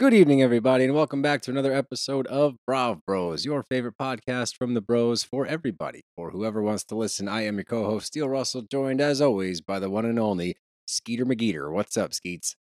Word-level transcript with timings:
Good 0.00 0.14
evening, 0.14 0.40
everybody, 0.40 0.84
and 0.84 0.94
welcome 0.94 1.20
back 1.20 1.42
to 1.42 1.50
another 1.50 1.74
episode 1.74 2.26
of 2.28 2.54
Brav 2.66 3.04
Bros, 3.06 3.44
your 3.44 3.62
favorite 3.62 3.96
podcast 4.00 4.56
from 4.56 4.72
the 4.72 4.80
bros 4.80 5.22
for 5.22 5.46
everybody. 5.46 6.00
For 6.16 6.30
whoever 6.30 6.62
wants 6.62 6.84
to 6.84 6.94
listen, 6.94 7.28
I 7.28 7.42
am 7.42 7.56
your 7.56 7.64
co 7.64 7.84
host, 7.84 8.06
Steele 8.06 8.30
Russell, 8.30 8.62
joined 8.62 9.02
as 9.02 9.20
always 9.20 9.60
by 9.60 9.78
the 9.78 9.90
one 9.90 10.06
and 10.06 10.18
only 10.18 10.56
Skeeter 10.86 11.26
McGeeter. 11.26 11.70
What's 11.70 11.98
up, 11.98 12.14
Skeets? 12.14 12.56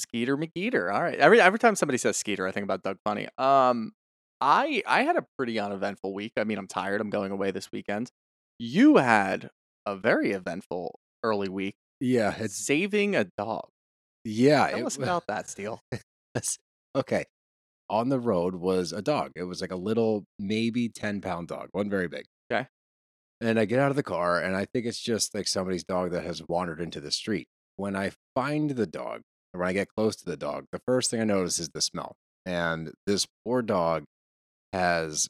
Skeeter 0.00 0.36
McGeeter. 0.36 0.92
All 0.92 1.00
right. 1.00 1.16
Every 1.16 1.40
every 1.40 1.60
time 1.60 1.76
somebody 1.76 1.96
says 1.96 2.16
Skeeter, 2.16 2.44
I 2.44 2.50
think 2.50 2.64
about 2.64 2.82
Doug 2.82 2.96
Funnie. 3.04 3.28
Um, 3.38 3.92
I 4.40 4.82
I 4.88 5.04
had 5.04 5.14
a 5.14 5.24
pretty 5.38 5.60
uneventful 5.60 6.12
week. 6.12 6.32
I 6.36 6.42
mean, 6.42 6.58
I'm 6.58 6.66
tired. 6.66 7.00
I'm 7.00 7.10
going 7.10 7.30
away 7.30 7.52
this 7.52 7.70
weekend. 7.70 8.10
You 8.58 8.96
had 8.96 9.48
a 9.86 9.94
very 9.94 10.32
eventful 10.32 10.98
early 11.22 11.48
week. 11.48 11.76
Yeah, 12.00 12.34
saving 12.48 13.14
a 13.14 13.26
dog. 13.38 13.68
Yeah. 14.24 14.68
Tell 14.68 14.78
it 14.80 14.86
us 14.86 14.96
about 14.96 15.26
that, 15.28 15.48
Steele. 15.48 15.80
Okay. 16.96 17.24
On 17.88 18.08
the 18.08 18.18
road 18.18 18.54
was 18.54 18.92
a 18.92 19.02
dog. 19.02 19.30
It 19.36 19.44
was 19.44 19.60
like 19.60 19.72
a 19.72 19.76
little, 19.76 20.24
maybe 20.38 20.88
10 20.88 21.20
pound 21.20 21.48
dog, 21.48 21.68
one 21.72 21.88
very 21.88 22.08
big. 22.08 22.24
Okay. 22.52 22.66
And 23.40 23.58
I 23.58 23.64
get 23.64 23.78
out 23.78 23.90
of 23.90 23.96
the 23.96 24.02
car, 24.02 24.40
and 24.40 24.56
I 24.56 24.64
think 24.64 24.86
it's 24.86 25.00
just 25.00 25.34
like 25.34 25.48
somebody's 25.48 25.84
dog 25.84 26.10
that 26.12 26.24
has 26.24 26.42
wandered 26.48 26.80
into 26.80 27.00
the 27.00 27.10
street. 27.10 27.48
When 27.76 27.96
I 27.96 28.12
find 28.34 28.70
the 28.70 28.86
dog, 28.86 29.22
when 29.52 29.66
I 29.66 29.72
get 29.72 29.88
close 29.88 30.16
to 30.16 30.24
the 30.24 30.36
dog, 30.36 30.66
the 30.72 30.80
first 30.86 31.10
thing 31.10 31.20
I 31.20 31.24
notice 31.24 31.58
is 31.58 31.70
the 31.70 31.80
smell. 31.80 32.16
And 32.44 32.92
this 33.06 33.26
poor 33.44 33.62
dog 33.62 34.04
has 34.72 35.28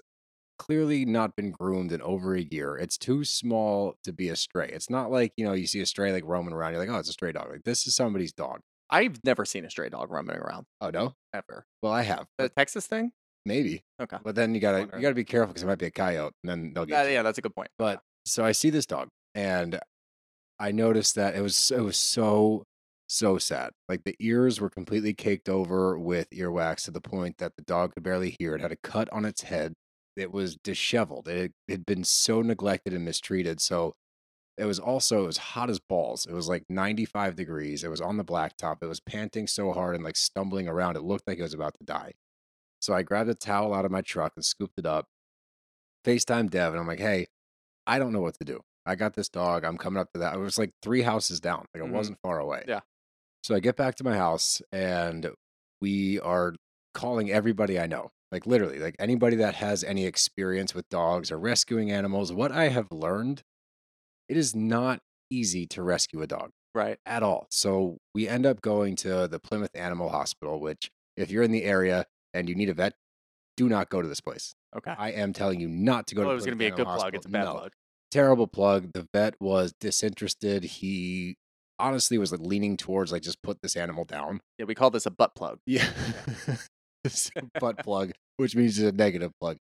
clearly 0.58 1.04
not 1.06 1.36
been 1.36 1.52
groomed 1.52 1.92
in 1.92 2.02
over 2.02 2.34
a 2.34 2.42
year. 2.42 2.76
It's 2.76 2.98
too 2.98 3.24
small 3.24 3.94
to 4.04 4.12
be 4.12 4.28
a 4.28 4.36
stray. 4.36 4.70
It's 4.72 4.90
not 4.90 5.10
like, 5.10 5.32
you 5.36 5.44
know, 5.44 5.52
you 5.54 5.66
see 5.66 5.80
a 5.80 5.86
stray 5.86 6.12
like 6.12 6.24
roaming 6.26 6.52
around, 6.52 6.72
you're 6.72 6.80
like, 6.80 6.90
oh, 6.90 6.98
it's 6.98 7.08
a 7.08 7.12
stray 7.12 7.32
dog. 7.32 7.48
Like, 7.50 7.64
this 7.64 7.86
is 7.86 7.94
somebody's 7.94 8.32
dog. 8.32 8.60
I've 8.90 9.18
never 9.24 9.44
seen 9.44 9.64
a 9.64 9.70
stray 9.70 9.88
dog 9.88 10.10
roaming 10.10 10.36
around 10.36 10.66
Oh, 10.80 10.90
no? 10.90 11.14
ever. 11.32 11.64
Well, 11.82 11.92
I 11.92 12.02
have. 12.02 12.26
The 12.38 12.48
Texas 12.48 12.86
thing? 12.86 13.12
Maybe. 13.46 13.82
Okay. 14.00 14.18
But 14.22 14.34
then 14.34 14.54
you 14.54 14.60
gotta 14.60 14.80
Wondering. 14.80 15.00
you 15.00 15.06
gotta 15.06 15.14
be 15.14 15.24
careful 15.24 15.48
because 15.48 15.62
it 15.62 15.66
might 15.66 15.78
be 15.78 15.86
a 15.86 15.90
coyote, 15.90 16.32
and 16.42 16.50
then 16.50 16.72
they'll 16.74 16.84
get 16.86 17.06
you. 17.06 17.12
yeah, 17.12 17.22
that's 17.22 17.38
a 17.38 17.42
good 17.42 17.54
point. 17.54 17.70
But 17.78 18.00
so 18.26 18.44
I 18.44 18.52
see 18.52 18.68
this 18.70 18.84
dog, 18.86 19.08
and 19.34 19.78
I 20.58 20.72
noticed 20.72 21.14
that 21.14 21.34
it 21.34 21.40
was 21.40 21.70
it 21.70 21.80
was 21.80 21.96
so 21.96 22.64
so 23.08 23.38
sad. 23.38 23.70
Like 23.88 24.04
the 24.04 24.14
ears 24.20 24.60
were 24.60 24.68
completely 24.70 25.14
caked 25.14 25.48
over 25.48 25.98
with 25.98 26.28
earwax 26.30 26.84
to 26.84 26.90
the 26.90 27.00
point 27.00 27.38
that 27.38 27.52
the 27.56 27.62
dog 27.62 27.94
could 27.94 28.02
barely 28.02 28.36
hear. 28.38 28.54
It 28.54 28.60
had 28.60 28.72
a 28.72 28.76
cut 28.76 29.08
on 29.10 29.24
its 29.24 29.42
head. 29.42 29.72
It 30.16 30.32
was 30.32 30.56
disheveled. 30.62 31.26
It 31.28 31.52
had 31.68 31.86
been 31.86 32.04
so 32.04 32.42
neglected 32.42 32.92
and 32.92 33.04
mistreated. 33.06 33.60
So 33.60 33.94
it 34.60 34.66
was 34.66 34.78
also 34.78 35.24
it 35.24 35.26
was 35.26 35.38
hot 35.38 35.70
as 35.70 35.80
balls. 35.80 36.26
It 36.26 36.32
was 36.34 36.48
like 36.48 36.64
95 36.68 37.34
degrees. 37.34 37.82
It 37.82 37.88
was 37.88 38.00
on 38.00 38.16
the 38.16 38.24
blacktop. 38.24 38.76
It 38.82 38.86
was 38.86 39.00
panting 39.00 39.46
so 39.46 39.72
hard 39.72 39.94
and 39.94 40.04
like 40.04 40.16
stumbling 40.16 40.68
around. 40.68 40.96
It 40.96 41.02
looked 41.02 41.26
like 41.26 41.38
it 41.38 41.42
was 41.42 41.54
about 41.54 41.74
to 41.78 41.84
die. 41.84 42.12
So 42.80 42.94
I 42.94 43.02
grabbed 43.02 43.28
a 43.30 43.34
towel 43.34 43.74
out 43.74 43.84
of 43.84 43.90
my 43.90 44.00
truck 44.02 44.32
and 44.36 44.44
scooped 44.44 44.78
it 44.78 44.86
up. 44.86 45.06
FaceTime 46.04 46.50
Dev, 46.50 46.72
and 46.72 46.80
I'm 46.80 46.86
like, 46.86 47.00
hey, 47.00 47.26
I 47.86 47.98
don't 47.98 48.12
know 48.12 48.20
what 48.20 48.38
to 48.38 48.44
do. 48.44 48.60
I 48.86 48.94
got 48.94 49.14
this 49.14 49.28
dog. 49.28 49.64
I'm 49.64 49.76
coming 49.76 50.00
up 50.00 50.12
to 50.14 50.20
that. 50.20 50.34
It 50.34 50.38
was 50.38 50.58
like 50.58 50.70
three 50.82 51.02
houses 51.02 51.40
down. 51.40 51.66
Like 51.74 51.84
it 51.84 51.88
Mhm. 51.90 51.92
wasn't 51.92 52.18
far 52.22 52.38
away. 52.38 52.64
Yeah. 52.66 52.80
So 53.42 53.54
I 53.54 53.60
get 53.60 53.76
back 53.76 53.94
to 53.96 54.04
my 54.04 54.16
house 54.16 54.62
and 54.72 55.30
we 55.80 56.18
are 56.20 56.54
calling 56.94 57.30
everybody 57.30 57.78
I 57.78 57.86
know. 57.86 58.10
Like 58.32 58.46
literally, 58.46 58.78
like 58.78 58.96
anybody 58.98 59.36
that 59.36 59.56
has 59.56 59.82
any 59.84 60.06
experience 60.06 60.74
with 60.74 60.88
dogs 60.88 61.30
or 61.30 61.38
rescuing 61.38 61.90
animals. 61.90 62.32
What 62.32 62.52
I 62.52 62.68
have 62.68 62.90
learned, 62.92 63.42
it 64.30 64.36
is 64.36 64.54
not 64.54 65.00
easy 65.30 65.66
to 65.66 65.82
rescue 65.82 66.22
a 66.22 66.26
dog 66.26 66.50
Right. 66.74 66.98
at 67.04 67.22
all. 67.22 67.46
So 67.50 67.98
we 68.14 68.28
end 68.28 68.46
up 68.46 68.60
going 68.62 68.94
to 68.96 69.26
the 69.28 69.38
Plymouth 69.40 69.70
Animal 69.74 70.08
Hospital, 70.08 70.60
which, 70.60 70.90
if 71.16 71.30
you're 71.30 71.42
in 71.42 71.50
the 71.50 71.64
area 71.64 72.06
and 72.32 72.48
you 72.48 72.54
need 72.54 72.68
a 72.68 72.74
vet, 72.74 72.94
do 73.56 73.68
not 73.68 73.90
go 73.90 74.00
to 74.00 74.08
this 74.08 74.20
place. 74.20 74.54
Okay. 74.76 74.94
I 74.96 75.10
am 75.10 75.32
telling 75.32 75.60
you 75.60 75.68
not 75.68 76.06
to 76.08 76.14
go 76.14 76.22
well, 76.22 76.28
to 76.30 76.32
it 76.32 76.34
was 76.36 76.44
going 76.46 76.56
to 76.56 76.58
be 76.58 76.66
a 76.66 76.70
good 76.70 76.80
Animal 76.86 76.96
plug. 76.96 77.14
It's 77.16 77.26
a 77.26 77.28
bad 77.28 77.44
No. 77.44 77.52
plug. 77.54 77.72
Terrible 78.12 78.46
plug. 78.46 78.92
The 78.94 79.06
vet 79.12 79.34
was 79.40 79.72
disinterested. 79.80 80.62
He 80.64 81.36
honestly 81.78 82.18
was 82.18 82.30
like 82.30 82.40
leaning 82.40 82.76
towards 82.76 83.10
like 83.12 83.22
just 83.22 83.42
put 83.42 83.58
this 83.62 83.74
animal 83.76 84.04
down. 84.04 84.40
Yeah, 84.58 84.66
we 84.66 84.74
call 84.74 84.90
this 84.90 85.06
a 85.06 85.10
butt 85.10 85.34
plug. 85.34 85.58
Yeah. 85.66 85.88
Butt 87.60 87.78
plug, 87.78 88.12
which 88.36 88.54
means 88.54 88.78
it's 88.78 88.92
a 88.92 88.96
negative 88.96 89.32
plug. 89.40 89.56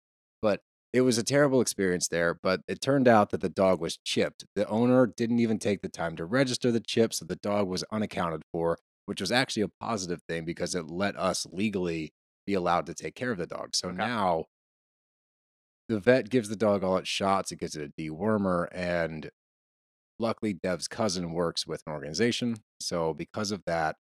But 0.41 0.61
it 0.95 1.03
was 1.03 1.19
a 1.19 1.25
terrible 1.25 1.61
experience 1.63 2.09
there. 2.09 2.35
But 2.43 2.63
it 2.69 2.83
turned 2.83 3.09
out 3.09 3.31
that 3.33 3.43
the 3.43 3.51
dog 3.51 3.83
was 3.83 3.99
chipped. 3.99 4.47
The 4.57 4.69
owner 4.69 5.07
didn't 5.09 5.41
even 5.41 5.61
take 5.61 5.83
the 5.83 5.91
time 5.91 6.17
to 6.17 6.27
register 6.27 6.73
the 6.73 6.81
chip, 6.81 7.15
so 7.15 7.27
the 7.27 7.37
dog 7.37 7.69
was 7.69 7.85
unaccounted 7.93 8.45
for, 8.53 8.79
which 9.07 9.21
was 9.23 9.33
actually 9.33 9.65
a 9.65 9.71
positive 9.81 10.23
thing 10.29 10.47
because 10.47 10.75
it 10.77 10.89
let 10.89 11.17
us 11.19 11.47
legally 11.53 12.15
be 12.47 12.55
allowed 12.55 12.87
to 12.87 12.95
take 12.95 13.17
care 13.17 13.33
of 13.33 13.39
the 13.39 13.49
dog. 13.49 13.77
So 13.77 13.93
Okay. 13.99 14.09
now 14.09 14.47
the 15.89 16.01
vet 16.01 16.31
gives 16.31 16.49
the 16.49 16.57
dog 16.57 16.83
all 16.83 16.97
its 16.97 17.09
shots, 17.09 17.53
it 17.53 17.57
gives 17.59 17.77
it 17.77 17.91
a 17.97 18.01
dewormer, 18.01 18.69
and 18.73 19.31
luckily 20.19 20.55
Dev's 20.55 20.89
cousin 20.89 21.33
works 21.33 21.67
with 21.67 21.83
an 21.87 21.95
organization. 21.95 22.57
So 22.81 23.15
because 23.15 23.53
of 23.53 23.65
that, 23.67 23.97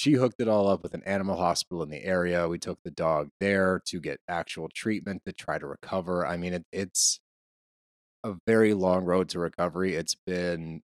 she 0.00 0.14
hooked 0.14 0.40
it 0.40 0.48
all 0.48 0.66
up 0.66 0.82
with 0.82 0.94
an 0.94 1.02
animal 1.04 1.36
hospital 1.36 1.82
in 1.82 1.90
the 1.90 2.02
area. 2.02 2.48
We 2.48 2.58
took 2.58 2.82
the 2.82 2.90
dog 2.90 3.28
there 3.38 3.82
to 3.88 4.00
get 4.00 4.18
actual 4.28 4.70
treatment 4.74 5.22
to 5.26 5.32
try 5.34 5.58
to 5.58 5.66
recover. 5.66 6.26
I 6.26 6.38
mean, 6.38 6.54
it, 6.54 6.64
it's 6.72 7.20
a 8.24 8.34
very 8.46 8.74
long 8.74 9.04
road 9.04 9.28
to 9.30 9.38
recovery. 9.38 9.94
It's 9.94 10.14
been 10.26 10.82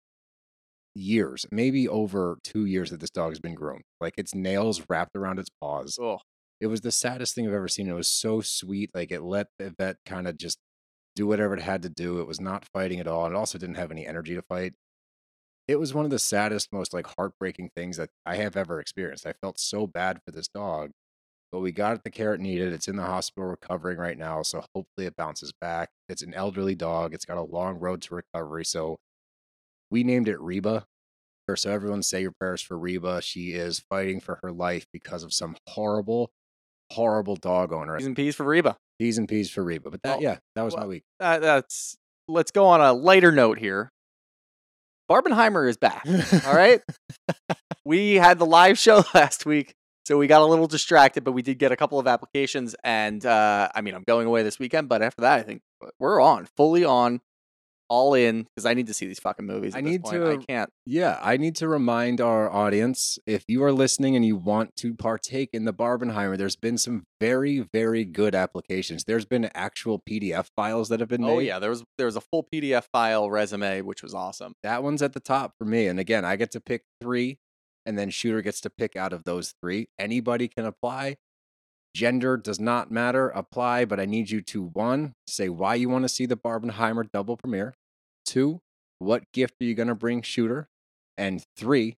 years, 0.94 1.46
maybe 1.50 1.88
over 1.88 2.38
two 2.44 2.66
years 2.66 2.90
that 2.90 3.00
this 3.00 3.10
dog 3.10 3.30
has 3.30 3.40
been 3.40 3.54
groomed. 3.54 3.84
Like 4.00 4.14
its 4.16 4.34
nails 4.34 4.82
wrapped 4.88 5.16
around 5.16 5.38
its 5.38 5.50
paws. 5.60 5.98
Oh, 6.00 6.18
It 6.60 6.66
was 6.68 6.80
the 6.82 6.92
saddest 6.92 7.34
thing 7.34 7.46
I've 7.46 7.54
ever 7.54 7.68
seen. 7.68 7.88
It 7.88 7.94
was 7.94 8.08
so 8.08 8.40
sweet. 8.40 8.90
Like 8.94 9.10
it 9.10 9.22
let 9.22 9.48
the 9.58 9.74
vet 9.78 9.96
kind 10.06 10.26
of 10.28 10.36
just 10.36 10.58
do 11.16 11.26
whatever 11.26 11.54
it 11.54 11.62
had 11.62 11.82
to 11.82 11.90
do. 11.90 12.20
It 12.20 12.26
was 12.26 12.40
not 12.40 12.66
fighting 12.72 13.00
at 13.00 13.08
all. 13.08 13.26
And 13.26 13.34
it 13.34 13.38
also 13.38 13.58
didn't 13.58 13.76
have 13.76 13.90
any 13.90 14.06
energy 14.06 14.34
to 14.34 14.42
fight. 14.42 14.74
It 15.72 15.80
was 15.80 15.94
one 15.94 16.04
of 16.04 16.10
the 16.10 16.18
saddest, 16.18 16.70
most 16.70 16.92
like 16.92 17.06
heartbreaking 17.16 17.70
things 17.74 17.96
that 17.96 18.10
I 18.26 18.36
have 18.36 18.56
ever 18.58 18.78
experienced. 18.78 19.26
I 19.26 19.32
felt 19.32 19.58
so 19.58 19.86
bad 19.86 20.20
for 20.22 20.30
this 20.30 20.46
dog, 20.48 20.90
but 21.50 21.60
we 21.60 21.72
got 21.72 21.94
it 21.94 22.04
the 22.04 22.10
care 22.10 22.34
it 22.34 22.40
needed. 22.40 22.74
It's 22.74 22.88
in 22.88 22.96
the 22.96 23.04
hospital 23.04 23.48
recovering 23.48 23.96
right 23.96 24.18
now. 24.18 24.42
So 24.42 24.62
hopefully 24.74 25.06
it 25.06 25.16
bounces 25.16 25.50
back. 25.60 25.88
It's 26.10 26.20
an 26.22 26.34
elderly 26.34 26.74
dog. 26.74 27.14
It's 27.14 27.24
got 27.24 27.38
a 27.38 27.42
long 27.42 27.78
road 27.78 28.02
to 28.02 28.14
recovery. 28.14 28.66
So 28.66 28.98
we 29.90 30.04
named 30.04 30.28
it 30.28 30.38
Reba. 30.40 30.84
So 31.56 31.70
everyone 31.70 32.02
say 32.02 32.20
your 32.22 32.32
prayers 32.38 32.60
for 32.62 32.78
Reba. 32.78 33.20
She 33.22 33.52
is 33.52 33.82
fighting 33.90 34.20
for 34.20 34.38
her 34.42 34.52
life 34.52 34.84
because 34.92 35.22
of 35.22 35.32
some 35.32 35.56
horrible, 35.68 36.30
horrible 36.90 37.36
dog 37.36 37.72
owner. 37.72 37.96
P's 37.96 38.06
and 38.06 38.16
P's 38.16 38.36
for 38.36 38.44
Reba. 38.44 38.76
P's 38.98 39.18
and 39.18 39.28
P's 39.28 39.50
for 39.50 39.64
Reba. 39.64 39.90
But 39.90 40.02
that, 40.02 40.10
Well- 40.16 40.22
yeah, 40.22 40.38
that 40.54 40.62
was 40.62 40.76
my 40.76 40.86
week. 40.86 41.02
Uh, 41.18 41.38
that's. 41.38 41.96
Let's 42.28 42.50
go 42.50 42.66
on 42.66 42.80
a 42.80 42.92
lighter 42.92 43.32
note 43.32 43.58
here. 43.58 43.90
Barbenheimer 45.12 45.68
is 45.68 45.76
back. 45.76 46.06
All 46.46 46.54
right. 46.54 46.80
we 47.84 48.14
had 48.14 48.38
the 48.38 48.46
live 48.46 48.78
show 48.78 49.04
last 49.14 49.44
week, 49.44 49.74
so 50.06 50.16
we 50.16 50.26
got 50.26 50.40
a 50.40 50.46
little 50.46 50.66
distracted, 50.66 51.22
but 51.22 51.32
we 51.32 51.42
did 51.42 51.58
get 51.58 51.70
a 51.70 51.76
couple 51.76 51.98
of 51.98 52.06
applications. 52.06 52.74
And 52.82 53.24
uh, 53.26 53.68
I 53.74 53.82
mean, 53.82 53.94
I'm 53.94 54.04
going 54.06 54.26
away 54.26 54.42
this 54.42 54.58
weekend, 54.58 54.88
but 54.88 55.02
after 55.02 55.20
that, 55.20 55.38
I 55.38 55.42
think 55.42 55.60
we're 55.98 56.20
on, 56.20 56.46
fully 56.56 56.86
on, 56.86 57.20
all 57.92 58.14
in, 58.14 58.44
because 58.44 58.64
I 58.64 58.72
need 58.72 58.86
to 58.86 58.94
see 58.94 59.06
these 59.06 59.20
fucking 59.20 59.44
movies. 59.44 59.74
I 59.74 59.82
this 59.82 59.90
need 59.90 60.02
point. 60.02 60.16
to- 60.16 60.30
I 60.30 60.36
can't. 60.38 60.70
Yeah, 60.86 61.20
I 61.22 61.36
need 61.36 61.54
to 61.56 61.68
remind 61.68 62.22
our 62.22 62.50
audience 62.50 63.18
if 63.26 63.44
you 63.48 63.62
are 63.64 63.70
listening 63.70 64.16
and 64.16 64.24
you 64.24 64.34
want 64.34 64.74
to 64.76 64.94
partake 64.94 65.50
in 65.52 65.66
the 65.66 65.74
Barbenheimer, 65.74 66.38
there's 66.38 66.56
been 66.56 66.78
some 66.78 67.04
very, 67.20 67.58
very 67.58 68.06
good 68.06 68.34
applications. 68.34 69.04
There's 69.04 69.26
been 69.26 69.50
actual 69.54 70.00
PDF 70.08 70.46
files 70.56 70.88
that 70.88 71.00
have 71.00 71.10
been 71.10 71.22
oh, 71.22 71.26
made. 71.26 71.34
Oh 71.34 71.38
yeah, 71.40 71.58
there 71.58 71.68
was 71.68 71.84
there 71.98 72.06
was 72.06 72.16
a 72.16 72.22
full 72.22 72.48
PDF 72.50 72.84
file 72.90 73.30
resume, 73.30 73.82
which 73.82 74.02
was 74.02 74.14
awesome. 74.14 74.54
That 74.62 74.82
one's 74.82 75.02
at 75.02 75.12
the 75.12 75.20
top 75.20 75.52
for 75.58 75.66
me. 75.66 75.86
And 75.86 76.00
again, 76.00 76.24
I 76.24 76.36
get 76.36 76.50
to 76.52 76.60
pick 76.60 76.84
three, 77.02 77.36
and 77.84 77.98
then 77.98 78.08
Shooter 78.08 78.40
gets 78.40 78.62
to 78.62 78.70
pick 78.70 78.96
out 78.96 79.12
of 79.12 79.24
those 79.24 79.52
three. 79.60 79.88
Anybody 79.98 80.48
can 80.48 80.64
apply. 80.64 81.16
Gender 81.94 82.38
does 82.38 82.58
not 82.58 82.90
matter. 82.90 83.28
Apply, 83.28 83.84
but 83.84 84.00
I 84.00 84.06
need 84.06 84.30
you 84.30 84.40
to 84.40 84.62
one, 84.62 85.12
say 85.26 85.50
why 85.50 85.74
you 85.74 85.90
want 85.90 86.04
to 86.04 86.08
see 86.08 86.24
the 86.24 86.38
Barbenheimer 86.38 87.04
double 87.12 87.36
premiere. 87.36 87.74
Two, 88.32 88.60
what 88.98 89.24
gift 89.32 89.54
are 89.60 89.64
you 89.64 89.74
going 89.74 89.88
to 89.88 89.94
bring 89.94 90.22
Shooter? 90.22 90.68
And 91.18 91.44
three, 91.56 91.98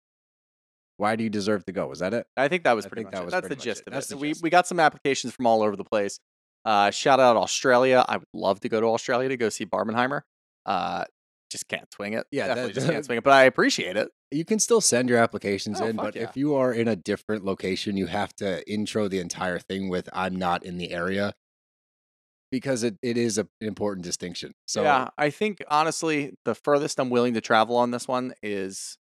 why 0.98 1.16
do 1.16 1.24
you 1.24 1.30
deserve 1.30 1.64
to 1.66 1.72
go? 1.72 1.86
Was 1.88 2.00
that 2.00 2.14
it? 2.14 2.26
I 2.36 2.48
think 2.48 2.64
that 2.64 2.76
was 2.76 2.86
I 2.86 2.90
pretty 2.90 3.04
much 3.04 3.14
that 3.14 3.22
it. 3.22 3.26
was 3.26 3.32
That's 3.34 3.50
the 3.50 3.56
gist 3.56 3.82
it. 3.82 3.88
of 3.88 3.94
That's 3.94 4.12
it. 4.12 4.18
We 4.18 4.30
gist. 4.30 4.42
we 4.42 4.50
got 4.50 4.66
some 4.66 4.80
applications 4.80 5.34
from 5.34 5.46
all 5.46 5.62
over 5.62 5.76
the 5.76 5.84
place. 5.84 6.20
Uh, 6.66 6.90
shout 6.92 7.20
out 7.20 7.38
Australia. 7.38 8.04
I 8.08 8.18
would 8.18 8.28
love 8.34 8.62
to 8.62 8.70
go 8.70 8.82
to 8.82 8.88
Australia 8.88 9.30
to 9.30 9.38
go 9.38 9.50
see 9.50 9.66
Barbenheimer. 9.66 10.22
Uh, 10.66 11.04
just 11.52 11.68
can't 11.68 11.86
swing 11.94 12.14
it. 12.14 12.26
Yeah, 12.32 12.48
definitely 12.48 12.72
that- 12.72 12.80
just 12.80 12.90
can't 12.90 13.06
swing 13.06 13.18
it. 13.20 13.24
But 13.24 13.34
I 13.34 13.44
appreciate 13.44 13.96
it. 13.96 14.10
You 14.32 14.44
can 14.46 14.58
still 14.58 14.82
send 14.82 15.10
your 15.10 15.20
applications 15.20 15.80
Oh, 15.82 15.86
in, 15.86 15.96
but 15.96 16.16
yeah. 16.16 16.24
if 16.24 16.36
you 16.36 16.56
are 16.56 16.74
in 16.74 16.88
a 16.88 16.96
different 16.96 17.46
location, 17.46 17.96
you 17.96 18.08
have 18.08 18.34
to 18.38 18.68
intro 18.68 19.08
the 19.08 19.20
entire 19.20 19.60
thing 19.60 19.90
with 19.90 20.10
"I'm 20.14 20.36
not 20.36 20.66
in 20.66 20.80
the 20.80 20.92
area," 20.92 21.34
because 22.54 22.84
it, 22.84 23.00
it 23.02 23.18
is 23.18 23.40
a, 23.40 23.48
an 23.62 23.68
important 23.68 24.06
distinction. 24.06 24.54
So 24.68 24.84
yeah, 24.84 25.10
I 25.18 25.32
think 25.32 25.64
honestly, 25.70 26.36
the 26.46 26.54
furthest 26.54 27.00
I'm 27.00 27.10
willing 27.10 27.34
to 27.34 27.42
travel 27.42 27.76
on 27.76 27.90
this 27.90 28.08
one 28.08 28.36
is 28.44 29.00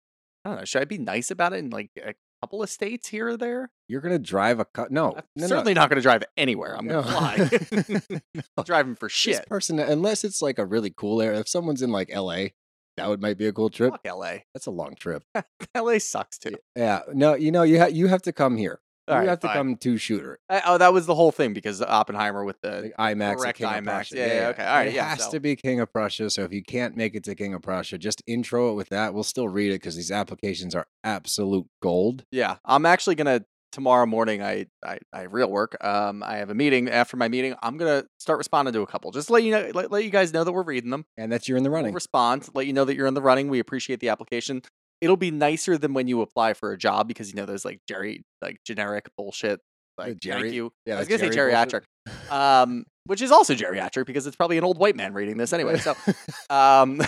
I 0.43 0.49
don't 0.49 0.59
know. 0.59 0.65
Should 0.65 0.81
I 0.81 0.85
be 0.85 0.97
nice 0.97 1.29
about 1.29 1.53
it 1.53 1.57
in 1.57 1.69
like 1.69 1.91
a 2.03 2.15
couple 2.41 2.63
of 2.63 2.71
states 2.71 3.07
here 3.07 3.27
or 3.27 3.37
there? 3.37 3.69
you're 3.87 4.01
gonna 4.01 4.17
drive 4.17 4.59
a 4.59 4.65
cut. 4.65 4.89
No, 4.89 5.15
no, 5.35 5.45
certainly 5.45 5.75
not 5.75 5.91
going 5.91 5.97
to 5.97 6.01
drive 6.01 6.23
anywhere. 6.35 6.75
I'm 6.75 6.87
no. 6.87 7.03
going 7.03 7.49
to 7.49 7.59
fly. 7.59 8.19
No. 8.57 8.63
Driving 8.65 8.95
for 8.95 9.05
This 9.05 9.13
shit. 9.13 9.45
person, 9.45 9.77
unless 9.77 10.23
it's 10.23 10.41
like 10.41 10.57
a 10.57 10.65
really 10.65 10.91
cool 10.95 11.21
area. 11.21 11.39
If 11.39 11.47
someone's 11.47 11.83
in 11.83 11.91
like 11.91 12.09
L.A., 12.11 12.55
that 12.97 13.07
would 13.09 13.21
might 13.21 13.37
be 13.37 13.45
a 13.45 13.53
cool 13.53 13.69
trip. 13.69 13.91
Fuck 13.91 14.17
LA. 14.17 14.37
That's 14.55 14.65
a 14.65 14.71
long 14.71 14.95
trip. 14.95 15.23
LA 15.77 15.99
sucks 15.99 16.39
too. 16.39 16.55
Yeah, 16.75 17.01
no, 17.13 17.35
you 17.35 17.51
know, 17.51 17.61
you 17.61 17.79
ha- 17.79 17.87
you 17.87 18.07
have 18.07 18.23
to 18.23 18.31
come 18.33 18.57
here. 18.57 18.79
All 19.07 19.15
you 19.15 19.19
right, 19.19 19.29
have 19.29 19.39
to 19.41 19.47
fine. 19.47 19.55
come 19.55 19.75
to 19.77 19.97
shooter. 19.97 20.39
I- 20.49 20.63
oh, 20.65 20.77
that 20.79 20.91
was 20.93 21.05
the 21.05 21.13
whole 21.15 21.31
thing 21.31 21.53
because 21.53 21.81
Oppenheimer 21.81 22.43
with 22.43 22.59
the 22.61 22.93
Like 22.97 23.15
IMAX, 23.15 23.35
correct 23.37 23.57
King 23.59 23.67
of 23.67 23.73
IMAX. 23.73 23.83
Prussia. 23.85 24.17
Yeah, 24.17 24.25
yeah, 24.27 24.47
okay. 24.49 24.65
All 24.65 24.75
right, 24.77 24.87
It 24.87 24.93
yeah, 24.95 25.09
has 25.09 25.23
so- 25.25 25.31
to 25.31 25.39
be 25.39 25.55
King 25.55 25.79
of 25.79 25.91
Prussia. 25.93 26.29
So 26.29 26.43
if 26.43 26.51
you 26.51 26.63
can't 26.63 26.95
make 26.97 27.15
it 27.15 27.23
to 27.25 27.35
King 27.35 27.53
of 27.53 27.61
Prussia, 27.61 27.97
just 27.97 28.23
intro 28.25 28.71
it 28.71 28.73
with 28.73 28.89
that. 28.89 29.13
We'll 29.13 29.23
still 29.23 29.47
read 29.47 29.71
it 29.71 29.75
because 29.81 29.95
these 29.95 30.11
applications 30.11 30.73
are 30.75 30.87
absolute 31.03 31.67
gold. 31.81 32.25
Yeah, 32.31 32.57
I'm 32.65 32.85
actually 32.85 33.15
gonna 33.15 33.45
tomorrow 33.71 34.05
morning. 34.05 34.41
I, 34.41 34.67
I 34.85 34.99
I 35.13 35.21
have 35.21 35.33
real 35.33 35.51
work. 35.51 35.75
Um, 35.83 36.23
I 36.23 36.37
have 36.37 36.49
a 36.49 36.55
meeting. 36.55 36.89
After 36.89 37.17
my 37.17 37.27
meeting, 37.27 37.55
I'm 37.61 37.77
gonna 37.77 38.05
start 38.19 38.37
responding 38.37 38.73
to 38.73 38.81
a 38.81 38.87
couple. 38.87 39.11
Just 39.11 39.29
let 39.29 39.43
you 39.43 39.51
know, 39.51 39.69
let, 39.73 39.91
let 39.91 40.03
you 40.05 40.09
guys 40.09 40.33
know 40.33 40.43
that 40.45 40.51
we're 40.51 40.63
reading 40.63 40.89
them. 40.91 41.05
And 41.17 41.31
that 41.31 41.47
you're 41.47 41.57
in 41.57 41.63
the 41.63 41.69
We'll 41.69 41.81
running. 41.81 41.93
respond. 41.93 42.47
Let 42.53 42.67
you 42.67 42.73
know 42.73 42.85
that 42.85 42.95
you're 42.95 43.07
in 43.07 43.13
the 43.13 43.21
running. 43.21 43.49
We 43.49 43.59
appreciate 43.59 43.99
the 43.99 44.09
application. 44.09 44.61
It'll 45.01 45.17
be 45.17 45.31
nicer 45.31 45.77
than 45.77 45.93
when 45.93 46.07
you 46.07 46.21
apply 46.21 46.53
for 46.53 46.71
a 46.71 46.77
job 46.77 47.07
because 47.07 47.29
you 47.29 47.35
know 47.35 47.45
there's 47.45 47.65
like 47.65 47.79
Jerry 47.87 48.23
like 48.41 48.57
generic 48.65 49.07
bullshit. 49.17 49.59
Like 49.97 50.19
geri- 50.19 50.41
thank 50.41 50.53
you. 50.53 50.71
yeah, 50.85 50.95
I 50.95 50.99
was 50.99 51.07
gonna 51.07 51.19
say 51.19 51.29
Jerry 51.29 51.53
geriatric, 51.53 51.83
um, 52.29 52.85
which 53.05 53.21
is 53.21 53.31
also 53.31 53.53
geriatric 53.53 54.05
because 54.05 54.27
it's 54.27 54.35
probably 54.35 54.57
an 54.57 54.63
old 54.63 54.77
white 54.77 54.95
man 54.95 55.13
reading 55.13 55.37
this 55.37 55.53
anyway. 55.53 55.77
So, 55.77 55.95
um, 56.49 57.01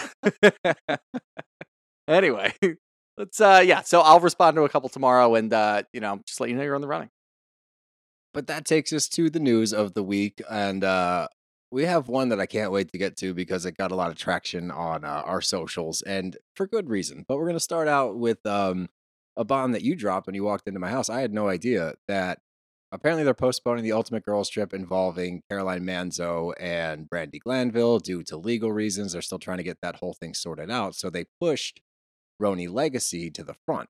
anyway, 2.07 2.53
let's 3.17 3.41
uh, 3.41 3.61
yeah. 3.65 3.81
So 3.81 4.01
I'll 4.01 4.19
respond 4.21 4.55
to 4.55 4.63
a 4.63 4.69
couple 4.69 4.89
tomorrow, 4.89 5.35
and 5.35 5.51
uh, 5.53 5.83
you 5.93 5.99
know, 5.99 6.21
just 6.25 6.39
let 6.39 6.49
you 6.49 6.55
know 6.55 6.63
you're 6.63 6.75
on 6.75 6.81
the 6.81 6.87
running. 6.87 7.09
but 8.33 8.47
that 8.47 8.65
takes 8.65 8.93
us 8.93 9.07
to 9.09 9.29
the 9.29 9.39
news 9.39 9.73
of 9.73 9.93
the 9.93 10.03
week, 10.03 10.41
and 10.49 10.83
uh, 10.83 11.27
we 11.71 11.85
have 11.85 12.07
one 12.07 12.29
that 12.29 12.39
I 12.39 12.45
can't 12.45 12.71
wait 12.71 12.91
to 12.91 12.97
get 12.97 13.17
to 13.17 13.33
because 13.33 13.65
it 13.65 13.77
got 13.77 13.91
a 13.91 13.95
lot 13.95 14.09
of 14.09 14.17
traction 14.17 14.71
on 14.71 15.03
uh, 15.03 15.23
our 15.25 15.41
socials, 15.41 16.01
and 16.01 16.37
for 16.55 16.67
good 16.67 16.89
reason. 16.89 17.25
But 17.27 17.37
we're 17.37 17.47
gonna 17.47 17.59
start 17.59 17.87
out 17.87 18.17
with 18.17 18.45
um, 18.45 18.89
a 19.35 19.43
bomb 19.43 19.73
that 19.73 19.83
you 19.83 19.95
dropped 19.95 20.27
when 20.27 20.35
you 20.35 20.43
walked 20.43 20.67
into 20.67 20.79
my 20.79 20.89
house. 20.89 21.09
I 21.09 21.21
had 21.21 21.33
no 21.33 21.47
idea 21.47 21.95
that 22.07 22.39
apparently 22.91 23.23
they're 23.23 23.33
postponing 23.33 23.83
the 23.83 23.91
Ultimate 23.91 24.23
Girls 24.23 24.49
trip 24.49 24.73
involving 24.73 25.41
Caroline 25.49 25.83
Manzo 25.83 26.53
and 26.59 27.09
Brandi 27.09 27.39
Glanville 27.39 27.99
due 27.99 28.23
to 28.23 28.37
legal 28.37 28.71
reasons. 28.71 29.13
They're 29.13 29.21
still 29.21 29.39
trying 29.39 29.57
to 29.57 29.63
get 29.63 29.79
that 29.81 29.97
whole 29.97 30.13
thing 30.13 30.33
sorted 30.33 30.71
out, 30.71 30.95
so 30.95 31.09
they 31.09 31.25
pushed 31.41 31.81
Roni 32.41 32.71
Legacy 32.71 33.29
to 33.31 33.43
the 33.43 33.55
front. 33.65 33.89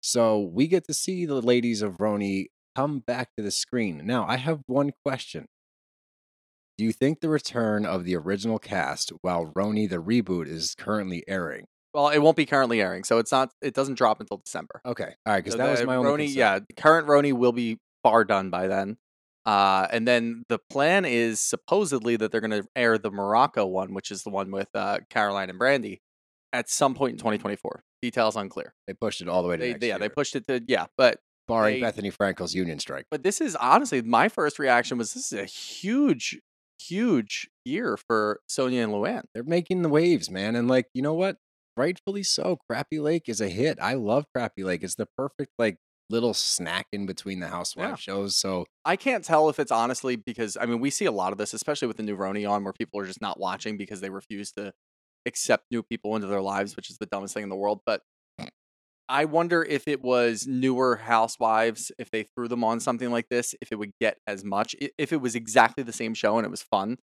So 0.00 0.40
we 0.40 0.66
get 0.66 0.86
to 0.86 0.94
see 0.94 1.26
the 1.26 1.40
ladies 1.40 1.82
of 1.82 1.98
Roni 1.98 2.46
come 2.74 3.00
back 3.00 3.30
to 3.36 3.42
the 3.42 3.50
screen. 3.50 4.02
Now, 4.04 4.26
I 4.26 4.36
have 4.36 4.60
one 4.66 4.92
question. 5.04 5.46
Do 6.78 6.84
you 6.84 6.92
think 6.92 7.20
the 7.20 7.28
return 7.28 7.84
of 7.84 8.04
the 8.04 8.14
original 8.16 8.58
cast 8.60 9.10
while 9.22 9.46
Roni 9.56 9.90
the 9.90 9.96
reboot 9.96 10.46
is 10.46 10.74
currently 10.76 11.24
airing? 11.26 11.66
Well, 11.92 12.08
it 12.10 12.18
won't 12.18 12.36
be 12.36 12.46
currently 12.46 12.80
airing, 12.80 13.02
so 13.04 13.18
it's 13.18 13.32
not. 13.32 13.50
It 13.60 13.74
doesn't 13.74 13.94
drop 13.96 14.20
until 14.20 14.36
December. 14.38 14.80
Okay. 14.86 15.14
All 15.26 15.32
right, 15.32 15.38
because 15.42 15.52
So 15.54 15.58
that 15.58 15.70
was 15.70 15.84
my 15.84 15.96
only 15.96 16.26
concern. 16.26 16.38
yeah, 16.38 16.58
current 16.76 17.08
Roni 17.08 17.32
will 17.32 17.50
be 17.52 17.78
far 18.04 18.24
done 18.24 18.50
by 18.50 18.68
then. 18.68 18.96
Uh, 19.44 19.88
and 19.90 20.06
then 20.06 20.44
the 20.48 20.58
plan 20.70 21.04
is 21.04 21.40
supposedly 21.40 22.14
that 22.16 22.30
they're 22.30 22.40
going 22.42 22.50
to 22.62 22.64
air 22.76 22.98
the 22.98 23.10
Morocco 23.10 23.64
one, 23.66 23.94
which 23.94 24.10
is 24.10 24.22
the 24.22 24.30
one 24.30 24.50
with 24.50 24.68
uh, 24.74 24.98
Caroline 25.10 25.48
and 25.50 25.58
Brandi, 25.58 26.00
at 26.52 26.68
some 26.68 26.94
point 26.94 27.12
in 27.12 27.18
2024. 27.18 27.82
Details 28.02 28.36
unclear. 28.36 28.74
They 28.86 28.92
pushed 28.92 29.22
it 29.22 29.28
all 29.28 29.42
the 29.42 29.48
way 29.48 29.56
to 29.56 29.60
They, 29.62 29.70
yeah, 29.88 29.94
year, 29.94 29.98
they 29.98 30.08
pushed 30.10 30.36
it 30.36 30.46
to 30.48 30.62
yeah, 30.68 30.86
but 30.98 31.18
barring 31.48 31.80
they- 31.80 31.90
Bethenny 31.90 32.14
Frankel's 32.14 32.54
union 32.54 32.78
strike. 32.78 33.06
but 33.10 33.22
this 33.22 33.40
is 33.40 33.56
honestly 33.56 34.02
my 34.02 34.28
first 34.28 34.58
reaction 34.58 34.98
was 34.98 35.14
this 35.14 35.32
is 35.32 35.38
a 35.38 35.46
huge, 35.46 36.38
huge 36.80 37.48
year 37.64 37.96
for 37.96 38.40
Sonja 38.50 38.82
and 38.84 38.92
Luann. 38.92 39.22
They're 39.34 39.42
making 39.44 39.82
the 39.82 39.88
waves, 39.88 40.30
man. 40.30 40.56
And 40.56 40.68
like, 40.68 40.86
you 40.94 41.02
know 41.02 41.14
what? 41.14 41.36
Rightfully 41.76 42.22
so. 42.22 42.58
Crappie 42.70 43.00
Lake 43.00 43.28
is 43.28 43.40
a 43.40 43.48
hit. 43.48 43.78
I 43.80 43.94
love 43.94 44.24
Crappie 44.36 44.64
Lake. 44.64 44.82
It's 44.82 44.96
the 44.96 45.06
perfect 45.16 45.52
like 45.58 45.76
little 46.10 46.34
snack 46.34 46.86
in 46.92 47.06
between 47.06 47.38
the 47.40 47.48
housewife 47.48 47.88
Yeah. 47.90 47.94
shows. 47.96 48.36
So 48.36 48.64
I 48.84 48.96
can't 48.96 49.22
tell 49.24 49.48
if 49.48 49.60
it's 49.60 49.70
honestly 49.70 50.16
because 50.16 50.56
I 50.60 50.66
mean 50.66 50.80
we 50.80 50.90
see 50.90 51.04
a 51.04 51.12
lot 51.12 51.32
of 51.32 51.38
this, 51.38 51.54
especially 51.54 51.86
with 51.88 51.98
the 51.98 52.02
new 52.02 52.16
Roni 52.16 52.48
on, 52.50 52.64
where 52.64 52.72
people 52.72 52.98
are 53.00 53.06
just 53.06 53.20
not 53.20 53.38
watching 53.38 53.76
because 53.76 54.00
they 54.00 54.10
refuse 54.10 54.50
to 54.52 54.72
accept 55.26 55.64
new 55.70 55.82
people 55.82 56.16
into 56.16 56.26
their 56.26 56.40
lives, 56.40 56.74
which 56.76 56.90
is 56.90 56.96
the 56.98 57.06
dumbest 57.06 57.34
thing 57.34 57.42
in 57.42 57.48
the 57.48 57.56
world. 57.56 57.80
But 57.84 58.02
I 59.08 59.24
wonder 59.24 59.62
if 59.62 59.88
it 59.88 60.02
was 60.02 60.46
newer 60.46 60.96
housewives, 60.96 61.90
if 61.98 62.10
they 62.10 62.24
threw 62.24 62.48
them 62.48 62.62
on 62.62 62.80
something 62.80 63.10
like 63.10 63.28
this, 63.30 63.54
if 63.60 63.72
it 63.72 63.76
would 63.78 63.92
get 64.00 64.18
as 64.26 64.44
much, 64.44 64.76
if 64.98 65.12
it 65.12 65.20
was 65.20 65.34
exactly 65.34 65.82
the 65.82 65.92
same 65.92 66.14
show 66.14 66.36
and 66.36 66.44
it 66.44 66.50
was 66.50 66.62
fun, 66.62 66.98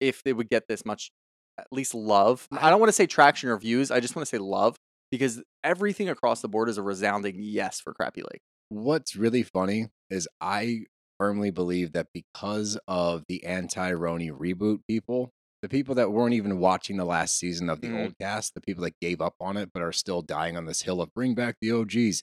if 0.00 0.22
they 0.22 0.32
would 0.32 0.50
get 0.50 0.68
this 0.68 0.84
much, 0.84 1.10
at 1.58 1.66
least 1.72 1.94
love. 1.94 2.46
I 2.52 2.70
don't 2.70 2.80
want 2.80 2.88
to 2.90 2.94
say 2.94 3.06
traction 3.06 3.48
or 3.48 3.58
views. 3.58 3.90
I 3.90 4.00
just 4.00 4.14
want 4.14 4.26
to 4.26 4.30
say 4.30 4.38
love 4.38 4.76
because 5.10 5.42
everything 5.64 6.08
across 6.08 6.42
the 6.42 6.48
board 6.48 6.68
is 6.68 6.78
a 6.78 6.82
resounding 6.82 7.36
yes 7.38 7.80
for 7.80 7.94
Crappie 7.94 8.22
Lake. 8.30 8.42
what's 8.68 9.16
really 9.16 9.42
funny 9.42 9.88
is 10.10 10.28
I 10.40 10.84
firmly 11.18 11.50
believe 11.50 11.92
that 11.92 12.08
because 12.12 12.78
of 12.86 13.24
the 13.28 13.44
anti 13.44 13.92
Roni 13.92 14.30
reboot 14.30 14.80
people, 14.86 15.32
the 15.62 15.68
people 15.68 15.94
that 15.96 16.12
weren't 16.12 16.34
even 16.34 16.58
watching 16.58 16.96
the 16.96 17.04
last 17.04 17.36
season 17.38 17.68
of 17.68 17.80
the 17.80 17.88
Mhm. 17.88 18.02
old 18.04 18.18
cast, 18.20 18.54
the 18.54 18.60
people 18.60 18.84
that 18.84 18.94
gave 19.00 19.20
up 19.20 19.34
on 19.40 19.56
it 19.56 19.70
but 19.72 19.82
are 19.82 19.92
still 19.92 20.22
dying 20.22 20.56
on 20.56 20.66
this 20.66 20.82
hill 20.82 21.00
of 21.00 21.12
bring 21.14 21.34
back 21.34 21.56
the 21.60 21.70
OGs, 21.72 22.22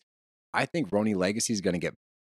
I 0.54 0.66
think 0.66 0.90
Roni 0.90 1.16
Legacy 1.16 1.52
is 1.54 1.60
going 1.62 1.74
to 1.74 1.80
get 1.80 1.96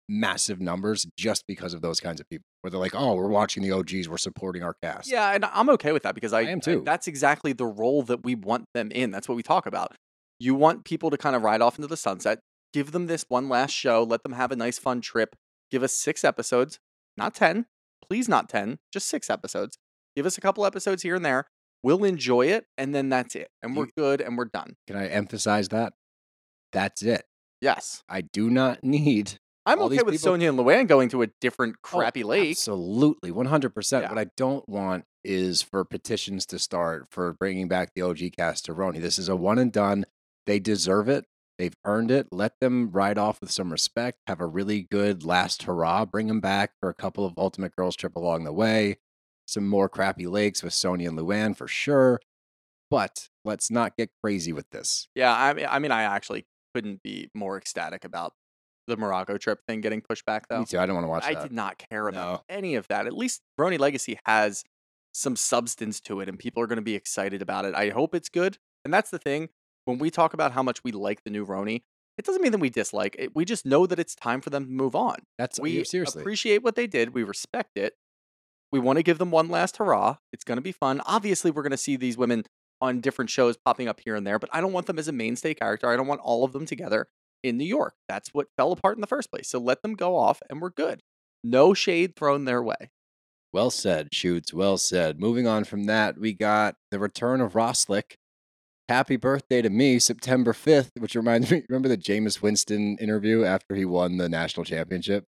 massive 0.10 0.60
numbers 0.60 1.06
just 1.18 1.46
because 1.48 1.74
of 1.74 1.82
those 1.82 2.00
kinds 2.00 2.20
of 2.20 2.28
people. 2.30 2.44
Where 2.62 2.72
they're 2.72 2.80
like, 2.80 2.96
oh, 2.96 3.16
we're 3.16 3.30
watching 3.30 3.64
the 3.64 3.72
OGs, 3.72 4.10
we're 4.10 4.18
supporting 4.18 4.64
our 4.64 4.74
cast. 4.84 5.10
Yeah, 5.10 5.32
and 5.32 5.46
I'm 5.46 5.70
okay 5.70 5.94
with 5.94 6.04
that 6.04 6.16
because 6.16 6.34
I, 6.34 6.40
I 6.42 6.44
am 6.50 6.60
too. 6.60 6.82
that's 6.86 7.08
exactly 7.08 7.54
the 7.54 7.66
role 7.66 8.04
that 8.04 8.24
we 8.26 8.36
want 8.36 8.66
them 8.74 8.92
in. 8.92 9.12
That's 9.12 9.30
what 9.30 9.36
we 9.36 9.44
talk 9.44 9.66
about. 9.66 9.96
You 10.40 10.56
want 10.56 10.84
people 10.84 11.10
to 11.12 11.18
kind 11.18 11.36
of 11.36 11.44
ride 11.44 11.62
off 11.62 11.78
into 11.78 11.88
the 11.88 11.96
sunset, 11.96 12.40
give 12.74 12.92
them 12.92 13.08
this 13.08 13.24
one 13.30 13.48
last 13.48 13.72
show, 13.72 14.04
let 14.04 14.24
them 14.24 14.34
have 14.34 14.52
a 14.52 14.56
nice 14.58 14.78
fun 14.80 15.00
trip, 15.00 15.36
give 15.72 15.84
us 15.84 15.94
six 15.94 16.26
episodes, 16.26 16.80
not 17.16 17.34
10. 17.36 17.66
Please 18.10 18.28
not 18.28 18.50
10, 18.50 18.80
just 18.92 19.08
6 19.08 19.30
episodes. 19.30 19.78
Give 20.20 20.26
us 20.26 20.38
a 20.38 20.42
couple 20.42 20.66
episodes 20.66 21.02
here 21.02 21.16
and 21.16 21.24
there. 21.24 21.46
We'll 21.82 22.04
enjoy 22.04 22.48
it 22.48 22.66
and 22.78 22.94
then 22.94 23.08
that's 23.08 23.36
it. 23.36 23.48
And 23.64 23.74
we're 23.78 23.88
good 23.98 24.20
and 24.20 24.38
we're 24.38 24.50
done. 24.54 24.76
Can 24.86 24.98
I 24.98 25.08
emphasize 25.08 25.70
that? 25.70 25.94
That's 26.74 27.04
it. 27.04 27.24
Yes. 27.62 28.04
I 28.10 28.20
do 28.20 28.50
not 28.50 28.84
need 28.84 29.40
I'm 29.66 29.80
All 29.80 29.86
okay 29.86 29.96
these 29.96 30.04
with 30.04 30.14
people- 30.16 30.34
Sonja 30.34 30.50
and 30.50 30.60
Luann 30.60 30.88
going 30.90 31.08
to 31.12 31.22
a 31.22 31.28
different 31.40 31.78
Oh, 31.86 31.88
Crappie 31.88 32.26
Lake. 32.26 32.50
Absolutely, 32.50 33.32
one 33.32 33.46
hundred 33.46 33.74
percent. 33.74 34.04
Yeah. 34.04 34.10
What 34.10 34.18
I 34.20 34.26
don't 34.36 34.68
want 34.68 35.06
is 35.24 35.62
for 35.62 35.86
petitions 35.86 36.46
to 36.48 36.60
start 36.60 37.06
for 37.10 37.32
bringing 37.40 37.70
back 37.70 37.92
the 37.96 38.02
OG 38.02 38.34
cast 38.38 38.66
to 38.66 38.76
Roni. 38.76 39.00
This 39.00 39.18
is 39.18 39.30
a 39.30 39.38
one 39.38 39.58
and 39.58 39.72
done. 39.72 40.06
They 40.48 40.60
deserve 40.60 41.08
it. 41.08 41.24
They've 41.58 41.76
earned 41.86 42.12
it. 42.12 42.28
Let 42.30 42.60
them 42.60 42.90
ride 42.92 43.18
off 43.18 43.40
with 43.40 43.52
some 43.52 43.72
respect. 43.72 44.18
Have 44.28 44.42
a 44.42 44.46
really 44.46 44.86
good 44.92 45.24
last 45.24 45.64
hurrah. 45.64 46.04
Bring 46.04 46.28
them 46.28 46.42
back 46.42 46.72
for 46.82 46.90
a 46.90 46.94
couple 46.94 47.26
of 47.26 47.36
Ultimate 47.38 47.74
Girls 47.74 47.96
trip 47.96 48.18
along 48.18 48.44
the 48.44 48.52
way. 48.54 48.98
Some 49.50 49.68
more 49.68 49.90
Crappie 49.90 50.30
Lakes 50.30 50.62
with 50.62 50.74
Sony 50.74 51.08
and 51.08 51.18
Luann 51.18 51.56
for 51.58 51.68
sure. 51.68 52.20
But 52.92 53.30
let's 53.46 53.70
not 53.72 53.96
get 53.98 54.10
crazy 54.24 54.54
with 54.54 54.70
this. 54.72 55.08
Yeah, 55.16 55.34
I 55.36 55.54
mean, 55.54 55.68
I 55.70 55.80
mean, 55.80 55.92
I 55.92 56.04
actually 56.04 56.46
couldn't 56.74 57.02
be 57.04 57.30
more 57.34 57.58
ecstatic 57.58 58.04
about 58.06 58.34
the 58.88 58.98
Morocco 58.98 59.38
trip 59.38 59.60
thing 59.68 59.82
getting 59.82 60.02
pushed 60.02 60.26
back, 60.26 60.48
though. 60.48 60.60
Me 60.60 60.66
too. 60.66 60.80
I 60.80 60.86
don't 60.86 60.96
want 60.96 61.06
to 61.06 61.10
watch 61.10 61.24
I 61.26 61.34
that. 61.36 61.44
did 61.44 61.52
not 61.52 61.78
care 61.90 62.08
about 62.08 62.42
No. 62.50 62.56
any 62.56 62.76
of 62.76 62.88
that. 62.88 63.06
At 63.06 63.14
least 63.14 63.42
Roni 63.60 63.78
Legacy 63.78 64.20
has 64.26 64.64
some 65.14 65.36
substance 65.36 66.00
to 66.02 66.20
it, 66.22 66.30
and 66.30 66.38
people 66.40 66.62
are 66.64 66.68
going 66.68 66.78
to 66.78 66.82
be 66.84 66.96
excited 66.96 67.42
about 67.42 67.66
it. 67.66 67.76
I 67.76 67.90
hope 67.90 68.14
it's 68.16 68.30
good. 68.30 68.58
And 68.86 68.94
that's 68.94 69.10
the 69.12 69.20
thing. 69.20 69.50
When 69.86 69.98
we 70.00 70.10
talk 70.12 70.34
about 70.34 70.52
how 70.54 70.64
much 70.64 70.84
we 70.84 70.92
like 70.92 71.24
the 71.24 71.30
new 71.32 71.46
Roni, 71.46 71.82
it 72.18 72.26
doesn't 72.26 72.42
mean 72.42 72.52
that 72.52 72.60
we 72.60 72.70
dislike 72.70 73.16
it. 73.20 73.36
We 73.36 73.46
just 73.46 73.66
know 73.66 73.86
that 73.88 73.98
it's 74.00 74.14
time 74.16 74.42
for 74.42 74.50
them 74.50 74.66
to 74.66 74.72
move 74.72 74.96
on. 74.96 75.18
That's 75.38 75.60
We 75.60 75.84
seriously. 75.84 76.22
appreciate 76.22 76.64
what 76.64 76.76
they 76.76 76.86
did. 76.88 77.14
We 77.14 77.24
respect 77.24 77.78
it. 77.78 77.94
We 78.72 78.80
want 78.80 78.98
to 78.98 79.04
give 79.04 79.18
them 79.18 79.32
one 79.32 79.50
last 79.50 79.78
hurrah. 79.78 80.18
It's 80.32 80.44
going 80.44 80.58
to 80.58 80.62
be 80.62 80.72
fun. 80.72 81.02
Obviously, 81.06 81.52
we're 81.52 81.64
going 81.64 81.72
to 81.72 81.78
see 81.78 81.96
these 81.96 82.18
women 82.18 82.46
on 82.82 83.02
different 83.02 83.30
shows 83.30 83.58
popping 83.58 83.88
up 83.88 84.00
here 84.00 84.16
and 84.16 84.26
there, 84.26 84.40
but 84.40 84.50
I 84.54 84.62
don't 84.62 84.74
want 84.74 84.86
them 84.86 85.00
as 85.00 85.08
a 85.08 85.12
mainstay 85.12 85.54
character. 85.54 85.90
I 85.90 85.98
don't 85.98 86.08
want 86.08 86.22
all 86.22 86.44
of 86.44 86.54
them 86.54 86.66
together 86.66 87.08
in 87.44 87.58
New 87.58 87.66
York. 87.66 87.96
That's 88.08 88.30
what 88.34 88.48
fell 88.58 88.72
apart 88.72 88.98
in 88.98 89.02
the 89.02 89.08
first 89.08 89.32
place. 89.32 89.50
So 89.50 89.60
let 89.60 89.82
them 89.82 89.96
go 89.96 90.16
off 90.16 90.42
and 90.50 90.62
we're 90.62 90.70
good. 90.70 91.02
No 91.44 91.74
shade 91.74 92.16
thrown 92.16 92.46
their 92.46 92.62
way. 92.62 92.92
Well 93.52 93.72
said, 93.72 94.10
Shoots. 94.14 94.54
Well 94.54 94.78
said. 94.78 95.20
Moving 95.20 95.48
on 95.48 95.64
from 95.64 95.86
that, 95.86 96.20
we 96.20 96.34
got 96.34 96.76
the 96.92 97.00
return 97.00 97.42
of 97.42 97.54
Roslick 97.54 98.18
happy 98.90 99.18
birthday 99.18 99.62
to 99.62 99.70
me, 99.70 100.00
September 100.00 100.52
5th, 100.52 100.90
which 100.98 101.16
reminds 101.16 101.50
me, 101.52 101.64
remember 101.70 101.88
the 101.88 101.98
Jameis 101.98 102.42
Winston 102.42 102.98
interview 102.98 103.44
after 103.44 103.76
he 103.76 103.86
won 103.86 104.18
the 104.18 104.28
national 104.28 104.66
championship? 104.66 105.26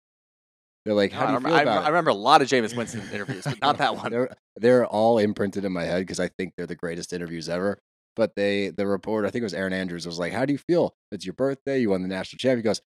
They're 0.85 0.95
like, 0.95 1.11
how 1.11 1.23
I, 1.23 1.25
do 1.27 1.31
you 1.31 1.37
remember, 1.37 1.49
feel 1.49 1.57
I, 1.57 1.61
about 1.61 1.83
I 1.85 1.87
remember 1.89 2.09
a 2.09 2.15
lot 2.15 2.41
of 2.41 2.47
Jameis 2.47 2.75
Winston 2.75 3.01
interviews, 3.13 3.43
but 3.43 3.61
not 3.61 3.77
that 3.77 3.95
one. 3.97 4.11
They're, 4.11 4.35
they're 4.55 4.85
all 4.85 5.19
imprinted 5.19 5.63
in 5.63 5.71
my 5.71 5.83
head 5.83 5.99
because 5.99 6.19
I 6.19 6.27
think 6.27 6.53
they're 6.57 6.67
the 6.67 6.75
greatest 6.75 7.13
interviews 7.13 7.49
ever. 7.49 7.79
But 8.15 8.35
they, 8.35 8.69
the 8.69 8.87
reporter, 8.87 9.27
I 9.27 9.31
think 9.31 9.41
it 9.41 9.45
was 9.45 9.53
Erin 9.53 9.73
Andrews, 9.73 10.05
was 10.05 10.19
like, 10.19 10.33
how 10.33 10.45
do 10.45 10.53
you 10.53 10.59
feel? 10.59 10.95
It's 11.11 11.25
your 11.25 11.33
birthday. 11.33 11.79
You 11.79 11.91
won 11.91 12.01
the 12.01 12.07
national 12.07 12.39
championship. 12.39 12.63
He 12.63 12.69
goes, 12.69 12.81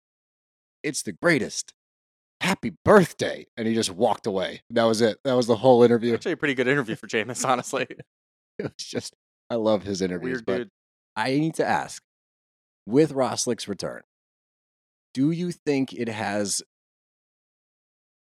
it's 0.82 1.02
the 1.02 1.12
greatest. 1.12 1.72
Happy 2.40 2.76
birthday. 2.84 3.46
And 3.56 3.66
he 3.66 3.74
just 3.74 3.90
walked 3.90 4.26
away. 4.26 4.62
That 4.70 4.84
was 4.84 5.00
it. 5.00 5.18
That 5.24 5.34
was 5.34 5.46
the 5.46 5.56
whole 5.56 5.82
interview. 5.82 6.14
Actually, 6.14 6.32
a 6.32 6.36
pretty 6.36 6.54
good 6.54 6.68
interview 6.68 6.96
for 6.96 7.06
Jameis, 7.06 7.46
honestly. 7.46 7.86
It 8.56 8.62
was 8.62 8.86
just, 8.86 9.16
I 9.50 9.56
love 9.56 9.82
his 9.82 10.00
interviews. 10.00 10.34
Weird 10.34 10.46
but 10.46 10.56
dude. 10.58 10.68
I 11.16 11.30
need 11.30 11.54
to 11.54 11.66
ask 11.66 12.00
with 12.86 13.12
Roslick's 13.12 13.66
return, 13.66 14.02
do 15.12 15.32
you 15.32 15.50
think 15.50 15.92
it 15.92 16.08
has 16.08 16.62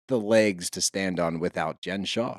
the 0.09 0.19
legs 0.21 0.71
to 0.71 0.81
stand 0.81 1.19
on 1.21 1.39
without 1.41 1.81
Jen 1.81 2.05
Shah? 2.05 2.39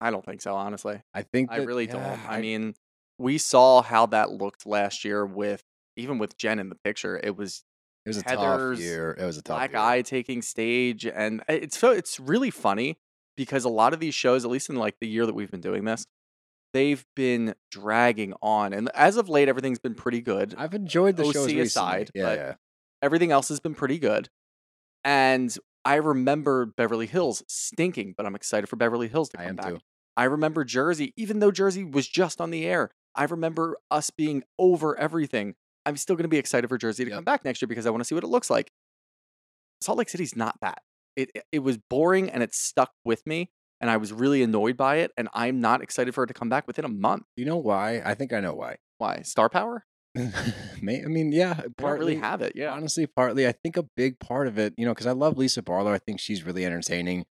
I 0.00 0.10
don't 0.10 0.24
think 0.24 0.42
so, 0.42 0.54
honestly. 0.54 1.02
I 1.14 1.22
think 1.22 1.50
I 1.50 1.60
that- 1.60 1.66
really 1.66 1.86
don't. 1.86 2.02
yeah, 2.02 2.20
I 2.28 2.40
mean, 2.40 2.74
we 3.18 3.38
saw 3.38 3.82
how 3.82 4.06
that 4.06 4.30
looked 4.30 4.66
last 4.66 5.04
year 5.04 5.24
with 5.24 5.62
even 5.96 6.18
with 6.18 6.36
Jen 6.36 6.58
in 6.58 6.68
the 6.68 6.74
picture. 6.74 7.18
It 7.22 7.36
was 7.36 7.64
it 8.04 8.10
was 8.10 8.18
a 8.18 8.22
Heather's 8.22 8.78
tough 8.78 8.84
year. 8.84 9.16
It 9.18 9.24
was 9.24 9.38
a 9.38 9.42
tough 9.42 9.56
black 9.56 9.72
year. 9.72 9.80
eye 9.80 10.02
taking 10.02 10.42
stage, 10.42 11.06
and 11.06 11.42
it's 11.48 11.78
so 11.78 11.92
it's 11.92 12.20
really 12.20 12.50
funny 12.50 12.98
because 13.36 13.64
a 13.64 13.68
lot 13.70 13.94
of 13.94 14.00
these 14.00 14.14
shows, 14.14 14.44
at 14.44 14.50
least 14.50 14.68
in 14.68 14.76
like 14.76 14.96
the 15.00 15.08
year 15.08 15.24
that 15.26 15.34
we've 15.34 15.50
been 15.50 15.60
doing 15.62 15.84
this, 15.84 16.06
they've 16.74 17.04
been 17.16 17.54
dragging 17.70 18.34
on, 18.42 18.74
and 18.74 18.90
as 18.94 19.16
of 19.16 19.28
late, 19.30 19.48
everything's 19.48 19.78
been 19.78 19.94
pretty 19.94 20.20
good. 20.20 20.54
I've 20.58 20.74
enjoyed 20.74 21.16
the 21.16 21.24
OC 21.24 21.32
shows 21.32 21.46
recently. 21.46 21.60
aside, 21.62 22.10
yeah, 22.14 22.22
but 22.22 22.38
yeah. 22.38 22.54
Everything 23.02 23.32
else 23.32 23.48
has 23.48 23.60
been 23.60 23.74
pretty 23.74 23.98
good, 23.98 24.28
and 25.04 25.56
I 25.86 25.94
remember 25.96 26.66
Beverly 26.66 27.06
Hills 27.06 27.42
stinking, 27.48 28.14
but 28.16 28.26
I'm 28.26 28.34
excited 28.34 28.66
for 28.68 28.76
Beverly 28.76 29.08
Hills 29.08 29.28
to 29.30 29.38
I 29.40 29.42
come 29.44 29.50
am 29.50 29.56
back. 29.56 29.66
too. 29.68 29.78
I 30.16 30.24
remember 30.24 30.64
Jersey, 30.64 31.14
even 31.16 31.38
though 31.38 31.50
Jersey 31.50 31.84
was 31.84 32.08
just 32.08 32.40
on 32.40 32.50
the 32.50 32.66
air. 32.66 32.90
I 33.14 33.24
remember 33.24 33.78
us 33.90 34.10
being 34.10 34.42
over 34.58 34.98
everything. 34.98 35.54
I'm 35.86 35.96
still 35.96 36.16
going 36.16 36.24
to 36.24 36.28
be 36.28 36.38
excited 36.38 36.68
for 36.68 36.76
Jersey 36.76 37.04
to 37.04 37.10
Yep. 37.10 37.16
come 37.18 37.24
back 37.24 37.44
next 37.44 37.62
year 37.62 37.68
because 37.68 37.86
I 37.86 37.90
want 37.90 38.00
to 38.00 38.04
see 38.04 38.14
what 38.14 38.24
it 38.24 38.28
looks 38.28 38.50
like. 38.50 38.70
Salt 39.80 39.98
Lake 39.98 40.08
City's 40.08 40.36
not 40.36 40.56
that. 40.60 40.82
It- 41.14 41.30
it 41.52 41.60
was 41.60 41.78
boring 41.78 42.28
and 42.30 42.42
it 42.42 42.52
stuck 42.54 42.92
with 43.04 43.26
me, 43.26 43.50
and 43.80 43.88
I 43.90 43.96
was 43.96 44.12
really 44.12 44.42
annoyed 44.42 44.76
by 44.76 44.96
it. 44.96 45.12
And 45.16 45.28
I'm 45.32 45.60
not 45.60 45.80
excited 45.82 46.14
for 46.14 46.24
it 46.24 46.26
to 46.28 46.34
come 46.34 46.48
back 46.48 46.66
within 46.66 46.84
a 46.84 46.88
month. 46.90 47.24
You 47.36 47.44
know 47.46 47.56
why? 47.56 48.02
I 48.04 48.14
think 48.14 48.32
I 48.32 48.40
know 48.40 48.54
why. 48.54 48.76
Why? 48.98 49.22
Star 49.22 49.48
power? 49.48 49.86
May, 50.82 51.02
I 51.02 51.06
mean, 51.06 51.32
yeah, 51.32 51.60
partly. 51.76 52.14
really 52.14 52.20
have 52.20 52.42
it. 52.42 52.52
Yeah. 52.54 52.72
Honestly, 52.72 53.06
partly. 53.06 53.46
I 53.46 53.52
think 53.52 53.76
a 53.76 53.84
big 53.96 54.18
part 54.18 54.46
of 54.46 54.58
it, 54.58 54.74
you 54.76 54.86
know, 54.86 54.92
because 54.92 55.06
I 55.06 55.12
love 55.12 55.36
Lisa 55.36 55.62
Barlow. 55.62 55.92
I 55.92 55.98
think 55.98 56.20
she's 56.20 56.44
really 56.44 56.64
entertaining. 56.64 57.26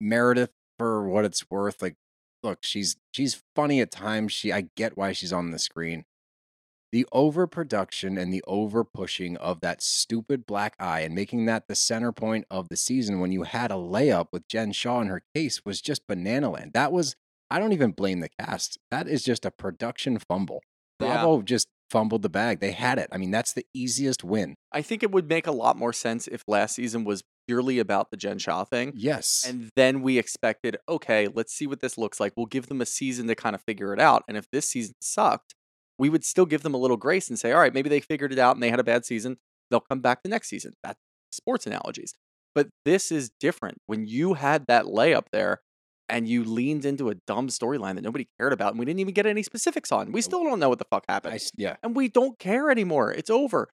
Meredith, 0.00 0.50
for 0.78 1.08
what 1.08 1.24
it's 1.24 1.48
worth, 1.50 1.82
like, 1.82 1.96
look, 2.42 2.60
she's 2.62 2.96
she's 3.12 3.42
funny 3.54 3.80
at 3.80 3.90
times. 3.90 4.32
She, 4.32 4.52
I 4.52 4.68
get 4.76 4.96
why 4.96 5.12
she's 5.12 5.32
on 5.32 5.50
the 5.50 5.58
screen. 5.58 6.04
The 6.90 7.06
overproduction 7.12 8.18
and 8.18 8.32
the 8.32 8.44
over 8.46 8.84
pushing 8.84 9.36
of 9.38 9.60
that 9.60 9.82
stupid 9.82 10.44
black 10.44 10.74
eye 10.78 11.00
and 11.00 11.14
making 11.14 11.46
that 11.46 11.66
the 11.66 11.74
center 11.74 12.12
point 12.12 12.44
of 12.50 12.68
the 12.68 12.76
season 12.76 13.18
when 13.18 13.32
you 13.32 13.44
had 13.44 13.70
a 13.70 13.76
layup 13.76 14.26
with 14.30 14.46
Jen 14.46 14.72
Shah 14.72 15.00
in 15.00 15.06
her 15.06 15.22
case 15.34 15.64
was 15.64 15.80
just 15.80 16.06
banana 16.06 16.50
land. 16.50 16.72
That 16.74 16.92
was, 16.92 17.16
I 17.50 17.58
don't 17.58 17.72
even 17.72 17.92
blame 17.92 18.20
the 18.20 18.28
cast. 18.38 18.78
That 18.90 19.08
is 19.08 19.24
just 19.24 19.46
a 19.46 19.50
production 19.50 20.18
fumble. 20.18 20.60
Yeah. 21.00 21.14
Bravo 21.14 21.40
just 21.40 21.68
fumbled 21.92 22.22
the 22.22 22.30
bag. 22.30 22.60
They 22.60 22.72
had 22.72 22.98
it. 22.98 23.08
I 23.12 23.18
mean, 23.18 23.30
that's 23.30 23.52
the 23.52 23.66
easiest 23.74 24.24
win. 24.24 24.54
I 24.72 24.80
think 24.82 25.02
it 25.02 25.12
would 25.12 25.28
make 25.28 25.46
a 25.46 25.52
lot 25.52 25.76
more 25.76 25.92
sense 25.92 26.26
if 26.26 26.42
last 26.48 26.74
season 26.74 27.04
was 27.04 27.22
purely 27.46 27.78
about 27.78 28.10
the 28.10 28.16
Jen 28.16 28.38
Shah 28.38 28.64
thing. 28.64 28.92
Yes. 28.96 29.44
And 29.46 29.68
then 29.76 30.00
we 30.00 30.18
expected, 30.18 30.78
okay, 30.88 31.28
let's 31.32 31.52
see 31.52 31.66
what 31.66 31.80
this 31.80 31.98
looks 31.98 32.18
like. 32.18 32.32
We'll 32.36 32.46
give 32.46 32.68
them 32.68 32.80
a 32.80 32.86
season 32.86 33.28
to 33.28 33.34
kind 33.34 33.54
of 33.54 33.62
figure 33.62 33.92
it 33.92 34.00
out. 34.00 34.24
And 34.26 34.36
if 34.36 34.46
this 34.50 34.68
season 34.68 34.94
sucked, 35.02 35.54
we 35.98 36.08
would 36.08 36.24
still 36.24 36.46
give 36.46 36.62
them 36.62 36.74
a 36.74 36.78
little 36.78 36.96
grace 36.96 37.28
and 37.28 37.38
say, 37.38 37.52
all 37.52 37.60
right, 37.60 37.74
maybe 37.74 37.90
they 37.90 38.00
figured 38.00 38.32
it 38.32 38.38
out 38.38 38.56
and 38.56 38.62
they 38.62 38.70
had 38.70 38.80
a 38.80 38.84
bad 38.84 39.04
season. 39.04 39.36
They'll 39.70 39.80
come 39.80 40.00
back 40.00 40.22
the 40.22 40.30
next 40.30 40.48
season. 40.48 40.72
That's 40.82 40.98
sports 41.30 41.66
analogies. 41.66 42.14
But 42.54 42.68
this 42.84 43.12
is 43.12 43.30
different. 43.38 43.78
When 43.86 44.06
you 44.06 44.34
had 44.34 44.66
that 44.68 44.86
layup 44.86 45.26
there 45.30 45.60
and 46.12 46.28
you 46.28 46.44
leaned 46.44 46.84
into 46.84 47.08
a 47.08 47.14
dumb 47.26 47.48
storyline 47.48 47.94
that 47.94 48.04
nobody 48.04 48.28
cared 48.38 48.52
about 48.52 48.72
and 48.72 48.78
we 48.78 48.84
didn't 48.84 49.00
even 49.00 49.14
get 49.14 49.26
any 49.26 49.42
specifics 49.42 49.90
on, 49.90 50.12
we 50.12 50.20
still 50.20 50.44
don't 50.44 50.60
know 50.60 50.68
what 50.68 50.78
the 50.78 50.84
fuck 50.84 51.04
happened. 51.08 51.34
s 51.34 51.50
yeah. 51.56 51.76
and 51.82 51.96
we 51.96 52.08
don't 52.08 52.38
care 52.38 52.70
anymore. 52.70 53.10
It's 53.10 53.30
over. 53.30 53.68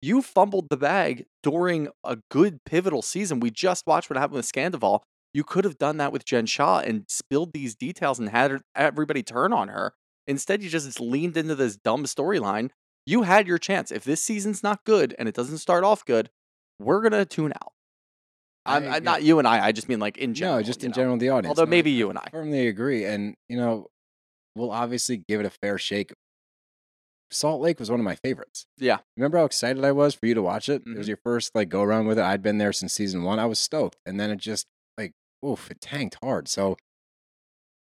You 0.00 0.22
fumbled 0.22 0.68
the 0.70 0.76
bag 0.76 1.26
during 1.42 1.88
a 2.04 2.18
good 2.30 2.64
pivotal 2.64 3.02
season. 3.02 3.40
We 3.40 3.50
just 3.50 3.86
watched 3.86 4.08
what 4.08 4.16
happened 4.16 4.36
with 4.36 4.50
Scandoval. 4.50 5.00
You 5.34 5.44
could 5.44 5.64
have 5.64 5.78
done 5.78 5.96
that 5.96 6.12
with 6.12 6.24
Jen 6.24 6.46
Shah 6.46 6.80
and 6.80 7.04
spilled 7.08 7.52
these 7.52 7.74
details 7.74 8.18
and 8.18 8.28
had 8.28 8.60
everybody 8.76 9.22
turn 9.22 9.52
on 9.52 9.68
her. 9.68 9.94
Instead, 10.26 10.62
you 10.62 10.70
just 10.70 11.00
leaned 11.00 11.36
into 11.36 11.54
this 11.54 11.76
dumb 11.76 12.04
storyline. 12.04 12.70
You 13.06 13.22
had 13.22 13.48
your 13.48 13.58
chance. 13.58 13.90
If 13.90 14.04
this 14.04 14.22
season's 14.22 14.62
not 14.62 14.84
good 14.84 15.14
and 15.18 15.28
it 15.28 15.34
doesn't 15.34 15.58
start 15.58 15.82
off 15.82 16.04
good, 16.04 16.30
we're 16.78 17.02
gonna 17.02 17.24
tune 17.24 17.52
out. 17.52 17.72
I'm, 18.64 18.84
I- 18.84 18.86
I, 18.86 18.92
yeah. 18.94 18.98
not 19.00 19.22
you 19.22 19.38
and 19.38 19.48
I. 19.48 19.66
I 19.66 19.72
just 19.72 19.88
mean 19.88 19.98
like 20.00 20.16
in 20.18 20.34
general. 20.34 20.58
no, 20.58 20.62
just 20.62 20.84
in 20.84 20.90
know. 20.90 20.94
general, 20.94 21.16
the 21.16 21.28
audience. 21.30 21.48
Although 21.50 21.64
No, 21.64 21.70
maybe 21.70 21.90
I 21.90 21.94
you 21.94 22.10
and 22.10 22.18
I. 22.18 22.28
firmly 22.30 22.68
agree. 22.68 23.04
And, 23.04 23.34
you 23.48 23.56
know, 23.56 23.88
we'll 24.54 24.70
obviously 24.70 25.22
give 25.28 25.40
it 25.40 25.46
a 25.46 25.50
fair 25.50 25.78
shake. 25.78 26.12
Salt 27.30 27.62
Lake 27.62 27.80
was 27.80 27.90
one 27.90 27.98
of 27.98 28.04
my 28.04 28.14
favorites. 28.16 28.66
Yeah. 28.78 28.98
Remember 29.16 29.38
how 29.38 29.44
excited 29.46 29.82
I 29.84 29.92
was 29.92 30.14
for 30.14 30.26
you 30.26 30.34
to 30.34 30.42
watch 30.42 30.68
it? 30.68 30.82
It 30.82 30.88
Mhm. 30.88 30.98
was 30.98 31.08
your 31.08 31.16
first 31.16 31.54
like 31.54 31.68
go 31.70 31.82
around 31.82 32.06
with 32.06 32.18
it. 32.18 32.24
I'd 32.24 32.42
been 32.42 32.58
there 32.58 32.72
since 32.74 32.92
season 32.92 33.22
one. 33.22 33.38
I 33.38 33.46
was 33.46 33.58
stoked. 33.58 33.96
And 34.04 34.20
then 34.20 34.30
it 34.30 34.36
just 34.36 34.66
like, 34.98 35.12
oof, 35.44 35.70
it 35.70 35.80
tanked 35.80 36.18
hard. 36.22 36.46
So 36.48 36.76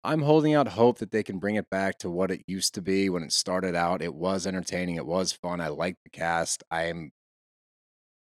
I'm 0.03 0.21
holding 0.21 0.53
out 0.55 0.69
hope 0.69 0.97
that 0.99 1.11
they 1.11 1.21
can 1.21 1.37
bring 1.37 1.55
it 1.55 1.69
back 1.69 1.97
to 1.99 2.09
what 2.09 2.31
it 2.31 2.43
used 2.47 2.73
to 2.75 2.81
be 2.81 3.09
when 3.09 3.23
it 3.23 3.33
started 3.33 3.75
out. 3.75 4.01
It 4.01 4.15
was 4.15 4.47
entertaining. 4.47 4.95
It 4.95 5.05
was 5.05 5.33
fun. 5.33 5.59
I 5.61 5.67
liked 5.67 5.99
the 6.05 6.09
cast. 6.09 6.63
I'm 6.71 7.11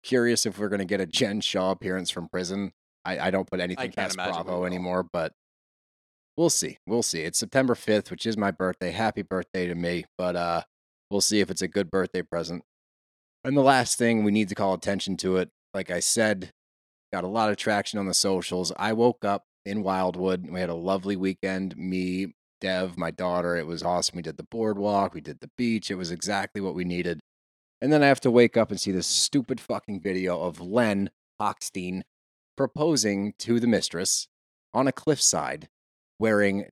curious 0.04 0.46
if 0.46 0.58
we're 0.58 0.68
going 0.68 0.78
to 0.80 0.84
get 0.84 1.00
a 1.00 1.06
Jen 1.06 1.40
Shah 1.40 1.70
appearance 1.70 2.10
from 2.10 2.28
prison. 2.28 2.72
I, 3.04 3.18
I 3.18 3.30
don't 3.30 3.50
put 3.50 3.60
anything 3.60 3.92
past 3.92 4.16
Bravo 4.16 4.64
anymore, 4.64 5.02
but 5.02 5.32
we'll 6.36 6.50
see. 6.50 6.78
We'll 6.86 7.02
see. 7.02 7.22
It's 7.22 7.38
September 7.38 7.74
5th, 7.74 8.10
which 8.10 8.26
is 8.26 8.36
my 8.36 8.50
birthday. 8.50 8.90
Happy 8.90 9.22
birthday 9.22 9.66
to 9.66 9.74
me. 9.74 10.04
But 10.16 10.36
uh 10.36 10.62
we'll 11.10 11.20
see 11.20 11.40
if 11.40 11.50
it's 11.50 11.62
a 11.62 11.68
good 11.68 11.90
birthday 11.90 12.22
present. 12.22 12.62
And 13.44 13.56
the 13.56 13.62
last 13.62 13.98
thing 13.98 14.24
we 14.24 14.32
need 14.32 14.48
to 14.48 14.54
call 14.54 14.74
attention 14.74 15.16
to 15.18 15.36
it, 15.36 15.50
like 15.74 15.90
I 15.90 16.00
said, 16.00 16.50
got 17.12 17.24
a 17.24 17.28
lot 17.28 17.50
of 17.50 17.56
traction 17.56 17.98
on 17.98 18.06
the 18.06 18.14
socials. 18.14 18.72
I 18.76 18.94
woke 18.94 19.24
up 19.24 19.44
in 19.66 19.82
Wildwood. 19.82 20.48
We 20.50 20.60
had 20.60 20.70
a 20.70 20.74
lovely 20.74 21.14
weekend. 21.14 21.76
Me, 21.76 22.34
Dev, 22.60 22.96
my 22.96 23.10
daughter. 23.10 23.56
It 23.56 23.66
was 23.66 23.82
awesome. 23.82 24.16
We 24.16 24.22
did 24.22 24.38
the 24.38 24.46
boardwalk, 24.50 25.14
we 25.14 25.20
did 25.20 25.40
the 25.40 25.50
beach. 25.58 25.90
It 25.90 25.96
was 25.96 26.10
exactly 26.10 26.60
what 26.60 26.74
we 26.74 26.84
needed. 26.84 27.20
And 27.84 27.92
then 27.92 28.02
I 28.02 28.06
have 28.06 28.20
to 28.20 28.30
wake 28.30 28.56
up 28.56 28.70
and 28.70 28.80
see 28.80 28.92
this 28.92 29.06
stupid 29.06 29.60
fucking 29.60 30.00
video 30.00 30.40
of 30.40 30.58
Len 30.58 31.10
Hochstein 31.38 32.00
proposing 32.56 33.34
to 33.40 33.60
the 33.60 33.66
mistress 33.66 34.26
on 34.72 34.88
a 34.88 34.92
cliffside 34.92 35.68
wearing 36.18 36.64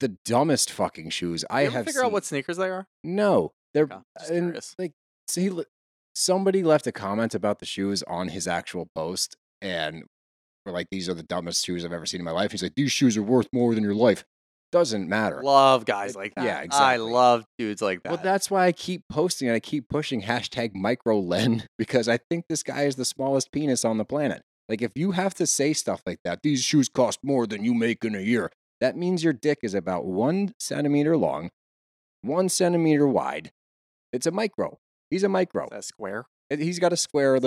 the 0.00 0.16
dumbest 0.24 0.72
fucking 0.72 1.10
shoes 1.10 1.44
I 1.48 1.62
You 1.62 1.70
have 1.70 1.84
figure 1.86 2.00
seen. 2.00 2.06
out 2.06 2.10
what 2.12 2.24
sneakers 2.24 2.56
they 2.56 2.68
are? 2.68 2.88
No, 3.04 3.52
they're 3.74 3.84
Okay, 3.84 4.36
and, 4.36 4.58
like 4.76 4.92
le- 5.36 5.66
somebody 6.16 6.64
left 6.64 6.88
a 6.88 6.92
comment 6.92 7.32
about 7.32 7.60
the 7.60 7.66
shoes 7.66 8.02
on 8.08 8.30
his 8.30 8.48
actual 8.48 8.86
post, 8.92 9.36
and 9.62 10.02
we're 10.66 10.72
like, 10.72 10.88
"These 10.90 11.08
are 11.08 11.14
the 11.14 11.22
dumbest 11.22 11.64
shoes 11.64 11.84
I've 11.84 11.92
ever 11.92 12.06
seen 12.06 12.22
in 12.22 12.24
my 12.24 12.32
life." 12.32 12.50
He's 12.50 12.64
like, 12.64 12.74
"These 12.74 12.90
shoes 12.90 13.16
are 13.16 13.22
worth 13.22 13.46
more 13.52 13.72
than 13.76 13.84
your 13.84 13.94
life." 13.94 14.24
Doesn't 14.72 15.08
matter. 15.08 15.42
Love 15.42 15.84
guys 15.84 16.14
like 16.14 16.34
that. 16.36 16.44
yeah, 16.44 16.60
exactly. 16.60 16.86
I 16.86 16.96
love 16.96 17.44
dudes 17.58 17.82
like 17.82 18.02
that. 18.04 18.12
Well, 18.12 18.20
that's 18.22 18.50
why 18.50 18.66
I 18.66 18.72
keep 18.72 19.02
posting 19.08 19.48
and 19.48 19.56
I 19.56 19.60
keep 19.60 19.88
pushing 19.88 20.22
hashtag 20.22 20.74
microlen 20.74 21.64
because 21.78 22.08
I 22.08 22.18
think 22.30 22.44
this 22.48 22.62
guy 22.62 22.82
is 22.82 22.96
the 22.96 23.04
smallest 23.04 23.50
penis 23.52 23.84
on 23.84 23.98
the 23.98 24.04
planet. 24.04 24.42
Like, 24.68 24.82
if 24.82 24.92
you 24.94 25.10
have 25.12 25.34
to 25.34 25.46
say 25.46 25.72
stuff 25.72 26.02
like 26.06 26.20
that, 26.24 26.42
these 26.42 26.62
shoes 26.62 26.88
cost 26.88 27.18
more 27.24 27.46
than 27.46 27.64
you 27.64 27.74
make 27.74 28.04
in 28.04 28.14
a 28.14 28.20
year, 28.20 28.52
that 28.80 28.96
means 28.96 29.24
your 29.24 29.32
dick 29.32 29.58
is 29.62 29.74
about 29.74 30.06
one 30.06 30.54
centimeter 30.60 31.16
long, 31.16 31.50
one 32.22 32.48
centimeter 32.48 33.08
wide. 33.08 33.50
It's 34.12 34.26
a 34.26 34.30
micro. 34.30 34.78
He's 35.10 35.24
a 35.24 35.28
micro. 35.28 35.64
Is 35.64 35.70
that 35.70 35.84
square. 35.84 36.26
And 36.48 36.60
He's 36.60 36.78
got 36.78 36.92
a 36.92 36.96
square 36.96 37.38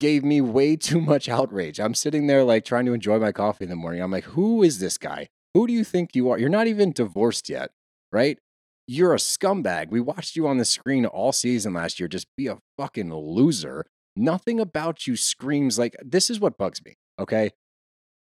gave 0.00 0.24
me 0.24 0.40
way 0.40 0.76
too 0.76 1.00
much 1.00 1.28
outrage. 1.28 1.80
I'm 1.80 1.94
sitting 1.94 2.26
there 2.26 2.44
like 2.44 2.64
trying 2.64 2.86
to 2.86 2.94
enjoy 2.94 3.18
my 3.18 3.32
coffee 3.32 3.64
in 3.64 3.70
the 3.70 3.76
morning. 3.76 4.02
I'm 4.02 4.10
like, 4.10 4.24
who 4.24 4.62
is 4.62 4.78
this 4.78 4.98
guy? 4.98 5.28
Who 5.54 5.66
do 5.66 5.72
you 5.72 5.84
think 5.84 6.14
you 6.14 6.30
are? 6.30 6.38
You're 6.38 6.48
not 6.48 6.66
even 6.66 6.92
divorced 6.92 7.48
yet, 7.48 7.70
right? 8.12 8.38
You're 8.86 9.14
a 9.14 9.18
scumbag. 9.18 9.90
We 9.90 10.00
watched 10.00 10.36
you 10.36 10.46
on 10.46 10.58
the 10.58 10.64
screen 10.64 11.06
all 11.06 11.32
season 11.32 11.74
last 11.74 11.98
year. 11.98 12.08
Just 12.08 12.28
be 12.36 12.46
a 12.46 12.58
fucking 12.76 13.12
loser. 13.12 13.86
Nothing 14.14 14.60
about 14.60 15.06
you 15.06 15.16
screams 15.16 15.78
like 15.78 15.96
this 16.04 16.30
is 16.30 16.38
what 16.38 16.58
bugs 16.58 16.84
me. 16.84 16.94
Okay. 17.18 17.50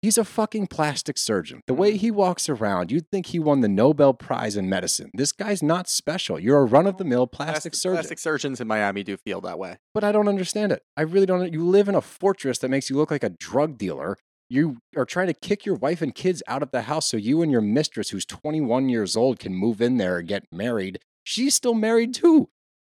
He's 0.06 0.20
a 0.20 0.24
fucking 0.24 0.68
plastic 0.68 1.18
surgeon. 1.18 1.64
The 1.66 1.74
way 1.74 1.94
mm. 1.94 1.98
he 1.98 2.12
walks 2.12 2.48
around, 2.48 2.92
you'd 2.92 3.10
think 3.10 3.26
he 3.26 3.40
won 3.40 3.62
the 3.62 3.68
Nobel 3.68 4.14
Prize 4.14 4.56
in 4.56 4.70
medicine. 4.70 5.10
This 5.16 5.32
guy's 5.32 5.64
not 5.64 5.90
special. 5.90 6.40
You're 6.40 6.60
a 6.60 6.66
run 6.66 6.86
of 6.86 6.98
the 6.98 7.04
mill 7.04 7.26
plastic 7.26 7.74
surgeon. 7.74 7.96
Plastic 7.96 8.20
surgeons 8.20 8.62
in 8.62 8.68
Miami 8.68 9.02
do 9.02 9.18
feel 9.18 9.42
that 9.42 9.58
way. 9.58 9.80
But 9.96 10.04
I 10.04 10.12
don't 10.12 10.28
understand 10.28 10.72
it. 10.72 10.84
I 10.96 11.02
really 11.02 11.26
don't. 11.26 11.52
You 11.52 11.66
live 11.66 11.90
in 11.90 11.96
a 11.96 12.02
fortress 12.02 12.60
that 12.60 12.70
makes 12.70 12.88
you 12.88 12.98
look 12.98 13.10
like 13.10 13.24
a 13.24 13.30
drug 13.30 13.80
dealer. 13.80 14.16
You 14.48 14.78
are 14.96 15.06
trying 15.06 15.26
to 15.26 15.34
kick 15.34 15.66
your 15.66 15.74
wife 15.74 16.04
and 16.04 16.14
kids 16.14 16.44
out 16.48 16.62
of 16.62 16.70
the 16.70 16.84
house 16.84 17.08
so 17.08 17.18
you 17.18 17.42
and 17.42 17.52
your 17.52 17.62
mistress, 17.62 18.12
who's 18.12 18.28
21 18.28 18.90
years 18.90 19.16
old, 19.16 19.40
can 19.40 19.56
move 19.56 19.82
in 19.82 19.98
there 19.98 20.20
and 20.20 20.28
get 20.28 20.44
married. 20.52 21.00
She's 21.24 21.56
still 21.56 21.74
married 21.74 22.14
too. 22.14 22.50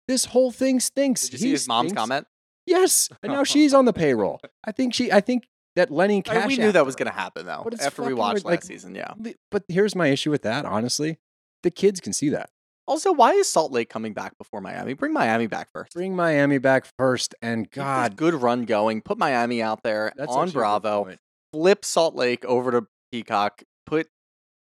This 0.08 0.24
whole 0.24 0.50
thing 0.50 0.80
stinks. 0.80 1.24
Did 1.24 1.32
you 1.32 1.38
see 1.38 1.46
He 1.48 1.52
his 1.52 1.68
mom's 1.68 1.90
stinks. 1.90 2.00
comment? 2.00 2.26
Yes, 2.64 3.10
and 3.22 3.32
now 3.34 3.44
she's 3.44 3.74
on 3.74 3.84
the 3.84 3.92
payroll. 3.92 4.40
I 4.64 4.72
think 4.72 4.94
she. 4.94 5.12
I 5.12 5.20
think 5.20 5.44
that 5.76 5.90
Lenny 5.90 6.18
I 6.18 6.20
Cash. 6.20 6.48
mean, 6.48 6.58
we 6.58 6.64
knew 6.64 6.72
that 6.72 6.84
was 6.86 6.96
going 6.96 7.08
to 7.10 7.14
happen 7.16 7.46
though. 7.46 7.66
After 7.80 8.02
we 8.02 8.14
watched 8.14 8.36
weird, 8.36 8.44
like- 8.44 8.60
last 8.60 8.66
season, 8.68 8.94
yeah. 8.94 9.14
But 9.50 9.64
here's 9.68 9.94
my 9.94 10.08
issue 10.08 10.30
with 10.30 10.42
that. 10.42 10.64
Honestly, 10.64 11.18
the 11.62 11.70
kids 11.70 12.00
can 12.00 12.12
see 12.12 12.28
that. 12.30 12.50
Also, 12.88 13.12
why 13.12 13.32
is 13.32 13.48
Salt 13.50 13.70
Lake 13.70 13.88
coming 13.88 14.12
back 14.12 14.36
before 14.36 14.60
Miami? 14.60 14.92
Bring 14.94 15.12
Miami 15.12 15.46
back 15.46 15.68
first. 15.72 15.92
Bring 15.94 16.16
Miami 16.16 16.58
back 16.58 16.84
first, 16.98 17.34
and 17.40 17.70
God, 17.70 18.16
good 18.16 18.34
run 18.34 18.64
going. 18.64 19.02
Put 19.02 19.18
Miami 19.18 19.62
out 19.62 19.82
there 19.84 20.12
that's 20.16 20.32
on 20.32 20.48
actually 20.48 20.50
a 20.50 20.52
good 20.52 20.58
Bravo. 20.82 21.16
Flip 21.52 21.84
Salt 21.84 22.14
Lake 22.16 22.44
over 22.44 22.72
to 22.72 22.86
Peacock. 23.12 23.62
Put 23.86 24.08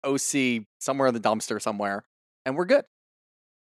OC 0.03 0.65
somewhere 0.79 1.07
in 1.07 1.13
the 1.13 1.19
dumpster 1.21 1.61
somewhere, 1.61 2.03
and 2.45 2.57
we're 2.57 2.65
good. 2.65 2.83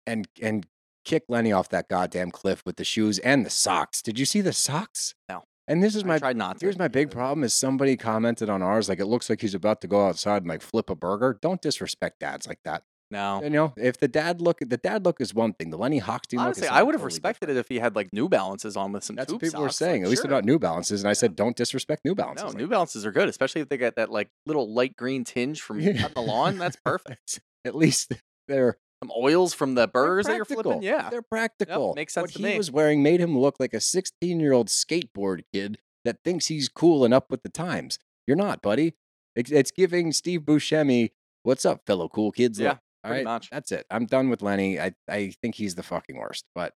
and 0.06 0.26
and 0.40 0.66
kick 1.04 1.24
Lenny 1.28 1.52
off 1.52 1.68
that 1.68 1.88
goddamn 1.88 2.30
cliff 2.30 2.62
with 2.64 2.76
the 2.76 2.84
shoes 2.84 3.18
and 3.18 3.44
the 3.44 3.50
socks. 3.50 4.00
Did 4.02 4.18
you 4.18 4.24
see 4.24 4.40
the 4.40 4.52
socks? 4.52 5.14
No. 5.28 5.44
And 5.68 5.82
this 5.82 5.94
is 5.94 6.02
I 6.04 6.06
my 6.06 6.18
tried 6.18 6.36
not 6.36 6.58
to. 6.58 6.66
here's 6.66 6.78
my 6.78 6.88
big 6.88 7.10
problem 7.10 7.44
is 7.44 7.54
somebody 7.54 7.96
commented 7.96 8.50
on 8.50 8.62
ours 8.62 8.88
like 8.88 8.98
it 9.00 9.06
looks 9.06 9.30
like 9.30 9.40
he's 9.40 9.54
about 9.54 9.80
to 9.82 9.86
go 9.86 10.06
outside 10.06 10.42
and 10.42 10.48
like 10.48 10.60
flip 10.62 10.90
a 10.90 10.94
burger. 10.96 11.38
Don't 11.40 11.62
disrespect 11.62 12.20
dads 12.20 12.46
like 12.48 12.58
that. 12.64 12.82
No. 13.12 13.42
You 13.42 13.50
know, 13.50 13.74
if 13.76 13.98
the 13.98 14.08
dad 14.08 14.40
look 14.40 14.58
the 14.60 14.78
dad 14.78 15.04
look 15.04 15.20
is 15.20 15.34
one 15.34 15.52
thing. 15.52 15.68
The 15.70 15.76
Lenny 15.76 16.00
Hochstein 16.00 16.38
look 16.38 16.46
Honestly, 16.46 16.64
is 16.66 16.70
I 16.72 16.82
would 16.82 16.94
have 16.94 17.00
totally 17.00 17.06
respected 17.14 17.46
different. 17.46 17.58
it 17.58 17.60
if 17.60 17.68
he 17.68 17.78
had 17.78 17.94
like 17.94 18.08
New 18.12 18.28
Balances 18.28 18.76
on 18.76 18.90
with 18.92 19.04
some. 19.04 19.16
That's 19.16 19.30
what 19.30 19.40
people 19.42 19.60
were 19.62 19.68
saying. 19.68 20.00
like, 20.02 20.06
At 20.06 20.10
least 20.10 20.22
sure. 20.22 20.28
they're 20.30 20.36
not 20.38 20.44
New 20.46 20.58
Balances. 20.58 21.02
And 21.02 21.10
I 21.10 21.12
said, 21.12 21.36
don't 21.36 21.54
disrespect 21.54 22.04
New 22.06 22.14
Balances. 22.14 22.42
No, 22.44 22.48
like 22.48 22.56
New 22.56 22.68
Balances 22.68 23.04
are 23.04 23.12
good, 23.12 23.28
especially 23.28 23.60
if 23.60 23.68
they 23.68 23.76
get 23.76 23.96
that 23.96 24.10
like 24.10 24.30
little 24.46 24.72
light 24.72 24.96
green 24.96 25.24
tinge 25.24 25.60
from 25.60 25.78
cutting 25.84 26.14
the 26.14 26.22
lawn. 26.22 26.56
That's 26.58 26.76
perfect. 26.84 27.40
At 27.66 27.74
least 27.76 28.14
they're 28.48 28.78
Some 29.02 29.10
oils 29.18 29.52
from 29.52 29.74
the 29.74 29.88
burgers 29.88 30.26
that 30.26 30.36
you're 30.36 30.44
flipping. 30.44 30.80
Yeah. 30.80 31.10
they're 31.10 31.22
practical. 31.22 31.92
makes 31.96 32.14
sense 32.14 32.22
What 32.22 32.30
to 32.34 32.38
he 32.38 32.44
me. 32.44 32.56
was 32.56 32.70
wearing 32.70 33.02
made 33.02 33.18
him 33.18 33.36
look 33.36 33.58
like 33.58 33.74
a 33.74 33.80
16 33.80 34.38
year 34.38 34.52
old 34.52 34.68
skateboard 34.68 35.40
kid 35.52 35.78
that 36.04 36.18
thinks 36.22 36.46
he's 36.46 36.68
cool 36.68 37.04
and 37.04 37.12
up 37.12 37.28
with 37.28 37.42
the 37.42 37.48
times. 37.48 37.98
You're 38.28 38.36
not, 38.36 38.62
buddy. 38.62 38.94
It's, 39.34 39.50
it's 39.50 39.72
giving 39.72 40.12
Steve 40.12 40.42
Buscemi, 40.42 41.10
"What's 41.42 41.64
up, 41.66 41.84
fellow 41.84 42.08
cool 42.08 42.30
kids?" 42.30 42.60
Yeah, 42.60 42.68
look. 42.68 42.78
All 43.04 43.10
pretty 43.10 43.24
much. 43.24 43.50
that's 43.50 43.72
it. 43.72 43.86
I'm 43.90 44.06
done 44.06 44.28
with 44.30 44.40
Lenny. 44.40 44.78
I 44.78 44.94
I 45.08 45.32
think 45.42 45.56
he's 45.56 45.74
the 45.74 45.82
fucking 45.82 46.16
worst. 46.16 46.44
But 46.54 46.74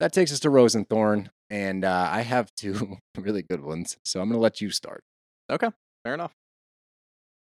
that 0.00 0.12
takes 0.12 0.32
us 0.32 0.40
to 0.40 0.50
Rose 0.50 0.74
and 0.74 0.88
Thorn, 0.88 1.30
and 1.50 1.84
uh, 1.84 2.08
I 2.10 2.22
have 2.22 2.52
two 2.56 2.96
really 3.16 3.42
good 3.42 3.60
ones. 3.62 3.98
So 4.04 4.20
I'm 4.20 4.28
gonna 4.28 4.40
let 4.40 4.60
you 4.60 4.70
start. 4.70 5.04
Okay, 5.50 5.68
fair 6.02 6.14
enough. 6.14 6.32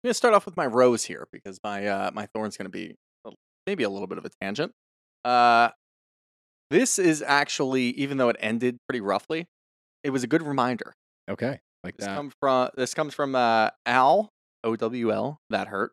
I'm 0.03 0.07
gonna 0.07 0.13
start 0.15 0.33
off 0.33 0.45
with 0.45 0.57
my 0.57 0.65
rose 0.65 1.03
here 1.03 1.27
because 1.31 1.59
my 1.63 1.85
uh, 1.85 2.11
my 2.13 2.25
thorn's 2.27 2.57
gonna 2.57 2.69
be 2.69 2.95
maybe 3.67 3.83
a 3.83 3.89
little 3.89 4.07
bit 4.07 4.17
of 4.17 4.25
a 4.25 4.29
tangent. 4.41 4.71
Uh, 5.23 5.69
this 6.71 6.97
is 6.97 7.21
actually, 7.21 7.89
even 7.91 8.17
though 8.17 8.29
it 8.29 8.37
ended 8.39 8.77
pretty 8.89 9.01
roughly, 9.01 9.45
it 10.03 10.09
was 10.09 10.23
a 10.23 10.27
good 10.27 10.41
reminder. 10.41 10.93
Okay, 11.29 11.59
like 11.83 11.97
This 11.97 12.07
that. 12.07 12.15
come 12.15 12.31
from 12.41 12.69
this 12.75 12.93
comes 12.93 13.13
from 13.13 13.35
uh, 13.35 13.69
Al 13.85 14.29
O 14.63 14.75
W 14.75 15.11
L 15.13 15.37
that 15.49 15.67
hurt, 15.67 15.91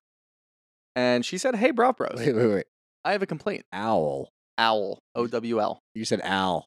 and 0.96 1.24
she 1.24 1.36
said, 1.36 1.56
"Hey, 1.56 1.72
bro, 1.72 1.92
Bros, 1.92 2.14
Wait, 2.16 2.34
wait, 2.34 2.46
wait. 2.46 2.64
I 3.04 3.12
have 3.12 3.22
a 3.22 3.26
complaint." 3.26 3.64
Owl. 3.72 4.30
Owl 4.56 5.00
O 5.16 5.26
W 5.26 5.60
L. 5.60 5.80
You 5.96 6.04
said 6.04 6.20
owl. 6.22 6.66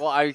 Well, 0.00 0.08
I 0.08 0.34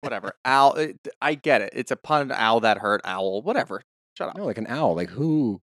whatever. 0.00 0.32
Owl. 0.44 0.74
It, 0.74 0.96
I 1.22 1.34
get 1.34 1.62
it. 1.62 1.70
It's 1.72 1.92
a 1.92 1.96
pun. 1.96 2.32
Owl 2.32 2.60
that 2.60 2.78
hurt. 2.78 3.00
Owl. 3.04 3.42
Whatever. 3.42 3.82
Shut 4.18 4.28
up. 4.30 4.36
No, 4.36 4.44
like 4.44 4.58
an 4.58 4.66
owl. 4.68 4.96
Like 4.96 5.10
who? 5.10 5.60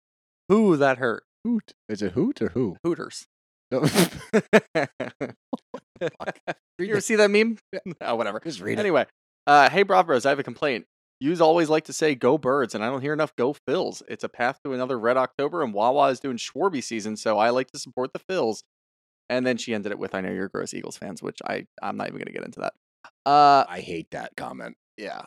Who 0.49 0.77
that 0.77 0.99
hurt? 0.99 1.25
Hoot. 1.45 1.73
Is 1.89 2.03
it 2.03 2.13
hoot 2.13 2.41
or 2.41 2.51
who? 2.51 2.77
Hooters. 2.85 3.27
No. 3.73 3.81
you 6.79 6.91
ever 6.91 7.01
see 7.01 7.17
that 7.17 7.31
meme? 7.31 7.59
oh, 8.01 8.15
whatever. 8.17 8.39
Just 8.41 8.61
read 8.61 8.79
it. 8.79 8.81
Anyway, 8.81 9.07
uh, 9.47 9.71
hey, 9.71 9.83
Bravo 9.83 10.09
Bros, 10.09 10.27
I 10.27 10.31
have 10.31 10.39
a 10.39 10.45
complaint. 10.45 10.85
Yous 11.21 11.41
always 11.41 11.71
like 11.71 11.85
to 11.85 11.93
say 11.93 12.15
go 12.15 12.37
birds, 12.37 12.75
and 12.75 12.85
I 12.85 12.89
don't 12.89 13.01
hear 13.01 13.13
enough 13.13 13.35
go 13.37 13.55
Phils. 13.69 14.03
It's 14.09 14.25
a 14.25 14.29
path 14.29 14.59
to 14.65 14.73
another 14.73 14.99
Red 14.99 15.17
October, 15.17 15.63
and 15.63 15.73
Wawa 15.73 16.09
is 16.09 16.21
doing 16.21 16.37
Schwarber 16.37 16.83
season, 16.83 17.17
so 17.17 17.39
I 17.39 17.51
like 17.51 17.71
to 17.71 17.79
support 17.79 18.13
the 18.13 18.19
Phils. 18.19 18.63
And 19.31 19.47
then 19.47 19.57
she 19.57 19.73
ended 19.73 19.93
it 19.93 19.99
with, 19.99 20.15
I 20.15 20.21
know 20.21 20.31
you're 20.31 20.49
gross 20.49 20.75
Eagles 20.75 20.97
fans, 20.97 21.23
which 21.23 21.39
I, 21.47 21.65
I'm 21.81 21.97
not 21.97 22.09
even 22.09 22.19
going 22.19 22.27
to 22.27 22.33
get 22.33 22.45
into 22.45 22.61
that. 22.61 22.75
Uh, 23.25 23.65
I 23.69 23.81
hate 23.81 24.11
that 24.11 24.33
comment. 24.37 24.77
yeah. 24.99 25.23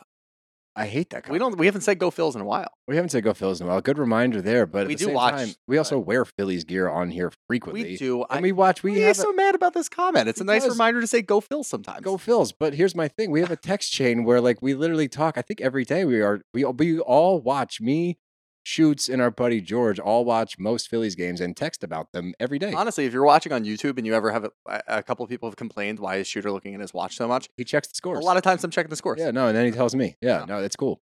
I 0.78 0.86
hate 0.86 1.08
that 1.10 1.22
comment. 1.24 1.32
We 1.32 1.38
don't, 1.38 1.58
we 1.58 1.66
haven't 1.66 1.80
said 1.80 1.98
go 1.98 2.10
Phils 2.10 2.34
in 2.34 2.42
a 2.42 2.44
while. 2.44 2.68
We 2.86 2.96
haven't 2.96 3.08
said 3.08 3.24
go 3.24 3.32
Phillies 3.32 3.60
in 3.60 3.66
a 3.66 3.70
while. 3.70 3.80
Good 3.80 3.98
reminder 3.98 4.42
there, 4.42 4.66
but 4.66 4.82
at 4.82 4.88
We 4.88 4.94
the 4.94 4.98
do 4.98 5.04
same 5.06 5.14
watch, 5.14 5.34
time, 5.34 5.48
we 5.66 5.78
also 5.78 5.98
wear 5.98 6.24
Phillies 6.26 6.64
gear 6.64 6.88
on 6.88 7.10
here 7.10 7.32
frequently. 7.48 7.82
We 7.82 7.96
do. 7.96 8.22
I, 8.24 8.36
And 8.36 8.42
we 8.42 8.52
watch. 8.52 8.82
We 8.82 8.90
why 8.90 8.96
are 8.96 9.00
you 9.00 9.06
have 9.06 9.16
so 9.16 9.32
mad 9.32 9.54
about 9.54 9.72
this 9.72 9.88
comment? 9.88 10.28
It's 10.28 10.40
a 10.40 10.44
nice 10.44 10.68
reminder 10.68 11.00
to 11.00 11.06
say 11.06 11.22
go 11.22 11.40
Phils 11.40 11.64
sometimes. 11.64 12.02
go 12.02 12.18
Phils. 12.18 12.52
But 12.56 12.74
here's 12.74 12.94
my 12.94 13.08
thing: 13.08 13.30
we 13.30 13.40
have 13.40 13.50
a 13.50 13.56
text 13.56 13.90
chain 13.92 14.24
where 14.24 14.40
like 14.40 14.60
we 14.60 14.74
literally 14.74 15.08
talk. 15.08 15.38
I 15.38 15.42
think 15.42 15.62
every 15.62 15.84
day 15.84 16.04
we 16.04 16.20
are 16.20 16.42
we 16.52 16.64
we 16.64 17.00
all 17.00 17.40
watch 17.40 17.80
me, 17.80 18.18
shoots, 18.66 19.08
and 19.08 19.22
our 19.22 19.30
buddy 19.30 19.60
George 19.60 20.00
all 20.00 20.24
watch 20.24 20.58
most 20.58 20.88
Phillies 20.88 21.14
games 21.14 21.40
and 21.40 21.56
text 21.56 21.84
about 21.84 22.12
them 22.12 22.34
every 22.40 22.58
day. 22.58 22.72
Honestly, 22.72 23.04
if 23.04 23.12
you're 23.12 23.24
watching 23.24 23.52
on 23.52 23.64
YouTube 23.64 23.96
and 23.96 24.06
you 24.06 24.12
ever 24.14 24.32
have 24.32 24.44
a, 24.66 24.82
a 24.88 25.02
couple 25.02 25.22
of 25.22 25.30
people 25.30 25.48
have 25.48 25.56
complained 25.56 26.00
why 26.00 26.16
is 26.16 26.26
Shooter 26.26 26.50
looking 26.50 26.74
at 26.74 26.80
his 26.80 26.92
watch 26.92 27.16
so 27.16 27.28
much, 27.28 27.48
he 27.56 27.64
checks 27.64 27.88
the 27.88 27.94
scores. 27.94 28.18
a 28.18 28.22
lot 28.22 28.36
of 28.36 28.42
times 28.42 28.64
I'm 28.64 28.70
checking 28.70 28.90
the 28.90 28.96
scores. 28.96 29.20
yeah, 29.20 29.30
no, 29.30 29.46
and 29.46 29.56
then 29.56 29.64
he 29.64 29.70
tells 29.70 29.94
me, 29.94 30.16
yeah, 30.20 30.44
no, 30.46 30.58
it's 30.58 30.76
cool. 30.76 31.00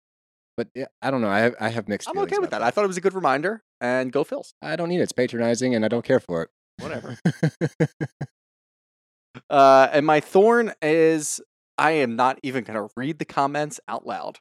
But 0.56 0.68
yeah, 0.74 0.86
I 1.00 1.10
don't 1.10 1.20
know. 1.20 1.28
I 1.28 1.40
have, 1.40 1.54
I 1.60 1.68
have 1.68 1.88
mixed. 1.88 2.08
I'm 2.08 2.18
okay 2.18 2.36
with 2.38 2.48
about 2.48 2.50
that. 2.50 2.62
I 2.62 2.70
thought 2.70 2.84
it 2.84 2.88
was 2.88 2.96
a 2.96 3.00
good 3.00 3.14
reminder. 3.14 3.62
And 3.80 4.12
go 4.12 4.24
Phils. 4.24 4.52
I 4.60 4.76
don't 4.76 4.88
need 4.88 5.00
it. 5.00 5.04
It's 5.04 5.12
patronizing, 5.12 5.74
and 5.74 5.84
I 5.84 5.88
don't 5.88 6.04
care 6.04 6.20
for 6.20 6.42
it. 6.42 6.50
Whatever. 6.78 7.18
Uh, 9.48 9.88
and 9.92 10.04
my 10.04 10.18
thorn 10.18 10.72
is 10.82 11.40
I 11.78 11.92
am 11.92 12.16
not 12.16 12.40
even 12.42 12.64
gonna 12.64 12.88
read 12.96 13.18
the 13.20 13.24
comments 13.24 13.78
out 13.86 14.04
loud. 14.06 14.38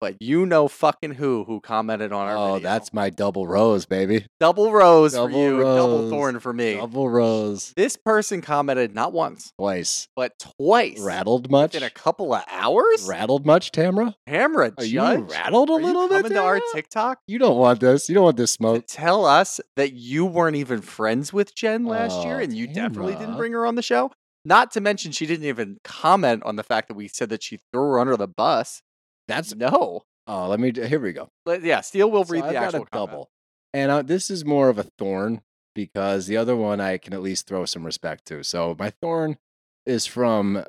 But 0.00 0.16
you 0.20 0.44
know 0.44 0.68
fucking 0.68 1.12
who 1.14 1.44
who 1.44 1.60
commented 1.60 2.12
on 2.12 2.26
our 2.26 2.36
oh, 2.36 2.54
video. 2.54 2.68
that's 2.68 2.92
my 2.92 3.08
double 3.08 3.46
rose, 3.46 3.86
baby. 3.86 4.26
double 4.38 4.70
rose 4.72 5.14
double 5.14 5.28
for 5.30 5.38
you, 5.38 5.60
double 5.62 6.10
thorn 6.10 6.38
for 6.40 6.52
me. 6.52 6.74
Double 6.74 7.08
rose. 7.08 7.72
This 7.76 7.96
person 7.96 8.42
commented 8.42 8.94
not 8.94 9.12
once, 9.14 9.52
Twice. 9.58 10.08
but 10.14 10.32
twice. 10.58 11.00
Rattled 11.00 11.50
much? 11.50 11.74
in 11.74 11.82
a 11.82 11.90
couple 11.90 12.34
of 12.34 12.42
hours. 12.50 13.06
Rattled 13.08 13.46
much, 13.46 13.72
Tamra? 13.72 14.14
Camera 14.26 14.72
Are 14.76 14.84
you 14.84 15.00
rattled 15.00 15.70
a 15.70 15.72
Are 15.72 15.80
little 15.80 16.08
bit? 16.08 16.22
coming 16.24 16.32
to 16.32 16.42
our 16.42 16.60
TikTok 16.74 17.18
You 17.26 17.38
don't 17.38 17.56
want 17.56 17.80
this. 17.80 18.08
You 18.08 18.14
don't 18.16 18.24
want 18.24 18.36
this 18.36 18.50
to 18.52 18.56
smoke. 18.56 18.84
tell 18.86 19.24
us 19.24 19.60
that 19.76 19.92
you 19.94 20.26
weren't 20.26 20.56
even 20.56 20.82
friends 20.82 21.32
with 21.32 21.54
Jen 21.54 21.86
last 21.86 22.22
year 22.24 22.36
Oh, 22.36 22.42
and 22.42 22.54
you 22.54 22.66
definitely 22.66 23.14
didn't 23.14 23.36
bring 23.36 23.52
her 23.52 23.64
on 23.66 23.76
the 23.76 23.82
show? 23.82 24.10
Not 24.44 24.70
to 24.72 24.80
mention 24.80 25.10
she 25.10 25.26
didn't 25.26 25.46
even 25.46 25.78
comment 25.82 26.42
on 26.44 26.54
the 26.56 26.62
fact 26.62 26.86
that 26.88 26.94
we 26.94 27.08
said 27.08 27.30
that 27.30 27.42
she 27.42 27.58
threw 27.72 27.82
her 27.92 27.98
under 27.98 28.16
the 28.16 28.28
bus. 28.28 28.80
That's 29.28 29.54
No. 29.54 30.02
oh, 30.26 30.48
let 30.48 30.60
me. 30.60 30.72
Here 30.74 31.00
we 31.00 31.12
go. 31.12 31.28
But 31.44 31.62
yeah, 31.62 31.80
Steele 31.80 32.10
will 32.10 32.24
So 32.24 32.32
read 32.34 32.42
I've 32.44 32.48
the 32.48 32.54
got 32.54 32.64
actual 32.64 32.82
a 32.82 32.86
comment. 32.86 33.10
double, 33.10 33.30
and 33.74 33.90
uh, 33.90 34.02
this 34.02 34.30
is 34.30 34.44
more 34.44 34.68
of 34.68 34.78
a 34.78 34.84
thorn 34.98 35.42
because 35.74 36.26
the 36.26 36.36
other 36.36 36.56
one 36.56 36.80
I 36.80 36.98
can 36.98 37.12
at 37.12 37.22
least 37.22 37.46
throw 37.46 37.64
some 37.64 37.84
respect 37.84 38.24
to. 38.26 38.42
So 38.42 38.74
my 38.78 38.90
thorn 38.90 39.36
is 39.84 40.06
from 40.06 40.64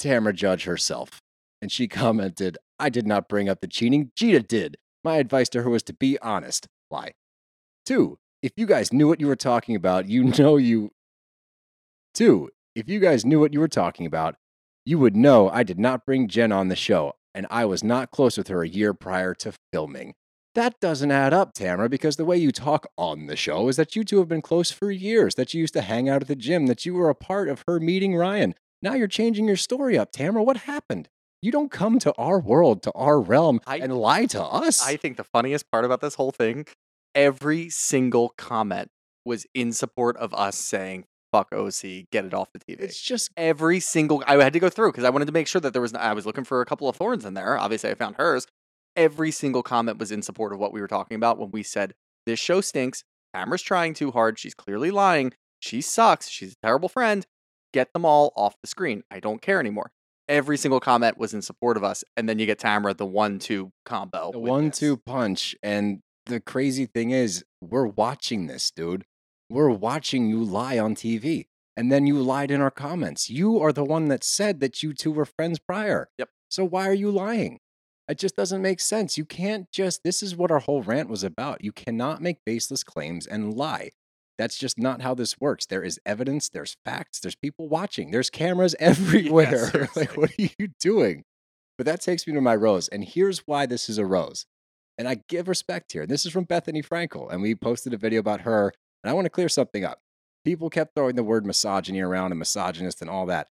Tamra 0.00 0.34
Judge 0.34 0.64
herself, 0.64 1.20
and 1.60 1.70
she 1.70 1.86
commented, 1.88 2.56
"I 2.78 2.88
did 2.88 3.06
not 3.06 3.28
bring 3.28 3.48
up 3.48 3.60
the 3.60 3.66
cheating. 3.68 4.10
Gita 4.16 4.40
did. 4.40 4.76
My 5.04 5.16
advice 5.16 5.48
to 5.50 5.62
her 5.62 5.70
was 5.70 5.82
to 5.84 5.92
be 5.92 6.18
honest. 6.20 6.66
Lie. 6.90 7.12
Two, 7.86 8.18
if 8.42 8.52
you 8.56 8.66
guys 8.66 8.92
knew 8.92 9.08
what 9.08 9.20
you 9.20 9.26
were 9.26 9.36
talking 9.36 9.74
about, 9.76 10.08
you 10.08 10.24
know 10.38 10.56
you. 10.56 10.90
Two, 12.14 12.50
if 12.74 12.88
you 12.88 13.00
guys 13.00 13.24
knew 13.24 13.38
what 13.40 13.52
you 13.52 13.60
were 13.60 13.68
talking 13.68 14.06
about, 14.06 14.36
you 14.84 14.98
would 14.98 15.16
know 15.16 15.48
I 15.50 15.62
did 15.62 15.78
not 15.78 16.04
bring 16.04 16.28
Jen 16.28 16.52
on 16.52 16.68
the 16.68 16.76
show, 16.76 17.14
and 17.34 17.46
I 17.50 17.64
was 17.64 17.82
not 17.84 18.10
close 18.10 18.36
with 18.36 18.48
her 18.48 18.62
a 18.62 18.68
year 18.68 18.94
prior 18.94 19.34
to 19.36 19.52
filming. 19.72 20.14
That 20.54 20.80
doesn't 20.80 21.12
add 21.12 21.32
up, 21.32 21.52
Tamara, 21.54 21.88
because 21.88 22.16
the 22.16 22.24
way 22.24 22.36
you 22.36 22.50
talk 22.50 22.86
on 22.98 23.26
the 23.26 23.36
show 23.36 23.68
is 23.68 23.76
that 23.76 23.94
you 23.94 24.02
two 24.02 24.18
have 24.18 24.28
been 24.28 24.42
close 24.42 24.72
for 24.72 24.90
years, 24.90 25.36
that 25.36 25.54
you 25.54 25.60
used 25.60 25.74
to 25.74 25.80
hang 25.80 26.08
out 26.08 26.22
at 26.22 26.28
the 26.28 26.34
gym, 26.34 26.66
that 26.66 26.84
you 26.84 26.94
were 26.94 27.08
a 27.08 27.14
part 27.14 27.48
of 27.48 27.62
her 27.68 27.78
meeting 27.78 28.16
Ryan. 28.16 28.54
Now 28.82 28.94
you're 28.94 29.06
changing 29.06 29.46
your 29.46 29.56
story 29.56 29.96
up, 29.96 30.10
Tamara. 30.10 30.42
What 30.42 30.56
happened? 30.58 31.08
You 31.40 31.52
don't 31.52 31.70
come 31.70 31.98
to 32.00 32.12
our 32.18 32.40
world, 32.40 32.82
to 32.82 32.92
our 32.92 33.20
realm, 33.20 33.60
I- 33.66 33.78
and 33.78 33.96
lie 33.96 34.26
to 34.26 34.42
us. 34.42 34.84
I 34.84 34.96
think 34.96 35.16
the 35.16 35.24
funniest 35.24 35.70
part 35.70 35.84
about 35.84 36.00
this 36.00 36.16
whole 36.16 36.32
thing, 36.32 36.66
every 37.14 37.70
single 37.70 38.30
comment 38.36 38.88
was 39.24 39.46
in 39.54 39.72
support 39.72 40.16
of 40.16 40.34
us 40.34 40.56
saying, 40.56 41.04
fuck 41.32 41.52
OC, 41.52 42.10
get 42.10 42.24
it 42.24 42.34
off 42.34 42.52
the 42.52 42.58
TV. 42.60 42.80
it's 42.80 43.00
just 43.00 43.30
every 43.36 43.80
single 43.80 44.22
I 44.26 44.42
had 44.42 44.52
to 44.52 44.58
go 44.60 44.68
through 44.70 44.92
because 44.92 45.04
I 45.04 45.10
wanted 45.10 45.26
to 45.26 45.32
make 45.32 45.46
sure 45.46 45.60
that 45.60 45.72
there 45.72 45.82
was 45.82 45.94
I 45.94 46.12
was 46.12 46.26
looking 46.26 46.44
for 46.44 46.60
a 46.60 46.66
couple 46.66 46.88
of 46.88 46.96
thorns 46.96 47.24
in 47.24 47.34
there. 47.34 47.58
Obviously 47.58 47.90
I 47.90 47.94
found 47.94 48.16
hers. 48.16 48.46
every 48.96 49.30
single 49.30 49.62
comment 49.62 49.98
was 49.98 50.10
in 50.10 50.22
support 50.22 50.52
of 50.52 50.58
what 50.58 50.72
we 50.72 50.80
were 50.80 50.88
talking 50.88 51.14
about 51.14 51.38
when 51.38 51.50
we 51.50 51.62
said 51.62 51.94
this 52.26 52.38
show 52.38 52.60
stinks. 52.60 53.04
Tamara's 53.34 53.62
trying 53.62 53.94
too 53.94 54.10
hard. 54.10 54.38
She's 54.38 54.54
clearly 54.54 54.90
lying. 54.90 55.32
She 55.60 55.80
sucks. 55.80 56.28
She's 56.28 56.52
a 56.52 56.66
terrible 56.66 56.88
friend. 56.88 57.26
Get 57.72 57.92
them 57.92 58.04
all 58.04 58.32
off 58.34 58.56
the 58.62 58.66
screen. 58.66 59.04
I 59.10 59.20
don't 59.20 59.40
care 59.40 59.60
anymore. 59.60 59.92
Every 60.28 60.56
single 60.56 60.80
comment 60.80 61.18
was 61.18 61.34
in 61.34 61.42
support 61.42 61.76
of 61.76 61.84
us, 61.84 62.02
and 62.16 62.28
then 62.28 62.38
you 62.38 62.46
get 62.46 62.58
Tamara 62.58 62.94
the 62.94 63.06
one-two 63.06 63.70
combo. 63.84 64.30
the 64.32 64.38
one 64.40 64.70
two 64.70 64.96
punch 64.96 65.54
and 65.62 66.00
the 66.26 66.40
crazy 66.40 66.86
thing 66.86 67.10
is 67.10 67.44
we're 67.60 67.86
watching 67.86 68.46
this 68.46 68.70
dude 68.70 69.04
we're 69.50 69.70
watching 69.70 70.28
you 70.28 70.42
lie 70.42 70.78
on 70.78 70.94
tv 70.94 71.46
and 71.76 71.90
then 71.90 72.06
you 72.06 72.20
lied 72.20 72.50
in 72.50 72.60
our 72.60 72.70
comments 72.70 73.28
you 73.28 73.60
are 73.60 73.72
the 73.72 73.84
one 73.84 74.08
that 74.08 74.24
said 74.24 74.60
that 74.60 74.82
you 74.82 74.92
two 74.94 75.12
were 75.12 75.24
friends 75.26 75.58
prior 75.58 76.08
Yep. 76.18 76.28
so 76.48 76.64
why 76.64 76.88
are 76.88 76.94
you 76.94 77.10
lying 77.10 77.58
it 78.08 78.18
just 78.18 78.36
doesn't 78.36 78.62
make 78.62 78.80
sense 78.80 79.18
you 79.18 79.24
can't 79.24 79.70
just 79.70 80.02
this 80.04 80.22
is 80.22 80.34
what 80.36 80.50
our 80.50 80.60
whole 80.60 80.82
rant 80.82 81.08
was 81.08 81.22
about 81.24 81.62
you 81.62 81.72
cannot 81.72 82.22
make 82.22 82.38
baseless 82.46 82.82
claims 82.82 83.26
and 83.26 83.54
lie 83.54 83.90
that's 84.38 84.56
just 84.56 84.78
not 84.78 85.02
how 85.02 85.14
this 85.14 85.38
works 85.38 85.66
there 85.66 85.82
is 85.82 86.00
evidence 86.06 86.48
there's 86.48 86.76
facts 86.84 87.20
there's 87.20 87.36
people 87.36 87.68
watching 87.68 88.10
there's 88.10 88.30
cameras 88.30 88.74
everywhere 88.80 89.88
like 89.96 90.16
what 90.16 90.30
are 90.30 90.42
you 90.58 90.68
doing 90.80 91.24
but 91.78 91.86
that 91.86 92.02
takes 92.02 92.26
me 92.26 92.34
to 92.34 92.42
my 92.42 92.54
rose. 92.54 92.88
And 92.88 93.02
here's 93.02 93.46
why 93.46 93.64
this 93.64 93.88
is 93.88 93.96
a 93.96 94.04
rose. 94.04 94.44
And 94.98 95.08
I 95.08 95.22
give 95.30 95.48
respect 95.48 95.92
here. 95.92 96.06
This 96.06 96.26
is 96.26 96.30
from 96.30 96.44
Bethenny 96.44 96.86
Frankel. 96.86 97.32
And 97.32 97.40
we 97.40 97.54
posted 97.54 97.94
a 97.94 97.96
video 97.96 98.20
about 98.20 98.42
her. 98.42 98.74
And 99.02 99.10
I 99.10 99.14
want 99.14 99.26
to 99.26 99.30
clear 99.30 99.48
something 99.48 99.84
up. 99.84 100.00
People 100.44 100.70
kept 100.70 100.94
throwing 100.94 101.16
the 101.16 101.24
word 101.24 101.44
misogyny 101.44 102.00
around 102.00 102.32
and 102.32 102.38
misogynist 102.38 103.00
and 103.00 103.10
all 103.10 103.26
that. 103.26 103.48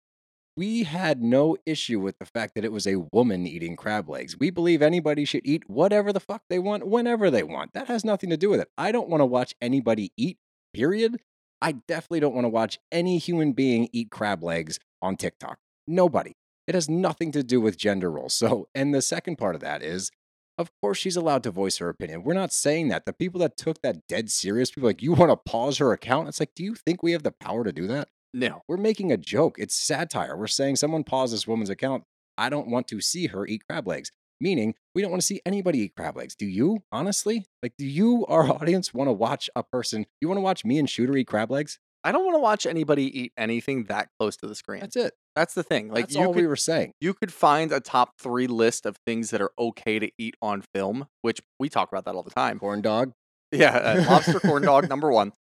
We 0.56 0.84
had 0.84 1.22
no 1.22 1.58
issue 1.68 2.00
with 2.00 2.18
the 2.18 2.26
fact 2.26 2.56
that 2.56 2.66
it 2.66 2.72
was 2.72 2.88
a 2.88 3.06
woman 3.14 3.46
eating 3.46 3.76
crab 3.76 4.10
legs. 4.10 4.36
We 4.40 4.50
believe 4.50 4.82
anybody 4.82 5.24
should 5.24 5.46
eat 5.46 5.70
whatever 5.70 6.12
the 6.12 6.20
fuck 6.20 6.42
they 6.50 6.58
want, 6.58 6.88
whenever 6.88 7.30
they 7.30 7.44
want. 7.44 7.74
That 7.74 7.88
has 7.88 8.04
nothing 8.04 8.32
to 8.32 8.38
do 8.38 8.50
with 8.50 8.62
it. 8.62 8.70
I 8.78 8.92
don't 8.92 9.10
want 9.10 9.22
to 9.22 9.26
watch 9.26 9.54
anybody 9.62 10.12
eat, 10.18 10.40
period. 10.74 11.18
I 11.62 11.74
definitely 11.74 12.22
don't 12.22 12.34
want 12.34 12.46
to 12.46 12.50
watch 12.50 12.80
any 12.92 13.20
human 13.20 13.54
being 13.54 13.88
eat 13.94 14.10
crab 14.10 14.44
legs 14.44 14.80
on 15.02 15.16
TikTok. 15.16 15.60
Nobody. 15.88 16.34
It 16.66 16.76
has 16.76 16.90
nothing 16.90 17.32
to 17.34 17.44
do 17.44 17.62
with 17.62 17.78
gender 17.78 18.12
roles. 18.12 18.34
So, 18.48 18.68
and 18.74 18.94
the 18.94 19.02
second 19.02 19.38
part 19.38 19.56
of 19.56 19.62
that 19.62 19.84
is, 19.84 20.12
of 20.58 20.72
course, 20.82 20.98
she's 20.98 21.16
allowed 21.16 21.44
to 21.44 21.52
voice 21.52 21.78
her 21.78 21.90
opinion. 21.90 22.24
We're 22.24 22.34
not 22.34 22.52
saying 22.52 22.88
that. 22.90 23.06
The 23.06 23.14
people 23.14 23.40
that 23.42 23.58
took 23.58 23.82
that 23.82 24.08
dead 24.08 24.32
serious, 24.32 24.72
people 24.72 24.90
like, 24.90 25.02
you 25.02 25.14
want 25.14 25.32
to 25.32 25.38
pause 25.38 25.78
her 25.78 25.92
account? 25.92 26.28
It's 26.28 26.40
like, 26.40 26.56
do 26.56 26.64
you 26.64 26.76
think 26.76 27.04
we 27.04 27.12
have 27.12 27.24
the 27.24 27.32
power 27.32 27.64
to 27.64 27.72
do 27.72 27.88
that? 27.88 28.10
No. 28.34 28.62
We're 28.68 28.78
making 28.78 29.12
a 29.12 29.18
joke. 29.18 29.58
It's 29.60 29.76
satire. 29.76 30.36
We're 30.36 30.48
saying 30.48 30.78
someone 30.78 31.04
pause 31.04 31.32
this 31.32 31.48
woman's 31.48 31.70
account. 31.70 32.04
I 32.38 32.50
don't 32.50 32.68
want 32.68 32.88
to 32.90 33.02
see 33.02 33.28
her 33.28 33.46
eat 33.46 33.64
crab 33.70 33.88
legs. 33.88 34.12
Meaning, 34.40 34.76
we 34.94 35.02
don't 35.02 35.10
want 35.10 35.22
to 35.22 35.26
see 35.26 35.42
anybody 35.46 35.80
eat 35.80 35.96
crab 35.96 36.16
legs. 36.16 36.36
Do 36.36 36.46
you, 36.46 36.84
honestly? 36.92 37.46
Like, 37.64 37.74
do 37.78 37.86
you, 37.86 38.26
our 38.28 38.52
audience, 38.62 38.94
want 38.94 39.08
to 39.08 39.14
watch 39.14 39.50
a 39.56 39.64
person? 39.64 40.06
You 40.22 40.28
want 40.28 40.38
to 40.38 40.44
watch 40.44 40.64
me 40.64 40.78
and 40.78 40.90
Shooter 40.90 41.16
eat 41.18 41.28
crab 41.28 41.50
legs? 41.50 41.80
I 42.04 42.12
don't 42.12 42.24
want 42.24 42.36
to 42.36 42.42
watch 42.42 42.66
anybody 42.66 43.20
eat 43.20 43.34
anything 43.38 43.86
that 43.86 44.10
close 44.20 44.38
to 44.38 44.48
the 44.48 44.56
screen. 44.56 44.82
That's 44.82 44.96
it. 44.96 45.14
That's 45.38 45.54
the 45.54 45.62
thing. 45.62 45.90
Like 45.90 46.06
That's 46.06 46.16
you 46.16 46.22
all 46.22 46.34
could 46.34 46.42
we 46.42 46.48
were 46.48 46.56
saying. 46.56 46.94
you 47.00 47.14
could 47.14 47.32
find 47.32 47.72
a 47.72 47.80
top 47.80 48.14
three 48.20 48.48
list 48.48 48.88
of 48.88 48.98
things 49.06 49.30
that 49.30 49.40
are 49.40 49.52
okay 49.60 50.00
to 50.00 50.10
eat 50.18 50.34
on 50.42 50.64
film, 50.74 51.06
which 51.22 51.40
we 51.60 51.70
talk 51.70 51.92
about 51.92 52.06
that 52.06 52.16
all 52.16 52.24
the 52.24 52.32
time. 52.32 52.58
Corn 52.58 52.82
dog. 52.82 53.12
Yeah, 53.52 53.78
uh, 53.78 54.06
lobster 54.10 54.40
corn 54.40 54.64
dog 54.64 54.90
number 54.90 55.12
one. 55.12 55.34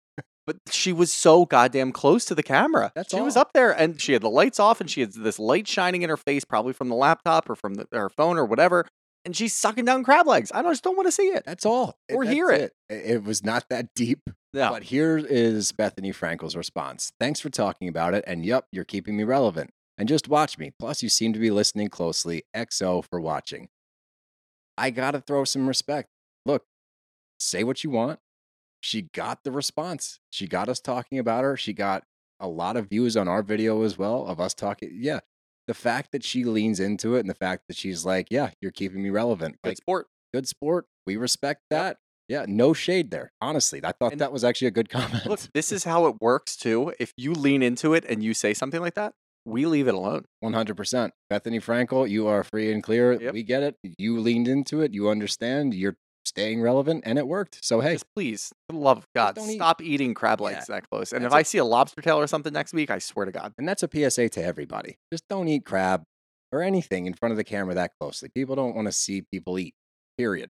But 0.46 0.58
she 0.70 0.92
was 0.92 1.14
so 1.14 1.46
goddamn 1.46 1.94
close 1.94 2.26
to 2.26 2.36
the 2.36 2.44
camera. 2.44 2.92
That's 2.94 3.10
she 3.12 3.22
was 3.22 3.38
up 3.38 3.54
there, 3.54 3.72
and 3.72 4.00
she 4.02 4.12
had 4.12 4.22
the 4.22 4.30
lights 4.30 4.60
off, 4.60 4.82
and 4.82 4.90
she 4.90 5.00
had 5.00 5.14
this 5.14 5.40
light 5.40 5.66
shining 5.66 6.02
in 6.02 6.10
her 6.10 6.18
face, 6.18 6.44
probably 6.44 6.74
from 6.74 6.90
the 6.90 6.96
laptop 6.96 7.50
or 7.50 7.56
from 7.56 7.76
the, 7.76 7.88
her 7.94 8.10
phone 8.10 8.38
or 8.38 8.46
whatever. 8.46 8.86
And 9.24 9.36
she's 9.36 9.56
sucking 9.56 9.86
down 9.86 10.04
crab 10.04 10.28
legs. 10.28 10.52
I 10.52 10.62
just 10.62 10.84
don't 10.84 10.96
want 10.98 11.08
to 11.08 11.12
see 11.12 11.30
it. 11.30 11.44
That's 11.46 11.66
all. 11.66 11.98
Or 12.12 12.26
That's 12.26 12.36
hear 12.36 12.52
it. 12.52 12.74
it. 12.90 13.12
It 13.14 13.24
was 13.24 13.44
not 13.44 13.66
that 13.70 13.88
deep. 13.96 14.30
No, 14.54 14.70
But 14.70 14.84
here 14.84 15.18
is 15.18 15.72
Bethenny 15.72 16.16
Frankel's 16.16 16.56
response. 16.56 17.12
Thanks 17.20 17.40
for 17.40 17.50
talking 17.50 17.88
about 17.88 18.14
it. 18.14 18.24
And 18.28 18.46
yep, 18.46 18.68
you're 18.72 18.86
keeping 18.86 19.18
me 19.18 19.24
relevant. 19.24 19.72
And 19.98 20.10
just 20.10 20.28
watch 20.28 20.58
me. 20.58 20.72
Plus, 20.78 21.02
you 21.02 21.10
seem 21.10 21.32
to 21.34 21.40
be 21.40 21.52
listening 21.52 21.88
closely. 21.90 22.44
XO 22.56 23.04
for 23.04 23.20
watching. 23.22 23.70
I 24.78 24.90
got 24.90 25.12
to 25.12 25.22
throw 25.22 25.46
some 25.46 25.68
respect. 25.68 26.10
Look, 26.46 26.64
say 27.40 27.64
what 27.64 27.84
you 27.84 27.90
want. 27.90 28.20
She 28.82 29.04
got 29.14 29.44
the 29.44 29.52
response. 29.52 30.20
She 30.32 30.48
got 30.48 30.68
us 30.70 30.80
talking 30.80 31.18
about 31.18 31.44
her. 31.44 31.56
She 31.56 31.74
got 31.74 32.04
a 32.40 32.48
lot 32.48 32.76
of 32.76 32.90
views 32.90 33.16
on 33.16 33.28
our 33.28 33.42
video 33.42 33.82
as 33.84 33.98
well 33.98 34.26
of 34.28 34.40
us 34.40 34.54
talking. 34.54 34.92
Yeah. 34.94 35.22
The 35.68 35.74
fact 35.74 36.12
that 36.12 36.24
she 36.24 36.44
leans 36.44 36.80
into 36.80 37.16
it 37.16 37.22
and 37.22 37.30
the 37.30 37.34
fact 37.34 37.64
that 37.68 37.78
she's 37.78 38.06
like, 38.06 38.28
yeah, 38.30 38.52
you're 38.62 38.72
keeping 38.72 39.02
me 39.02 39.10
relevant. 39.10 39.56
good 39.64 39.70
Like, 39.70 39.78
sport. 39.78 40.08
good 40.34 40.48
sport. 40.48 40.86
We 41.08 41.16
respect 41.16 41.62
that. 41.72 41.98
Yeah, 42.28 42.46
no 42.48 42.74
shade 42.74 43.12
there. 43.12 43.32
Honestly, 43.40 43.80
I 43.84 43.92
thought 43.94 44.12
And 44.12 44.22
that 44.22 44.32
was 44.32 44.44
actually 44.44 44.68
a 44.68 44.72
good 44.72 44.90
comment. 44.92 45.26
Look, 45.26 45.40
this 45.54 45.72
is 45.72 45.86
how 45.86 46.06
it 46.08 46.22
works 46.22 46.56
too. 46.58 46.94
If 47.00 47.14
you 47.18 47.34
lean 47.34 47.64
into 47.64 47.94
it 47.94 48.04
and 48.08 48.22
you 48.24 48.34
say 48.34 48.54
something 48.54 48.82
like 48.82 48.96
that, 48.96 49.14
we 49.46 49.66
leave 49.66 49.88
it 49.88 49.94
alone. 49.94 50.26
100%. 50.44 51.12
Bethenny 51.32 51.62
Frankel, 51.64 52.10
you 52.10 52.28
are 52.28 52.44
free 52.44 52.72
and 52.72 52.82
clear. 52.84 53.14
Yep. 53.14 53.34
We 53.34 53.44
get 53.44 53.64
it. 53.64 53.76
You 53.98 54.20
leaned 54.20 54.48
into 54.48 54.82
it. 54.82 54.94
You 54.94 55.10
understand. 55.10 55.74
You're 55.74 55.96
staying 56.26 56.62
relevant, 56.62 57.04
and 57.06 57.20
it 57.20 57.28
worked. 57.28 57.60
So, 57.64 57.82
hey, 57.82 57.94
Just 57.94 58.06
please, 58.16 58.52
for 58.68 58.74
the 58.74 58.80
love 58.80 58.98
of 58.98 59.08
God, 59.16 59.36
don't 59.36 59.50
eat- 59.50 59.56
stop 59.58 59.82
eating 59.82 60.14
crab 60.16 60.40
Yeah. 60.42 60.46
legs 60.48 60.66
that 60.68 60.90
close. 60.90 61.14
And 61.14 61.24
if 61.24 61.30
That's 61.30 61.36
I 61.36 61.40
a- 61.42 61.46
see 61.46 61.58
a 61.60 61.64
lobster 61.66 62.02
tail 62.02 62.18
or 62.18 62.26
something 62.28 62.52
next 62.52 62.74
week, 62.74 62.90
I 62.90 62.98
swear 63.00 63.26
to 63.28 63.32
God. 63.32 63.54
and 63.60 63.68
that's 63.70 63.84
a 63.84 63.88
PSA 63.88 64.30
to 64.30 64.44
everybody. 64.44 64.98
Just 65.14 65.28
don't 65.30 65.48
eat 65.48 65.66
crab 65.66 66.04
or 66.52 66.62
anything 66.64 67.06
in 67.06 67.14
front 67.14 67.32
of 67.32 67.38
the 67.38 67.44
camera 67.44 67.76
that 67.76 67.92
closely. 68.00 68.30
People 68.34 68.56
don't 68.56 68.76
want 68.76 68.88
to 68.88 68.92
see 68.92 69.22
people 69.32 69.60
eat, 69.60 69.76
period. 70.18 70.50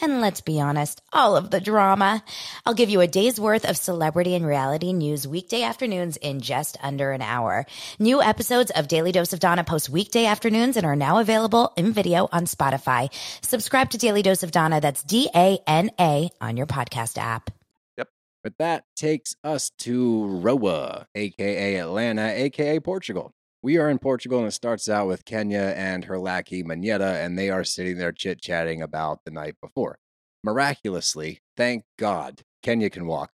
And 0.00 0.20
let's 0.20 0.40
be 0.40 0.60
honest, 0.60 1.00
all 1.12 1.36
of 1.36 1.50
the 1.50 1.60
drama. 1.60 2.22
I'll 2.66 2.74
give 2.74 2.90
you 2.90 3.00
a 3.00 3.06
day's 3.06 3.38
worth 3.38 3.64
of 3.64 3.76
celebrity 3.76 4.34
and 4.34 4.44
reality 4.44 4.92
news 4.92 5.26
weekday 5.26 5.62
afternoons 5.62 6.16
in 6.16 6.40
just 6.40 6.76
under 6.82 7.12
an 7.12 7.22
hour. 7.22 7.64
New 7.98 8.20
episodes 8.20 8.72
of 8.72 8.88
Daily 8.88 9.12
Dose 9.12 9.32
of 9.32 9.40
Donna 9.40 9.62
post 9.62 9.88
weekday 9.88 10.26
afternoons 10.26 10.76
and 10.76 10.84
are 10.84 10.96
now 10.96 11.18
available 11.18 11.72
in 11.76 11.92
video 11.92 12.28
on 12.32 12.46
Spotify. 12.46 13.08
Subscribe 13.42 13.90
to 13.90 13.98
Daily 13.98 14.22
Dose 14.22 14.42
of 14.42 14.50
Donna. 14.50 14.80
That's 14.80 15.02
D 15.02 15.30
A 15.34 15.58
N 15.66 15.90
A 16.00 16.28
on 16.40 16.56
your 16.56 16.66
podcast 16.66 17.16
app. 17.16 17.50
Yep. 17.96 18.08
But 18.42 18.58
that 18.58 18.84
takes 18.96 19.36
us 19.44 19.70
to 19.78 20.26
Roa, 20.26 21.06
aka 21.14 21.76
Atlanta, 21.76 22.30
aka 22.30 22.80
Portugal. 22.80 23.32
We 23.64 23.78
are 23.78 23.88
in 23.88 23.98
Portugal, 23.98 24.40
and 24.40 24.48
it 24.48 24.50
starts 24.50 24.90
out 24.90 25.06
with 25.06 25.24
Kenya 25.24 25.72
and 25.74 26.04
her 26.04 26.18
lackey 26.18 26.62
Monyetta, 26.62 27.24
and 27.24 27.38
they 27.38 27.48
are 27.48 27.64
sitting 27.64 27.96
there 27.96 28.12
chit 28.12 28.42
chatting 28.42 28.82
about 28.82 29.20
the 29.24 29.30
night 29.30 29.54
before. 29.58 29.96
Miraculously, 30.42 31.40
thank 31.56 31.84
God, 31.98 32.42
Kenya 32.62 32.90
can 32.90 33.06
walk. 33.06 33.30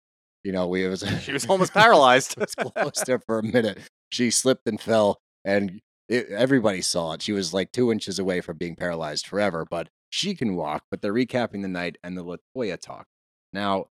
You 0.43 0.51
know, 0.51 0.67
we 0.67 0.85
was 0.89 1.05
She 1.23 1.33
was 1.33 1.47
almost 1.49 1.73
paralyzed. 1.73 2.33
it 2.37 2.41
was 2.41 2.55
close 2.57 3.05
there 3.07 3.21
for 3.21 3.39
a 3.39 3.43
minute. 3.45 3.79
She 4.11 4.33
slipped 4.33 4.67
and 4.67 4.81
fell, 4.81 5.21
and 5.45 5.81
it, 6.09 6.29
everybody 6.31 6.83
saw 6.83 7.13
it. 7.13 7.23
She 7.23 7.31
was 7.31 7.55
like 7.55 7.71
two 7.71 7.93
inches 7.93 8.19
away 8.19 8.41
from 8.41 8.57
being 8.57 8.75
paralyzed 8.75 9.29
forever, 9.29 9.65
but 9.71 9.91
she 10.11 10.35
can 10.35 10.57
walk. 10.57 10.87
But 10.91 11.03
they're 11.03 11.15
recapping 11.15 11.63
the 11.63 11.69
night 11.69 11.99
and 12.03 12.19
the 12.19 12.25
Latoya 12.25 12.81
talk. 12.81 13.07
Now, 13.53 13.91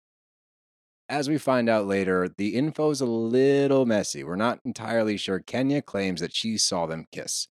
as 1.09 1.27
we 1.27 1.37
find 1.37 1.67
out 1.67 1.87
later, 1.87 2.29
the 2.37 2.55
info's 2.55 3.01
a 3.01 3.05
little 3.05 3.85
messy. 3.85 4.23
We're 4.23 4.35
not 4.35 4.59
entirely 4.63 5.17
sure. 5.17 5.39
Kenya 5.39 5.81
claims 5.81 6.21
that 6.21 6.35
she 6.35 6.57
saw 6.57 6.85
them 6.85 7.07
kiss. 7.11 7.47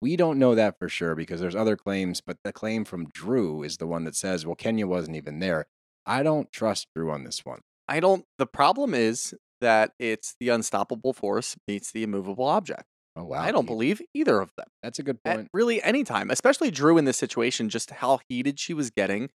We 0.00 0.14
don't 0.14 0.38
know 0.38 0.54
that 0.54 0.78
for 0.78 0.88
sure 0.88 1.14
because 1.16 1.40
there's 1.40 1.56
other 1.56 1.76
claims, 1.76 2.20
but 2.20 2.36
the 2.44 2.52
claim 2.52 2.84
from 2.84 3.08
Drew 3.08 3.62
is 3.62 3.78
the 3.78 3.86
one 3.86 4.04
that 4.04 4.14
says, 4.14 4.46
well, 4.46 4.54
Kenya 4.54 4.86
wasn't 4.86 5.16
even 5.16 5.40
there. 5.40 5.66
I 6.06 6.22
don't 6.22 6.52
trust 6.52 6.86
Drew 6.94 7.10
on 7.10 7.24
this 7.24 7.44
one. 7.44 7.60
I 7.88 7.98
don't. 7.98 8.24
The 8.36 8.46
problem 8.46 8.94
is 8.94 9.34
that 9.60 9.92
it's 9.98 10.36
the 10.38 10.50
unstoppable 10.50 11.12
force 11.14 11.56
meets 11.66 11.90
the 11.90 12.02
immovable 12.02 12.44
object. 12.44 12.84
Oh, 13.16 13.24
wow. 13.24 13.40
I 13.40 13.50
don't 13.50 13.66
believe 13.66 14.00
either 14.14 14.40
of 14.40 14.52
them. 14.56 14.66
That's 14.82 15.00
a 15.00 15.02
good 15.02 15.18
At 15.24 15.36
point. 15.36 15.48
really 15.52 15.82
any 15.82 16.04
time, 16.04 16.30
especially 16.30 16.70
Drew 16.70 16.98
in 16.98 17.04
this 17.04 17.16
situation, 17.16 17.68
just 17.68 17.90
how 17.90 18.20
heated 18.28 18.60
she 18.60 18.74
was 18.74 18.90
getting. 18.90 19.30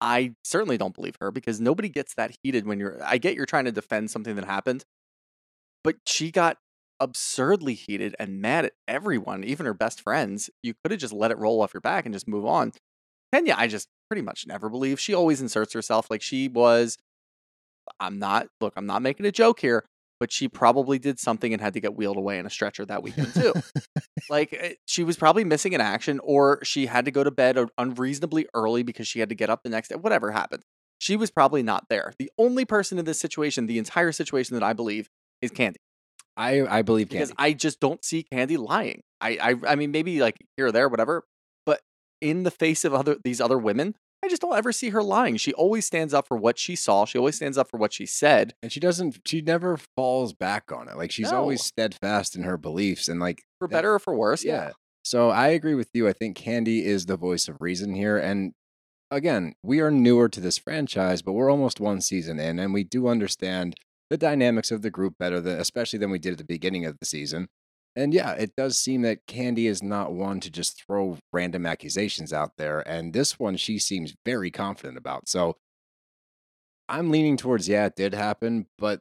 I 0.00 0.34
certainly 0.44 0.78
don't 0.78 0.94
believe 0.94 1.16
her 1.20 1.30
because 1.30 1.60
nobody 1.60 1.88
gets 1.88 2.14
that 2.14 2.36
heated 2.42 2.66
when 2.66 2.80
you're. 2.80 2.98
I 3.04 3.18
get 3.18 3.34
you're 3.34 3.46
trying 3.46 3.66
to 3.66 3.72
defend 3.72 4.10
something 4.10 4.34
that 4.36 4.44
happened, 4.44 4.84
but 5.84 5.96
she 6.06 6.30
got 6.30 6.58
absurdly 6.98 7.74
heated 7.74 8.14
and 8.18 8.40
mad 8.40 8.66
at 8.66 8.72
everyone, 8.86 9.44
even 9.44 9.66
her 9.66 9.74
best 9.74 10.00
friends. 10.00 10.50
You 10.62 10.74
could 10.82 10.90
have 10.92 11.00
just 11.00 11.12
let 11.12 11.30
it 11.30 11.38
roll 11.38 11.62
off 11.62 11.74
your 11.74 11.80
back 11.80 12.04
and 12.04 12.14
just 12.14 12.28
move 12.28 12.46
on. 12.46 12.72
Kenya, 13.32 13.54
I 13.56 13.68
just 13.68 13.88
pretty 14.08 14.22
much 14.22 14.46
never 14.46 14.68
believe. 14.68 15.00
She 15.00 15.14
always 15.14 15.40
inserts 15.40 15.72
herself 15.72 16.10
like 16.10 16.22
she 16.22 16.48
was. 16.48 16.98
I'm 17.98 18.18
not, 18.18 18.48
look, 18.60 18.74
I'm 18.76 18.86
not 18.86 19.02
making 19.02 19.26
a 19.26 19.32
joke 19.32 19.60
here. 19.60 19.84
But 20.20 20.30
she 20.30 20.46
probably 20.46 20.98
did 20.98 21.18
something 21.18 21.52
and 21.52 21.60
had 21.60 21.74
to 21.74 21.80
get 21.80 21.96
wheeled 21.96 22.18
away 22.18 22.38
in 22.38 22.46
a 22.46 22.50
stretcher 22.50 22.84
that 22.84 23.02
weekend 23.02 23.34
too. 23.34 23.54
like 24.30 24.52
eh, 24.52 24.74
she 24.86 25.02
was 25.02 25.16
probably 25.16 25.42
missing 25.44 25.74
an 25.74 25.80
action, 25.80 26.20
or 26.22 26.62
she 26.62 26.86
had 26.86 27.06
to 27.06 27.10
go 27.10 27.24
to 27.24 27.30
bed 27.30 27.58
unreasonably 27.78 28.46
early 28.54 28.82
because 28.82 29.08
she 29.08 29.18
had 29.18 29.30
to 29.30 29.34
get 29.34 29.50
up 29.50 29.62
the 29.64 29.70
next 29.70 29.88
day. 29.88 29.96
Whatever 29.96 30.30
happened, 30.30 30.62
she 30.98 31.16
was 31.16 31.30
probably 31.30 31.62
not 31.62 31.86
there. 31.88 32.12
The 32.18 32.30
only 32.38 32.64
person 32.64 32.98
in 32.98 33.06
this 33.06 33.18
situation, 33.18 33.66
the 33.66 33.78
entire 33.78 34.12
situation 34.12 34.54
that 34.54 34.62
I 34.62 34.74
believe, 34.74 35.08
is 35.42 35.50
Candy 35.50 35.80
I 36.36 36.66
I 36.78 36.82
believe 36.82 37.08
Candy. 37.08 37.24
because 37.24 37.34
I 37.38 37.52
just 37.52 37.80
don't 37.80 38.04
see 38.04 38.22
Candy 38.22 38.56
lying. 38.56 39.02
I, 39.20 39.38
I 39.42 39.72
I 39.72 39.74
mean 39.76 39.90
maybe 39.90 40.20
like 40.20 40.36
here 40.56 40.66
or 40.66 40.72
there, 40.72 40.88
whatever. 40.88 41.24
But 41.66 41.80
in 42.20 42.42
the 42.44 42.50
face 42.50 42.84
of 42.84 42.94
other 42.94 43.16
these 43.24 43.40
other 43.40 43.58
women, 43.58 43.94
I 44.22 44.28
just 44.28 44.42
don't 44.42 44.56
ever 44.56 44.70
see 44.72 44.90
her 44.90 45.02
lying. 45.02 45.36
She 45.38 45.52
always 45.54 45.86
stands 45.86 46.12
up 46.12 46.28
for 46.28 46.36
what 46.36 46.58
she 46.58 46.76
saw. 46.76 47.04
She 47.06 47.16
always 47.18 47.36
stands 47.36 47.56
up 47.56 47.70
for 47.70 47.78
what 47.78 47.92
she 47.92 48.04
said. 48.06 48.54
and 48.62 48.70
she 48.70 48.78
doesn't. 48.80 49.20
She 49.26 49.40
never 49.40 49.78
falls 49.96 50.32
back 50.34 50.70
on 50.72 50.88
it. 50.88 50.96
Like 50.96 51.10
she's 51.10 51.32
always 51.32 51.64
steadfast 51.64 52.36
in 52.36 52.42
her 52.42 52.56
beliefs, 52.58 53.08
and 53.08 53.18
like 53.20 53.42
For 53.58 53.66
that- 53.68 53.72
better 53.72 53.94
or 53.94 53.98
for 53.98 54.14
worse, 54.14 54.44
yeah. 54.44 54.52
Yeah. 54.66 54.70
So 55.02 55.30
I 55.30 55.48
agree 55.48 55.74
with 55.74 55.88
you. 55.94 56.06
I 56.06 56.12
think 56.12 56.36
Candy 56.36 56.84
is 56.84 57.06
the 57.06 57.16
voice 57.16 57.48
of 57.48 57.56
reason 57.62 57.94
here. 57.94 58.18
And 58.18 58.52
again, 59.10 59.54
we 59.62 59.80
are 59.80 59.90
newer 59.90 60.28
to 60.28 60.40
this 60.40 60.58
franchise, 60.58 61.22
but 61.22 61.32
we're 61.32 61.50
almost 61.50 61.80
one 61.80 62.02
season 62.02 62.38
in, 62.38 62.58
and 62.58 62.74
we 62.74 62.84
do 62.84 63.08
understand 63.08 63.74
the 64.10 64.18
dynamics 64.18 64.70
of 64.70 64.82
the 64.82 64.90
group 64.90 65.14
better 65.18 65.40
than 65.40 65.58
especially 65.58 65.98
than 65.98 66.10
we 66.10 66.18
did 66.18 66.32
at 66.32 66.38
the 66.38 66.44
beginning 66.44 66.84
of 66.84 66.98
the 66.98 67.06
season. 67.06 67.48
And 67.96 68.14
yeah, 68.14 68.32
it 68.32 68.54
does 68.56 68.78
seem 68.78 69.02
that 69.02 69.26
Candy 69.26 69.66
is 69.66 69.82
not 69.82 70.12
one 70.12 70.40
to 70.40 70.50
just 70.50 70.84
throw 70.84 71.18
random 71.32 71.66
accusations 71.66 72.32
out 72.32 72.52
there. 72.56 72.80
And 72.88 73.12
this 73.12 73.38
one 73.38 73.56
she 73.56 73.78
seems 73.78 74.14
very 74.24 74.50
confident 74.50 74.96
about. 74.96 75.28
So 75.28 75.56
I'm 76.88 77.10
leaning 77.10 77.36
towards 77.36 77.68
yeah, 77.68 77.86
it 77.86 77.96
did 77.96 78.14
happen, 78.14 78.66
but 78.78 79.00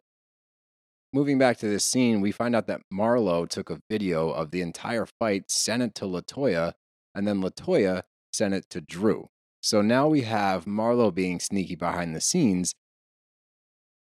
moving 1.13 1.37
back 1.37 1.57
to 1.57 1.67
this 1.67 1.85
scene, 1.85 2.21
we 2.21 2.31
find 2.31 2.55
out 2.55 2.67
that 2.67 2.81
Marlo 2.93 3.47
took 3.47 3.69
a 3.69 3.81
video 3.89 4.29
of 4.29 4.51
the 4.51 4.61
entire 4.61 5.05
fight, 5.05 5.49
sent 5.49 5.83
it 5.83 5.95
to 5.95 6.05
Latoya, 6.05 6.73
and 7.15 7.27
then 7.27 7.41
Latoya 7.41 8.03
sent 8.31 8.53
it 8.53 8.69
to 8.69 8.81
Drew. 8.81 9.29
So 9.61 9.81
now 9.81 10.07
we 10.07 10.21
have 10.21 10.65
Marlo 10.65 11.13
being 11.13 11.39
sneaky 11.39 11.75
behind 11.75 12.15
the 12.15 12.21
scenes. 12.21 12.75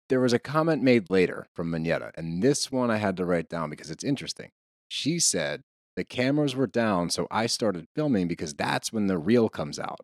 There 0.10 0.20
was 0.20 0.34
a 0.34 0.40
comment 0.40 0.84
made 0.84 1.10
later 1.10 1.48
from 1.54 1.72
Monyetta, 1.72 2.12
and 2.16 2.42
this 2.42 2.72
one 2.72 2.92
I 2.92 2.98
had 2.98 3.18
to 3.18 3.26
write 3.26 3.50
down 3.50 3.70
because 3.70 3.90
it's 3.90 4.04
interesting. 4.04 4.52
She 4.88 5.20
said, 5.20 5.62
The 5.96 6.04
cameras 6.04 6.56
were 6.56 6.68
down, 6.68 7.10
so 7.10 7.28
I 7.32 7.48
started 7.48 7.88
filming 7.96 8.28
because 8.28 8.54
that's 8.54 8.92
when 8.94 9.08
the 9.08 9.18
reel 9.18 9.50
comes 9.50 9.80
out. 9.80 10.00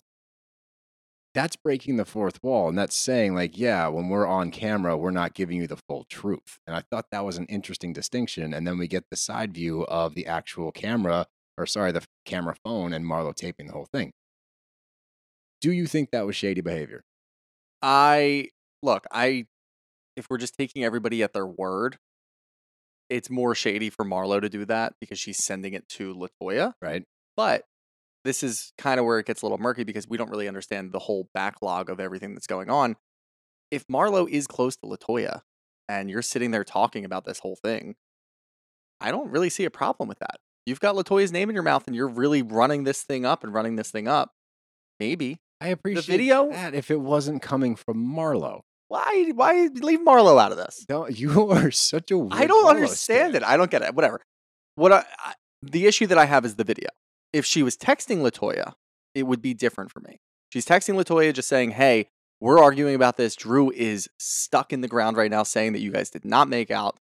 That's 1.34 1.56
breaking 1.56 1.96
the 1.96 2.06
fourth 2.06 2.44
wall 2.44 2.68
and 2.68 2.78
that's 2.78 2.96
saying 2.96 3.36
like 3.36 3.58
yeah 3.58 3.88
when 3.88 4.10
we're 4.10 4.28
on 4.28 4.52
camera 4.52 4.98
we're 4.98 5.12
not 5.12 5.34
giving 5.34 5.58
you 5.58 5.68
the 5.68 5.80
full 5.88 6.04
truth. 6.10 6.60
And 6.68 6.76
i 6.76 6.82
thought 6.82 7.06
that 7.12 7.24
was 7.24 7.38
an 7.38 7.46
interesting 7.46 7.94
distinction 7.94 8.54
and 8.54 8.68
then 8.68 8.78
we 8.78 8.88
get 8.88 9.06
the 9.10 9.16
side 9.16 9.54
view 9.54 9.84
of 9.86 10.14
the 10.14 10.26
actual 10.28 10.72
camera 10.74 11.28
or 11.58 11.66
sorry 11.66 11.92
the 11.94 12.06
camera 12.26 12.56
phone 12.66 12.92
and 12.92 13.06
marlo 13.06 13.34
taping 13.34 13.68
the 13.68 13.74
whole 13.74 13.88
thing. 13.94 14.12
Do 15.62 15.72
you 15.72 15.88
think 15.88 16.12
that 16.12 16.26
was 16.26 16.36
shady 16.36 16.62
behavior? 16.62 17.04
I 17.82 18.50
look, 18.84 19.06
I 19.12 19.46
if 20.18 20.28
we're 20.30 20.38
just 20.38 20.56
taking 20.56 20.84
everybody 20.84 21.24
at 21.24 21.34
their 21.34 21.48
word, 21.48 21.98
it's 23.12 23.30
more 23.30 23.54
shady 23.54 23.90
for 23.90 24.06
Marlo 24.06 24.40
to 24.40 24.50
do 24.50 24.64
that 24.66 24.94
because 25.02 25.20
she's 25.20 25.38
sending 25.38 25.74
it 25.74 25.88
to 25.90 26.16
Latoya. 26.16 26.74
right 26.82 27.04
But 27.36 27.66
this 28.24 28.42
is 28.42 28.72
kind 28.78 29.00
of 29.00 29.06
where 29.06 29.20
it 29.20 29.26
gets 29.26 29.42
a 29.42 29.46
little 29.46 29.58
murky 29.58 29.84
because 29.84 30.08
we 30.08 30.18
don't 30.18 30.30
really 30.30 30.48
understand 30.48 30.94
the 30.94 31.00
whole 31.00 31.28
backlog 31.34 31.90
of 31.90 32.00
everything 32.00 32.34
that's 32.34 32.48
going 32.48 32.70
on. 32.70 32.96
If 33.70 33.86
Marlo 33.88 34.30
is 34.30 34.48
close 34.48 34.78
to 34.78 34.86
Latoya 34.86 35.42
and 35.90 36.10
you're 36.10 36.22
sitting 36.22 36.52
there 36.52 36.64
talking 36.64 37.04
about 37.04 37.26
this 37.26 37.40
whole 37.40 37.58
thing, 37.58 37.96
I 39.02 39.12
don't 39.12 39.30
really 39.30 39.50
see 39.50 39.66
a 39.66 39.72
problem 39.72 40.08
with 40.08 40.20
that. 40.20 40.38
You've 40.66 40.80
got 40.80 40.96
Latoya's 40.96 41.32
name 41.32 41.50
in 41.50 41.56
your 41.56 41.64
mouth 41.64 41.88
and 41.88 41.96
you're 41.96 42.08
really 42.08 42.42
running 42.42 42.86
this 42.86 43.02
thing 43.02 43.26
up 43.26 43.44
and 43.44 43.54
running 43.54 43.76
this 43.76 43.92
thing 43.92 44.08
up. 44.08 44.32
Maybe. 45.00 45.40
i 45.60 45.68
appreciate 45.68 46.06
the 46.06 46.12
video? 46.12 46.50
that 46.52 46.74
if 46.74 46.90
it 46.90 47.02
wasn't 47.02 47.42
coming 47.42 47.76
from 47.76 48.16
marlo 48.16 48.62
Why 48.92 49.32
why 49.34 49.70
leave 49.74 50.02
Marlo 50.02 50.38
out 50.38 50.52
of 50.52 50.58
this? 50.58 50.84
don't 50.86 51.18
you 51.18 51.50
are 51.52 51.72
such 51.72 52.12
a 52.12 52.18
weird 52.18 52.34
I 52.34 52.46
don't 52.46 52.66
Marlo 52.66 52.72
understand 52.72 53.32
stan. 53.32 53.36
it. 53.36 53.44
I 53.44 53.56
don't 53.56 53.72
get 53.72 53.82
it. 53.84 53.96
Whatever. 53.96 54.20
What 54.76 54.92
I, 54.92 55.06
I 55.18 55.34
the 55.62 55.88
issue 55.88 56.08
that 56.08 56.18
I 56.18 56.26
have 56.26 56.44
is 56.44 56.56
the 56.56 56.66
video. 56.66 56.90
If 57.32 57.46
she 57.46 57.64
was 57.64 57.78
texting 57.78 58.18
Latoya, 58.18 58.74
it 59.16 59.24
would 59.24 59.42
be 59.42 59.54
different 59.54 59.92
for 59.94 60.02
me. 60.02 60.20
She's 60.52 60.66
texting 60.66 61.02
Latoya 61.02 61.34
just 61.34 61.48
saying, 61.48 61.72
"Hey, 61.72 62.10
we're 62.42 62.60
arguing 62.60 62.94
about 62.94 63.16
this. 63.16 63.34
Drew 63.34 63.72
is 63.72 64.10
stuck 64.20 64.74
in 64.74 64.82
the 64.82 64.90
ground 64.90 65.16
right 65.16 65.32
now, 65.32 65.44
saying 65.44 65.72
that 65.72 65.80
you 65.80 65.92
guys 65.92 66.10
did 66.10 66.26
not 66.26 66.50
make 66.50 66.70
out. 66.70 66.98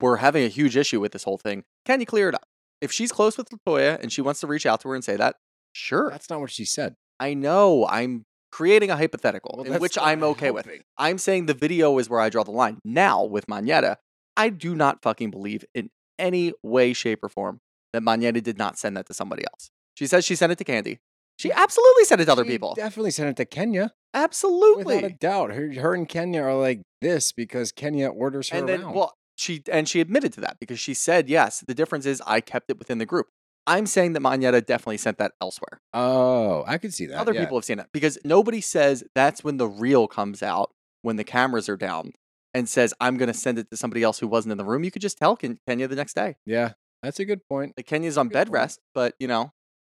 We're 0.00 0.16
having 0.16 0.44
a 0.44 0.48
huge 0.48 0.78
issue 0.78 0.98
with 0.98 1.12
this 1.12 1.24
whole 1.24 1.36
thing. 1.36 1.64
Can 1.84 2.00
you 2.00 2.06
clear 2.06 2.30
it 2.30 2.34
up?" 2.34 2.46
If 2.80 2.90
she's 2.90 3.12
close 3.12 3.36
with 3.36 3.50
Latoya 3.50 4.00
and 4.00 4.10
she 4.10 4.22
wants 4.22 4.40
to 4.40 4.46
reach 4.46 4.64
out 4.64 4.80
to 4.80 4.88
her 4.88 4.94
and 4.94 5.04
say 5.04 5.16
that, 5.16 5.36
sure. 5.74 6.08
that's 6.10 6.30
not 6.30 6.40
what 6.40 6.50
she 6.50 6.64
said 6.64 6.96
I 7.20 7.34
know. 7.34 7.86
I'm 7.86 8.24
creating 8.52 8.90
a 8.90 8.96
hypothetical, 8.96 9.64
Well, 9.66 9.80
which 9.80 9.98
I'm 9.98 10.22
okay 10.22 10.50
with. 10.50 10.68
I'm 10.96 11.18
saying 11.18 11.46
the 11.46 11.54
video 11.54 11.98
is 11.98 12.08
where 12.08 12.20
I 12.20 12.28
draw 12.28 12.44
the 12.44 12.50
line. 12.52 12.78
Now, 12.84 13.24
with 13.24 13.46
Monyetta, 13.46 13.96
I 14.36 14.50
do 14.50 14.74
not 14.74 15.02
fucking 15.02 15.30
believe 15.30 15.64
in 15.74 15.90
any 16.18 16.52
way, 16.62 16.92
shape, 16.92 17.20
or 17.24 17.28
form 17.28 17.60
that 17.92 18.02
Monyetta 18.02 18.42
did 18.42 18.58
not 18.58 18.78
send 18.78 18.96
that 18.96 19.06
to 19.06 19.14
somebody 19.14 19.42
else. 19.52 19.70
She 19.94 20.06
says 20.06 20.24
she 20.24 20.36
sent 20.36 20.52
it 20.52 20.58
to 20.58 20.64
Candy. 20.64 21.00
She 21.38 21.50
absolutely 21.50 22.04
sent 22.04 22.20
it 22.20 22.26
to 22.26 22.32
other 22.32 22.44
She 22.44 22.50
people. 22.50 22.74
definitely 22.74 23.10
sent 23.10 23.30
it 23.30 23.36
to 23.38 23.44
kenya 23.46 23.92
Absolutely. 24.14 24.84
without 24.84 25.10
a 25.10 25.14
doubt 25.14 25.52
her, 25.54 25.72
her 25.72 25.94
and 25.94 26.08
kenya 26.08 26.42
are 26.42 26.54
like 26.54 26.82
this 27.00 27.32
because 27.32 27.72
kenya 27.72 28.08
orders 28.08 28.50
her 28.50 28.58
and 28.58 28.68
then, 28.68 28.82
around 28.82 28.94
well, 28.94 29.14
she 29.34 29.62
and 29.72 29.88
she 29.88 30.00
admitted 30.00 30.32
to 30.34 30.40
that 30.42 30.58
because 30.60 30.78
she 30.78 30.94
said, 30.94 31.28
yes, 31.28 31.64
the 31.66 31.74
difference 31.74 32.06
is 32.06 32.22
I 32.26 32.40
kept 32.42 32.70
it 32.70 32.78
within 32.78 32.98
the 32.98 33.06
group. 33.06 33.26
I'm 33.66 33.86
saying 33.86 34.14
that 34.14 34.20
Monyetta 34.20 34.64
definitely 34.66 34.96
sent 34.98 35.18
that 35.18 35.32
elsewhere. 35.40 35.80
Oh, 35.94 36.64
I 36.66 36.78
could 36.78 36.92
see 36.92 37.06
that. 37.06 37.18
Other 37.18 37.32
yeah. 37.32 37.40
people 37.40 37.56
have 37.56 37.64
seen 37.64 37.78
it 37.78 37.86
because 37.92 38.18
nobody 38.24 38.60
says 38.60 39.04
that's 39.14 39.44
when 39.44 39.56
the 39.56 39.68
reel 39.68 40.08
comes 40.08 40.42
out 40.42 40.70
when 41.02 41.16
the 41.16 41.24
cameras 41.24 41.68
are 41.68 41.76
down 41.76 42.12
and 42.54 42.68
says 42.68 42.92
I'm 43.00 43.16
going 43.16 43.28
to 43.32 43.34
send 43.38 43.58
it 43.58 43.70
to 43.70 43.76
somebody 43.76 44.02
else 44.02 44.18
who 44.18 44.26
wasn't 44.28 44.52
in 44.52 44.58
the 44.58 44.64
room. 44.64 44.84
You 44.84 44.90
could 44.90 45.02
just 45.02 45.18
tell 45.18 45.36
Ken- 45.36 45.58
Kenya 45.68 45.86
the 45.88 45.96
next 45.96 46.14
day. 46.14 46.36
Yeah, 46.44 46.72
that's 47.02 47.20
a 47.20 47.24
good 47.24 47.40
point. 47.48 47.74
Like 47.76 47.86
Kenya's 47.86 48.18
on 48.18 48.28
bed 48.28 48.48
point. 48.48 48.54
rest, 48.54 48.80
but 48.94 49.14
you 49.20 49.28
know, 49.28 49.52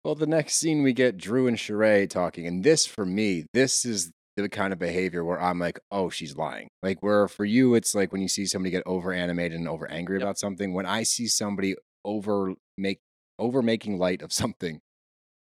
Well, 0.05 0.15
the 0.15 0.27
next 0.27 0.57
scene 0.57 0.83
we 0.83 0.93
get 0.93 1.17
Drew 1.17 1.47
and 1.47 1.57
Sheree 1.57 2.09
talking, 2.09 2.47
and 2.47 2.63
this 2.63 2.85
for 2.87 3.07
me, 3.07 3.47
this 3.55 3.85
is 3.87 4.11
the 4.37 4.49
kind 4.49 4.73
of 4.73 4.79
behavior 4.79 5.25
where 5.25 5.41
I'm 5.41 5.59
like, 5.59 5.79
oh, 5.91 6.11
she's 6.11 6.37
lying. 6.37 6.69
Like 6.83 7.03
where 7.03 7.29
for 7.29 7.45
you, 7.45 7.75
it's 7.77 7.95
like 7.95 8.13
when 8.13 8.21
you 8.21 8.29
see 8.29 8.45
somebody 8.47 8.71
get 8.73 8.83
over 8.85 9.13
animated 9.13 9.59
and 9.59 9.69
over 9.69 9.91
angry 9.91 10.17
Yep. 10.17 10.23
about 10.23 10.39
something. 10.39 10.75
When 10.75 10.87
I 10.87 11.05
see 11.05 11.29
somebody 11.29 11.77
over 12.05 12.53
make 12.77 12.99
over 13.39 13.63
making 13.63 13.99
light 13.99 14.23
of 14.23 14.33
something. 14.33 14.81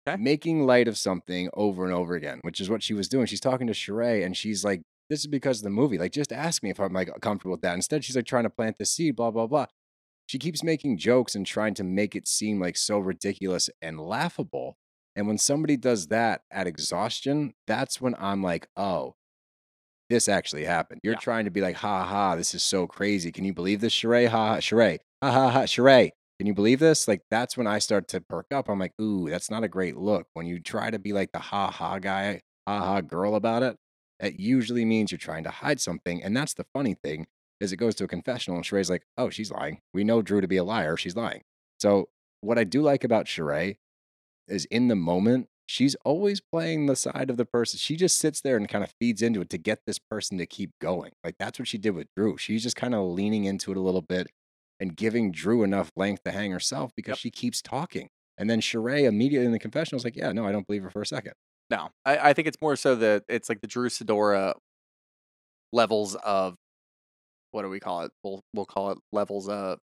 Okay. 0.08 0.21
Making 0.21 0.65
light 0.65 0.88
of 0.88 0.97
something 0.97 1.49
over 1.54 1.86
and 1.86 1.93
over 1.93 2.15
again, 2.15 2.39
which 2.43 2.60
is 2.62 2.69
what 2.69 2.82
she 2.84 2.93
was 2.93 3.10
doing. 3.10 3.25
She's 3.25 3.39
talking 3.41 3.67
to 3.67 3.73
Sheree 3.73 4.25
and 4.25 4.36
she's 4.36 4.63
like, 4.63 4.82
This 5.10 5.19
is 5.19 5.28
because 5.28 5.60
of 5.60 5.63
the 5.65 5.69
movie. 5.69 5.97
Like, 5.97 6.12
just 6.12 6.32
ask 6.32 6.63
me 6.63 6.69
if 6.69 6.80
I'm 6.80 6.93
like 6.93 7.10
comfortable 7.21 7.52
with 7.52 7.62
that. 7.62 7.75
Instead, 7.75 8.04
she's 8.04 8.15
like 8.15 8.25
trying 8.25 8.43
to 8.43 8.49
plant 8.49 8.78
the 8.78 8.86
seed, 8.86 9.15
blah, 9.15 9.32
blah, 9.32 9.47
blah. 9.47 9.65
She 10.28 10.38
keeps 10.39 10.63
making 10.63 10.97
jokes 10.99 11.34
and 11.36 11.45
trying 11.45 11.73
to 11.75 11.84
make 11.84 12.15
it 12.15 12.28
seem 12.28 12.60
like 12.60 12.78
so 12.78 12.99
ridiculous 12.99 13.69
and 13.82 13.99
laughable. 13.99 14.78
And 15.15 15.28
when 15.28 15.38
somebody 15.39 15.75
does 15.75 16.08
that 16.08 16.41
at 16.52 16.67
exhaustion, 16.67 17.54
that's 17.67 17.99
when 17.99 18.15
I'm 18.19 18.41
like, 18.43 18.67
oh, 18.78 19.15
this 20.10 20.30
actually 20.30 20.65
happened. 20.65 21.02
You're 21.04 21.13
Yeah. 21.13 21.19
trying 21.19 21.45
to 21.45 21.52
be 21.52 21.62
like, 21.62 21.78
ha 21.78 22.04
ha, 22.04 22.36
this 22.36 22.54
is 22.54 22.63
so 22.63 22.88
crazy. 22.88 23.32
Can 23.32 23.43
you 23.43 23.54
believe 23.54 23.82
this, 23.82 23.93
Sheree? 23.93 24.28
Ha 24.28 24.47
ha, 24.47 24.58
Sheree. 24.58 24.99
Ha 25.23 25.32
ha 25.32 25.49
ha, 25.49 25.62
Sheree. 25.63 26.12
Can 26.39 26.47
you 26.47 26.54
believe 26.54 26.80
this? 26.80 27.06
Like, 27.06 27.21
that's 27.30 27.58
when 27.58 27.67
I 27.67 27.80
start 27.80 28.08
to 28.10 28.21
perk 28.21 28.47
up. 28.54 28.69
I'm 28.69 28.80
like, 28.80 28.93
ooh, 28.99 29.30
that's 29.30 29.52
not 29.52 29.65
a 29.65 29.67
great 29.67 29.97
look. 29.97 30.28
When 30.34 30.45
you 30.45 30.60
try 30.62 30.89
to 30.89 30.97
be 30.97 31.12
like 31.12 31.34
the 31.34 31.39
ha 31.39 31.69
ha 31.69 31.99
guy, 31.99 32.41
ha 32.65 32.80
ha 32.80 33.02
girl 33.02 33.36
about 33.36 33.62
it, 33.62 33.75
that 34.21 34.39
usually 34.39 34.86
means 34.86 35.12
you're 35.12 35.19
trying 35.19 35.43
to 35.43 35.49
hide 35.49 35.82
something. 35.82 36.23
And 36.23 36.36
that's 36.36 36.54
the 36.54 36.65
funny 36.73 36.95
thing 37.04 37.28
is 37.60 37.73
it 37.73 37.78
goes 37.78 37.95
to 37.95 38.06
a 38.06 38.08
confessional 38.08 38.56
and 38.56 38.65
Sheree's 38.65 38.89
like, 38.89 39.04
oh, 39.17 39.30
she's 39.30 39.52
lying. 39.52 39.80
We 39.93 40.06
know 40.06 40.21
Drew 40.21 40.39
to 40.39 40.47
be 40.47 40.56
a 40.56 40.63
liar. 40.63 40.95
She's 40.95 41.17
lying. 41.17 41.41
So 41.80 42.08
what 42.39 42.58
I 42.58 42.63
do 42.63 42.82
like 42.82 43.04
about 43.04 43.25
Sheree 43.25 43.75
is 44.47 44.63
in 44.65 44.88
the 44.88 44.95
moment, 44.95 45.47
she's 45.65 45.95
always 46.06 46.39
playing 46.39 46.86
the 46.86 46.95
side 46.95 47.30
of 47.30 47.36
the 47.36 47.45
person. 47.45 47.78
She 47.78 47.97
just 47.97 48.17
sits 48.17 48.39
there 48.39 48.56
and 48.56 48.69
kind 48.69 48.84
of 48.84 48.93
feeds 48.97 49.21
into 49.21 49.41
it 49.41 49.49
to 49.49 49.58
get 49.58 49.80
this 49.86 49.99
person 49.99 50.38
to 50.38 50.45
keep 50.45 50.71
going. 50.80 51.12
Like 51.21 51.36
that's 51.38 51.60
what 51.60 51.67
she 51.67 51.78
did 51.78 51.91
with 51.91 52.08
Drew. 52.15 52.38
She's 52.38 52.63
just 52.63 52.78
kind 52.78 52.95
of 52.95 53.06
leaning 53.06 53.43
into 53.43 53.71
it 53.71 53.78
a 53.78 53.82
little 53.82 54.02
bit 54.02 54.28
and 54.80 54.96
giving 54.96 55.32
Drew 55.32 55.63
enough 55.63 55.92
length 55.96 56.24
to 56.24 56.32
hang 56.32 56.52
herself 56.52 56.92
because 56.96 57.12
Yep. 57.13 57.18
she 57.20 57.32
keeps 57.32 57.62
talking. 57.62 58.10
And 58.38 58.50
then 58.50 58.62
Sheree 58.62 59.04
immediately 59.04 59.46
in 59.46 59.52
the 59.52 59.60
confessional 59.60 59.98
is 59.98 60.06
like, 60.06 60.15
yeah, 60.15 60.32
no, 60.32 60.46
I 60.46 60.52
don't 60.52 60.65
believe 60.65 60.84
her 60.84 60.89
for 60.89 61.02
a 61.02 61.06
second. 61.06 61.34
no, 61.70 61.89
I, 62.06 62.30
I 62.30 62.34
think 62.34 62.48
it's 62.48 62.62
more 62.62 62.76
so 62.76 62.96
that 62.96 63.24
it's 63.28 63.50
like 63.50 63.62
the 63.62 63.68
Drew 63.68 63.89
Sidora 63.89 64.54
levels 65.74 66.15
of 66.15 66.56
what 67.52 67.63
do 67.63 67.70
we 67.70 67.80
call 67.80 68.02
it? 68.02 68.12
We'll 68.24 68.42
we'll 68.54 68.65
call 68.65 68.92
it 68.92 68.98
levels 69.12 69.50
of. 69.50 69.80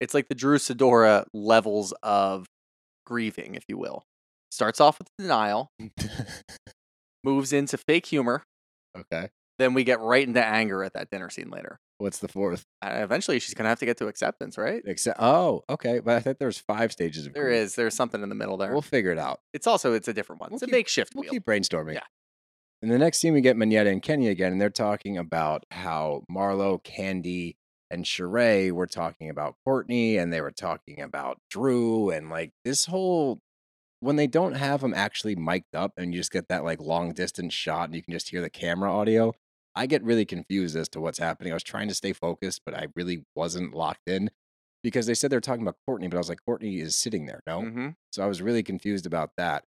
It's 0.00 0.14
like 0.14 0.28
the 0.28 0.34
Drew 0.34 0.58
Sidora 0.58 1.24
levels 1.32 1.92
of 2.02 2.46
grieving, 3.06 3.54
if 3.54 3.62
you 3.68 3.78
will. 3.78 4.02
Starts 4.50 4.80
off 4.80 4.98
with 4.98 5.08
denial, 5.18 5.70
moves 7.24 7.52
into 7.52 7.78
fake 7.78 8.06
humor, 8.06 8.42
okay. 8.98 9.28
then 9.58 9.72
we 9.74 9.84
get 9.84 10.00
right 10.00 10.26
into 10.26 10.44
anger 10.44 10.82
at 10.84 10.92
that 10.94 11.08
dinner 11.10 11.30
scene 11.30 11.48
later. 11.50 11.78
What's 12.02 12.18
the 12.18 12.28
fourth? 12.28 12.64
Uh, 12.82 12.90
eventually, 12.96 13.38
she's 13.38 13.54
gonna 13.54 13.68
have 13.68 13.78
to 13.78 13.86
get 13.86 13.96
to 13.98 14.08
acceptance, 14.08 14.58
right? 14.58 14.82
Except, 14.84 15.18
oh, 15.20 15.62
okay. 15.70 16.00
But 16.00 16.16
I 16.16 16.20
think 16.20 16.38
there's 16.38 16.58
five 16.58 16.92
stages 16.92 17.26
of 17.26 17.32
There 17.34 17.44
grief. 17.44 17.56
is. 17.58 17.74
There's 17.76 17.94
something 17.94 18.22
in 18.22 18.28
the 18.28 18.34
middle 18.34 18.56
there. 18.56 18.72
We'll 18.72 18.82
figure 18.82 19.12
it 19.12 19.18
out. 19.18 19.40
it's 19.52 19.66
also 19.66 19.92
it's 19.94 20.08
a 20.08 20.12
different 20.12 20.40
one. 20.40 20.50
We'll 20.50 20.56
it's 20.56 20.62
a 20.64 20.66
keep- 20.66 20.72
makeshift 20.72 21.14
We'll 21.14 21.22
wheel. 21.22 21.30
keep 21.32 21.44
brainstorming. 21.44 21.94
Yeah. 21.94 22.00
In 22.82 22.88
the 22.88 22.98
next 22.98 23.18
scene, 23.18 23.32
we 23.32 23.40
get 23.40 23.56
Monyetta 23.56 23.86
and 23.92 24.02
Kenya 24.02 24.30
again, 24.30 24.50
and 24.52 24.60
they're 24.60 24.68
talking 24.68 25.16
about 25.16 25.64
how 25.70 26.24
Marlo, 26.28 26.82
Candy, 26.82 27.56
and 27.92 28.04
Sheree 28.04 28.72
were 28.72 28.88
talking 28.88 29.30
about 29.30 29.54
Courtney, 29.64 30.16
and 30.16 30.32
they 30.32 30.40
were 30.40 30.50
talking 30.50 31.00
about 31.00 31.38
Drew, 31.50 32.10
and 32.10 32.28
like 32.28 32.50
this 32.64 32.86
whole 32.86 33.38
when 34.00 34.16
they 34.16 34.26
don't 34.26 34.54
have 34.54 34.80
them 34.80 34.92
actually 34.94 35.36
mic'd 35.36 35.76
up, 35.76 35.92
and 35.96 36.12
you 36.12 36.18
just 36.18 36.32
get 36.32 36.48
that 36.48 36.64
like 36.64 36.80
long 36.80 37.12
distance 37.12 37.54
shot, 37.54 37.84
and 37.84 37.94
you 37.94 38.02
can 38.02 38.12
just 38.12 38.30
hear 38.30 38.40
the 38.40 38.50
camera 38.50 38.92
audio. 38.92 39.32
I 39.74 39.86
get 39.86 40.02
really 40.04 40.24
confused 40.24 40.76
as 40.76 40.88
to 40.90 41.00
what's 41.00 41.18
happening. 41.18 41.52
I 41.52 41.54
was 41.56 41.62
trying 41.62 41.88
to 41.88 41.94
stay 41.94 42.12
focused, 42.12 42.62
but 42.64 42.74
I 42.74 42.88
really 42.94 43.24
wasn't 43.34 43.74
locked 43.74 44.08
in 44.08 44.30
because 44.82 45.06
they 45.06 45.14
said 45.14 45.30
they 45.30 45.36
were 45.36 45.40
talking 45.40 45.62
about 45.62 45.76
Courtney, 45.86 46.08
but 46.08 46.16
I 46.16 46.20
was 46.20 46.28
like, 46.28 46.44
Courtney 46.44 46.80
is 46.80 46.96
sitting 46.96 47.26
there, 47.26 47.40
no? 47.46 47.62
hmm 47.62 47.88
So 48.12 48.22
I 48.22 48.26
was 48.26 48.42
really 48.42 48.62
confused 48.62 49.06
about 49.06 49.30
that. 49.36 49.64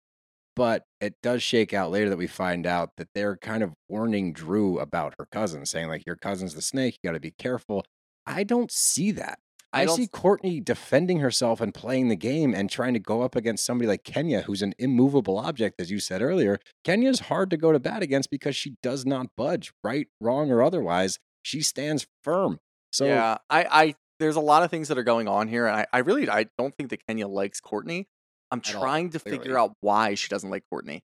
But 0.55 0.85
it 1.01 1.15
does 1.23 1.43
shake 1.43 1.73
out 1.73 1.91
later 1.91 2.11
that 2.11 2.19
we 2.19 2.27
find 2.27 2.67
out 2.67 2.91
that 2.97 3.09
they're 3.15 3.37
kind 3.37 3.63
of 3.63 3.73
warning 3.89 4.33
Drew 4.35 4.79
about 4.79 5.15
her 5.19 5.27
cousin, 5.33 5.65
saying, 5.65 5.89
like, 5.89 6.05
your 6.07 6.17
cousin's 6.17 6.55
the 6.55 6.63
snake, 6.63 6.99
you 7.03 7.09
got 7.09 7.15
to 7.15 7.21
be 7.21 7.31
careful. 7.33 7.85
I 8.27 8.45
don't 8.45 8.71
see 8.71 9.13
that. 9.13 9.39
I, 9.73 9.83
I 9.83 9.87
see 9.87 10.07
Courtney 10.07 10.61
defending 10.61 11.21
herself 11.21 11.61
and 11.61 11.73
playing 11.73 12.09
the 12.09 12.17
game 12.17 12.55
and 12.55 12.69
trying 12.69 12.93
to 12.93 13.01
go 13.01 13.23
up 13.23 13.35
against 13.35 13.65
somebody 13.65 13.89
like 13.89 14.05
Kenya, 14.05 14.43
who's 14.43 14.63
an 14.63 14.75
immovable 14.79 15.39
object, 15.39 15.81
as 15.81 15.91
you 15.91 15.99
said 15.99 16.21
earlier. 16.21 16.59
Kenya's 16.85 17.21
hard 17.21 17.49
to 17.51 17.57
go 17.57 17.73
to 17.73 17.81
bat 17.81 18.03
against 18.03 18.31
because 18.31 18.55
she 18.55 18.77
does 18.83 19.07
not 19.07 19.29
budge, 19.37 19.73
right, 19.83 20.09
wrong, 20.21 20.51
or 20.51 20.63
otherwise. 20.63 21.19
She 21.43 21.63
stands 21.63 22.07
firm. 22.23 22.61
So 22.93 23.07
yeah, 23.07 23.39
I, 23.49 23.65
I, 23.71 23.95
there's 24.21 24.37
a 24.37 24.41
lot 24.41 24.63
of 24.63 24.71
things 24.71 24.89
that 24.89 24.99
are 24.99 25.03
going 25.03 25.27
on 25.27 25.49
here, 25.49 25.67
and 25.67 25.75
I, 25.75 25.87
I 25.93 25.99
really, 26.01 26.29
I 26.29 26.47
don't 26.59 26.75
think 26.75 26.91
that 26.91 27.07
Kenya 27.07 27.27
likes 27.27 27.61
Courtney. 27.61 28.09
I'm 28.51 28.59
At 28.59 28.75
all, 28.75 28.83
trying 28.83 29.11
to 29.11 29.19
clearly. 29.19 29.39
figure 29.39 29.59
out 29.59 29.73
why 29.81 30.15
she 30.15 30.29
doesn't 30.29 30.51
like 30.51 30.65
Courtney. 30.69 31.03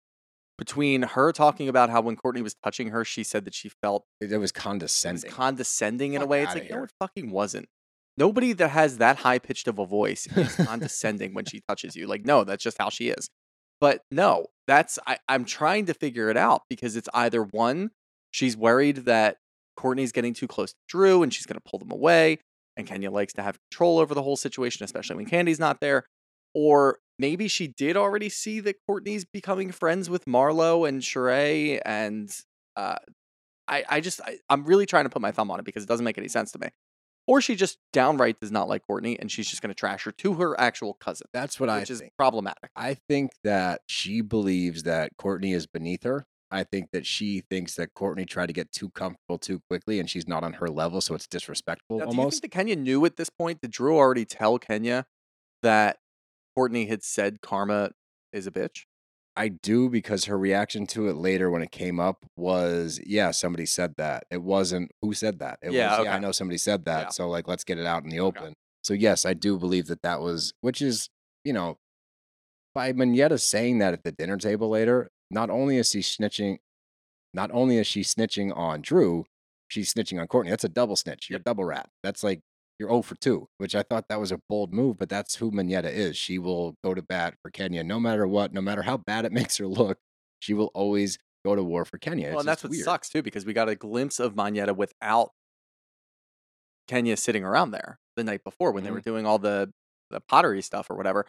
Between 0.57 1.03
her 1.03 1.33
talking 1.33 1.69
about 1.69 1.91
how 1.91 2.01
when 2.03 2.15
Courtney 2.15 2.43
was 2.43 2.55
touching 2.63 2.91
her, 2.91 3.05
she 3.05 3.25
said 3.25 3.45
that 3.47 3.55
she 3.55 3.69
felt 3.69 4.05
it, 4.21 4.27
was 4.27 4.33
it 4.33 4.39
was 4.39 4.53
condescending. 4.53 5.31
condescending 5.31 6.13
in 6.15 6.23
a 6.23 6.27
way. 6.27 6.45
It's 6.45 6.55
like, 6.55 6.71
no, 6.71 6.85
it 6.85 6.93
fucking 7.01 7.33
wasn't. 7.33 7.69
Nobody 8.17 8.53
that 8.53 8.69
has 8.69 8.99
that 8.99 9.19
high 9.19 9.39
pitched 9.39 9.69
of 9.69 9.79
a 9.79 9.87
voice 9.87 10.27
is 10.37 10.55
condescending 10.57 11.35
when 11.35 11.45
she 11.45 11.63
touches 11.69 11.97
you. 11.97 12.07
Like, 12.07 12.25
no, 12.25 12.45
that's 12.45 12.63
just 12.63 12.79
how 12.79 12.91
she 12.91 13.09
is. 13.09 13.29
But 13.81 14.03
no, 14.11 14.47
that's 14.67 14.99
I, 15.07 15.19
I'm 15.29 15.45
trying 15.45 15.87
to 15.87 15.95
figure 15.95 16.31
it 16.31 16.37
out 16.37 16.63
because 16.71 16.95
it's 16.95 17.09
either 17.15 17.43
one, 17.43 17.91
she's 18.31 18.57
worried 18.57 18.99
that 19.07 19.39
Courtney's 19.77 20.13
getting 20.13 20.35
too 20.35 20.47
close 20.47 20.73
to 20.73 20.79
Drew 20.89 21.23
and 21.23 21.35
she's 21.35 21.47
gonna 21.47 21.61
pull 21.61 21.79
them 21.79 21.91
away, 21.91 22.39
and 22.77 22.87
Kenya 22.87 23.11
likes 23.11 23.33
to 23.35 23.43
have 23.43 23.59
control 23.71 23.99
over 23.99 24.15
the 24.15 24.23
whole 24.23 24.37
situation, 24.37 24.85
especially 24.85 25.17
when 25.17 25.27
Kandi's 25.27 25.59
not 25.59 25.81
there. 25.81 26.05
Or 26.55 26.99
maybe 27.19 27.49
she 27.49 27.67
did 27.67 27.97
already 27.97 28.29
see 28.29 28.61
that 28.61 28.77
Courtney's 28.87 29.25
becoming 29.25 29.73
friends 29.73 30.09
with 30.09 30.27
Marlo 30.27 30.89
and 30.89 31.01
Sheree, 31.01 31.81
and 31.85 32.31
uh, 32.77 32.97
I, 33.67 33.85
I 33.89 34.01
just, 34.01 34.21
I, 34.21 34.39
I'm 34.49 34.65
really 34.65 34.87
trying 34.87 35.05
to 35.05 35.11
put 35.11 35.23
my 35.23 35.33
thumb 35.33 35.51
on 35.51 35.59
it 35.59 35.65
because 35.65 35.83
it 35.83 35.89
doesn't 35.89 36.05
make 36.05 36.19
any 36.19 36.29
sense 36.29 36.53
to 36.53 36.59
me. 36.59 36.69
Or 37.27 37.41
she 37.41 37.55
just 37.55 37.79
downright 37.93 38.41
does 38.41 38.51
not 38.51 38.69
like 38.69 38.83
Courtney 38.87 39.19
and 39.19 39.31
she's 39.31 39.49
just 39.49 39.63
going 39.63 39.69
to 39.71 39.75
trash 39.75 40.05
her 40.05 40.13
to 40.13 40.35
her 40.35 40.59
actual 40.59 40.95
cousin, 40.95 41.29
That's 41.33 41.61
what 41.61 41.69
I 41.69 41.81
which 41.81 41.91
is 41.91 42.01
think. 42.01 42.13
problematic. 42.19 42.71
I 42.75 42.95
think 43.09 43.31
that 43.45 43.83
she 43.87 44.21
believes 44.23 44.83
that 44.83 45.17
Courtney 45.19 45.53
is 45.53 45.67
beneath 45.67 46.03
her. 46.03 46.27
I 46.51 46.65
think 46.65 46.91
that 46.93 47.07
she 47.07 47.41
thinks 47.49 47.77
that 47.77 47.95
Courtney 47.95 48.27
tried 48.27 48.47
to 48.47 48.53
get 48.53 48.73
too 48.73 48.91
comfortable 48.91 49.39
too 49.39 49.61
quickly 49.71 50.01
and 50.01 50.11
she's 50.11 50.27
not 50.29 50.43
on 50.45 50.55
her 50.55 50.69
level, 50.69 51.01
so 51.01 51.15
it's 51.15 51.27
disrespectful 51.29 51.99
Now, 51.99 52.05
do 52.07 52.09
you 52.09 52.13
think 52.13 52.19
almost. 52.19 52.43
that 52.43 52.51
Kenya 52.51 52.77
knew 52.77 53.05
at 53.07 53.17
this 53.17 53.31
point? 53.31 53.61
Did 53.63 53.71
Drew 53.71 53.97
already 53.97 54.25
tell 54.25 54.59
Kenya 54.59 55.07
that 55.63 55.99
Courtney 56.57 56.87
had 56.87 57.03
said 57.05 57.41
Karma 57.41 57.93
is 58.33 58.47
a 58.47 58.51
bitch? 58.51 58.85
I 59.35 59.49
do 59.49 59.89
because 59.89 60.27
her 60.27 60.37
reaction 60.37 60.87
to 60.89 61.09
it 61.09 61.17
later 61.17 61.51
when 61.51 61.63
it 61.63 61.71
came 61.73 61.99
up 61.99 62.27
was, 62.37 63.01
yeah, 63.07 63.31
somebody 63.31 63.65
said 63.65 63.95
that. 63.97 64.25
It 64.31 64.43
wasn't 64.43 64.91
who 65.01 65.15
said 65.15 65.39
that. 65.39 65.59
It 65.63 65.73
Yeah, 65.73 65.99
was, 65.99 66.05
yeah, 66.05 66.15
I 66.17 66.19
know 66.19 66.33
somebody 66.33 66.59
said 66.59 66.85
that. 66.85 67.01
Yeah. 67.01 67.09
So 67.09 67.29
like, 67.29 67.49
let's 67.49 67.65
get 67.65 67.79
it 67.79 67.87
out 67.87 68.05
in 68.05 68.11
the 68.11 68.21
Okay. 68.21 68.41
open. 68.41 68.55
So 68.83 68.95
yes, 68.95 69.25
I 69.25 69.33
do 69.33 69.59
believe 69.59 69.87
that 69.87 70.03
that 70.03 70.21
was, 70.21 70.53
which 70.61 70.83
is, 70.83 71.09
you 71.45 71.53
know, 71.53 71.79
by 72.75 72.93
Monyetta 72.93 73.41
saying 73.41 73.79
that 73.79 73.93
at 73.93 74.03
the 74.03 74.13
dinner 74.13 74.37
table 74.37 74.69
later, 74.69 75.11
not 75.31 75.51
only 75.51 75.79
is 75.79 75.91
she 75.91 76.01
snitching, 76.01 76.59
not 77.33 77.51
only 77.53 77.79
is 77.79 77.87
she 77.87 78.03
snitching 78.03 78.55
on 78.55 78.83
Drew, 78.83 79.25
she's 79.69 79.93
snitching 79.95 80.21
on 80.21 80.27
Courtney. 80.27 80.51
That's 80.51 80.65
a 80.65 80.69
double 80.69 80.97
snitch. 80.97 81.31
You're 81.31 81.41
a 81.41 81.43
double 81.43 81.65
rat. 81.65 81.89
That's 82.03 82.23
like 82.23 82.41
you're 82.79 82.89
0 82.89 83.03
for 83.03 83.15
2, 83.17 83.49
which 83.59 83.75
I 83.75 83.83
thought 83.83 84.07
that 84.09 84.19
was 84.21 84.33
a 84.33 84.39
bold 84.49 84.73
move, 84.73 84.99
but 84.99 85.09
that's 85.09 85.37
who 85.37 85.51
Monyetta 85.51 85.91
is. 85.93 86.17
She 86.17 86.39
will 86.39 86.75
go 86.83 86.95
to 86.95 87.03
bat 87.03 87.35
for 87.43 87.51
Kenya 87.51 87.85
no 87.85 88.01
matter 88.01 88.27
what, 88.27 88.53
no 88.53 88.61
matter 88.61 88.83
how 88.83 88.97
bad 88.97 89.25
it 89.25 89.33
makes 89.33 89.57
her 89.59 89.67
look. 89.67 89.99
She 90.41 90.55
will 90.55 90.71
always 90.75 91.19
go 91.45 91.55
to 91.55 91.63
war 91.63 91.85
for 91.85 91.99
Kenya. 91.99 92.29
well, 92.29 92.35
It's 92.35 92.41
and 92.43 92.49
that's 92.49 92.65
what 92.65 92.71
weird. 92.71 92.85
sucks 92.85 93.09
too, 93.09 93.23
because 93.23 93.45
we 93.47 93.53
got 93.53 93.69
a 93.69 93.75
glimpse 93.77 94.19
of 94.21 94.35
Monyetta 94.35 94.75
without 94.77 95.31
Kenya 96.89 97.17
sitting 97.17 97.45
around 97.45 97.71
there 97.71 97.99
the 98.17 98.25
night 98.25 98.45
before 98.45 98.73
when 98.73 98.85
they 98.85 98.91
were 98.91 98.99
Mm-hmm. 98.99 99.11
doing 99.11 99.27
all 99.27 99.39
the, 99.39 99.73
the 100.11 100.21
pottery 100.21 100.63
stuff 100.63 100.91
or 100.91 100.97
whatever. 100.97 101.27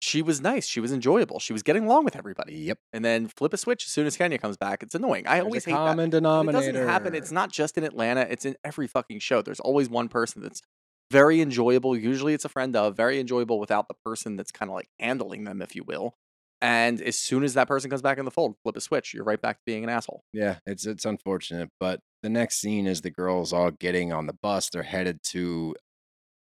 She 0.00 0.22
was 0.22 0.40
nice. 0.40 0.66
She 0.66 0.78
was 0.78 0.92
enjoyable. 0.92 1.40
She 1.40 1.52
was 1.52 1.64
getting 1.64 1.84
along 1.84 2.04
with 2.04 2.14
everybody. 2.14 2.54
Yep. 2.54 2.78
And 2.92 3.04
then 3.04 3.26
flip 3.26 3.52
a 3.52 3.56
switch 3.56 3.84
as 3.84 3.90
soon 3.90 4.06
as 4.06 4.16
Kenya 4.16 4.38
comes 4.38 4.56
back. 4.56 4.82
It's 4.84 4.94
annoying. 4.94 5.26
I 5.26 5.36
There's 5.36 5.44
always 5.44 5.64
hate 5.64 5.72
that. 5.72 5.76
common 5.78 6.04
And 6.04 6.12
denominator. 6.12 6.58
It 6.68 6.72
doesn't 6.74 6.88
happen. 6.88 7.14
It's 7.16 7.32
not 7.32 7.50
just 7.50 7.76
in 7.76 7.82
Atlanta. 7.84 8.20
It's 8.20 8.44
in 8.44 8.54
every 8.62 8.86
fucking 8.86 9.18
show. 9.18 9.42
There's 9.42 9.58
always 9.58 9.88
one 9.88 10.08
person 10.08 10.40
that's 10.42 10.62
very 11.10 11.40
enjoyable. 11.40 11.96
Usually, 11.96 12.34
it's 12.34 12.44
a 12.44 12.48
friend 12.48 12.74
of 12.76 12.96
very 12.96 13.18
enjoyable 13.20 13.58
without 13.58 13.88
the 13.88 13.94
person 14.04 14.36
that's 14.36 14.52
kind 14.52 14.70
of 14.70 14.74
like 14.74 14.88
handling 15.00 15.44
them, 15.44 15.62
if 15.62 15.74
you 15.74 15.84
will. 15.84 16.14
And 16.60 17.00
as 17.00 17.16
soon 17.16 17.44
as 17.44 17.54
that 17.54 17.68
person 17.68 17.88
comes 17.88 18.02
back 18.02 18.18
in 18.18 18.24
the 18.24 18.30
fold, 18.30 18.56
flip 18.62 18.76
a 18.76 18.80
switch. 18.80 19.14
You're 19.14 19.24
right 19.24 19.40
back 19.40 19.56
to 19.58 19.62
being 19.64 19.84
an 19.84 19.90
asshole. 19.90 20.24
Yeah, 20.32 20.56
it's 20.66 20.86
it's 20.86 21.04
unfortunate, 21.04 21.70
but 21.78 22.00
the 22.22 22.28
next 22.28 22.56
scene 22.56 22.86
is 22.86 23.00
the 23.00 23.10
girls 23.10 23.52
all 23.52 23.70
getting 23.70 24.12
on 24.12 24.26
the 24.26 24.32
bus. 24.32 24.68
They're 24.68 24.82
headed 24.82 25.20
to 25.30 25.76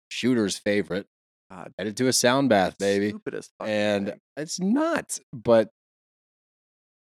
Shooter's 0.08 0.58
favorite, 0.58 1.06
God, 1.50 1.72
headed 1.76 1.96
to 1.96 2.06
a 2.06 2.12
sound 2.12 2.48
bath, 2.48 2.78
baby. 2.78 3.08
Stupidest 3.08 3.52
and 3.60 4.08
thing. 4.10 4.20
it's 4.36 4.60
not. 4.60 5.18
But 5.32 5.70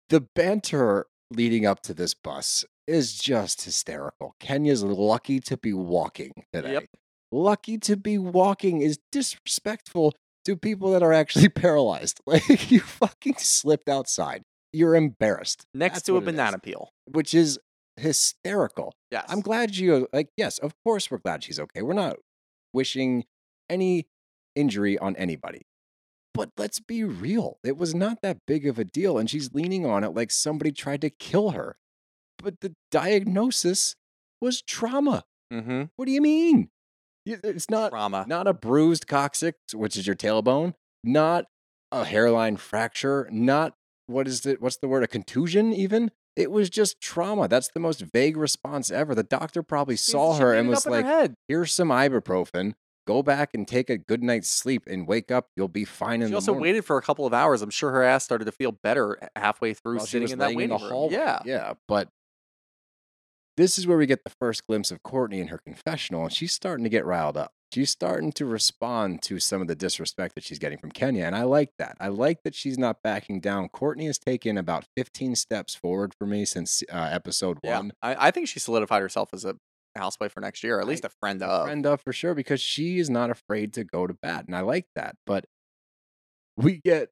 the 0.09 0.21
banter 0.21 1.05
leading 1.31 1.65
up 1.65 1.81
to 1.81 1.93
this 1.93 2.15
bus 2.15 2.65
is 2.87 3.15
just 3.17 3.63
hysterical. 3.63 4.35
Kenya's 4.39 4.83
lucky 4.83 5.39
to 5.41 5.57
be 5.57 5.73
walking 5.73 6.31
today. 6.53 6.87
Lucky 7.31 7.77
to 7.79 7.97
be 7.97 8.17
walking 8.17 8.81
is 8.81 8.99
disrespectful 9.11 10.13
to 10.45 10.55
people 10.55 10.91
that 10.91 11.03
are 11.03 11.13
actually 11.13 11.49
paralyzed. 11.63 12.19
Like 12.27 12.71
you 12.71 12.79
fucking 12.79 13.35
slipped 13.37 13.89
outside. 13.89 14.43
You're 14.73 14.95
embarrassed. 14.95 15.65
next 15.73 15.95
That's 15.95 16.05
to 16.07 16.13
a 16.13 16.17
it 16.17 16.21
is, 16.21 16.25
banana 16.25 16.59
peel. 16.59 16.89
which 17.05 17.33
is 17.33 17.57
hysterical. 17.97 18.93
Yes. 19.11 19.25
I'm 19.29 19.41
glad 19.41 19.75
you 19.77 20.07
like. 20.13 20.29
Yes, 20.37 20.57
of 20.57 20.73
course 20.83 21.09
we're 21.09 21.17
glad 21.19 21.43
she's 21.43 21.59
okay. 21.59 21.81
We're 21.81 21.93
not 21.93 22.17
wishing 22.73 23.23
any 23.69 24.07
injury 24.55 24.97
on 24.99 25.15
anybody. 25.15 25.61
But 26.33 26.49
let's 26.57 26.81
be 26.81 27.03
real. 27.05 27.57
It 27.63 27.77
was 27.77 27.95
not 27.95 28.21
that 28.21 28.39
big 28.45 28.67
of 28.67 28.77
a 28.77 28.83
deal, 28.83 29.17
and 29.17 29.29
she's 29.29 29.53
leaning 29.53 29.85
on 29.85 30.03
it 30.03 30.13
like 30.13 30.29
somebody 30.31 30.73
tried 30.73 30.99
to 31.01 31.09
kill 31.09 31.51
her. 31.51 31.77
But 32.37 32.59
the 32.59 32.75
diagnosis 32.91 33.95
was 34.41 34.61
trauma. 34.61 35.23
Mm-hmm. 35.53 35.83
What 35.95 36.05
do 36.05 36.11
you 36.11 36.21
mean? 36.21 36.69
It's 37.25 37.69
not 37.69 37.91
Trauma. 37.91 38.25
not 38.27 38.47
a 38.47 38.53
bruised 38.53 39.07
coccyx, 39.07 39.57
which 39.73 39.97
is 39.97 40.05
your 40.05 40.15
tailbone, 40.15 40.73
not 41.03 41.45
a 41.91 42.05
hairline 42.05 42.57
fracture, 42.57 43.27
not 43.31 43.73
what 44.07 44.27
is 44.27 44.45
it? 44.45 44.61
What's 44.61 44.77
the 44.77 44.87
word? 44.87 45.03
A 45.03 45.07
contusion, 45.07 45.73
even. 45.73 46.11
It 46.35 46.51
was 46.51 46.69
just 46.69 46.99
trauma. 47.01 47.47
That's 47.47 47.69
the 47.69 47.79
most 47.79 48.01
vague 48.01 48.35
response 48.37 48.91
ever. 48.91 49.15
The 49.15 49.23
doctor 49.23 49.63
probably 49.63 49.95
saw 49.95 50.35
her 50.35 50.53
and 50.53 50.67
was 50.67 50.83
her 50.83 50.91
like, 50.91 51.05
head. 51.05 51.35
"Here's 51.47 51.71
some 51.71 51.89
ibuprofen. 51.89 52.73
Go 53.07 53.23
back 53.23 53.51
and 53.53 53.67
take 53.67 53.89
a 53.89 53.97
good 53.97 54.21
night's 54.21 54.49
sleep 54.49 54.83
and 54.85 55.07
wake 55.07 55.31
up. 55.31 55.47
You'll 55.55 55.67
be 55.69 55.85
fine 55.85 56.21
in. 56.21 56.27
She 56.29 56.35
also 56.35 56.51
morning." 56.51 56.63
waited 56.73 56.85
for 56.85 56.97
a 56.97 57.01
couple 57.01 57.25
of 57.25 57.33
hours. 57.33 57.61
I'm 57.61 57.69
sure 57.69 57.91
her 57.91 58.03
ass 58.03 58.23
started 58.25 58.45
to 58.45 58.51
feel 58.51 58.71
better 58.73 59.17
eh, 59.21 59.27
halfway 59.37 59.73
through 59.73 60.01
she 60.01 60.07
sitting 60.07 60.29
in 60.29 60.39
that 60.39 60.49
waiting 60.49 60.63
in 60.63 60.69
the 60.69 60.83
room. 60.83 60.91
hallway. 60.91 61.13
Yeah. 61.13 61.39
yeah. 61.45 61.73
But 61.87 62.09
this 63.57 63.77
is 63.77 63.87
where 63.87 63.97
we 63.97 64.05
get 64.05 64.23
the 64.23 64.29
first 64.39 64.65
glimpse 64.67 64.91
of 64.91 65.01
Courtney 65.03 65.39
in 65.39 65.47
her 65.47 65.57
confessional, 65.57 66.23
and 66.23 66.33
she's 66.33 66.53
starting 66.53 66.83
to 66.83 66.89
get 66.89 67.05
riled 67.05 67.37
up. 67.37 67.51
She's 67.73 67.89
starting 67.89 68.31
to 68.33 68.45
respond 68.45 69.21
to 69.23 69.39
some 69.39 69.61
of 69.61 69.67
the 69.67 69.75
disrespect 69.75 70.35
that 70.35 70.43
she's 70.43 70.59
getting 70.59 70.77
from 70.77 70.91
Kenya, 70.91 71.25
and 71.25 71.35
I 71.35 71.43
like 71.43 71.71
that. 71.79 71.97
I 71.99 72.07
like 72.09 72.43
that 72.43 72.55
she's 72.55 72.77
not 72.77 72.97
backing 73.03 73.39
down. 73.41 73.69
Courtney 73.69 74.05
has 74.05 74.17
taken 74.17 74.57
about 74.57 74.85
15 74.95 75.35
steps 75.35 75.75
forward 75.75 76.13
for 76.17 76.25
me 76.25 76.45
since 76.45 76.83
uh, 76.91 77.09
episode 77.11 77.59
Yeah. 77.63 77.77
one. 77.77 77.91
I, 78.01 78.27
I 78.27 78.31
think 78.31 78.47
she 78.47 78.59
solidified 78.59 79.01
herself 79.01 79.29
as 79.33 79.43
a 79.45 79.55
housewife 79.95 80.31
for 80.33 80.41
next 80.41 80.63
year, 80.63 80.77
or 80.77 80.81
at 80.81 80.87
least 80.87 81.05
a 81.05 81.09
friend 81.21 81.41
a 81.41 81.47
of. 81.47 81.65
friend 81.67 81.85
of 81.85 82.01
for 82.01 82.13
sure 82.13 82.33
because 82.35 82.61
she 82.61 82.99
is 82.99 83.09
not 83.09 83.29
afraid 83.29 83.73
to 83.73 83.83
go 83.83 84.05
to 84.07 84.13
bat, 84.21 84.45
and 84.47 84.55
I 84.55 84.61
like 84.61 84.85
that. 84.95 85.15
But 85.25 85.45
we 86.57 86.77
get 86.83 87.09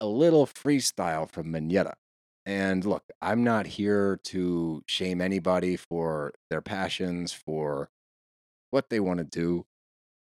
a 0.00 0.06
little 0.06 0.46
freestyle 0.46 1.28
from 1.30 1.52
Monyetta. 1.52 1.94
And 2.48 2.82
look, 2.86 3.04
I'm 3.20 3.44
not 3.44 3.66
here 3.66 4.18
to 4.24 4.82
shame 4.86 5.20
anybody 5.20 5.76
for 5.76 6.32
their 6.48 6.62
passions, 6.62 7.30
for 7.30 7.90
what 8.70 8.88
they 8.88 9.00
want 9.00 9.18
to 9.18 9.24
do. 9.24 9.66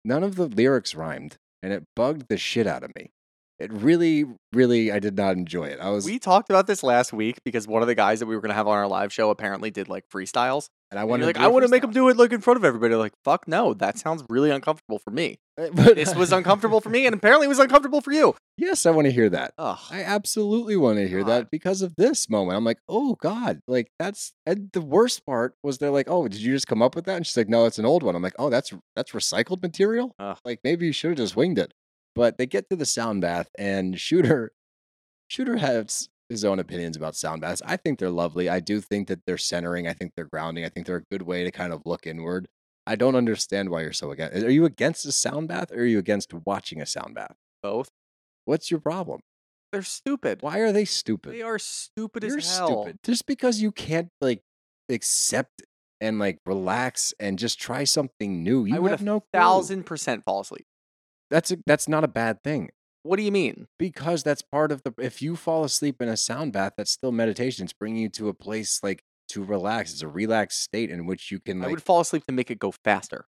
None 0.05 0.23
of 0.23 0.37
the 0.37 0.47
lyrics 0.47 0.95
rhymed, 0.95 1.37
and 1.61 1.73
it 1.73 1.83
bugged 1.93 2.29
the 2.29 2.37
shit 2.37 2.67
out 2.67 2.83
of 2.83 2.95
me. 2.95 3.11
It 3.59 3.69
really, 3.73 4.23
really, 4.53 4.93
I 4.93 4.99
did 4.99 5.17
not 5.17 5.35
enjoy 5.35 5.65
it. 5.65 5.81
I 5.81 5.89
was, 5.89 6.05
We 6.05 6.17
talked 6.17 6.49
about 6.49 6.67
this 6.67 6.83
last 6.83 7.11
week 7.11 7.39
because 7.43 7.67
one 7.67 7.81
of 7.81 7.89
the 7.89 7.95
guys 7.95 8.21
that 8.21 8.27
we 8.27 8.35
were 8.35 8.41
going 8.41 8.49
to 8.49 8.55
have 8.55 8.67
on 8.69 8.77
our 8.77 8.87
live 8.87 9.11
show 9.11 9.29
apparently 9.29 9.69
did 9.69 9.89
like 9.89 10.07
freestyles. 10.07 10.69
And 10.91 10.99
I 10.99 11.01
And 11.03 11.09
wanted 11.09 11.25
like, 11.25 11.35
to 11.35 11.41
I 11.41 11.47
want 11.47 11.65
to 11.65 11.69
make 11.69 11.83
him 11.83 11.91
do 11.91 12.09
it 12.09 12.17
like 12.17 12.31
in 12.31 12.41
front 12.41 12.57
of 12.57 12.63
everybody. 12.65 12.95
Like, 12.95 13.13
fuck 13.23 13.47
no, 13.47 13.73
that 13.75 13.97
sounds 13.97 14.23
really 14.29 14.51
uncomfortable 14.51 14.99
for 14.99 15.11
me. 15.11 15.39
Eh, 15.57 15.69
it. 15.73 15.95
This 15.95 16.13
was 16.21 16.31
uncomfortable 16.31 16.81
for 16.81 16.89
me, 16.89 17.05
and 17.05 17.15
apparently 17.15 17.45
it 17.45 17.49
was 17.49 17.59
uncomfortable 17.59 18.01
for 18.01 18.11
you. 18.11 18.35
yes, 18.57 18.85
I 18.85 18.91
want 18.91 19.05
to 19.05 19.11
hear 19.11 19.29
that. 19.29 19.53
Ugh. 19.57 19.77
I 19.89 20.03
absolutely 20.03 20.75
want 20.77 20.97
to 20.97 21.07
hear 21.07 21.19
God. 21.19 21.27
that 21.27 21.51
because 21.51 21.81
of 21.81 21.95
this 21.97 22.29
moment. 22.29 22.57
I'm 22.57 22.63
like, 22.65 22.79
oh 22.87 23.15
God, 23.21 23.61
like 23.67 23.89
that's 23.99 24.33
and 24.45 24.69
the 24.73 24.81
worst 24.81 25.25
part 25.25 25.55
was 25.63 25.77
they're 25.77 25.91
like, 25.91 26.09
oh, 26.09 26.27
did 26.27 26.39
you 26.41 26.53
just 26.53 26.67
come 26.67 26.81
up 26.81 26.95
with 26.95 27.05
that? 27.05 27.17
And 27.17 27.25
she's 27.25 27.37
like, 27.37 27.49
no, 27.49 27.65
it's 27.65 27.79
an 27.79 27.85
old 27.85 28.03
one. 28.03 28.15
I'm 28.15 28.21
like, 28.23 28.35
oh, 28.39 28.49
that's 28.49 28.73
that's 28.95 29.11
recycled 29.11 29.61
material. 29.61 30.13
Ugh. 30.19 30.37
Like 30.45 30.59
maybe 30.63 30.85
you 30.85 30.91
should 30.93 31.09
have 31.11 31.17
just 31.17 31.35
winged 31.35 31.59
it. 31.59 31.73
But 32.15 32.37
they 32.37 32.45
get 32.45 32.69
to 32.69 32.75
the 32.77 32.85
sound 32.85 33.21
bath 33.21 33.49
and 33.57 33.99
Shooter, 33.99 34.51
Shooter 35.27 35.57
has 35.57 36.07
his 36.29 36.43
own 36.43 36.59
opinions 36.59 36.97
about 36.97 37.15
sound 37.15 37.41
baths. 37.41 37.61
I 37.65 37.77
think 37.77 37.99
they're 37.99 38.09
lovely. 38.09 38.49
I 38.49 38.59
do 38.59 38.81
think 38.81 39.07
that 39.07 39.19
they're 39.25 39.37
centering. 39.37 39.87
I 39.87 39.93
think 39.93 40.13
they're 40.15 40.25
grounding. 40.25 40.65
I 40.65 40.69
think 40.69 40.87
they're 40.87 40.97
a 40.97 41.03
good 41.11 41.21
way 41.23 41.43
to 41.43 41.51
kind 41.51 41.71
of 41.71 41.81
look 41.85 42.07
inward. 42.07 42.47
I 42.87 42.95
don't 42.95 43.15
understand 43.15 43.69
why 43.69 43.81
you're 43.81 43.93
so 43.93 44.11
against. 44.11 44.43
Are 44.43 44.49
you 44.51 44.65
against 44.65 45.05
a 45.05 45.11
sound 45.11 45.47
bath 45.47 45.71
or 45.71 45.79
are 45.79 45.85
you 45.85 45.99
against 45.99 46.33
watching 46.45 46.81
a 46.81 46.85
sound 46.85 47.15
bath? 47.15 47.35
Both. 47.63 47.89
What's 48.45 48.69
your 48.69 48.79
problem? 48.79 49.21
They're 49.71 49.81
stupid. 49.81 50.41
Why 50.41 50.59
are 50.59 50.71
they 50.71 50.85
stupid? 50.85 51.33
They 51.33 51.41
are 51.41 51.59
stupid 51.59 52.23
You're 52.23 52.37
as 52.37 52.57
hell. 52.57 52.67
stupid. 52.83 52.99
Just 53.03 53.25
because 53.25 53.59
you 53.61 53.71
can't 53.71 54.09
like 54.21 54.41
accept 54.89 55.63
and 55.99 56.19
like 56.19 56.37
relax 56.45 57.13
and 57.19 57.39
just 57.39 57.59
try 57.59 57.83
something 57.83 58.43
new, 58.43 58.65
you 58.65 58.75
I 58.75 58.79
would 58.79 58.91
have 58.91 59.01
no 59.01 59.19
clue. 59.21 59.27
thousand 59.33 59.85
percent 59.85 60.23
fall 60.23 60.41
asleep. 60.41 60.65
That's 61.31 61.51
a, 61.51 61.57
that's 61.65 61.87
not 61.89 62.03
a 62.03 62.07
bad 62.07 62.43
thing 62.43 62.69
What 63.05 63.17
do 63.17 63.23
you 63.23 63.31
mean? 63.31 63.67
because 63.77 64.23
that's 64.23 64.41
part 64.41 64.71
of 64.71 64.81
the. 64.83 64.93
If 64.99 65.21
you 65.21 65.35
fall 65.35 65.63
asleep 65.63 66.01
in 66.01 66.09
a 66.09 66.17
sound 66.17 66.53
bath, 66.53 66.73
that's 66.77 66.91
still 66.91 67.11
meditation. 67.11 67.63
It's 67.65 67.73
bringing 67.73 68.01
you 68.01 68.09
to 68.09 68.29
a 68.29 68.33
place 68.33 68.79
like 68.81 69.03
to 69.29 69.43
relax. 69.43 69.93
It's 69.93 70.01
a 70.01 70.07
relaxed 70.07 70.61
state 70.61 70.89
in 70.89 71.05
which 71.05 71.31
you 71.31 71.39
can 71.39 71.59
I 71.61 71.65
like. 71.65 71.71
would 71.71 71.83
fall 71.83 71.99
asleep 71.99 72.25
to 72.25 72.33
make 72.33 72.49
it 72.49 72.57
go 72.59 72.71
faster. 72.83 73.25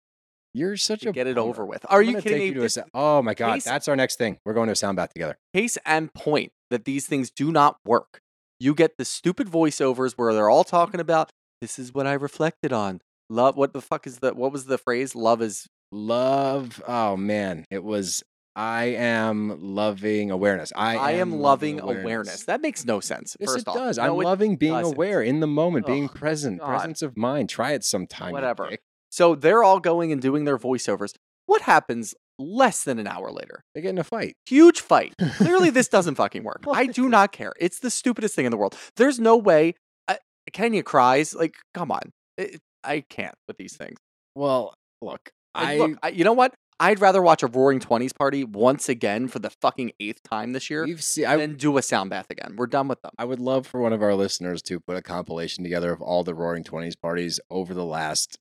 you're 0.53 0.76
such 0.78 1.05
a 1.05 1.11
get 1.13 1.28
it 1.28 1.38
over 1.38 1.65
with. 1.65 1.86
Are 1.89 2.01
I'm 2.01 2.09
you 2.09 2.15
kidding 2.22 2.32
take 2.32 2.39
me? 2.39 2.45
you 2.47 2.53
to 2.55 2.59
a 2.59 2.63
This 2.63 2.74
sa- 2.74 2.84
oh 2.93 3.22
my 3.22 3.34
god, 3.34 3.53
case- 3.55 3.63
that's 3.63 3.88
our 3.88 3.95
next 3.95 4.17
thing. 4.17 4.38
We're 4.45 4.53
going 4.53 4.67
to 4.67 4.74
a 4.74 4.76
sound 4.76 4.97
bath 4.97 5.13
together. 5.13 5.38
case 5.53 5.78
and 5.86 6.13
point 6.13 6.51
that 6.69 6.84
these 6.86 7.07
things 7.07 7.32
do 7.32 7.51
not 7.51 7.78
work. 7.86 8.19
You 8.59 8.76
get 8.76 8.97
the 8.97 9.05
stupid 9.05 9.47
voiceovers 9.47 10.13
where 10.17 10.34
they're 10.34 10.49
all 10.49 10.63
talking 10.65 10.99
about 10.99 11.30
this 11.61 11.80
is 11.80 11.93
what 11.93 12.05
I 12.07 12.13
reflected 12.13 12.74
on. 12.74 12.99
Love 13.30 13.55
what 13.55 13.72
the 13.72 13.82
fuck 13.82 14.05
is 14.05 14.19
the 14.19 14.34
what 14.34 14.51
was 14.51 14.65
the 14.65 14.78
phrase? 14.78 15.15
Love 15.15 15.41
is 15.41 15.67
Love. 15.93 16.82
Oh 16.88 17.15
man, 17.17 17.65
it 17.72 17.84
was. 17.84 18.24
I 18.56 18.84
am 18.86 19.58
loving 19.62 20.30
awareness. 20.32 20.74
I, 20.76 20.97
I, 20.97 21.12
am, 21.14 21.39
loving 21.39 21.80
awareness. 21.80 22.04
awareness. 22.04 22.43
That 22.45 22.62
makes 22.62 22.84
no 22.86 22.99
sense. 22.99 23.38
Yes, 23.39 23.52
first 23.54 23.62
it 23.62 23.68
off. 23.70 23.76
does. 23.76 23.97
No, 23.97 24.04
I'm 24.04 24.10
it 24.22 24.26
loving 24.26 24.56
being 24.58 24.74
doesn't. 24.74 24.93
aware 24.93 25.22
in 25.22 25.39
the 25.39 25.47
moment, 25.47 25.86
being 25.86 26.06
Ugh, 26.06 26.14
present, 26.16 26.60
God. 26.60 26.68
presence 26.68 27.02
of 27.02 27.16
mind. 27.16 27.49
Try 27.49 27.72
it 27.72 27.84
sometime. 27.86 28.34
Whatever. 28.34 28.72
So 29.10 29.36
they're 29.36 29.64
all 29.64 29.80
going 29.80 30.12
and 30.12 30.22
doing 30.22 30.43
their 30.45 30.58
voiceovers. 30.58 31.14
What 31.45 31.62
happens 31.62 32.14
less 32.38 32.84
than 32.84 32.99
an 32.99 33.08
hour 33.08 33.32
later? 33.32 33.64
They 33.74 33.82
get 33.82 33.89
in 33.91 33.97
a 33.97 34.04
fight. 34.04 34.36
Huge 34.45 34.82
fight. 34.82 35.14
Clearly, 35.36 35.70
this 35.70 35.88
doesn't 35.89 36.16
fucking 36.16 36.43
work. 36.43 36.64
I 36.70 36.86
do 36.88 37.08
not 37.10 37.32
care. 37.32 37.54
It's 37.60 37.80
the 37.80 37.89
stupidest 37.89 38.36
thing 38.36 38.45
in 38.45 38.52
the 38.52 38.58
world. 38.58 38.78
There's 38.97 39.20
no 39.20 39.38
way. 39.38 39.76
Uh, 40.08 40.16
Kenya 40.52 40.84
cries. 40.84 41.34
Like, 41.34 41.56
come 41.74 41.91
on. 41.91 42.12
It, 42.38 42.60
I 42.84 43.04
can't 43.10 43.36
with 43.47 43.58
these 43.58 43.76
things. 43.78 43.97
Well, 44.36 44.74
look, 45.02 45.30
Like, 45.56 45.68
I 45.68 45.78
look, 45.78 45.97
I, 46.04 46.10
you 46.10 46.24
know 46.24 46.34
what? 46.34 46.54
I'd 46.82 46.99
rather 46.99 47.21
watch 47.21 47.43
a 47.43 47.47
Roaring 47.47 47.79
Twenties 47.79 48.11
party 48.11 48.43
once 48.43 48.89
again 48.89 49.27
for 49.27 49.38
the 49.38 49.51
fucking 49.51 49.91
eighth 49.99 50.23
time 50.23 50.53
this 50.53 50.67
year 50.67 50.88
seen. 50.97 51.25
I, 51.25 51.38
than 51.38 51.55
do 51.55 51.77
a 51.77 51.82
sound 51.84 52.09
bath 52.09 52.25
again. 52.32 52.55
We're 52.57 52.65
done 52.65 52.88
with 52.88 53.03
them. 53.03 53.11
I 53.19 53.25
would 53.25 53.39
love 53.39 53.67
for 53.67 53.79
one 53.79 53.93
of 53.93 54.01
our 54.01 54.15
listeners 54.15 54.63
to 54.63 54.79
put 54.79 54.97
a 54.97 55.01
compilation 55.03 55.63
together 55.63 55.93
of 55.93 56.01
all 56.01 56.23
the 56.23 56.34
Roaring 56.34 56.63
Twenties 56.63 56.95
parties 56.95 57.39
over 57.51 57.75
the 57.75 57.86
last 57.86 58.39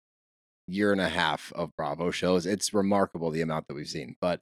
year 0.67 0.91
and 0.91 1.03
a 1.03 1.11
half 1.11 1.53
of 1.55 1.77
Bravo 1.77 2.11
shows. 2.11 2.47
It's 2.47 2.73
remarkable 2.73 3.31
the 3.31 3.43
amount 3.43 3.69
that 3.69 3.75
we've 3.75 3.87
seen, 3.87 4.17
but. 4.21 4.41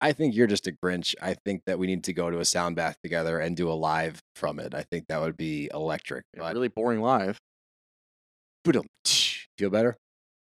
I 0.00 0.12
think 0.12 0.36
you're 0.36 0.46
just 0.46 0.68
a 0.68 0.70
Grinch. 0.70 1.16
I 1.20 1.34
think 1.34 1.64
that 1.66 1.76
we 1.76 1.88
need 1.88 2.04
to 2.04 2.12
go 2.12 2.30
to 2.30 2.38
a 2.38 2.44
sound 2.44 2.76
bath 2.76 2.98
together 3.02 3.40
and 3.40 3.56
do 3.56 3.68
a 3.68 3.74
live 3.74 4.22
from 4.36 4.60
it. 4.60 4.72
I 4.72 4.82
think 4.84 5.08
that 5.08 5.20
would 5.20 5.36
be 5.36 5.68
electric. 5.74 6.24
But 6.36 6.54
really 6.54 6.68
boring 6.68 7.00
live. 7.00 7.40
Feel 9.58 9.70
better? 9.70 9.98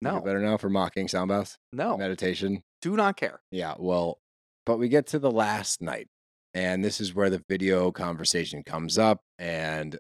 No, 0.06 0.22
better 0.22 0.40
now 0.40 0.58
for 0.58 0.70
mocking 0.70 1.08
sound 1.08 1.30
baths? 1.30 1.58
no, 1.74 1.98
Meditation. 1.98 2.64
do 2.82 2.96
not 2.96 3.18
care. 3.18 3.42
Yeah, 3.52 3.76
well, 3.78 4.20
but 4.66 4.78
we 4.78 4.88
get 4.90 5.08
to 5.08 5.20
the 5.20 5.32
last 5.32 5.82
night, 5.82 6.08
and 6.54 6.84
this 6.84 7.02
is 7.02 7.14
where 7.14 7.30
the 7.30 7.44
video 7.50 7.92
conversation 7.92 8.64
comes 8.64 8.98
up. 8.98 9.22
And 9.38 9.98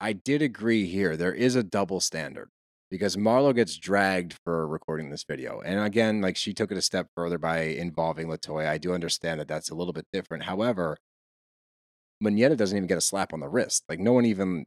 I 0.00 0.12
did 0.12 0.42
agree 0.42 0.86
here. 0.86 1.16
There 1.16 1.34
is 1.34 1.54
a 1.56 1.62
double 1.62 2.00
standard 2.00 2.50
because 2.90 3.16
Marlo 3.16 3.54
gets 3.54 3.76
dragged 3.76 4.36
for 4.44 4.66
recording 4.66 5.10
this 5.10 5.24
video. 5.24 5.60
And 5.60 5.80
again, 5.80 6.20
like 6.20 6.36
she 6.36 6.52
took 6.52 6.70
it 6.70 6.78
a 6.78 6.82
step 6.82 7.08
further 7.14 7.38
by 7.38 7.60
involving 7.60 8.28
Latoya. 8.28 8.68
I 8.68 8.78
do 8.78 8.92
understand 8.92 9.40
that 9.40 9.48
that's 9.48 9.70
a 9.70 9.74
little 9.74 9.92
bit 9.92 10.06
different. 10.12 10.44
However, 10.44 10.96
Monyetta 12.22 12.56
doesn't 12.56 12.76
even 12.76 12.86
get 12.86 12.98
a 12.98 13.02
slap 13.02 13.32
on 13.32 13.40
the 13.40 13.48
wrist. 13.48 13.84
Like 13.88 13.98
no 13.98 14.12
one 14.12 14.24
even 14.26 14.66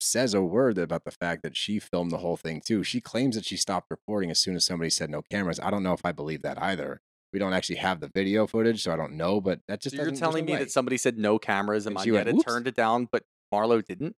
says 0.00 0.34
a 0.34 0.42
word 0.42 0.78
about 0.78 1.04
the 1.04 1.10
fact 1.10 1.42
that 1.42 1.56
she 1.56 1.78
filmed 1.78 2.10
the 2.10 2.18
whole 2.18 2.36
thing 2.36 2.60
too. 2.64 2.82
She 2.82 3.00
claims 3.00 3.36
that 3.36 3.44
she 3.44 3.56
stopped 3.56 3.88
recording 3.90 4.30
as 4.30 4.38
soon 4.38 4.56
as 4.56 4.64
somebody 4.64 4.90
said 4.90 5.10
no 5.10 5.22
cameras. 5.22 5.60
I 5.60 5.70
don't 5.70 5.82
know 5.82 5.92
if 5.92 6.04
I 6.04 6.12
believe 6.12 6.42
that 6.42 6.60
either. 6.60 7.00
We 7.32 7.38
don't 7.38 7.52
actually 7.52 7.76
have 7.76 8.00
the 8.00 8.10
video 8.12 8.46
footage, 8.46 8.82
so 8.82 8.92
I 8.92 8.96
don't 8.96 9.12
know. 9.12 9.40
But 9.40 9.60
that 9.68 9.80
just 9.80 9.94
So 9.94 10.02
you're 10.02 10.10
telling 10.10 10.44
me 10.44 10.54
way. 10.54 10.58
that 10.60 10.70
somebody 10.70 10.96
said 10.96 11.16
no 11.16 11.38
cameras 11.38 11.86
and 11.86 11.96
And 11.96 12.04
she 12.04 12.10
went, 12.10 12.28
Monyetta 12.28 12.44
turned 12.44 12.66
it 12.66 12.74
down, 12.74 13.08
but 13.10 13.24
Marlo 13.52 13.84
didn't? 13.84 14.16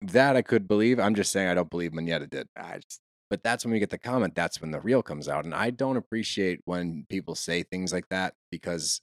that 0.00 0.36
I 0.36 0.42
could 0.42 0.68
believe. 0.68 1.00
I'm 1.00 1.14
just 1.16 1.32
saying 1.32 1.48
I 1.48 1.54
don't 1.54 1.70
believe 1.70 1.90
Monyetta 1.92 2.30
did. 2.30 2.46
I 2.56 2.78
just 2.78 3.00
But 3.30 3.42
that's 3.42 3.64
when 3.64 3.72
we 3.72 3.80
get 3.80 3.90
the 3.90 3.98
comment. 3.98 4.34
That's 4.36 4.60
when 4.60 4.70
the 4.70 4.80
real 4.80 5.02
comes 5.02 5.28
out, 5.28 5.44
and 5.44 5.54
I 5.54 5.70
don't 5.70 5.96
appreciate 5.96 6.60
when 6.64 7.04
people 7.08 7.34
say 7.34 7.62
things 7.64 7.92
like 7.92 8.08
that 8.10 8.34
because 8.50 9.00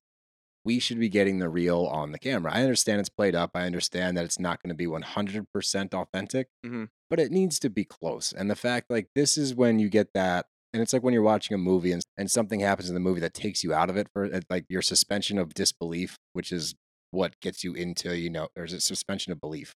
we 0.66 0.80
should 0.80 0.99
be 0.99 1.07
getting 1.09 1.38
the 1.39 1.47
real 1.47 1.86
on 1.86 2.11
the 2.11 2.20
camera. 2.20 2.51
I 2.53 2.61
understand 2.63 2.99
it's 2.99 3.07
played 3.09 3.36
up. 3.36 3.51
I 3.53 3.66
understand 3.66 4.18
that 4.18 4.26
it's 4.26 4.39
not 4.39 4.61
going 4.61 4.70
to 4.70 4.76
be 4.76 4.88
100% 4.88 5.93
authentic, 5.93 6.47
Mhm. 6.66 6.89
but 7.09 7.20
it 7.20 7.32
needs 7.32 7.59
to 7.59 7.70
be 7.70 7.86
close. 7.86 8.34
And 8.34 8.49
the 8.49 8.55
fact, 8.55 8.89
like, 8.89 9.07
this 9.16 9.38
is 9.38 9.53
when 9.55 9.80
you 9.80 9.89
get 9.89 10.09
that. 10.13 10.47
And 10.74 10.82
it's 10.82 10.91
like 10.91 11.03
when 11.03 11.13
you're 11.13 11.24
watching 11.24 11.55
a 11.55 11.57
movie 11.57 11.91
and, 11.93 12.01
and 12.18 12.30
something 12.30 12.59
happens 12.59 12.89
in 12.89 12.95
the 12.95 12.99
movie 12.99 13.22
that 13.22 13.34
takes 13.34 13.63
you 13.63 13.74
out 13.74 13.89
of 13.89 13.95
it 13.95 14.07
for 14.11 14.26
uh, 14.26 14.41
like 14.49 14.66
your 14.68 14.82
suspension 14.82 15.38
of 15.38 15.53
disbelief, 15.53 16.18
which 16.34 16.51
is 16.51 16.76
what 17.11 17.39
gets 17.39 17.63
you 17.63 17.74
into, 17.74 18.18
you 18.18 18.30
know, 18.30 18.49
or 18.57 18.66
is 18.66 18.74
it 18.74 18.82
suspension 18.82 19.32
of 19.32 19.39
belief. 19.39 19.74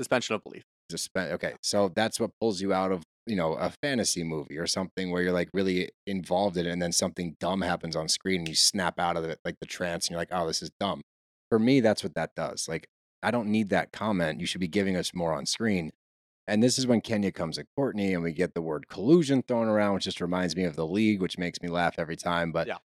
suspension 0.00 0.34
of 0.34 0.42
belief. 0.44 0.64
Suspen- 0.92 1.32
okay, 1.32 1.54
so 1.62 1.88
that's 1.88 2.18
what 2.20 2.30
pulls 2.40 2.60
you 2.60 2.72
out 2.72 2.92
of, 2.92 3.02
you 3.28 3.36
know, 3.36 3.54
a 3.54 3.70
fantasy 3.82 4.24
movie 4.24 4.56
or 4.58 4.66
something 4.66 5.10
where 5.10 5.22
you're 5.22 5.32
like 5.32 5.50
really 5.52 5.90
involved 6.06 6.56
in 6.56 6.66
it 6.66 6.70
and 6.70 6.80
then 6.82 6.92
something 6.92 7.36
dumb 7.40 7.60
happens 7.62 7.94
on 7.94 8.08
screen 8.08 8.40
and 8.40 8.48
you 8.48 8.54
snap 8.54 8.98
out 8.98 9.16
of 9.16 9.24
it 9.24 9.38
like 9.44 9.56
the 9.60 9.66
trance 9.66 10.06
and 10.06 10.12
you're 10.12 10.20
like, 10.20 10.30
oh, 10.32 10.46
this 10.46 10.62
is 10.62 10.70
dumb. 10.80 11.02
For 11.50 11.58
me, 11.58 11.80
that's 11.80 12.02
what 12.02 12.14
that 12.14 12.30
does. 12.34 12.68
Like, 12.68 12.86
I 13.22 13.30
don't 13.30 13.48
need 13.48 13.70
that 13.70 13.92
comment. 13.92 14.40
You 14.40 14.46
should 14.46 14.60
be 14.60 14.68
giving 14.68 14.96
us 14.96 15.14
more 15.14 15.32
on 15.32 15.46
screen. 15.46 15.90
And 16.46 16.62
this 16.62 16.78
is 16.78 16.86
when 16.86 17.00
Kenya 17.02 17.30
comes 17.32 17.58
at 17.58 17.66
Courtney 17.76 18.14
and 18.14 18.22
we 18.22 18.32
get 18.32 18.54
the 18.54 18.62
word 18.62 18.88
collusion 18.88 19.42
thrown 19.42 19.68
around, 19.68 19.94
which 19.94 20.04
just 20.04 20.20
reminds 20.20 20.56
me 20.56 20.64
of 20.64 20.76
the 20.76 20.86
league, 20.86 21.20
which 21.20 21.36
makes 21.38 21.60
me 21.60 21.68
laugh 21.68 21.96
every 21.98 22.16
time. 22.16 22.52
But 22.52 22.66
Yeah. 22.68 22.78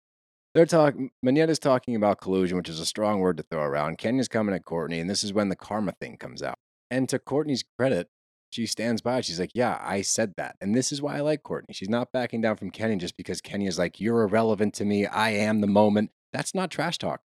they're 0.55 0.65
talking, 0.67 1.11
Monyetta's 1.25 1.59
talking 1.59 1.95
about 1.95 2.21
collusion, 2.21 2.57
which 2.57 2.69
is 2.71 2.81
a 2.81 2.87
strong 2.87 3.21
word 3.21 3.37
to 3.37 3.43
throw 3.43 3.63
around. 3.63 3.99
Kenya's 3.99 4.29
coming 4.29 4.55
at 4.55 4.65
Courtney, 4.65 4.99
and 5.01 5.11
this 5.11 5.23
is 5.23 5.33
when 5.35 5.49
the 5.51 5.57
karma 5.57 5.93
thing 6.01 6.17
comes 6.17 6.43
out. 6.43 6.57
And 6.91 7.09
to 7.11 7.19
Courtney's 7.19 7.65
credit, 7.79 8.09
she 8.51 8.67
stands 8.67 9.01
by. 9.01 9.21
She's 9.21 9.41
like, 9.41 9.53
Yeah, 9.55 9.79
I 9.81 10.03
said 10.03 10.35
that. 10.37 10.57
And 10.61 10.75
this 10.75 10.93
is 10.93 11.01
why 11.01 11.17
I 11.17 11.21
like 11.21 11.43
Courtney. 11.43 11.75
She's 11.75 11.89
not 11.89 12.13
backing 12.13 12.41
down 12.41 12.57
from 12.57 12.71
Kenya 12.71 12.97
just 12.97 13.17
because 13.17 13.41
Kenya's 13.41 13.79
like, 13.79 14.01
You're 14.01 14.23
irrelevant 14.23 14.75
to 14.75 14.85
me. 14.85 15.07
I 15.07 15.31
am 15.31 15.61
the 15.61 15.67
moment. 15.67 16.11
That's 16.33 16.55
not 16.55 16.71
trash 16.71 16.99
talk. 16.99 17.23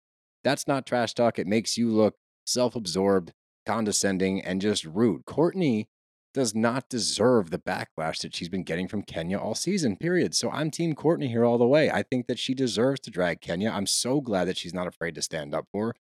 That's 0.42 0.66
not 0.66 0.86
trash 0.86 1.14
talk. 1.14 1.38
It 1.38 1.46
makes 1.46 1.76
you 1.76 1.90
look 1.90 2.16
self 2.46 2.74
absorbed, 2.74 3.32
condescending, 3.66 4.42
and 4.42 4.60
just 4.60 4.84
rude. 4.84 5.24
Courtney 5.26 5.88
does 6.32 6.54
not 6.54 6.88
deserve 6.88 7.50
the 7.50 7.58
backlash 7.58 8.20
that 8.20 8.34
she's 8.34 8.48
been 8.48 8.62
getting 8.62 8.86
from 8.86 9.02
Kenya 9.02 9.36
all 9.38 9.54
season, 9.54 9.96
period. 9.96 10.34
So 10.34 10.50
I'm 10.50 10.70
Team 10.70 10.94
Courtney 10.94 11.28
here 11.28 11.44
all 11.44 11.58
the 11.58 11.66
way. 11.66 11.90
I 11.90 12.02
think 12.02 12.26
that 12.28 12.38
she 12.38 12.54
deserves 12.54 13.00
to 13.00 13.10
drag 13.10 13.40
Kenya. 13.40 13.70
I'm 13.70 13.86
so 13.86 14.20
glad 14.20 14.46
that 14.46 14.56
she's 14.56 14.74
not 14.74 14.86
afraid 14.86 15.14
to 15.16 15.22
stand 15.22 15.54
up 15.54 15.66
for 15.72 15.96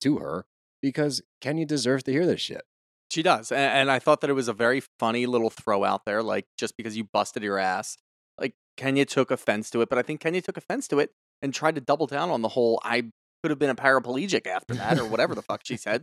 to 0.00 0.18
her 0.18 0.46
because 0.80 1.22
Kenya 1.40 1.66
deserves 1.66 2.02
to 2.04 2.12
hear 2.12 2.26
this 2.26 2.40
shit. 2.40 2.62
She 3.14 3.22
does. 3.22 3.52
And, 3.52 3.60
and 3.60 3.90
I 3.92 4.00
thought 4.00 4.22
that 4.22 4.30
it 4.30 4.34
was 4.34 4.48
a 4.48 4.52
very 4.52 4.82
funny 4.98 5.26
little 5.26 5.50
throw 5.50 5.84
out 5.84 6.04
there. 6.04 6.20
Like, 6.20 6.46
just 6.58 6.76
because 6.76 6.96
you 6.96 7.04
busted 7.04 7.44
your 7.44 7.58
ass, 7.58 7.96
like, 8.40 8.54
Kenya 8.76 9.04
took 9.04 9.30
offense 9.30 9.70
to 9.70 9.82
it. 9.82 9.88
But 9.88 9.98
I 9.98 10.02
think 10.02 10.20
Kenya 10.20 10.42
took 10.42 10.56
offense 10.56 10.88
to 10.88 10.98
it 10.98 11.10
and 11.40 11.54
tried 11.54 11.76
to 11.76 11.80
double 11.80 12.08
down 12.08 12.30
on 12.30 12.42
the 12.42 12.48
whole 12.48 12.80
I 12.82 13.10
could 13.42 13.50
have 13.50 13.58
been 13.60 13.70
a 13.70 13.76
paraplegic 13.76 14.48
after 14.48 14.74
that 14.74 14.98
or 14.98 15.04
whatever 15.04 15.36
the 15.36 15.42
fuck 15.42 15.60
she 15.64 15.76
said 15.76 16.02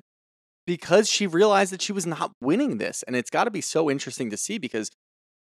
because 0.66 1.10
she 1.10 1.28
realized 1.28 1.74
that 1.74 1.82
she 1.82 1.92
was 1.92 2.06
not 2.06 2.32
winning 2.40 2.78
this. 2.78 3.04
And 3.04 3.16
it's 3.16 3.30
got 3.30 3.44
to 3.44 3.52
be 3.52 3.62
so 3.62 3.90
interesting 3.90 4.30
to 4.30 4.38
see 4.38 4.58
because 4.58 4.90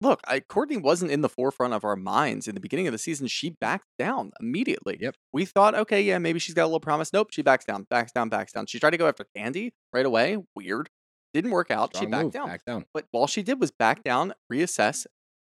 look, 0.01 0.19
I, 0.27 0.41
Courtney 0.41 0.75
wasn't 0.77 1.11
in 1.11 1.21
the 1.21 1.29
forefront 1.29 1.73
of 1.73 1.85
our 1.85 1.95
minds 1.95 2.47
in 2.47 2.55
the 2.55 2.61
beginning 2.61 2.87
of 2.87 2.91
the 2.91 2.97
season. 2.97 3.27
She 3.27 3.51
backed 3.61 3.87
down 3.97 4.31
immediately. 4.41 4.97
Yep. 4.99 5.15
We 5.31 5.45
thought, 5.45 5.75
okay, 5.75 6.01
yeah, 6.01 6.17
maybe 6.17 6.39
she's 6.39 6.55
got 6.55 6.63
a 6.63 6.65
little 6.65 6.81
promise. 6.81 7.13
Nope, 7.13 7.29
she 7.31 7.41
backs 7.41 7.63
down, 7.63 7.87
backs 7.89 8.11
down, 8.11 8.27
backs 8.27 8.51
down. 8.51 8.65
She 8.65 8.79
tried 8.79 8.91
to 8.91 8.97
go 8.97 9.07
after 9.07 9.25
Kandi 9.37 9.71
right 9.93 10.05
away. 10.05 10.37
Weird. 10.55 10.89
Didn't 11.33 11.51
work 11.51 11.71
out. 11.71 11.95
she 11.97 12.05
backed 12.05 12.23
move, 12.23 12.33
down. 12.33 12.47
Back 12.47 12.65
down. 12.65 12.85
But 12.93 13.05
all 13.11 13.27
she 13.27 13.43
did 13.43 13.59
was 13.59 13.71
back 13.71 14.03
down, 14.03 14.33
reassess, 14.51 15.05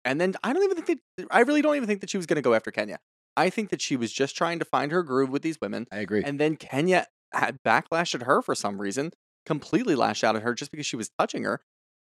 and 0.04 0.20
then 0.20 0.34
I 0.42 0.52
don't 0.52 0.62
even 0.64 0.82
think 0.82 1.00
that 1.16 1.26
I 1.30 1.40
really 1.40 1.62
don't 1.62 1.76
even 1.76 1.86
think 1.86 2.00
that 2.00 2.10
she 2.10 2.16
was 2.16 2.26
going 2.26 2.36
to 2.36 2.42
go 2.42 2.54
after 2.54 2.70
Kenya. 2.70 2.98
I 3.36 3.50
think 3.50 3.70
that 3.70 3.80
she 3.80 3.96
was 3.96 4.12
just 4.12 4.36
trying 4.36 4.58
to 4.58 4.64
find 4.64 4.90
her 4.90 5.02
groove 5.02 5.30
with 5.30 5.42
these 5.42 5.58
women, 5.60 5.86
I 5.92 5.98
agree. 5.98 6.22
and 6.24 6.40
then 6.40 6.56
Kenya 6.56 7.06
had 7.32 7.58
backlash 7.64 8.14
at 8.14 8.22
her 8.22 8.42
for 8.42 8.54
some 8.54 8.80
reason, 8.80 9.12
completely 9.46 9.94
lashed 9.94 10.24
out 10.24 10.34
at 10.34 10.42
her 10.42 10.54
just 10.54 10.70
because 10.70 10.86
she 10.86 10.96
was 10.96 11.10
touching 11.18 11.44
her. 11.44 11.60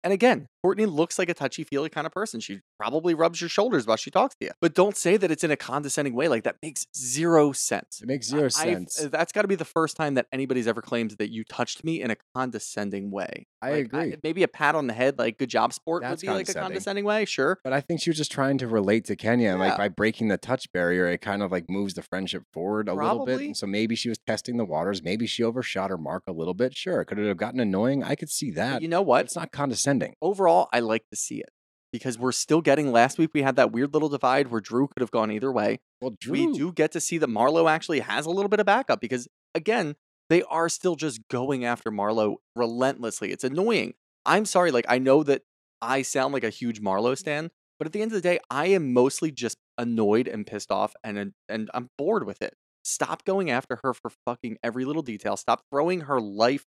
And 0.05 0.13
again, 0.13 0.49
Courtney 0.65 0.85
looks 0.87 1.17
like 1.17 1.29
a 1.29 1.35
touchy 1.35 1.63
feely 1.63 1.89
kind 1.89 2.07
of 2.09 2.13
person. 2.13 2.41
She 2.41 2.61
probably 2.79 3.15
rubs 3.15 3.41
your 3.41 3.49
shoulders 3.49 3.87
while 3.87 3.97
she 3.97 4.11
talks 4.11 4.35
to 4.41 4.47
you. 4.47 4.51
But 4.61 4.75
don't 4.75 4.97
say 4.97 5.17
that 5.17 5.31
it's 5.31 5.45
in 5.45 5.53
a 5.53 5.57
condescending 5.57 6.15
way. 6.15 6.27
Like 6.27 6.43
that 6.43 6.57
makes 6.61 6.87
zero 6.97 7.53
sense. 7.53 8.01
it 8.03 8.09
makes 8.09 8.27
zero 8.27 8.47
I've- 8.47 8.51
sense. 8.51 8.97
That's 8.97 9.33
got 9.33 9.43
to 9.43 9.49
be 9.49 9.55
the 9.55 9.65
first 9.65 9.97
time 9.97 10.15
that 10.15 10.27
anybody's 10.33 10.67
ever 10.67 10.83
claimed 10.83 11.13
that 11.13 11.31
you 11.31 11.45
touched 11.45 11.85
me 11.85 12.03
in 12.03 12.11
a 12.11 12.17
condescending 12.35 13.13
way. 13.13 13.47
I 13.63 13.71
Like, 13.71 13.85
agree. 13.87 14.17
maybe 14.25 14.43
a 14.43 14.49
pat 14.49 14.75
on 14.75 14.89
the 14.89 14.93
head, 14.93 15.19
like 15.19 15.39
"good 15.39 15.49
job, 15.49 15.73
sport," 15.73 16.03
That's 16.03 16.23
would 16.23 16.29
be 16.29 16.35
like 16.35 16.49
a 16.49 16.53
condescending. 16.55 17.05
way. 17.05 17.25
Sure, 17.25 17.59
But 17.63 17.73
I 17.73 17.81
think 17.81 18.01
she 18.01 18.11
was 18.11 18.17
just 18.17 18.33
trying 18.33 18.59
to 18.59 18.67
relate 18.69 19.05
to 19.07 19.17
Kenya, 19.17 19.51
and 19.51 19.61
Yeah. 19.61 19.69
like 19.69 19.79
by 19.79 19.89
breaking 19.89 20.29
the 20.29 20.37
touch 20.39 20.71
barrier, 20.73 21.07
it 21.07 21.21
kind 21.21 21.43
of 21.43 21.53
like 21.53 21.71
moves 21.71 21.95
the 21.95 22.03
friendship 22.03 22.43
forward 22.53 22.89
a 22.89 22.95
little 22.95 23.25
bit. 23.25 23.41
And 23.41 23.57
so 23.57 23.67
maybe 23.67 23.95
she 23.95 24.09
was 24.09 24.19
testing 24.27 24.57
the 24.57 24.65
waters. 24.65 25.03
Maybe 25.03 25.27
she 25.27 25.43
overshot 25.45 25.91
her 25.91 25.99
mark 25.99 26.25
a 26.27 26.33
little 26.33 26.55
bit. 26.55 26.77
Sure, 26.77 27.05
could 27.05 27.19
it 27.19 27.29
have 27.29 27.37
gotten 27.37 27.61
annoying? 27.61 28.03
I 28.03 28.15
could 28.17 28.31
see 28.31 28.51
But 28.51 28.57
that. 28.57 28.83
you 28.83 28.89
know 28.89 29.03
what? 29.03 29.25
it's 29.27 29.37
not 29.37 29.53
condescending. 29.53 30.15
Overall, 30.21 30.69
I 30.73 30.81
like 30.81 31.09
to 31.11 31.17
see 31.17 31.37
it 31.39 31.51
because 31.93 32.19
we're 32.19 32.33
still 32.33 32.61
getting. 32.63 32.91
Last 32.91 33.19
week 33.19 33.31
we 33.35 33.43
had 33.43 33.55
that 33.57 33.71
weird 33.71 33.93
little 33.95 34.09
divide 34.09 34.49
where 34.49 34.61
Drew 34.61 34.89
could 34.89 35.01
have 35.03 35.11
gone 35.11 35.31
either 35.31 35.53
way. 35.53 35.79
Well, 36.01 36.15
Drew, 36.19 36.33
We 36.33 36.53
do 36.53 36.73
get 36.73 36.91
to 36.93 37.01
see 37.01 37.19
that 37.19 37.29
Marlo 37.29 37.71
actually 37.71 38.01
has 38.01 38.27
a 38.27 38.31
little 38.31 38.49
bit 38.49 38.59
of 38.61 38.67
backup 38.67 39.01
because 39.01 39.29
again, 39.55 39.95
they 40.29 40.43
are 40.45 40.69
still 40.69 40.97
just 40.97 41.21
going 41.29 41.65
after 41.65 41.91
Marlo 41.91 42.37
relentlessly. 42.57 43.33
It's 43.33 43.45
annoying. 43.45 43.95
I'm 44.25 44.45
sorry, 44.45 44.71
like 44.71 44.87
I 44.89 44.99
know 44.99 45.23
that 45.23 45.43
I 45.81 46.03
sound 46.03 46.33
like 46.33 46.45
a 46.45 46.51
huge 46.51 46.81
Marlo 46.81 47.13
mm. 47.13 47.19
stan, 47.19 47.51
but 47.79 47.87
at 47.87 47.93
the 47.93 48.03
end 48.03 48.13
of 48.13 48.15
the 48.15 48.29
day, 48.29 48.39
I 48.51 48.67
am 48.67 48.93
mostly 48.93 49.31
just 49.31 49.59
annoyed 49.79 50.29
and 50.29 50.47
pissed 50.47 50.71
off 50.71 50.95
and 51.03 51.33
and 51.49 51.71
I'm 51.75 51.89
bored 51.99 52.25
with 52.27 52.43
it. 52.43 52.55
Stop 52.85 53.25
going 53.25 53.51
after 53.51 53.81
her 53.83 53.95
for 53.95 54.11
fucking 54.27 54.59
every 54.63 54.85
little 54.85 55.03
detail. 55.03 55.37
Stop 55.37 55.63
throwing 55.71 56.03
her 56.03 56.21
life 56.21 56.67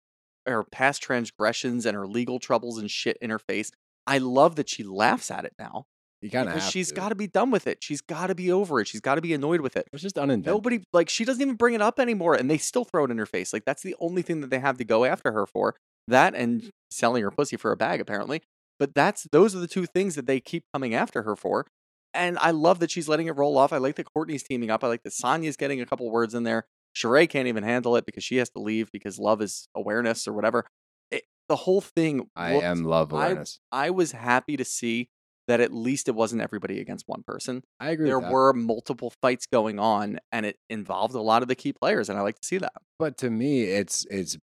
her 0.46 0.64
past 0.64 1.02
transgressions 1.02 1.86
and 1.86 1.94
her 1.94 2.06
legal 2.06 2.38
troubles 2.38 2.78
and 2.78 2.90
shit 2.90 3.16
in 3.20 3.30
her 3.30 3.38
face. 3.38 3.70
I 4.06 4.18
love 4.18 4.56
that 4.56 4.68
she 4.68 4.82
laughs 4.82 5.30
at 5.30 5.44
it 5.44 5.52
now 5.58 5.84
you 6.22 6.30
kind 6.30 6.48
of 6.48 6.62
she's 6.62 6.92
got 6.92 7.08
to 7.10 7.14
be 7.14 7.26
done 7.26 7.50
with 7.50 7.66
it. 7.66 7.78
She's 7.82 8.00
got 8.00 8.26
to 8.26 8.34
be 8.34 8.52
over 8.52 8.80
it. 8.80 8.88
She's 8.88 9.00
got 9.00 9.14
to 9.14 9.20
be 9.20 9.32
annoyed 9.32 9.60
with 9.60 9.76
it. 9.76 9.86
It 9.86 9.92
was 9.92 10.02
just 10.02 10.16
uninventive. 10.16 10.46
Nobody 10.46 10.82
like 10.92 11.08
she 11.08 11.24
doesn't 11.24 11.40
even 11.40 11.54
bring 11.54 11.74
it 11.74 11.80
up 11.82 11.98
anymore, 11.98 12.34
and 12.34 12.50
they 12.50 12.58
still 12.58 12.84
throw 12.84 13.04
it 13.04 13.10
in 13.10 13.18
her 13.18 13.26
face. 13.26 13.52
Like 13.52 13.64
that's 13.64 13.82
the 13.82 13.96
only 14.00 14.22
thing 14.22 14.40
that 14.42 14.50
they 14.50 14.58
have 14.58 14.76
to 14.78 14.84
go 14.84 15.04
after 15.04 15.32
her 15.32 15.46
for. 15.46 15.76
That 16.08 16.34
and 16.34 16.70
selling 16.90 17.22
her 17.22 17.30
pussy 17.30 17.56
for 17.56 17.72
a 17.72 17.76
bag, 17.76 18.00
apparently. 18.00 18.42
But 18.78 18.94
that's 18.94 19.26
those 19.32 19.54
are 19.54 19.60
the 19.60 19.68
two 19.68 19.86
things 19.86 20.14
that 20.14 20.26
they 20.26 20.40
keep 20.40 20.64
coming 20.74 20.94
after 20.94 21.22
her 21.22 21.36
for. 21.36 21.66
And 22.12 22.38
I 22.38 22.50
love 22.50 22.80
that 22.80 22.90
she's 22.90 23.08
letting 23.08 23.28
it 23.28 23.36
roll 23.36 23.56
off. 23.56 23.72
I 23.72 23.76
like 23.78 23.94
that 23.96 24.12
Courtney's 24.12 24.42
teaming 24.42 24.70
up. 24.70 24.82
I 24.82 24.88
like 24.88 25.02
that 25.04 25.12
Sanya's 25.12 25.56
getting 25.56 25.80
a 25.80 25.86
couple 25.86 26.10
words 26.10 26.34
in 26.34 26.42
there. 26.42 26.66
Sheree 26.96 27.28
can't 27.28 27.46
even 27.46 27.62
handle 27.62 27.94
it 27.96 28.04
because 28.04 28.24
she 28.24 28.36
has 28.36 28.50
to 28.50 28.58
leave 28.58 28.90
because 28.90 29.18
love 29.18 29.40
is 29.40 29.68
awareness 29.76 30.26
or 30.26 30.32
whatever. 30.32 30.66
It, 31.10 31.22
the 31.48 31.54
whole 31.56 31.80
thing. 31.80 32.28
I 32.34 32.54
looked- 32.54 32.64
am 32.64 32.84
love 32.84 33.14
I- 33.14 33.26
awareness. 33.26 33.60
I 33.70 33.90
was 33.90 34.12
happy 34.12 34.56
to 34.56 34.64
see 34.64 35.08
that 35.50 35.60
at 35.60 35.72
least 35.72 36.08
it 36.08 36.14
wasn't 36.14 36.40
everybody 36.40 36.80
against 36.80 37.04
one 37.06 37.22
person 37.22 37.62
I, 37.78 37.90
agree. 37.90 38.06
there 38.06 38.18
with 38.18 38.28
that. 38.28 38.32
were 38.32 38.52
multiple 38.52 39.12
fights 39.20 39.46
going 39.46 39.78
on 39.78 40.18
and 40.32 40.46
it 40.46 40.56
involved 40.68 41.14
a 41.14 41.20
lot 41.20 41.42
of 41.42 41.48
the 41.48 41.54
key 41.54 41.72
players 41.72 42.08
and 42.08 42.18
i 42.18 42.22
like 42.22 42.38
to 42.40 42.46
see 42.46 42.58
that 42.58 42.72
but 43.00 43.16
to 43.16 43.30
me, 43.30 43.62
it's 43.62 44.06
it's 44.10 44.36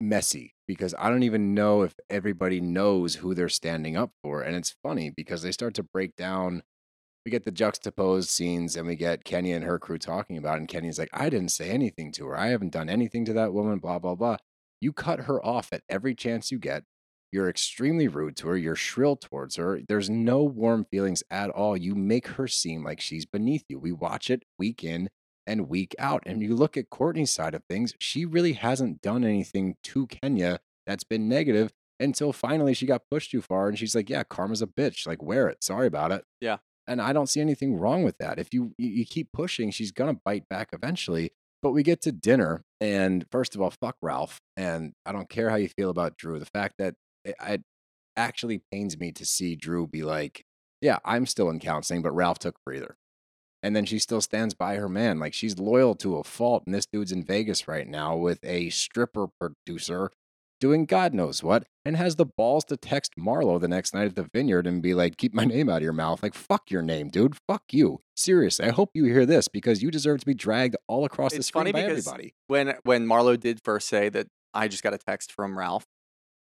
messy 0.00 0.54
because 0.66 0.94
I 0.98 1.10
don't 1.10 1.22
even 1.22 1.52
know 1.52 1.82
if 1.82 1.94
everybody 2.08 2.62
knows 2.62 3.16
who 3.16 3.34
they're 3.34 3.50
standing 3.50 3.94
up 3.94 4.10
for, 4.22 4.40
and 4.40 4.56
it's 4.56 4.74
funny 4.82 5.10
because 5.10 5.42
they 5.42 5.52
start 5.52 5.74
to 5.74 5.82
break 5.82 6.16
down. 6.16 6.62
We 7.26 7.30
get 7.30 7.44
the 7.44 7.50
juxtaposed 7.52 8.30
scenes, 8.30 8.74
and 8.74 8.86
we 8.86 8.96
get 8.96 9.24
Kenya 9.24 9.54
and 9.54 9.64
her 9.64 9.78
crew 9.78 9.98
talking 9.98 10.38
about, 10.38 10.54
it, 10.54 10.60
and 10.60 10.68
Kenya's 10.68 10.98
like, 10.98 11.10
"I 11.12 11.28
didn't 11.28 11.50
say 11.50 11.68
anything 11.68 12.10
to 12.12 12.26
her. 12.28 12.38
I 12.38 12.46
haven't 12.46 12.72
done 12.72 12.88
anything 12.88 13.26
to 13.26 13.34
that 13.34 13.52
woman." 13.52 13.80
Blah 13.80 13.98
blah 13.98 14.14
blah. 14.14 14.38
You 14.80 14.94
cut 14.94 15.20
her 15.20 15.44
off 15.44 15.68
at 15.72 15.82
every 15.90 16.14
chance 16.14 16.50
you 16.50 16.58
get. 16.58 16.84
You're 17.30 17.48
extremely 17.48 18.08
rude 18.08 18.36
to 18.38 18.48
her. 18.48 18.56
You're 18.56 18.74
shrill 18.74 19.16
towards 19.16 19.56
her. 19.56 19.80
There's 19.86 20.08
no 20.08 20.42
warm 20.42 20.86
feelings 20.90 21.22
at 21.30 21.50
all. 21.50 21.76
You 21.76 21.94
make 21.94 22.28
her 22.28 22.48
seem 22.48 22.84
like 22.84 23.00
she's 23.00 23.26
beneath 23.26 23.64
you. 23.68 23.78
We 23.78 23.92
watch 23.92 24.30
it 24.30 24.44
week 24.58 24.82
in 24.82 25.10
and 25.46 25.68
week 25.68 25.94
out. 25.98 26.22
And 26.26 26.42
you 26.42 26.54
look 26.54 26.76
at 26.76 26.90
Courtney's 26.90 27.30
side 27.30 27.54
of 27.54 27.62
things, 27.68 27.94
she 27.98 28.24
really 28.24 28.52
hasn't 28.52 29.02
done 29.02 29.24
anything 29.24 29.76
to 29.84 30.06
Kenya 30.06 30.60
that's 30.86 31.04
been 31.04 31.28
negative 31.28 31.72
until 32.00 32.32
finally 32.32 32.74
she 32.74 32.86
got 32.86 33.02
pushed 33.10 33.30
too 33.30 33.42
far 33.42 33.68
and 33.68 33.78
she's 33.78 33.94
like, 33.94 34.08
Yeah, 34.08 34.22
karma's 34.22 34.62
a 34.62 34.66
bitch. 34.66 35.06
Like, 35.06 35.22
wear 35.22 35.48
it. 35.48 35.62
Sorry 35.62 35.86
about 35.86 36.12
it. 36.12 36.24
Yeah. 36.40 36.58
And 36.86 37.02
I 37.02 37.12
don't 37.12 37.28
see 37.28 37.40
anything 37.40 37.76
wrong 37.76 38.02
with 38.02 38.16
that. 38.18 38.38
If 38.38 38.54
you 38.54 38.72
you, 38.78 39.04
keep 39.04 39.28
pushing, 39.32 39.70
she's 39.70 39.92
gonna 39.92 40.18
bite 40.24 40.48
back 40.48 40.70
eventually. 40.72 41.32
But 41.60 41.72
we 41.72 41.82
get 41.82 42.00
to 42.02 42.12
dinner, 42.12 42.62
and 42.80 43.26
first 43.32 43.56
of 43.56 43.60
all, 43.60 43.70
fuck 43.70 43.96
Ralph. 44.00 44.40
And 44.56 44.92
I 45.04 45.10
don't 45.12 45.28
care 45.28 45.50
how 45.50 45.56
you 45.56 45.68
feel 45.68 45.90
about 45.90 46.16
Drew. 46.16 46.38
The 46.38 46.46
fact 46.46 46.74
that 46.78 46.94
it, 47.24 47.34
it 47.46 47.62
actually 48.16 48.60
pains 48.72 48.98
me 48.98 49.12
to 49.12 49.24
see 49.24 49.54
Drew 49.56 49.86
be 49.86 50.02
like, 50.02 50.44
Yeah, 50.80 50.98
I'm 51.04 51.26
still 51.26 51.50
in 51.50 51.60
counseling, 51.60 52.02
but 52.02 52.12
Ralph 52.12 52.38
took 52.38 52.56
a 52.56 52.62
breather 52.64 52.96
and 53.62 53.74
then 53.74 53.84
she 53.84 53.98
still 53.98 54.20
stands 54.20 54.54
by 54.54 54.76
her 54.76 54.88
man. 54.88 55.18
Like 55.18 55.34
she's 55.34 55.58
loyal 55.58 55.94
to 55.96 56.16
a 56.18 56.24
fault. 56.24 56.62
And 56.66 56.74
this 56.74 56.86
dude's 56.86 57.10
in 57.12 57.24
Vegas 57.24 57.66
right 57.66 57.88
now 57.88 58.16
with 58.16 58.38
a 58.44 58.70
stripper 58.70 59.28
producer 59.40 60.10
doing 60.60 60.86
God 60.86 61.14
knows 61.14 61.40
what, 61.42 61.64
and 61.84 61.96
has 61.96 62.16
the 62.16 62.26
balls 62.26 62.64
to 62.64 62.76
text 62.76 63.12
Marlo 63.16 63.60
the 63.60 63.68
next 63.68 63.94
night 63.94 64.06
at 64.06 64.16
the 64.16 64.28
vineyard 64.34 64.66
and 64.66 64.82
be 64.82 64.92
like, 64.92 65.16
"Keep 65.16 65.32
my 65.32 65.44
name 65.44 65.68
out 65.68 65.76
of 65.76 65.82
your 65.84 65.92
mouth." 65.92 66.20
Like 66.20 66.34
fuck 66.34 66.68
your 66.70 66.82
name, 66.82 67.10
dude. 67.10 67.36
Fuck 67.46 67.62
you. 67.72 68.00
Seriously, 68.16 68.66
I 68.66 68.70
hope 68.70 68.90
you 68.92 69.04
hear 69.04 69.24
this 69.24 69.46
because 69.46 69.82
you 69.84 69.90
deserve 69.92 70.18
to 70.20 70.26
be 70.26 70.34
dragged 70.34 70.74
all 70.88 71.04
across 71.04 71.30
the 71.30 71.38
It's 71.38 71.46
screen 71.46 71.60
funny 71.66 71.72
by 71.72 71.82
because- 71.82 72.06
everybody. 72.08 72.34
when 72.48 72.74
when 72.82 73.06
marlo 73.06 73.38
did 73.38 73.60
first 73.64 73.88
say 73.88 74.08
that 74.08 74.26
i 74.52 74.66
just 74.66 74.82
got 74.82 74.92
a 74.94 74.98
text 74.98 75.30
from 75.32 75.56
ralph 75.56 75.84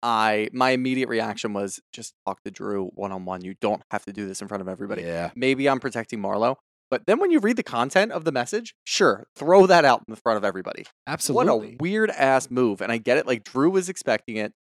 i 0.07 0.47
my 0.53 0.69
immediate 0.71 1.09
reaction 1.09 1.51
was 1.53 1.79
just 1.91 2.13
talk 2.25 2.41
to 2.43 2.49
drew 2.49 2.85
one-on-one 2.95 3.43
you 3.43 3.53
don't 3.59 3.81
have 3.91 4.05
to 4.05 4.13
do 4.13 4.25
this 4.25 4.41
in 4.41 4.47
front 4.47 4.61
of 4.61 4.69
everybody 4.69 5.01
Yeah, 5.03 5.31
maybe 5.35 5.67
i'm 5.69 5.79
protecting 5.81 6.19
marlo 6.21 6.55
but 6.89 7.05
then 7.05 7.19
when 7.19 7.31
you 7.31 7.39
read 7.39 7.57
the 7.57 7.63
content 7.63 8.13
of 8.13 8.23
the 8.23 8.31
message 8.31 8.73
sure 8.85 9.25
throw 9.35 9.67
that 9.67 9.83
out 9.83 10.03
in 10.07 10.15
front 10.15 10.37
of 10.37 10.45
everybody 10.45 10.85
absolutely. 11.05 11.51
What 11.53 11.63
a 11.73 11.75
weird 11.81 12.09
ass 12.11 12.49
move. 12.49 12.79
And 12.81 12.91
I 12.91 12.97
get 12.97 13.17
it. 13.17 13.27
Like 13.27 13.43
Drew 13.43 13.69
was 13.69 13.89
expecting 13.89 14.37
it. 14.37 14.53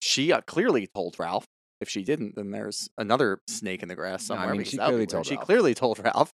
She 0.00 0.32
uh, 0.32 0.40
clearly 0.40 0.88
told 0.92 1.14
Ralph. 1.18 1.44
If 1.80 1.88
she 1.88 2.02
didn't, 2.02 2.34
then 2.36 2.50
there's 2.50 2.88
another 2.98 3.38
snake 3.48 3.82
in 3.82 3.88
the 3.88 3.94
grass 3.94 4.28
No, 4.28 4.34
I 4.34 4.38
somewhere. 4.38 4.54
mean, 4.56 4.64
she 4.64 4.76
that 4.78 4.90
would 4.92 4.98
be 4.98 5.06
clearly 5.06 5.06
told 5.06 5.26
She 5.26 5.34
Ralph. 5.36 5.46
clearly 5.46 5.74
told 5.74 5.98
Ralph. 6.04 6.30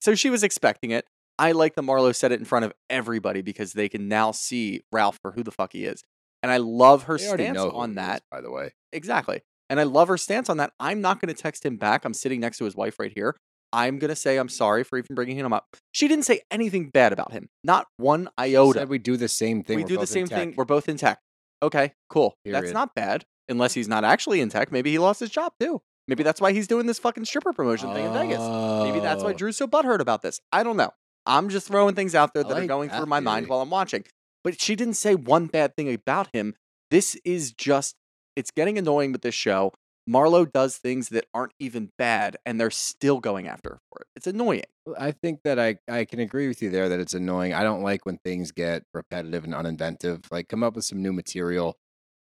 So 0.00 0.14
she 0.16 0.28
was 0.28 0.42
expecting 0.42 0.90
it. 0.90 1.04
I 1.38 1.52
like 1.52 1.74
that 1.76 1.82
Marlo 1.82 2.14
said 2.14 2.32
it 2.32 2.38
in 2.40 2.44
front 2.44 2.64
of 2.64 2.72
everybody 2.90 3.42
because 3.42 3.72
they 3.74 3.88
can 3.88 4.08
now 4.08 4.32
see 4.32 4.82
Ralph 4.92 5.18
for 5.22 5.32
who 5.32 5.42
the 5.42 5.52
fuck 5.52 5.72
he 5.72 5.84
is. 5.84 6.02
And 6.44 6.52
I 6.52 6.58
love 6.58 7.04
her 7.04 7.16
They 7.16 7.24
stance 7.24 7.58
on 7.58 7.88
he 7.88 7.92
is, 7.92 7.96
that. 7.96 8.22
by 8.30 8.42
the 8.42 8.50
way. 8.50 8.72
Exactly. 8.92 9.40
And 9.70 9.80
I 9.80 9.84
love 9.84 10.08
her 10.08 10.18
stance 10.18 10.50
on 10.50 10.58
that. 10.58 10.72
I'm 10.78 11.00
not 11.00 11.18
going 11.18 11.34
to 11.34 11.42
text 11.42 11.64
him 11.64 11.78
back. 11.78 12.04
I'm 12.04 12.12
sitting 12.12 12.38
next 12.38 12.58
to 12.58 12.66
his 12.66 12.76
wife 12.76 12.98
right 12.98 13.10
here. 13.14 13.34
I'm 13.72 13.98
going 13.98 14.10
to 14.10 14.14
say 14.16 14.36
I'm 14.36 14.50
sorry 14.50 14.84
for 14.84 14.98
even 14.98 15.14
bringing 15.14 15.38
him 15.38 15.54
up. 15.54 15.64
She 15.90 16.06
didn't 16.06 16.26
say 16.26 16.42
anything 16.50 16.90
bad 16.90 17.14
about 17.14 17.32
him. 17.32 17.48
Not 17.64 17.86
one 17.96 18.28
iota 18.38 18.80
Said 18.80 18.88
we 18.90 18.98
do 18.98 19.16
the 19.16 19.26
same 19.26 19.64
thing. 19.64 19.76
we 19.76 19.82
we're 19.84 19.88
do 19.88 19.96
the 19.96 20.06
same 20.06 20.26
thing. 20.26 20.52
We're 20.54 20.66
both 20.66 20.86
in 20.88 20.98
tech. 20.98 21.18
Okay, 21.62 21.92
cool. 22.10 22.36
That's 22.44 22.72
not 22.72 22.94
bad. 22.94 23.24
Unless 23.48 23.72
he's 23.72 23.88
not 23.88 24.04
actually 24.04 24.42
in 24.42 24.50
tech. 24.50 24.70
Maybe 24.70 24.90
he 24.90 24.98
lost 24.98 25.20
his 25.20 25.30
job 25.30 25.52
too. 25.58 25.80
Maybe 26.06 26.22
that's 26.22 26.40
why 26.40 26.52
he's 26.52 26.66
doing 26.66 26.84
this 26.86 26.98
fucking 26.98 27.24
stripper 27.24 27.54
promotion 27.54 27.92
thing 27.94 28.04
in 28.04 28.12
Vegas. 28.12 28.38
Maybe 28.84 29.00
that's 29.00 29.24
why 29.24 29.30
Oh. 29.30 29.34
Drew's 29.34 29.56
so 29.56 29.66
butthurt 29.66 30.00
about 30.00 30.20
this. 30.20 30.40
I 30.52 30.62
don't 30.62 30.76
know. 30.76 30.90
I'm 31.24 31.48
just 31.48 31.66
throwing 31.66 31.94
things 31.94 32.14
out 32.14 32.34
there 32.34 32.44
that 32.44 32.52
are 32.56 32.66
going 32.66 32.90
that 32.90 32.98
through 32.98 33.06
my 33.06 33.20
mind 33.20 33.48
while 33.48 33.62
I'm 33.62 33.70
watching. 33.70 34.04
But 34.44 34.60
she 34.60 34.76
didn't 34.76 34.94
say 34.94 35.14
one 35.14 35.46
bad 35.46 35.74
thing 35.74 35.92
about 35.92 36.28
him. 36.32 36.54
This 36.90 37.16
is 37.24 37.52
just, 37.52 37.96
it's 38.36 38.50
getting 38.50 38.78
annoying 38.78 39.10
with 39.12 39.22
this 39.22 39.34
show. 39.34 39.72
Marlo 40.08 40.50
does 40.50 40.76
things 40.76 41.08
that 41.08 41.24
aren't 41.32 41.54
even 41.58 41.90
bad 41.96 42.36
and 42.44 42.60
they're 42.60 42.70
still 42.70 43.20
going 43.20 43.48
after 43.48 43.70
her 43.70 43.78
for 43.90 44.02
it. 44.02 44.06
It's 44.16 44.26
annoying. 44.26 44.64
I 44.98 45.12
think 45.12 45.40
that 45.44 45.58
I, 45.58 45.78
I 45.88 46.04
can 46.04 46.20
agree 46.20 46.46
with 46.46 46.60
you 46.60 46.68
there 46.68 46.90
that 46.90 47.00
it's 47.00 47.14
annoying. 47.14 47.54
I 47.54 47.62
don't 47.62 47.82
like 47.82 48.04
when 48.04 48.18
things 48.18 48.52
get 48.52 48.84
repetitive 48.92 49.44
and 49.44 49.54
uninventive. 49.54 50.30
Like 50.30 50.48
come 50.48 50.62
up 50.62 50.76
with 50.76 50.84
some 50.84 51.02
new 51.02 51.12
material. 51.14 51.78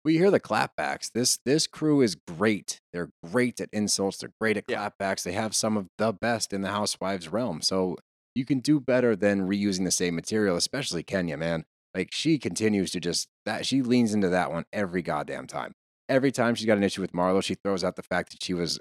We 0.04 0.18
hear 0.18 0.32
the 0.32 0.40
clapbacks. 0.40 1.12
This 1.12 1.38
this 1.46 1.68
crew 1.68 2.02
is 2.02 2.16
great. 2.16 2.80
They're 2.94 3.10
great 3.24 3.62
at 3.62 3.70
insults. 3.72 4.18
They're 4.18 4.32
great 4.42 4.58
at 4.58 4.64
Yeah. 4.68 4.78
clapbacks. 4.90 5.22
They 5.24 5.34
have 5.34 5.54
some 5.54 5.78
of 5.78 5.88
the 6.00 6.14
best 6.14 6.54
in 6.54 6.62
the 6.62 6.70
housewives 6.70 7.28
realm. 7.28 7.62
So 7.62 7.98
you 8.34 8.46
can 8.46 8.60
do 8.60 8.80
better 8.80 9.16
than 9.16 9.48
reusing 9.48 9.84
the 9.84 9.92
same 9.92 10.16
material, 10.16 10.56
especially 10.56 11.04
Kenya, 11.04 11.38
man. 11.38 11.66
Like 11.98 12.10
she 12.14 12.38
continues 12.38 12.92
to 12.92 13.00
just 13.00 13.28
that 13.46 13.66
she 13.66 13.82
leans 13.82 14.14
into 14.14 14.30
that 14.30 14.52
one 14.52 14.66
every 14.72 15.02
goddamn 15.02 15.48
time. 15.48 15.74
Every 16.08 16.32
time 16.32 16.54
she's 16.54 16.68
got 16.68 16.78
an 16.78 16.84
issue 16.84 17.02
with 17.02 17.12
Marlo, 17.12 17.44
she 17.44 17.56
throws 17.56 17.84
out 17.84 17.96
the 17.96 18.04
fact 18.04 18.32
that 18.32 18.44
she 18.44 18.54
was 18.54 18.80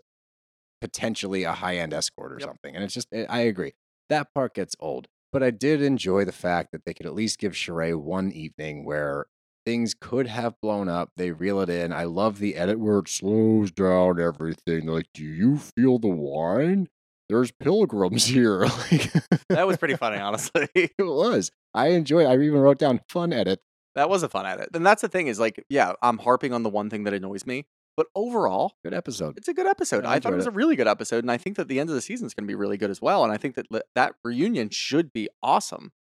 potentially 0.82 1.44
a 1.44 1.52
high 1.54 1.78
end 1.78 1.94
escort 1.94 2.32
or 2.32 2.38
Yep. 2.38 2.48
something. 2.48 2.74
And 2.74 2.84
it's 2.84 2.92
just, 2.92 3.08
I 3.12 3.24
I 3.28 3.38
agree. 3.40 3.72
That 4.10 4.34
part 4.34 4.54
gets 4.54 4.76
old. 4.78 5.08
But 5.32 5.42
I 5.42 5.50
did 5.50 5.80
enjoy 5.80 6.26
the 6.26 6.32
fact 6.32 6.72
that 6.72 6.84
they 6.84 6.92
could 6.92 7.06
at 7.06 7.14
least 7.14 7.38
give 7.38 7.52
Sheree 7.52 7.98
one 7.98 8.30
evening 8.32 8.84
where 8.84 9.26
things 9.64 9.94
could 9.98 10.26
have 10.28 10.60
blown 10.60 10.88
up. 10.88 11.10
They 11.16 11.32
reel 11.32 11.60
it 11.60 11.70
in. 11.70 11.92
I 11.94 12.04
love 12.04 12.38
the 12.38 12.54
edit 12.54 12.78
where 12.78 12.98
it 12.98 13.08
slows 13.08 13.70
down 13.72 14.20
everything. 14.20 14.86
Like, 14.86 15.06
do 15.14 15.24
you 15.24 15.56
feel 15.58 15.98
the 15.98 16.08
wine? 16.08 16.88
There's 17.28 17.50
pilgrims 17.50 18.24
here. 18.26 18.60
like, 18.90 19.12
That 19.48 19.66
was 19.66 19.76
pretty 19.76 19.96
funny, 19.96 20.18
honestly. 20.20 20.68
it 20.74 20.92
was. 20.98 21.50
I 21.74 21.88
enjoy. 21.88 22.24
I 22.24 22.34
even 22.34 22.60
wrote 22.60 22.78
down 22.78 23.00
fun 23.08 23.32
edit. 23.32 23.60
that 23.94 24.08
was 24.08 24.22
a 24.22 24.28
fun 24.28 24.46
edit. 24.46 24.68
And 24.74 24.86
that's 24.86 25.02
the 25.02 25.08
thing 25.08 25.26
is 25.26 25.38
like, 25.40 25.64
yeah, 25.68 25.92
I'm 26.02 26.18
harping 26.18 26.52
on 26.52 26.62
the 26.62 26.70
one 26.70 26.88
thing 26.90 27.04
that 27.04 27.14
annoys 27.14 27.44
me, 27.46 27.66
but 27.96 28.06
overall, 28.14 28.74
Good 28.84 28.94
episode. 28.94 29.36
it's 29.38 29.48
a 29.48 29.54
good 29.54 29.66
episode. 29.66 30.04
I 30.04 30.14
I 30.14 30.20
thought 30.20 30.32
it 30.32 30.36
was 30.36 30.46
it. 30.46 30.50
a 30.50 30.52
really 30.52 30.76
good 30.76 30.86
episode, 30.88 31.24
and 31.24 31.30
I 31.30 31.36
think 31.38 31.56
that 31.56 31.66
the 31.68 31.80
end 31.80 31.88
of 31.88 31.94
the 31.94 32.00
season 32.02 32.26
is 32.26 32.34
going 32.34 32.44
to 32.44 32.50
be 32.50 32.54
really 32.54 32.76
good 32.76 32.90
as 32.90 33.00
well. 33.02 33.24
And 33.24 33.32
I 33.32 33.36
think 33.38 33.54
that 33.56 33.66
that 33.94 34.14
reunion 34.24 34.70
should 34.70 35.12
be 35.12 35.28
awesome, 35.42 35.92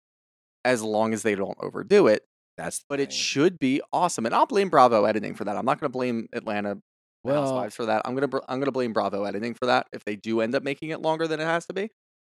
as 0.64 0.84
long 0.84 1.14
as 1.14 1.24
they 1.24 1.36
don't 1.36 1.58
overdo 1.62 2.08
it. 2.08 2.24
That's 2.58 2.84
But 2.88 3.00
it 3.02 3.12
should 3.12 3.60
be 3.60 3.82
awesome, 3.92 4.26
and 4.26 4.34
I'll 4.36 4.46
blame 4.46 4.70
Bravo 4.70 5.06
editing 5.06 5.36
for 5.36 5.44
that. 5.46 5.58
I'm 5.58 5.66
not 5.66 5.80
going 5.80 5.90
to 5.90 5.98
blame 5.98 6.28
Atlanta 6.34 6.78
Well- 7.26 7.42
Housewives 7.44 7.76
for 7.76 7.86
that. 7.88 8.02
I'm 8.06 8.16
gonna 8.16 8.42
I'm 8.48 8.60
gonna 8.60 8.72
blame 8.72 8.94
Bravo 8.94 9.24
editing 9.24 9.54
for 9.54 9.66
that 9.66 9.88
if 9.92 10.04
they 10.04 10.16
do 10.16 10.42
end 10.42 10.56
up 10.56 10.64
making 10.64 10.90
it 10.90 11.02
longer 11.02 11.28
than 11.28 11.40
it 11.40 11.46
has 11.46 11.66
to 11.68 11.74
be. 11.74 11.92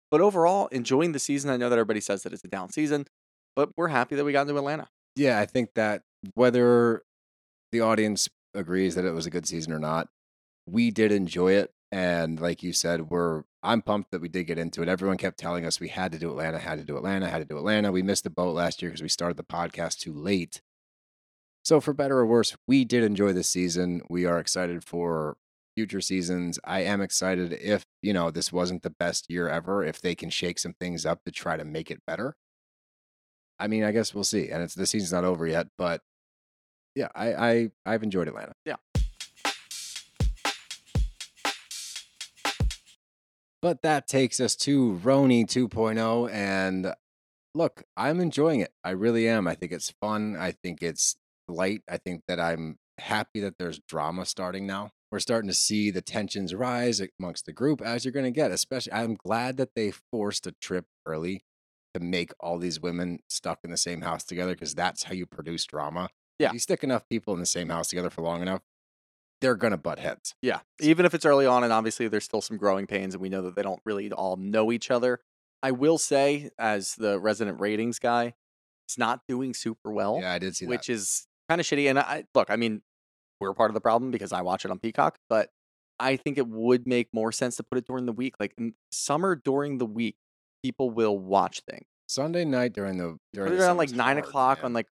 But 0.10 0.22
overall, 0.22 0.68
enjoying 0.68 1.12
the 1.12 1.20
season. 1.20 1.50
I 1.50 1.58
know 1.58 1.70
that 1.70 1.76
everybody 1.78 2.00
says 2.00 2.24
that 2.24 2.32
it's 2.34 2.44
a 2.44 2.48
down 2.48 2.70
season, 2.72 3.06
but 3.56 3.70
we're 3.76 3.90
happy 3.90 4.16
that 4.16 4.24
we 4.24 4.32
got 4.32 4.42
into 4.48 4.58
Atlanta. 4.58 4.88
yeah, 5.16 5.40
I 5.40 5.46
think 5.46 5.74
that 5.76 6.04
whether 6.36 7.04
the 7.72 7.82
audience 7.82 8.30
agrees 8.54 8.96
that 8.96 9.04
it 9.06 9.12
was 9.12 9.26
a 9.26 9.30
good 9.30 9.46
season 9.46 9.74
or 9.74 9.80
not, 9.80 10.08
we 10.66 10.92
did 10.92 11.12
enjoy 11.12 11.52
it. 11.54 11.72
And 11.92 12.40
like 12.40 12.64
you 12.64 12.72
said, 12.74 13.10
we're 13.10 13.44
I'm 13.64 13.82
pumped 13.82 14.12
that 14.12 14.22
we 14.22 14.30
did 14.30 14.46
get 14.46 14.58
into 14.58 14.82
it. 14.82 14.88
Everyone 14.88 15.18
kept 15.18 15.38
telling 15.38 15.66
us 15.66 15.80
we 15.80 15.90
had 15.90 16.12
to 16.14 16.20
do 16.20 16.30
Atlanta, 16.30 16.60
had 16.60 16.80
to 16.80 16.86
do 16.86 16.96
Atlanta, 16.98 17.28
had 17.28 17.40
to 17.40 17.46
do 17.46 17.58
Atlanta. 17.58 17.92
We 17.92 18.02
missed 18.02 18.24
the 18.24 18.30
boat 18.30 18.56
last 18.56 18.82
year 18.82 18.90
because 18.92 19.02
we 19.02 19.10
started 19.10 19.36
the 19.38 19.44
podcast 19.44 20.00
too 20.00 20.14
late. 20.14 20.62
So 21.68 21.82
for 21.82 21.92
better 21.92 22.20
or 22.20 22.26
worse, 22.26 22.56
we 22.66 22.86
did 22.86 23.04
enjoy 23.04 23.34
this 23.34 23.50
season. 23.50 24.02
We 24.10 24.26
are 24.26 24.40
excited 24.40 24.86
for 24.86 25.36
future 25.76 26.00
seasons. 26.00 26.58
I 26.64 26.84
am 26.84 27.02
excited 27.02 27.52
if, 27.52 27.86
you 28.02 28.14
know, 28.14 28.32
this 28.32 28.54
wasn't 28.54 28.84
the 28.84 28.90
best 28.90 29.30
year 29.30 29.50
ever, 29.50 29.84
if 29.84 30.00
they 30.00 30.16
can 30.16 30.30
shake 30.30 30.60
some 30.60 30.76
things 30.80 31.06
up 31.06 31.26
to 31.26 31.32
try 31.34 31.58
to 31.58 31.66
make 31.66 31.92
it 31.92 32.00
better. 32.08 32.38
I 33.60 33.68
mean, 33.68 33.84
I 33.84 33.92
guess 33.92 34.16
we'll 34.16 34.24
see. 34.24 34.48
And 34.48 34.64
it's 34.64 34.76
the 34.76 34.86
season's 34.86 35.12
not 35.12 35.26
over 35.26 35.46
yet, 35.46 35.68
but 35.78 36.00
yeah, 36.96 37.10
I, 37.14 37.34
I 37.34 37.70
I've 37.86 38.02
enjoyed 38.02 38.30
Atlanta. 38.30 38.54
Yeah. 38.64 38.78
But 43.62 43.82
that 43.82 44.08
takes 44.08 44.40
us 44.40 44.56
to 44.56 45.02
RHONY 45.04 45.46
2.0. 45.48 46.32
And 46.32 46.94
look, 47.54 47.84
I'm 47.98 48.22
enjoying 48.22 48.62
it. 48.62 48.72
I 48.86 48.92
really 48.92 49.28
am. 49.28 49.50
I 49.50 49.56
think 49.56 49.74
it's 49.74 49.94
fun. 50.00 50.38
I 50.40 50.54
think 50.54 50.82
it's 50.82 51.18
light. 51.48 51.82
I 51.90 51.98
think 51.98 52.24
that 52.28 52.40
I'm 52.40 52.78
happy 52.98 53.40
that 53.42 53.58
there's 53.58 53.80
drama 53.80 54.26
starting 54.26 54.66
now. 54.66 54.92
We're 55.12 55.20
starting 55.20 55.48
to 55.48 55.54
see 55.54 55.90
the 55.90 56.02
tensions 56.02 56.54
rise 56.54 57.02
amongst 57.20 57.46
the 57.46 57.54
group 57.54 57.82
as 57.82 58.04
you're 58.04 58.12
going 58.12 58.26
to 58.26 58.32
get. 58.32 58.52
Especially, 58.52 58.94
I'm 58.94 59.16
glad 59.16 59.58
that 59.58 59.76
they 59.76 59.92
forced 60.12 60.46
a 60.48 60.54
trip 60.62 60.86
early 61.06 61.44
to 61.94 62.00
make 62.00 62.32
all 62.40 62.58
these 62.58 62.82
women 62.82 63.20
stuck 63.30 63.60
in 63.64 63.72
the 63.72 63.78
same 63.78 64.02
house 64.02 64.24
together 64.24 64.54
because 64.54 64.76
that's 64.76 65.04
how 65.04 65.14
you 65.14 65.26
produce 65.26 65.66
drama. 65.66 66.10
Yeah. 66.40 66.52
You 66.52 66.60
stick 66.60 66.84
enough 66.84 67.08
people 67.10 67.34
in 67.34 67.40
the 67.40 67.46
same 67.46 67.70
house 67.70 67.88
together 67.88 68.10
for 68.10 68.22
long 68.22 68.42
enough, 68.42 68.62
they're 69.42 69.56
going 69.56 69.72
to 69.72 69.78
butt 69.78 70.00
heads. 70.00 70.36
Yeah, 70.42 70.60
even 70.80 71.06
if 71.06 71.14
it's 71.14 71.26
early 71.26 71.46
on, 71.46 71.64
and 71.64 71.72
obviously 71.72 72.08
there's 72.08 72.26
still 72.26 72.42
some 72.42 72.58
growing 72.58 72.88
pains, 72.88 73.14
and 73.14 73.22
we 73.22 73.30
know 73.30 73.42
that 73.44 73.56
they 73.56 73.62
don't 73.62 73.82
really 73.86 74.12
all 74.12 74.36
know 74.36 74.72
each 74.72 74.92
other. 74.92 75.20
I 75.64 75.72
will 75.72 75.98
say, 75.98 76.50
as 76.60 76.96
the 76.96 77.20
resident 77.20 77.60
ratings 77.60 78.00
guy, 78.00 78.34
it's 78.88 78.98
not 78.98 79.22
doing 79.28 79.54
super 79.54 79.92
well. 79.92 80.20
Yeah, 80.22 80.34
I 80.34 80.40
did 80.40 80.56
see 80.56 80.66
that. 80.66 80.70
which 80.70 80.90
is 80.90 81.28
kind 81.50 81.62
of 81.62 81.68
shitty. 81.68 81.90
And 81.90 82.00
I 82.00 82.26
look, 82.34 82.50
I 82.50 82.56
mean, 82.56 82.82
we're 83.40 83.54
part 83.54 83.70
of 83.70 83.74
the 83.74 83.82
problem 83.82 84.12
because 84.12 84.32
I 84.34 84.42
watch 84.42 84.66
it 84.66 84.72
on 84.72 84.80
Peacock, 84.80 85.18
but 85.30 85.50
I 86.00 86.16
think 86.16 86.38
it 86.38 86.48
would 86.48 86.88
make 86.88 87.10
more 87.14 87.32
sense 87.32 87.56
to 87.58 87.64
put 87.64 87.78
it 87.78 87.86
during 87.88 88.06
the 88.06 88.12
week. 88.12 88.36
Like 88.40 88.54
in 88.58 88.74
summer 88.92 89.36
during 89.36 89.78
the 89.78 89.86
week, 89.86 90.16
people 90.64 90.90
will 90.90 91.18
watch 91.18 91.62
things. 91.70 91.86
Sunday 92.08 92.46
night 92.46 92.74
during 92.74 92.98
the 92.98 93.18
during 93.34 93.52
Put 93.52 93.60
it 93.60 93.64
on 93.66 93.78
like 93.78 93.92
nine 93.92 94.16
hard, 94.16 94.26
o'clock 94.26 94.58
man. 94.60 94.66
on 94.66 94.74
like 94.74 94.88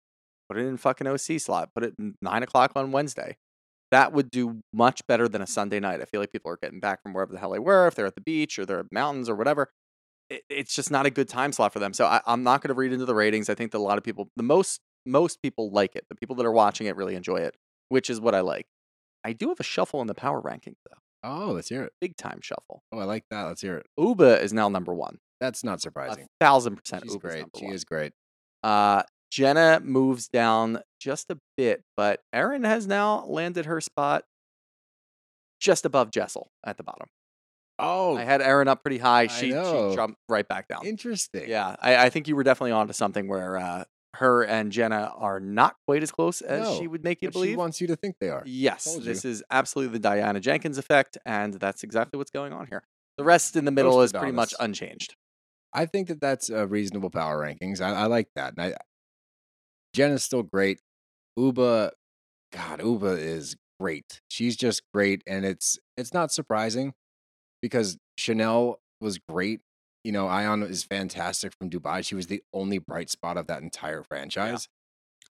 put 0.48 0.58
it 0.58 0.66
in 0.66 0.76
fucking 0.76 1.06
OC 1.06 1.40
slot. 1.40 1.70
Put 1.74 1.84
it 1.84 1.94
nine 2.22 2.42
o'clock 2.42 2.72
on 2.76 2.92
Wednesday. 2.92 3.36
That 3.90 4.12
would 4.12 4.30
do 4.30 4.60
much 4.72 5.04
better 5.08 5.28
than 5.28 5.42
a 5.42 5.46
Sunday 5.46 5.80
night. 5.80 6.00
I 6.00 6.04
feel 6.04 6.20
like 6.20 6.30
people 6.30 6.52
are 6.52 6.58
getting 6.62 6.78
back 6.78 7.02
from 7.02 7.12
wherever 7.12 7.32
the 7.32 7.40
hell 7.40 7.50
they 7.50 7.58
were, 7.58 7.88
if 7.88 7.96
they're 7.96 8.06
at 8.06 8.14
the 8.14 8.20
beach 8.20 8.56
or 8.58 8.64
they're 8.64 8.80
at 8.80 8.92
mountains 8.92 9.28
or 9.28 9.34
whatever. 9.34 9.70
It, 10.28 10.42
it's 10.48 10.72
just 10.72 10.92
not 10.92 11.06
a 11.06 11.10
good 11.10 11.28
time 11.28 11.50
slot 11.52 11.72
for 11.72 11.80
them. 11.80 11.92
So 11.92 12.04
I, 12.06 12.20
I'm 12.24 12.44
not 12.44 12.62
going 12.62 12.68
to 12.68 12.74
read 12.74 12.92
into 12.92 13.04
the 13.04 13.16
ratings. 13.16 13.50
I 13.50 13.56
think 13.56 13.72
that 13.72 13.78
a 13.78 13.80
lot 13.80 13.98
of 13.98 14.04
people, 14.04 14.30
the 14.36 14.44
most 14.44 14.80
most 15.06 15.40
people 15.42 15.70
like 15.70 15.96
it. 15.96 16.04
The 16.08 16.14
people 16.16 16.36
that 16.36 16.46
are 16.46 16.52
watching 16.52 16.86
it 16.86 16.96
really 16.96 17.14
enjoy 17.14 17.36
it, 17.38 17.54
which 17.88 18.10
is 18.10 18.20
what 18.20 18.34
I 18.34 18.40
like. 18.40 18.66
I 19.24 19.32
do 19.32 19.48
have 19.48 19.60
a 19.60 19.64
shuffle 19.64 20.00
in 20.00 20.06
the 20.06 20.14
power 20.14 20.40
rankings 20.40 20.76
though, 20.88 20.96
Oh, 21.22 21.52
let's 21.52 21.68
hear 21.68 21.82
it. 21.82 21.92
big 22.00 22.16
time 22.16 22.40
shuffle. 22.42 22.82
Oh, 22.92 22.98
I 22.98 23.04
like 23.04 23.24
that. 23.30 23.42
Let's 23.44 23.60
hear 23.60 23.76
it. 23.76 23.86
Ubah 23.98 24.40
is 24.40 24.52
now 24.52 24.68
number 24.68 24.94
one. 24.94 25.18
That's 25.40 25.62
not 25.64 25.80
surprising. 25.80 26.24
A 26.24 26.44
thousand 26.44 26.76
percent. 26.76 27.04
She's 27.04 27.16
Ubah's 27.16 27.20
great. 27.22 27.44
She 27.56 27.64
one. 27.66 27.74
is 27.74 27.84
great. 27.84 28.12
Uh, 28.62 29.02
Jenna 29.30 29.80
moves 29.82 30.28
down 30.28 30.80
just 31.00 31.30
a 31.30 31.38
bit, 31.56 31.82
but 31.96 32.20
Erin 32.32 32.64
has 32.64 32.86
now 32.86 33.24
landed 33.26 33.66
her 33.66 33.80
spot 33.80 34.24
just 35.60 35.84
above 35.84 36.10
Jessel 36.10 36.50
at 36.64 36.76
the 36.76 36.82
bottom. 36.82 37.06
Oh, 37.78 38.16
I 38.16 38.24
had 38.24 38.42
Erin 38.42 38.68
up 38.68 38.82
pretty 38.82 38.98
high. 38.98 39.26
She, 39.28 39.46
she 39.46 39.50
jumped 39.52 40.18
right 40.28 40.46
back 40.46 40.68
down. 40.68 40.84
interesting. 40.86 41.48
Yeah, 41.48 41.76
I, 41.80 41.96
I 42.06 42.10
think 42.10 42.28
you 42.28 42.36
were 42.36 42.42
definitely 42.42 42.72
onto 42.72 42.92
something 42.92 43.26
where 43.28 43.56
uh, 43.56 43.84
her 44.16 44.42
and 44.42 44.72
Jenna 44.72 45.12
are 45.16 45.38
not 45.40 45.76
quite 45.86 46.02
as 46.02 46.10
close 46.10 46.40
as 46.40 46.76
she 46.76 46.86
would 46.88 47.04
make 47.04 47.22
you 47.22 47.28
But 47.28 47.34
she 47.34 47.40
believe. 47.40 47.56
wants 47.56 47.80
you 47.80 47.86
to 47.88 47.96
think 47.96 48.16
they 48.20 48.28
are. 48.28 48.42
Yes, 48.44 48.96
this 49.02 49.24
is 49.24 49.42
absolutely 49.50 49.92
the 49.98 50.02
Diana 50.02 50.40
Jenkins 50.40 50.78
effect, 50.78 51.16
and 51.24 51.54
that's 51.54 51.82
exactly 51.84 52.18
what's 52.18 52.30
going 52.30 52.52
on 52.52 52.66
here. 52.66 52.82
The 53.18 53.24
rest 53.24 53.54
in 53.54 53.64
the 53.64 53.70
middle 53.70 53.94
to 53.94 54.00
is 54.00 54.12
pretty 54.12 54.32
much 54.32 54.54
unchanged. 54.58 55.14
I 55.72 55.86
think 55.86 56.08
that 56.08 56.20
that's 56.20 56.50
a 56.50 56.66
reasonable 56.66 57.10
power 57.10 57.38
rankings. 57.38 57.80
I, 57.80 57.92
I 57.92 58.06
like 58.06 58.28
that. 58.34 58.54
And 58.56 58.74
I, 58.74 58.76
Jen 59.94 60.10
is 60.12 60.24
still 60.24 60.42
great. 60.42 60.80
Ubah, 61.38 61.90
God, 62.52 62.80
Ubah 62.80 63.16
is 63.18 63.56
great. 63.78 64.20
She's 64.28 64.56
just 64.56 64.82
great, 64.92 65.22
and 65.26 65.44
it's 65.44 65.78
it's 65.96 66.12
not 66.12 66.32
surprising 66.32 66.94
because 67.62 67.96
Chanel 68.18 68.80
was 69.00 69.18
great. 69.18 69.60
You 70.04 70.12
know, 70.12 70.26
Ayan 70.26 70.68
is 70.68 70.82
fantastic 70.84 71.52
from 71.58 71.68
Dubai. 71.68 72.04
She 72.04 72.14
was 72.14 72.26
the 72.26 72.42
only 72.52 72.78
bright 72.78 73.10
spot 73.10 73.36
of 73.36 73.46
that 73.48 73.62
entire 73.62 74.02
franchise. 74.02 74.68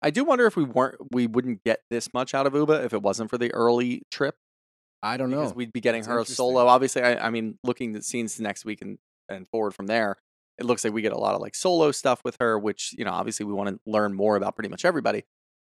I 0.02 0.10
do 0.10 0.24
wonder 0.24 0.46
if 0.46 0.56
we 0.56 0.64
weren't, 0.64 0.96
we 1.10 1.26
wouldn't 1.26 1.64
get 1.64 1.80
this 1.90 2.12
much 2.12 2.34
out 2.34 2.46
of 2.46 2.52
Ubah 2.52 2.84
if 2.84 2.92
it 2.92 3.02
wasn't 3.02 3.30
for 3.30 3.38
the 3.38 3.52
early 3.52 4.02
trip. 4.10 4.36
I 5.02 5.16
don't 5.16 5.30
know. 5.30 5.42
because 5.42 5.54
we'd 5.54 5.72
be 5.72 5.80
getting 5.80 6.02
That's 6.02 6.12
her 6.12 6.24
solo. 6.24 6.66
Obviously, 6.66 7.02
I, 7.02 7.26
I 7.26 7.30
mean, 7.30 7.58
looking 7.64 7.96
at 7.96 8.04
scenes 8.04 8.38
next 8.40 8.64
week 8.64 8.82
and, 8.82 8.98
and 9.28 9.48
forward 9.48 9.74
from 9.74 9.86
there, 9.86 10.16
it 10.58 10.66
looks 10.66 10.84
like 10.84 10.92
we 10.92 11.02
get 11.02 11.12
a 11.12 11.18
lot 11.18 11.34
of 11.34 11.40
like 11.40 11.54
solo 11.54 11.92
stuff 11.92 12.20
with 12.24 12.36
her, 12.40 12.58
which, 12.58 12.94
you 12.98 13.04
know, 13.04 13.12
obviously 13.12 13.46
we 13.46 13.52
want 13.52 13.70
to 13.70 13.80
learn 13.86 14.12
more 14.12 14.36
about 14.36 14.54
pretty 14.54 14.68
much 14.68 14.84
everybody. 14.84 15.24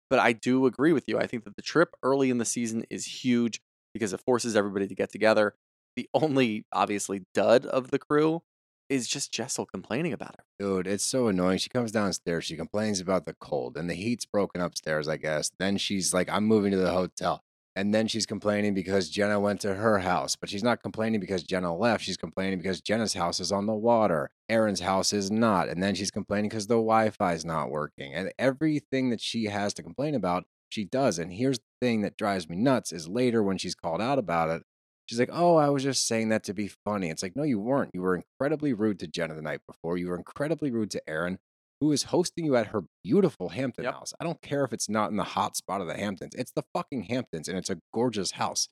But 0.10 0.20
I 0.20 0.34
do 0.34 0.68
agree 0.68 0.94
with 0.94 1.08
you. 1.08 1.18
I 1.18 1.26
think 1.26 1.44
that 1.46 1.56
the 1.56 1.64
trip 1.64 1.90
early 2.04 2.30
in 2.30 2.38
the 2.38 2.46
season 2.46 2.86
is 2.90 3.24
huge 3.24 3.62
because 3.94 4.14
it 4.14 4.22
forces 4.22 4.56
everybody 4.56 4.88
to 4.88 4.96
get 4.96 5.12
together. 5.12 5.56
The 5.96 6.08
only, 6.14 6.66
obviously, 6.72 7.26
dud 7.34 7.66
of 7.66 7.90
the 7.90 7.98
crew 7.98 8.44
is 8.90 9.08
just 9.08 9.32
Jessel 9.32 9.66
complaining 9.66 10.14
about 10.14 10.36
her. 10.38 10.44
Dude, 10.60 10.88
it's 10.88 11.06
so 11.06 11.28
annoying. 11.28 11.58
She 11.58 11.70
comes 11.70 11.92
downstairs, 11.92 12.46
she 12.46 12.56
complains 12.56 13.00
about 13.00 13.26
the 13.26 13.34
cold, 13.34 13.78
and 13.78 13.90
the 13.90 13.96
heat's 13.96 14.26
broken 14.26 14.62
upstairs, 14.62 15.08
I 15.08 15.18
guess. 15.18 15.52
Then 15.60 15.78
she's 15.78 16.14
like, 16.14 16.30
I'm 16.30 16.46
moving 16.46 16.72
to 16.72 16.78
the 16.78 16.92
hotel. 16.92 17.44
And 17.78 17.94
then 17.94 18.08
she's 18.08 18.26
complaining 18.26 18.74
because 18.74 19.10
Jenna 19.10 19.38
went 19.38 19.60
to 19.62 19.76
her 19.76 20.00
house, 20.00 20.38
but 20.38 20.50
she's 20.50 20.64
not 20.64 20.82
complaining 20.82 21.20
because 21.20 21.44
Jenna 21.44 21.76
left. 21.76 22.06
She's 22.06 22.16
complaining 22.16 22.58
because 22.58 22.80
Jenna's 22.80 23.16
house 23.16 23.42
is 23.42 23.52
on 23.52 23.66
the 23.66 23.74
water. 23.74 24.32
Erin's 24.48 24.80
house 24.80 25.12
is 25.12 25.30
not. 25.30 25.68
And 25.68 25.84
then 25.84 25.94
she's 25.94 26.12
complaining 26.12 26.50
because 26.50 26.68
the 26.68 26.76
Wi 26.76 27.10
Fi 27.10 27.34
is 27.34 27.44
not 27.44 27.70
working. 27.70 28.14
And 28.14 28.32
everything 28.40 29.10
that 29.10 29.20
she 29.20 29.46
has 29.46 29.74
to 29.74 29.84
complain 29.84 30.16
about, 30.16 30.46
she 30.70 30.86
does. 30.86 31.20
And 31.20 31.34
here's 31.34 31.60
the 31.60 31.66
thing 31.82 32.02
that 32.02 32.16
drives 32.16 32.48
me 32.48 32.56
nuts 32.56 32.94
is 32.94 33.10
later 33.10 33.44
when 33.44 33.58
she's 33.58 33.76
called 33.76 34.02
out 34.02 34.20
about 34.20 34.50
it, 34.52 34.64
She's 35.08 35.20
like, 35.20 35.30
Oh, 35.32 35.56
I 35.56 35.70
was 35.70 35.84
just 35.84 36.08
saying 36.08 36.30
that 36.30 36.44
to 36.46 36.54
be 36.54 36.68
funny. 36.68 37.10
It's 37.10 37.22
like, 37.24 37.36
No, 37.36 37.44
you 37.44 37.60
weren't. 37.60 37.92
You 37.94 38.02
were 38.02 38.16
incredibly 38.16 38.74
rude 38.74 39.00
to 39.00 39.08
Jenna 39.08 39.36
the 39.36 39.42
night 39.42 39.62
before. 39.68 39.98
You 39.98 40.10
were 40.10 40.18
incredibly 40.18 40.72
rude 40.72 40.92
to 40.92 41.10
Erin, 41.10 41.38
who 41.82 41.92
is 41.92 42.04
hosting 42.04 42.46
you 42.46 42.56
at 42.56 42.68
her 42.68 42.84
beautiful 43.04 43.50
Hampton 43.50 43.84
Yep. 43.84 43.94
house. 43.94 44.14
I 44.20 44.24
don't 44.24 44.42
care 44.42 44.64
if 44.64 44.74
it's 44.74 44.90
not 44.90 45.12
in 45.12 45.18
the 45.18 45.24
hot 45.24 45.56
spot 45.56 45.82
of 45.82 45.88
the 45.88 45.96
Hamptons, 45.98 46.34
it's 46.36 46.52
the 46.52 46.64
fucking 46.74 47.04
Hamptons 47.04 47.48
and 47.48 47.58
it's 47.58 47.70
a 47.70 47.78
gorgeous 47.94 48.32
house. 48.32 48.68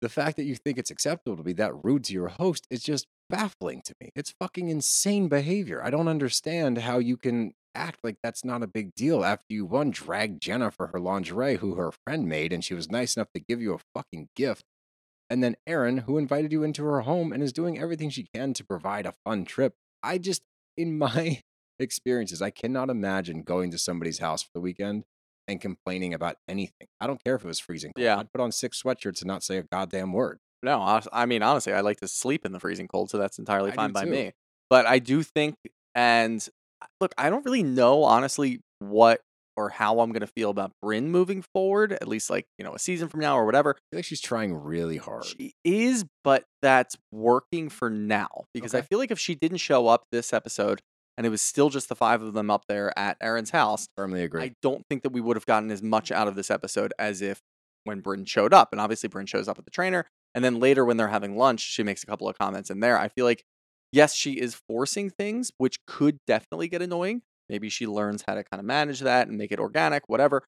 The 0.00 0.08
fact 0.08 0.36
that 0.36 0.44
you 0.44 0.54
think 0.54 0.76
it's 0.78 0.90
acceptable 0.90 1.36
to 1.36 1.42
be 1.42 1.54
that 1.54 1.72
rude 1.84 2.04
to 2.04 2.12
your 2.12 2.28
host 2.28 2.66
is 2.70 2.82
just 2.82 3.06
baffling 3.28 3.82
to 3.84 3.94
me. 4.00 4.10
It's 4.14 4.34
fucking 4.40 4.68
insane 4.68 5.28
behavior. 5.28 5.82
I 5.82 5.90
don't 5.90 6.08
understand 6.08 6.78
how 6.78 6.98
you 6.98 7.16
can 7.16 7.52
act 7.74 7.98
like 8.04 8.16
that's 8.22 8.44
not 8.44 8.62
a 8.62 8.68
big 8.68 8.94
deal 8.94 9.24
after 9.24 9.46
you 9.48 9.64
one 9.64 9.90
dragged 9.90 10.40
Jenna 10.40 10.70
for 10.70 10.88
her 10.88 11.00
lingerie, 11.00 11.56
who 11.56 11.74
her 11.74 11.92
friend 12.06 12.28
made, 12.28 12.52
and 12.52 12.64
she 12.64 12.74
was 12.74 12.90
nice 12.90 13.16
enough 13.16 13.32
to 13.34 13.40
give 13.40 13.60
you 13.60 13.74
a 13.74 13.78
fucking 13.94 14.28
gift. 14.36 14.64
And 15.30 15.42
then 15.42 15.56
Erin, 15.66 15.98
who 15.98 16.18
invited 16.18 16.52
you 16.52 16.62
into 16.62 16.84
her 16.84 17.00
home 17.00 17.32
and 17.32 17.42
is 17.42 17.52
doing 17.52 17.78
everything 17.78 18.10
she 18.10 18.28
can 18.34 18.54
to 18.54 18.64
provide 18.64 19.06
a 19.06 19.14
fun 19.24 19.44
trip. 19.44 19.74
I 20.02 20.18
just, 20.18 20.42
in 20.76 20.98
my 20.98 21.40
experiences, 21.78 22.42
I 22.42 22.50
cannot 22.50 22.90
imagine 22.90 23.42
going 23.42 23.70
to 23.70 23.78
somebody's 23.78 24.18
house 24.18 24.42
for 24.42 24.50
the 24.54 24.60
weekend 24.60 25.04
and 25.48 25.60
complaining 25.60 26.14
about 26.14 26.36
anything. 26.48 26.88
I 27.00 27.06
don't 27.06 27.22
care 27.22 27.34
if 27.34 27.44
it 27.44 27.48
was 27.48 27.60
freezing 27.60 27.92
cold. 27.94 28.04
Yeah. 28.04 28.18
I'd 28.18 28.32
put 28.32 28.40
on 28.40 28.52
six 28.52 28.82
sweatshirts 28.82 29.20
and 29.20 29.28
not 29.28 29.42
say 29.42 29.58
a 29.58 29.62
goddamn 29.62 30.12
word. 30.12 30.38
No, 30.64 31.00
I 31.12 31.26
mean 31.26 31.42
honestly, 31.42 31.72
I 31.72 31.80
like 31.80 31.98
to 32.00 32.08
sleep 32.08 32.44
in 32.46 32.52
the 32.52 32.60
freezing 32.60 32.88
cold, 32.88 33.10
so 33.10 33.18
that's 33.18 33.38
entirely 33.38 33.70
I 33.72 33.74
fine 33.74 33.90
do 33.90 33.94
by 33.94 34.04
too. 34.04 34.10
me. 34.10 34.32
But 34.70 34.86
I 34.86 34.98
do 34.98 35.22
think, 35.22 35.56
and 35.94 36.46
uh, 36.82 36.86
look, 37.00 37.14
I 37.18 37.30
don't 37.30 37.44
really 37.44 37.62
know 37.62 38.02
honestly 38.02 38.60
what 38.78 39.20
or 39.56 39.68
how 39.68 40.00
I'm 40.00 40.10
gonna 40.10 40.26
feel 40.26 40.50
about 40.50 40.72
Brynn 40.82 41.04
moving 41.04 41.44
forward. 41.54 41.92
At 41.92 42.08
least 42.08 42.30
like 42.30 42.46
you 42.58 42.64
know 42.64 42.74
a 42.74 42.78
season 42.78 43.08
from 43.08 43.20
now 43.20 43.38
or 43.38 43.44
whatever. 43.44 43.70
I 43.70 43.80
feel 43.92 43.98
like 43.98 44.04
she's 44.04 44.20
trying 44.20 44.54
really 44.54 44.96
hard. 44.96 45.26
She 45.26 45.52
is, 45.64 46.04
but 46.24 46.44
that's 46.62 46.96
working 47.12 47.68
for 47.68 47.90
now 47.90 48.46
because 48.54 48.74
I 48.74 48.80
feel 48.80 48.98
like 48.98 49.10
if 49.10 49.18
she 49.18 49.34
didn't 49.34 49.58
show 49.58 49.86
up 49.86 50.04
this 50.10 50.32
episode 50.32 50.80
and 51.16 51.26
it 51.26 51.30
was 51.30 51.42
still 51.42 51.70
just 51.70 51.88
the 51.88 51.94
five 51.94 52.22
of 52.22 52.32
them 52.32 52.50
up 52.50 52.64
there 52.68 52.96
at 52.98 53.16
Erin's 53.20 53.50
house, 53.50 53.86
Firmly 53.96 54.22
agree. 54.22 54.42
I 54.42 54.52
don't 54.62 54.82
think 54.88 55.02
that 55.02 55.12
we 55.12 55.20
would 55.20 55.36
have 55.36 55.46
gotten 55.46 55.70
as 55.70 55.82
much 55.82 56.10
out 56.10 56.26
of 56.26 56.34
this 56.34 56.50
episode 56.50 56.92
as 56.98 57.22
if 57.22 57.40
when 57.84 58.02
Brynn 58.02 58.26
showed 58.26 58.52
up. 58.52 58.70
And 58.72 58.80
obviously, 58.80 59.08
Brynn 59.08 59.28
shows 59.28 59.46
up 59.46 59.58
at 59.58 59.64
the 59.64 59.70
trainer. 59.70 60.06
And 60.34 60.44
then 60.44 60.58
later, 60.58 60.84
when 60.84 60.96
they're 60.96 61.08
having 61.08 61.36
lunch, 61.36 61.60
she 61.60 61.82
makes 61.82 62.02
a 62.02 62.06
couple 62.06 62.28
of 62.28 62.36
comments 62.38 62.70
in 62.70 62.80
there. 62.80 62.98
I 62.98 63.08
feel 63.08 63.24
like, 63.24 63.44
yes, 63.92 64.14
she 64.14 64.32
is 64.32 64.60
forcing 64.68 65.10
things, 65.10 65.52
which 65.58 65.78
could 65.86 66.18
definitely 66.26 66.68
get 66.68 66.82
annoying. 66.82 67.22
Maybe 67.48 67.68
she 67.68 67.86
learns 67.86 68.24
how 68.26 68.34
to 68.34 68.42
kind 68.42 68.60
of 68.60 68.66
manage 68.66 69.00
that 69.00 69.28
and 69.28 69.38
make 69.38 69.52
it 69.52 69.60
organic, 69.60 70.08
whatever. 70.08 70.42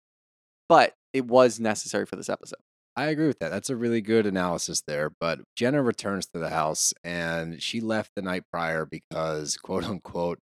But 0.69 0.95
it 1.13 1.27
was 1.27 1.61
necessary 1.61 2.07
for 2.07 2.17
this 2.17 2.29
episode. 2.29 2.59
I 2.97 3.07
agree 3.07 3.27
with 3.27 3.39
that. 3.41 3.51
That's 3.51 3.69
a 3.69 3.77
really 3.77 4.01
good 4.01 4.27
analysis 4.27 4.83
there. 4.87 5.11
But 5.21 5.41
Jenna 5.55 5.83
returns 5.83 6.27
to 6.29 6.39
the 6.39 6.49
house 6.49 6.95
and 7.05 7.63
she 7.63 7.81
left 7.81 8.13
the 8.17 8.23
night 8.23 8.45
prior 8.51 8.87
because, 8.87 9.57
quote 9.59 9.85
unquote, 9.85 10.39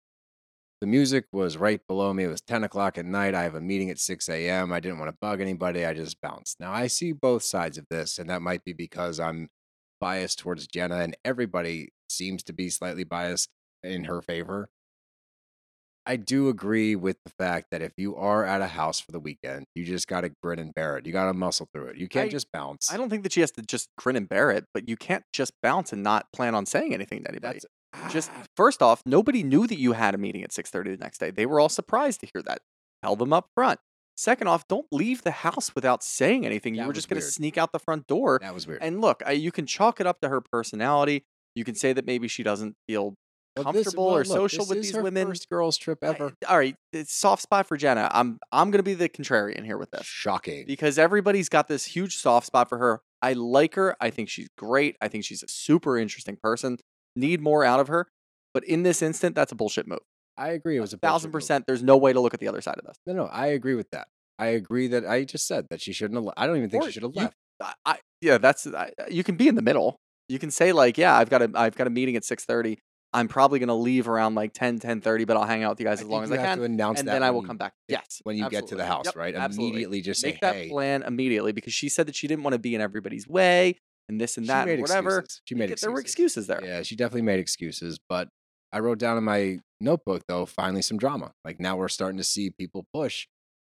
the 0.83 0.87
music 0.87 1.23
was 1.31 1.55
right 1.55 1.79
below 1.87 2.13
me. 2.13 2.25
It 2.25 2.27
was 2.27 2.41
10 2.41 2.65
o'clock 2.65 2.97
at 2.97 3.05
night. 3.05 3.33
I 3.33 3.43
have 3.43 3.55
a 3.55 3.61
meeting 3.61 3.89
at 3.89 3.99
6 3.99 4.27
a.m. 4.27 4.73
I 4.73 4.81
didn't 4.81 4.99
want 4.99 5.09
to 5.09 5.17
bug 5.21 5.39
anybody. 5.39 5.85
I 5.85 5.93
just 5.93 6.19
bounced. 6.19 6.59
Now, 6.59 6.73
I 6.73 6.87
see 6.87 7.13
both 7.13 7.41
sides 7.43 7.77
of 7.77 7.85
this, 7.89 8.19
and 8.19 8.29
that 8.29 8.41
might 8.41 8.65
be 8.65 8.73
because 8.73 9.17
I'm 9.17 9.47
biased 10.01 10.39
towards 10.39 10.67
Jenna, 10.67 10.97
and 10.97 11.15
everybody 11.23 11.93
seems 12.09 12.43
to 12.43 12.53
be 12.53 12.69
slightly 12.69 13.05
biased 13.05 13.47
in 13.81 14.03
her 14.03 14.21
favor. 14.21 14.67
I 16.05 16.17
do 16.17 16.49
agree 16.49 16.97
with 16.97 17.15
the 17.23 17.31
fact 17.31 17.67
that 17.71 17.81
if 17.81 17.93
you 17.95 18.17
are 18.17 18.43
at 18.43 18.61
a 18.61 18.67
house 18.67 18.99
for 18.99 19.13
the 19.13 19.21
weekend, 19.21 19.67
you 19.75 19.85
just 19.85 20.09
got 20.09 20.21
to 20.21 20.33
grin 20.43 20.59
and 20.59 20.73
bear 20.73 20.97
it. 20.97 21.05
You 21.05 21.13
got 21.13 21.27
to 21.27 21.33
muscle 21.33 21.69
through 21.73 21.85
it. 21.85 21.95
You 21.95 22.09
can't 22.09 22.25
I- 22.25 22.29
just 22.29 22.51
bounce. 22.51 22.91
I 22.91 22.97
don't 22.97 23.09
think 23.09 23.23
that 23.23 23.31
she 23.31 23.39
has 23.39 23.51
to 23.51 23.61
just 23.61 23.87
grin 23.97 24.17
and 24.17 24.27
bear 24.27 24.51
it, 24.51 24.65
but 24.73 24.89
you 24.89 24.97
can't 24.97 25.23
just 25.31 25.53
bounce 25.63 25.93
and 25.93 26.03
not 26.03 26.25
plan 26.33 26.55
on 26.55 26.65
saying 26.65 26.93
anything 26.93 27.23
to 27.23 27.29
anybody. 27.29 27.53
That's 27.53 27.65
just 28.09 28.31
first 28.57 28.81
off, 28.81 29.01
nobody 29.05 29.43
knew 29.43 29.67
that 29.67 29.77
you 29.79 29.93
had 29.93 30.13
a 30.15 30.17
meeting 30.17 30.43
at 30.43 30.51
6:30 30.51 30.91
the 30.91 30.97
next 30.97 31.17
day. 31.19 31.31
They 31.31 31.45
were 31.45 31.59
all 31.59 31.69
surprised 31.69 32.19
to 32.21 32.27
hear 32.33 32.41
that. 32.43 32.61
Tell 33.03 33.15
them 33.15 33.33
up 33.33 33.47
front. 33.55 33.79
Second 34.15 34.47
off, 34.47 34.67
don't 34.67 34.85
leave 34.91 35.23
the 35.23 35.31
house 35.31 35.73
without 35.73 36.03
saying 36.03 36.45
anything. 36.45 36.75
You 36.75 36.81
That 36.81 36.87
were 36.87 36.93
just 36.93 37.09
going 37.09 37.19
to 37.19 37.25
sneak 37.27 37.57
out 37.57 37.71
the 37.71 37.79
front 37.79 38.05
door. 38.07 38.39
that 38.43 38.53
was 38.53 38.67
weird. 38.67 38.83
And 38.83 39.01
look, 39.01 39.23
I, 39.25 39.31
you 39.31 39.51
can 39.51 39.65
chalk 39.65 39.99
it 39.99 40.05
up 40.05 40.21
to 40.21 40.29
her 40.29 40.39
personality. 40.39 41.25
You 41.55 41.63
can 41.63 41.73
say 41.75 41.93
that 41.93 42.05
maybe 42.05 42.27
she 42.27 42.43
doesn't 42.43 42.75
feel 42.87 43.15
Well, 43.57 43.71
this- 43.73 43.85
comfortable 43.85 44.05
well, 44.07 44.15
or 44.17 44.23
look, 44.23 44.27
social 44.27 44.59
this 44.65 44.69
with 44.69 44.77
is 44.79 44.85
these 44.87 44.95
her 44.95 45.01
women. 45.01 45.27
First 45.29 45.49
girls 45.49 45.77
trip 45.77 45.99
I- 46.03 46.07
ever. 46.09 46.33
all 46.47 46.57
right, 46.57 46.75
it's 46.91 47.13
soft 47.13 47.41
spot 47.41 47.65
for 47.67 47.75
Jenna. 47.75 48.07
I'm 48.13 48.39
I'm 48.51 48.69
going 48.69 48.79
to 48.79 48.83
be 48.83 48.93
the 48.93 49.09
contrarian 49.09 49.65
here 49.65 49.77
with 49.79 49.89
this 49.91 50.05
Shocking. 50.05 50.65
because 50.67 50.99
everybody's 50.99 51.49
got 51.49 51.67
this 51.67 51.85
huge 51.85 52.15
soft 52.17 52.45
spot 52.45 52.69
for 52.69 52.77
her. 52.77 53.01
I 53.21 53.33
like 53.33 53.73
her. 53.75 53.95
I 53.99 54.09
think 54.11 54.29
she's 54.29 54.47
great. 54.57 54.95
I 55.01 55.07
think 55.07 55.23
she's 55.25 55.41
a 55.41 55.47
super 55.47 55.97
interesting 55.97 56.37
person. 56.41 56.77
Need 57.15 57.41
more 57.41 57.63
out 57.63 57.79
of 57.79 57.87
her. 57.87 58.07
But 58.53 58.63
in 58.65 58.83
this 58.83 59.01
instant, 59.01 59.35
that's 59.35 59.51
a 59.51 59.55
bullshit 59.55 59.87
move. 59.87 59.99
I 60.37 60.49
agree. 60.49 60.77
It 60.77 60.81
was 60.81 60.93
a 60.93 60.97
thousand 60.97 61.31
bullshit 61.31 61.33
move. 61.33 61.41
percent. 61.41 61.65
There's 61.67 61.83
no 61.83 61.97
way 61.97 62.13
to 62.13 62.19
look 62.19 62.33
at 62.33 62.39
the 62.39 62.47
other 62.47 62.61
side 62.61 62.75
of 62.77 62.85
this. 62.85 62.95
No, 63.05 63.13
no, 63.13 63.25
I 63.25 63.47
agree 63.47 63.75
with 63.75 63.89
that. 63.91 64.07
I 64.39 64.47
agree 64.47 64.87
that 64.87 65.05
I 65.05 65.23
just 65.25 65.47
said 65.47 65.67
that 65.69 65.79
she 65.81 65.93
shouldn't 65.93 66.15
have. 66.17 66.23
le- 66.25 66.33
I 66.37 66.47
don't 66.47 66.57
even 66.57 66.69
think 66.69 66.83
Or 66.83 66.87
she 66.87 66.93
should 66.93 67.03
have 67.03 67.15
left. 67.15 67.35
I, 67.61 67.73
I 67.85 67.97
yeah, 68.21 68.37
that's 68.39 68.65
I, 68.67 68.91
uh, 68.99 69.05
you 69.09 69.23
can 69.23 69.35
be 69.35 69.47
in 69.47 69.55
the 69.55 69.61
middle. 69.61 69.97
You 70.27 70.39
can 70.39 70.49
say 70.51 70.71
like, 70.71 70.97
yeah, 70.97 71.15
I've 71.15 71.29
got 71.29 71.41
a 71.41 71.51
I've 71.53 71.75
got 71.75 71.87
a 71.87 71.91
meeting 71.91 72.15
at 72.15 72.23
six 72.25 72.45
thirty. 72.45 72.79
I'm 73.15 73.27
probably 73.27 73.59
gonna 73.59 73.75
leave 73.75 74.07
around 74.09 74.33
like 74.33 74.53
10, 74.53 74.79
10.30, 74.79 75.27
but 75.27 75.37
I'll 75.37 75.45
hang 75.45 75.63
out 75.63 75.73
with 75.73 75.79
you 75.79 75.85
guys 75.85 76.01
as 76.01 76.07
long 76.07 76.23
as 76.23 76.31
I 76.31 76.37
can, 76.37 76.57
to 76.57 76.63
announce 76.63 76.97
and 76.99 77.07
then 77.07 77.21
I 77.21 77.29
will 77.29 77.43
come 77.43 77.57
back. 77.57 77.73
Yes, 77.87 78.21
when 78.23 78.37
you 78.37 78.49
get 78.49 78.65
to 78.69 78.75
the 78.75 78.85
house, 78.87 79.05
Yep, 79.05 79.15
right? 79.15 79.35
absolutely. 79.35 79.69
Immediately 79.69 80.01
just 80.01 80.25
make 80.25 80.33
say, 80.35 80.39
that 80.41 80.55
"Hey." 80.55 80.69
plan 80.69 81.03
immediately 81.03 81.51
because 81.51 81.73
she 81.73 81.89
said 81.89 82.07
that 82.07 82.15
she 82.15 82.27
didn't 82.27 82.43
want 82.43 82.53
to 82.53 82.59
be 82.59 82.73
in 82.73 82.81
everybody's 82.81 83.27
way 83.27 83.77
and 84.09 84.19
this 84.19 84.37
and 84.37 84.47
that 84.47 84.67
and 84.67 84.81
whatever. 84.81 85.19
excuses. 85.19 85.41
She 85.45 85.55
made 85.55 85.77
There 85.77 85.91
were 85.91 85.99
excuses. 85.99 86.47
there. 86.47 86.63
Yeah, 86.63 86.81
she 86.83 86.95
definitely 86.95 87.21
made 87.23 87.39
excuses. 87.39 87.99
But 88.09 88.29
I 88.71 88.79
wrote 88.79 88.97
down 88.99 89.17
in 89.17 89.23
my 89.23 89.59
notebook 89.79 90.23
though, 90.27 90.45
finally 90.45 90.81
some 90.81 90.97
drama. 90.97 91.31
Like 91.45 91.59
now 91.59 91.75
we're 91.77 91.87
starting 91.89 92.17
to 92.17 92.23
see 92.23 92.49
people 92.49 92.85
push, 92.93 93.27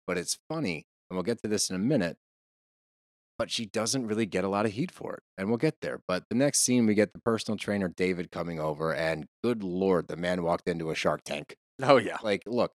but 0.06 0.16
it's 0.18 0.38
funny, 0.48 0.86
and 1.10 1.16
we'll 1.16 1.22
get 1.24 1.42
to 1.42 1.48
this 1.48 1.70
in 1.70 1.76
a 1.76 1.80
minute. 1.80 2.16
But 3.36 3.50
she 3.50 3.66
doesn't 3.66 4.06
really 4.06 4.26
get 4.26 4.44
a 4.44 4.48
lot 4.48 4.64
of 4.64 4.72
heat 4.72 4.92
for 4.92 5.14
it, 5.14 5.22
and 5.36 5.48
we'll 5.48 5.56
get 5.58 5.80
there. 5.82 6.00
But 6.06 6.22
the 6.30 6.36
next 6.36 6.60
scene, 6.60 6.86
we 6.86 6.94
get 6.94 7.12
the 7.12 7.18
personal 7.18 7.58
trainer 7.58 7.88
David 7.88 8.30
coming 8.30 8.60
over, 8.60 8.94
and 8.94 9.26
good 9.42 9.64
lord, 9.64 10.06
the 10.06 10.16
man 10.16 10.44
walked 10.44 10.68
into 10.68 10.90
a 10.90 10.94
shark 10.94 11.22
tank. 11.24 11.56
Oh 11.82 11.96
yeah. 11.96 12.18
Like, 12.22 12.44
look, 12.46 12.70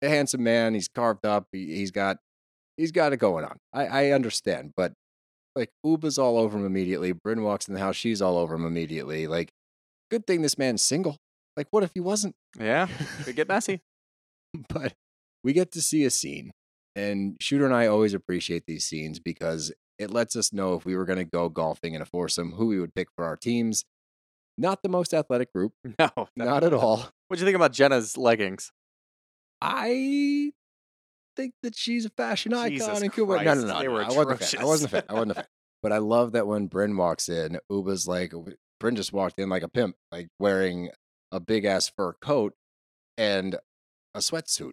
a 0.00 0.08
handsome 0.08 0.42
man. 0.42 0.72
He's 0.72 0.88
carved 0.88 1.26
up. 1.26 1.48
He, 1.52 1.66
he's 1.76 1.90
got, 1.90 2.16
he's 2.78 2.92
got 2.92 3.12
it 3.12 3.18
going 3.18 3.44
on. 3.44 3.58
I, 3.74 3.86
I 3.86 4.10
understand, 4.12 4.72
but 4.74 4.94
like 5.58 5.70
Ubah's 5.84 6.18
all 6.18 6.38
over 6.38 6.58
him 6.58 6.64
immediately. 6.64 7.12
Brynn 7.12 7.42
walks 7.42 7.68
in 7.68 7.74
the 7.74 7.80
house. 7.80 7.96
She's 7.96 8.22
all 8.22 8.36
over 8.38 8.54
him 8.54 8.64
immediately. 8.66 9.26
Like, 9.26 9.50
good 10.10 10.26
thing 10.26 10.42
this 10.42 10.56
man's 10.58 10.82
single. 10.82 11.16
Like, 11.56 11.66
what 11.70 11.82
if 11.82 11.90
he 11.94 12.00
wasn't? 12.00 12.34
Yeah. 12.58 12.86
Could 13.24 13.36
get 13.36 13.48
messy. 13.48 13.80
but 14.68 14.94
we 15.44 15.52
get 15.52 15.72
to 15.72 15.82
see 15.82 16.04
a 16.04 16.10
scene, 16.10 16.50
and 16.96 17.36
Shooter 17.40 17.64
and 17.66 17.74
I 17.74 17.86
always 17.86 18.14
appreciate 18.14 18.64
these 18.66 18.86
scenes 18.86 19.18
because 19.18 19.72
it 19.98 20.10
lets 20.10 20.36
us 20.36 20.52
know 20.52 20.74
if 20.74 20.84
we 20.84 20.96
were 20.96 21.04
going 21.04 21.18
to 21.18 21.24
go 21.24 21.48
golfing 21.48 21.94
in 21.94 22.00
a 22.02 22.06
foursome, 22.06 22.52
who 22.52 22.66
we 22.66 22.78
would 22.80 22.94
pick 22.94 23.08
for 23.16 23.24
our 23.24 23.36
teams. 23.36 23.84
Not 24.56 24.82
the 24.82 24.88
most 24.88 25.12
athletic 25.14 25.52
group, 25.52 25.72
No. 25.98 26.10
not 26.36 26.64
at 26.64 26.72
all. 26.72 27.08
What'd 27.28 27.40
you 27.40 27.44
think 27.46 27.56
about 27.56 27.72
Jenna's 27.72 28.16
leggings? 28.16 28.70
I 29.60 30.52
think 31.38 31.54
that 31.62 31.76
she's 31.76 32.04
a 32.04 32.10
fashion 32.10 32.52
Jesus 32.52 32.88
icon 32.88 33.02
and 33.02 33.12
could 33.12 33.24
wear. 33.24 33.42
No, 33.44 33.54
no, 33.54 33.60
no, 33.62 33.82
no, 33.82 33.96
I 33.96 34.08
wasn't 34.08 34.30
a 34.32 34.36
fan. 34.44 34.60
I 34.60 34.64
wasn't 34.64 34.92
a 34.92 34.96
fan. 34.96 35.04
I 35.08 35.12
wasn't 35.14 35.30
a 35.30 35.34
fan. 35.34 35.46
But 35.82 35.92
I 35.92 35.98
love 35.98 36.32
that 36.32 36.48
when 36.48 36.68
Brynn 36.68 36.96
walks 36.96 37.28
in, 37.28 37.58
Ubah's 37.70 38.08
like, 38.08 38.32
Brynn 38.82 38.96
just 38.96 39.12
walked 39.12 39.38
in 39.38 39.48
like 39.48 39.62
a 39.62 39.68
pimp, 39.68 39.94
like 40.10 40.26
wearing 40.40 40.90
a 41.30 41.38
big 41.38 41.64
ass 41.64 41.90
fur 41.96 42.14
coat 42.14 42.54
and 43.16 43.56
a 44.14 44.18
sweatsuit. 44.18 44.72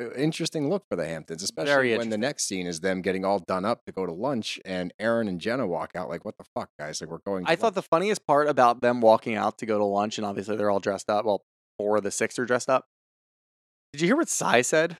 Uh, 0.00 0.12
Interesting 0.14 0.70
look 0.70 0.84
for 0.88 0.96
the 0.96 1.06
Hamptons, 1.06 1.42
especially 1.42 1.96
when 1.96 2.08
the 2.08 2.18
next 2.18 2.46
scene 2.46 2.66
is 2.66 2.80
them 2.80 3.02
getting 3.02 3.24
all 3.24 3.38
done 3.38 3.64
up 3.66 3.84
to 3.84 3.92
go 3.92 4.06
to 4.06 4.12
lunch, 4.12 4.58
and 4.64 4.92
Erin 4.98 5.28
and 5.28 5.40
Jenna 5.40 5.66
walk 5.66 5.92
out 5.94 6.08
like, 6.08 6.24
"What 6.24 6.36
the 6.38 6.44
fuck, 6.54 6.70
guys? 6.78 7.00
Like 7.00 7.10
we're 7.10 7.18
going." 7.18 7.44
To 7.44 7.50
I 7.50 7.54
thought 7.54 7.74
the 7.74 7.82
funniest 7.82 8.26
part 8.26 8.48
about 8.48 8.80
them 8.80 9.00
walking 9.00 9.36
out 9.36 9.58
to 9.58 9.66
go 9.66 9.78
to 9.78 9.84
lunch, 9.84 10.18
and 10.18 10.26
obviously 10.26 10.56
they're 10.56 10.70
all 10.70 10.80
dressed 10.80 11.08
up. 11.10 11.24
Well, 11.24 11.44
four 11.78 11.96
of 11.96 12.02
the 12.02 12.10
six 12.10 12.38
are 12.38 12.46
dressed 12.46 12.68
up. 12.68 12.86
Did 13.92 14.00
you 14.00 14.08
hear 14.08 14.16
what 14.16 14.28
Sai 14.28 14.62
said? 14.62 14.98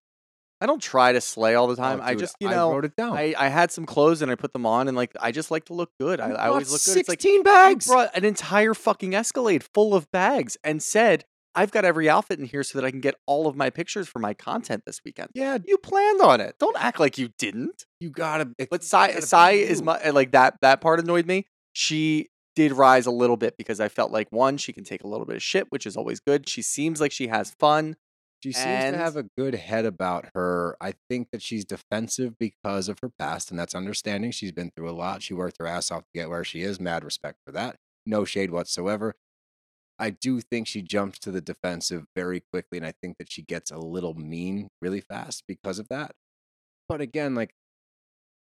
I 0.60 0.66
don't 0.66 0.80
try 0.82 1.12
to 1.12 1.20
slay 1.20 1.54
all 1.56 1.66
the 1.66 1.72
Oh, 1.74 1.76
time. 1.76 2.00
I 2.02 2.14
just, 2.14 2.36
you 2.40 2.48
know, 2.48 2.70
I 2.70 2.74
wrote 2.74 2.84
it 2.86 2.96
down. 2.96 3.16
I, 3.16 3.34
I 3.36 3.48
had 3.48 3.70
some 3.70 3.84
clothes 3.86 4.22
and 4.22 4.30
I 4.30 4.34
put 4.34 4.52
them 4.52 4.64
on, 4.64 4.88
and 4.88 4.96
like 4.96 5.12
I 5.20 5.30
just 5.32 5.50
like 5.50 5.64
to 5.66 5.74
look 5.74 5.90
good. 6.00 6.20
I, 6.20 6.30
I 6.30 6.48
always 6.48 6.70
look 6.72 6.82
good. 6.84 6.96
It's 6.96 7.08
like 7.08 7.20
Sixteen 7.20 7.38
you 7.38 7.42
bags. 7.44 7.86
brought 7.86 8.16
an 8.16 8.24
entire 8.24 8.72
fucking 8.74 9.14
Escalade 9.14 9.64
full 9.74 9.94
of 9.94 10.10
bags 10.10 10.56
and 10.64 10.82
said, 10.82 11.24
"I've 11.54 11.70
got 11.72 11.84
every 11.84 12.08
outfit 12.08 12.38
in 12.38 12.46
here 12.46 12.62
so 12.62 12.78
that 12.80 12.86
I 12.86 12.90
can 12.90 13.00
get 13.00 13.16
all 13.26 13.46
of 13.46 13.56
my 13.56 13.68
pictures 13.68 14.08
for 14.08 14.20
my 14.20 14.32
content 14.32 14.84
this 14.86 15.00
weekend." 15.04 15.30
yeah, 15.34 15.58
You 15.66 15.76
planned 15.76 16.20
on 16.22 16.40
it. 16.40 16.54
Don't 16.58 16.76
act 16.82 16.98
like 17.00 17.18
you 17.18 17.28
didn't. 17.36 17.84
you 18.00 18.10
gotta. 18.10 18.48
But 18.70 18.84
Sai, 18.84 19.20
Sai 19.20 19.50
is 19.52 19.82
my, 19.82 20.08
like 20.10 20.32
that. 20.32 20.54
That 20.62 20.80
part 20.80 21.00
annoyed 21.00 21.26
me. 21.26 21.46
She 21.74 22.28
did 22.56 22.70
rise 22.72 23.04
a 23.04 23.10
little 23.10 23.36
bit 23.36 23.56
because 23.58 23.80
I 23.80 23.88
felt 23.88 24.12
like 24.12 24.28
one, 24.30 24.56
she 24.56 24.72
can 24.72 24.84
take 24.84 25.02
a 25.02 25.08
little 25.08 25.26
bit 25.26 25.34
of 25.34 25.42
shit, 25.42 25.66
which 25.70 25.86
is 25.86 25.96
always 25.96 26.20
good. 26.20 26.48
She 26.48 26.62
seems 26.62 27.00
like 27.00 27.10
she 27.10 27.26
has 27.26 27.50
fun. 27.50 27.96
She 28.44 28.52
seems 28.52 28.66
And- 28.66 28.92
to 28.92 28.98
have 28.98 29.16
a 29.16 29.22
good 29.38 29.54
head 29.54 29.86
about 29.86 30.28
her. 30.34 30.76
I 30.78 30.92
think 31.08 31.30
that 31.30 31.40
she's 31.40 31.64
defensive 31.64 32.36
because 32.38 32.90
of 32.90 32.98
her 32.98 33.08
past, 33.08 33.48
and 33.50 33.58
that's 33.58 33.74
understanding. 33.74 34.32
She's 34.32 34.52
been 34.52 34.70
through 34.70 34.90
a 34.90 34.92
lot. 34.92 35.22
She 35.22 35.32
worked 35.32 35.56
her 35.60 35.66
ass 35.66 35.90
off 35.90 36.02
to 36.02 36.10
get 36.12 36.28
where 36.28 36.44
she 36.44 36.60
is. 36.60 36.78
Mad 36.78 37.04
respect 37.04 37.38
for 37.46 37.52
that. 37.52 37.78
No 38.04 38.26
shade 38.26 38.50
whatsoever. 38.50 39.14
I 39.98 40.10
do 40.10 40.42
think 40.42 40.66
she 40.66 40.82
jumps 40.82 41.18
to 41.20 41.30
the 41.30 41.40
defensive 41.40 42.04
very 42.14 42.40
quickly, 42.52 42.76
and 42.76 42.86
I 42.86 42.92
think 42.92 43.16
that 43.16 43.32
she 43.32 43.40
gets 43.40 43.70
a 43.70 43.78
little 43.78 44.12
mean 44.12 44.68
really 44.82 45.00
fast 45.00 45.44
because 45.48 45.78
of 45.78 45.88
that. 45.88 46.14
But 46.86 47.00
again, 47.00 47.34
like 47.34 47.54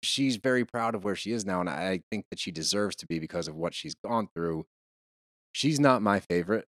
she's 0.01 0.37
very 0.37 0.65
proud 0.65 0.95
of 0.95 1.03
where 1.03 1.15
she 1.15 1.31
is 1.31 1.45
now, 1.45 1.59
and 1.59 1.69
I 1.69 2.01
think 2.09 2.25
that 2.31 2.39
she 2.39 2.49
deserves 2.51 2.95
to 2.95 3.05
be 3.05 3.19
because 3.19 3.47
of 3.47 3.55
what 3.55 3.75
she's 3.75 3.93
gone 3.93 4.29
through. 4.33 4.65
She's 5.51 5.79
not 5.79 6.01
my 6.01 6.19
favorite. 6.19 6.65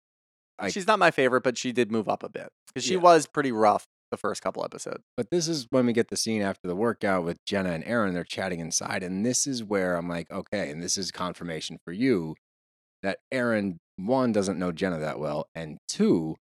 I- 0.59 0.69
She's 0.69 0.87
not 0.87 0.99
my 0.99 1.11
favorite, 1.11 1.43
but 1.43 1.57
she 1.57 1.71
did 1.71 1.91
move 1.91 2.07
up 2.09 2.23
a 2.23 2.29
bit 2.29 2.49
because 2.67 2.83
she 2.83 2.93
Yeah. 2.95 2.99
was 3.01 3.27
pretty 3.27 3.51
rough 3.51 3.85
the 4.11 4.17
first 4.17 4.41
couple 4.41 4.63
episodes. 4.63 5.03
But 5.17 5.29
this 5.31 5.47
is 5.47 5.67
when 5.69 5.85
we 5.85 5.93
get 5.93 6.07
the 6.07 6.15
scene 6.17 6.41
after 6.41 6.67
the 6.67 6.75
workout 6.75 7.23
with 7.25 7.43
Jenna 7.45 7.71
and 7.71 7.83
Erin. 7.83 8.13
They're 8.13 8.23
chatting 8.23 8.59
inside, 8.59 9.03
and 9.03 9.25
this 9.25 9.45
is 9.45 9.63
where 9.63 9.95
I'm 9.95 10.07
like, 10.09 10.31
okay, 10.31 10.71
and 10.71 10.81
this 10.81 10.97
is 10.97 11.11
confirmation 11.11 11.77
for 11.83 11.91
you 11.91 12.35
that 13.03 13.19
Erin 13.31 13.79
one 13.97 14.31
doesn't 14.31 14.57
know 14.59 14.71
Jenna 14.71 14.99
that 14.99 15.19
well, 15.19 15.47
and 15.55 15.77
two 15.87 16.35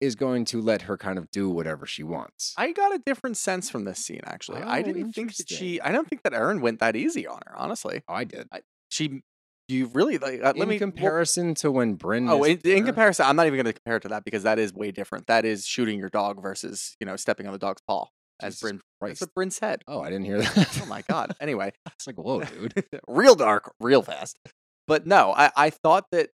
is 0.00 0.14
going 0.14 0.44
to 0.46 0.60
let 0.60 0.82
her 0.82 0.96
kind 0.96 1.18
of 1.18 1.30
do 1.30 1.48
whatever 1.50 1.84
she 1.86 2.02
wants. 2.02 2.54
I 2.56 2.72
got 2.72 2.94
a 2.94 2.98
different 3.04 3.36
sense 3.36 3.68
from 3.70 3.84
this 3.84 3.98
scene 3.98 4.20
actually. 4.24 4.62
I 4.62 4.80
Oh, 4.80 4.82
didn't 4.82 5.12
think 5.12 5.36
that 5.36 5.48
she. 5.48 5.80
I 5.80 5.92
don't 5.92 6.08
think 6.08 6.22
that 6.22 6.32
Erin 6.34 6.60
went 6.60 6.80
that 6.80 6.96
easy 6.96 7.26
on 7.26 7.40
her. 7.46 7.54
Honestly, 7.58 8.02
oh, 8.08 8.14
I 8.14 8.24
did. 8.24 8.48
she. 8.90 9.22
You 9.70 9.86
really 9.86 10.18
like? 10.18 10.42
Uh, 10.42 10.50
in 10.50 10.58
let 10.58 10.68
me 10.68 10.74
well, 10.74 10.78
comparison 10.78 11.54
to 11.56 11.70
when 11.70 11.96
Brynn. 11.96 12.28
Oh, 12.28 12.42
in, 12.44 12.58
in 12.64 12.84
comparison, 12.84 13.26
I'm 13.26 13.36
not 13.36 13.46
even 13.46 13.56
going 13.56 13.66
to 13.66 13.72
compare 13.72 13.96
it 13.96 14.02
to 14.02 14.08
that 14.08 14.24
because 14.24 14.42
that 14.42 14.58
is 14.58 14.74
way 14.74 14.90
different. 14.90 15.26
That 15.26 15.44
is 15.44 15.66
shooting 15.66 15.98
your 15.98 16.08
dog 16.08 16.42
versus 16.42 16.96
you 17.00 17.06
know 17.06 17.16
stepping 17.16 17.46
on 17.46 17.52
the 17.52 17.58
dog's 17.58 17.82
paw, 17.86 18.06
as 18.40 18.54
Jesus 18.54 18.62
Brynn. 18.62 18.80
That's 19.00 19.18
Christ. 19.18 19.20
what 19.20 19.34
Brynn 19.34 19.52
said. 19.52 19.82
Oh, 19.86 20.00
I 20.00 20.10
didn't 20.10 20.24
hear 20.24 20.42
that. 20.42 20.80
Oh 20.82 20.86
my 20.86 21.02
god. 21.02 21.34
Anyway, 21.40 21.72
it's 21.94 22.06
like 22.06 22.18
whoa, 22.18 22.42
dude. 22.42 22.74
real 23.08 23.34
dark, 23.34 23.72
real 23.80 24.02
fast. 24.02 24.38
But 24.86 25.06
no, 25.06 25.32
I, 25.32 25.50
I 25.56 25.70
thought 25.70 26.06
that 26.10 26.30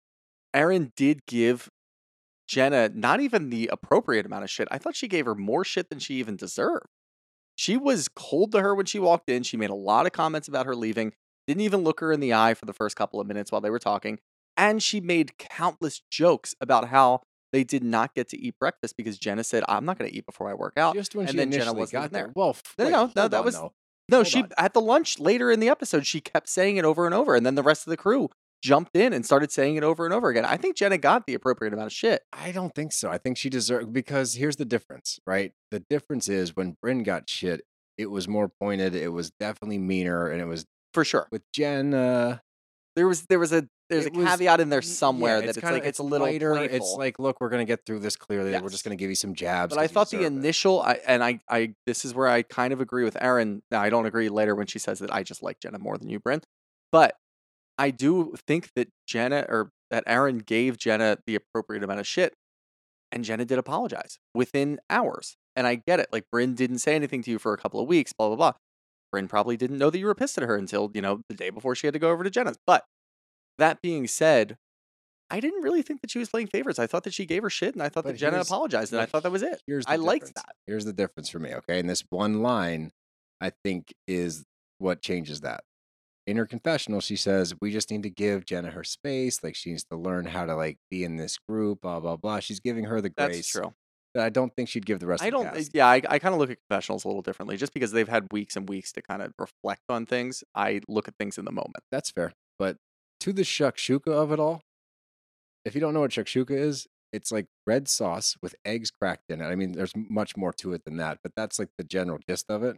Erin 0.53 0.93
did 0.95 1.25
give 1.25 1.69
Jenna 2.47 2.89
not 2.93 3.19
even 3.19 3.49
the 3.49 3.69
appropriate 3.71 4.25
amount 4.25 4.43
of 4.43 4.49
shit. 4.49 4.67
I 4.71 4.77
thought 4.77 4.95
she 4.95 5.07
gave 5.07 5.25
her 5.25 5.35
more 5.35 5.65
shit 5.65 5.89
than 5.89 5.99
she 5.99 6.15
even 6.15 6.37
deserved. 6.37 6.87
She 7.57 7.77
was 7.77 8.07
cold 8.07 8.51
to 8.51 8.61
her 8.61 8.75
when 8.75 8.85
she 8.85 8.99
walked 8.99 9.29
in. 9.29 9.43
She 9.43 9.57
made 9.57 9.69
a 9.69 9.75
lot 9.75 10.05
of 10.05 10.11
comments 10.11 10.47
about 10.47 10.65
her 10.65 10.75
leaving, 10.75 11.13
didn't 11.47 11.61
even 11.61 11.83
look 11.83 11.99
her 11.99 12.11
in 12.11 12.19
the 12.19 12.33
eye 12.33 12.53
for 12.53 12.65
the 12.65 12.73
first 12.73 12.95
couple 12.95 13.19
of 13.19 13.27
minutes 13.27 13.51
while 13.51 13.61
they 13.61 13.69
were 13.69 13.79
talking. 13.79 14.19
And 14.57 14.81
she 14.81 15.01
made 15.01 15.37
countless 15.37 16.01
jokes 16.09 16.55
about 16.61 16.87
how 16.89 17.21
they 17.51 17.63
did 17.63 17.83
not 17.83 18.13
get 18.15 18.29
to 18.29 18.37
eat 18.39 18.55
breakfast 18.59 18.95
because 18.97 19.17
Jenna 19.17 19.43
said, 19.43 19.63
I'm 19.67 19.85
not 19.85 19.97
going 19.97 20.09
to 20.09 20.15
eat 20.17 20.25
before 20.25 20.49
I 20.49 20.53
work 20.53 20.73
out. 20.77 20.95
Just 20.95 21.15
when 21.15 21.25
and 21.25 21.31
she 21.31 21.37
then 21.37 21.51
Jenna 21.51 21.73
wasn't 21.73 21.91
got 22.03 22.11
there. 22.11 22.23
there. 22.25 22.33
Well, 22.35 22.55
No, 22.77 22.85
wait, 22.85 22.91
no, 22.91 23.11
no, 23.15 23.27
that 23.27 23.33
on, 23.39 23.45
was- 23.45 23.55
though. 23.55 23.73
No, 24.07 24.17
Hold 24.17 24.27
she 24.27 24.43
on. 24.43 24.49
at 24.57 24.73
the 24.73 24.81
lunch 24.81 25.19
later 25.19 25.49
in 25.49 25.59
the 25.59 25.67
episode, 25.69 26.05
she 26.05 26.21
kept 26.21 26.47
saying 26.47 26.77
it 26.77 26.85
over 26.85 27.05
and 27.07 27.15
over, 27.15 27.35
and 27.35 27.43
then 27.43 27.55
the 27.55 27.63
rest 27.63 27.87
of 27.87 27.89
the 27.91 27.97
crew 27.97 28.29
jumped 28.61 28.95
in 28.95 29.13
and 29.13 29.25
started 29.25 29.51
saying 29.51 29.77
it 29.77 29.83
over 29.83 30.05
and 30.05 30.13
over 30.13 30.29
again. 30.29 30.45
I 30.45 30.57
think 30.57 30.75
Jenna 30.75 30.99
got 30.99 31.25
the 31.25 31.33
appropriate 31.33 31.73
amount 31.73 31.87
of 31.87 31.91
shit. 31.93 32.21
I 32.31 32.51
don't 32.51 32.73
think 32.75 32.91
so. 32.93 33.09
I 33.09 33.17
think 33.17 33.35
she 33.37 33.49
deserved 33.49 33.91
because 33.93 34.35
here's 34.35 34.57
the 34.57 34.65
difference, 34.65 35.19
right? 35.25 35.53
The 35.71 35.79
difference 35.89 36.29
is 36.29 36.55
when 36.55 36.77
Brynn 36.85 37.03
got 37.03 37.27
shit, 37.29 37.61
it 37.97 38.11
was 38.11 38.27
more 38.27 38.47
pointed. 38.47 38.93
It 38.93 39.07
was 39.09 39.31
definitely 39.39 39.79
meaner, 39.79 40.27
and 40.27 40.39
it 40.39 40.45
was 40.45 40.65
For 40.95 41.05
sure. 41.05 41.27
with 41.31 41.43
Jen. 41.53 41.93
Uh, 41.93 42.39
There 42.95 43.07
was 43.07 43.25
there 43.27 43.39
was 43.39 43.51
a 43.53 43.67
there's 43.89 44.07
It 44.07 44.15
a 44.15 44.17
was- 44.17 44.27
caveat 44.29 44.59
in 44.61 44.69
there 44.69 44.81
somewhere 44.81 45.35
yeah, 45.35 45.41
that 45.41 45.49
it's, 45.49 45.59
kinda- 45.59 45.73
like 45.75 45.83
it's, 45.85 45.99
a 45.99 46.03
little 46.03 46.25
lighter. 46.25 46.55
It's 46.55 46.93
like, 46.97 47.19
look, 47.19 47.39
we're 47.39 47.49
gonna 47.49 47.65
get 47.65 47.85
through 47.85 47.99
this 47.99 48.15
clearly. 48.15 48.51
We're 48.59 48.69
just 48.69 48.83
gonna 48.83 48.95
give 48.95 49.09
you 49.09 49.15
some 49.15 49.35
jabs. 49.35 49.75
but 49.75 49.79
I 49.81 49.85
thought 49.87 50.09
the 50.09 50.23
initial 50.23 50.81
I, 50.81 50.93
and 51.05 51.23
I 51.23 51.39
I 51.49 51.75
this 51.85 52.03
is 52.05 52.15
where 52.15 52.27
I 52.27 52.41
kind 52.41 52.73
of 52.73 52.81
agree 52.81 53.03
with 53.03 53.15
Erin. 53.21 53.61
Now 53.69 53.81
I 53.81 53.89
don't 53.91 54.05
agree 54.07 54.29
later 54.29 54.55
when 54.55 54.65
she 54.65 54.79
says 54.79 54.97
that 54.99 55.13
I 55.13 55.21
just 55.21 55.43
like 55.43 55.59
Jenna 55.59 55.77
more 55.77 55.97
than 55.99 56.09
you, 56.09 56.19
Brynn. 56.19 56.41
But 56.91 57.15
I 57.77 57.91
do 57.91 58.33
think 58.47 58.69
that 58.75 58.87
Jenna 59.05 59.45
or 59.49 59.71
that 59.91 60.03
Erin 60.07 60.39
gave 60.39 60.77
Jenna 60.77 61.17
the 61.27 61.35
appropriate 61.35 61.83
amount 61.83 61.99
of 61.99 62.07
shit, 62.07 62.33
and 63.11 63.23
Jenna 63.23 63.45
did 63.45 63.59
apologize 63.59 64.17
within 64.33 64.79
hours. 64.89 65.35
And 65.57 65.67
I 65.67 65.75
get 65.75 65.99
it. 65.99 66.07
Like 66.11 66.25
Brynn 66.33 66.55
didn't 66.55 66.79
say 66.79 66.95
anything 66.95 67.21
to 67.23 67.29
you 67.31 67.37
for 67.39 67.53
a 67.53 67.57
couple 67.57 67.79
of 67.79 67.87
weeks, 67.87 68.13
blah 68.13 68.27
blah 68.29 68.35
blah. 68.37 68.53
Brynn 69.13 69.29
probably 69.29 69.57
didn't 69.57 69.77
know 69.77 69.89
that 69.89 69.99
you 69.99 70.05
were 70.05 70.15
pissed 70.15 70.37
at 70.37 70.43
her 70.43 70.55
until 70.55 70.91
you 70.93 71.01
know 71.01 71.21
the 71.29 71.35
day 71.35 71.49
before 71.49 71.75
she 71.75 71.87
had 71.87 71.93
to 71.93 71.99
go 71.99 72.11
over 72.11 72.23
to 72.23 72.29
Jenna's. 72.29 72.57
But 72.65 72.85
that 73.57 73.81
being 73.81 74.07
said, 74.07 74.57
I 75.29 75.39
didn't 75.39 75.63
really 75.63 75.81
think 75.81 76.01
that 76.01 76.11
she 76.11 76.19
was 76.19 76.29
playing 76.29 76.47
favorites. 76.47 76.79
I 76.79 76.87
thought 76.87 77.03
that 77.05 77.13
she 77.13 77.25
gave 77.25 77.43
her 77.43 77.49
shit, 77.49 77.73
and 77.73 77.81
I 77.81 77.89
thought 77.89 78.03
But 78.03 78.11
that 78.11 78.19
Jenna 78.19 78.39
apologized, 78.41 78.93
and 78.93 79.01
I 79.01 79.05
thought 79.05 79.23
that 79.23 79.31
was 79.31 79.41
it. 79.41 79.61
Here's 79.65 79.85
I 79.87 79.95
liked 79.95 80.35
that. 80.35 80.55
Here's 80.67 80.85
the 80.85 80.93
difference 80.93 81.29
for 81.29 81.39
me. 81.39 81.53
Okay, 81.53 81.79
and 81.79 81.89
this 81.89 82.03
one 82.09 82.41
line, 82.41 82.91
I 83.41 83.51
think, 83.63 83.93
is 84.07 84.45
what 84.77 85.01
changes 85.01 85.41
that. 85.41 85.63
In 86.27 86.37
her 86.37 86.45
confessional, 86.45 87.01
she 87.01 87.15
says, 87.15 87.53
"We 87.61 87.71
just 87.71 87.91
need 87.91 88.03
to 88.03 88.09
give 88.09 88.45
Jenna 88.45 88.71
her 88.71 88.83
space. 88.83 89.43
Like 89.43 89.55
she 89.55 89.71
needs 89.71 89.83
to 89.85 89.95
learn 89.95 90.25
how 90.25 90.45
to 90.45 90.55
like 90.55 90.77
be 90.89 91.03
in 91.03 91.17
this 91.17 91.37
group. 91.37 91.81
Blah 91.81 91.99
blah 91.99 92.17
blah." 92.17 92.39
She's 92.39 92.59
giving 92.59 92.85
her 92.85 93.01
the 93.01 93.09
grace. 93.09 93.35
That's 93.37 93.49
true. 93.49 93.73
That 94.15 94.23
I 94.25 94.29
don't 94.29 94.51
think 94.55 94.67
she'd 94.69 94.85
give 94.85 94.99
the 94.99 95.05
rest. 95.05 95.21
I 95.21 95.27
of 95.27 95.31
the 95.33 95.37
don't. 95.43 95.53
cast. 95.53 95.71
Yeah, 95.75 95.85
I, 95.87 96.01
I 96.09 96.17
kind 96.19 96.33
of 96.33 96.39
look 96.39 96.49
at 96.49 96.57
confessionals 96.67 97.03
a 97.05 97.07
little 97.07 97.21
differently, 97.21 97.57
just 97.57 97.73
because 97.73 97.91
they've 97.91 98.07
had 98.09 98.25
weeks 98.31 98.55
and 98.55 98.67
weeks 98.67 98.91
to 98.93 99.01
kind 99.03 99.21
of 99.21 99.33
reflect 99.37 99.81
on 99.89 100.07
things. 100.07 100.43
I 100.55 100.81
look 100.87 101.07
at 101.07 101.13
things 101.19 101.37
in 101.37 101.45
the 101.45 101.51
moment. 101.51 101.83
That's 101.91 102.09
fair. 102.09 102.33
But 102.57 102.77
to 103.19 103.31
the 103.33 103.43
shakshuka 103.43 104.07
of 104.07 104.31
it 104.31 104.39
all, 104.39 104.61
if 105.65 105.75
you 105.75 105.81
don't 105.81 105.93
know 105.93 105.99
what 105.99 106.11
shakshuka 106.11 106.51
is, 106.51 106.87
it's 107.13 107.31
like 107.31 107.45
red 107.67 107.87
sauce 107.87 108.35
with 108.41 108.55
eggs 108.65 108.89
cracked 108.91 109.29
in 109.29 109.41
it. 109.41 109.45
I 109.45 109.55
mean, 109.55 109.73
there's 109.73 109.93
much 109.95 110.35
more 110.35 110.51
to 110.53 110.73
it 110.73 110.83
than 110.85 110.97
that, 110.97 111.19
but 111.23 111.33
that's 111.35 111.59
like 111.59 111.69
the 111.77 111.83
general 111.83 112.19
gist 112.27 112.45
of 112.49 112.63
it. 112.63 112.77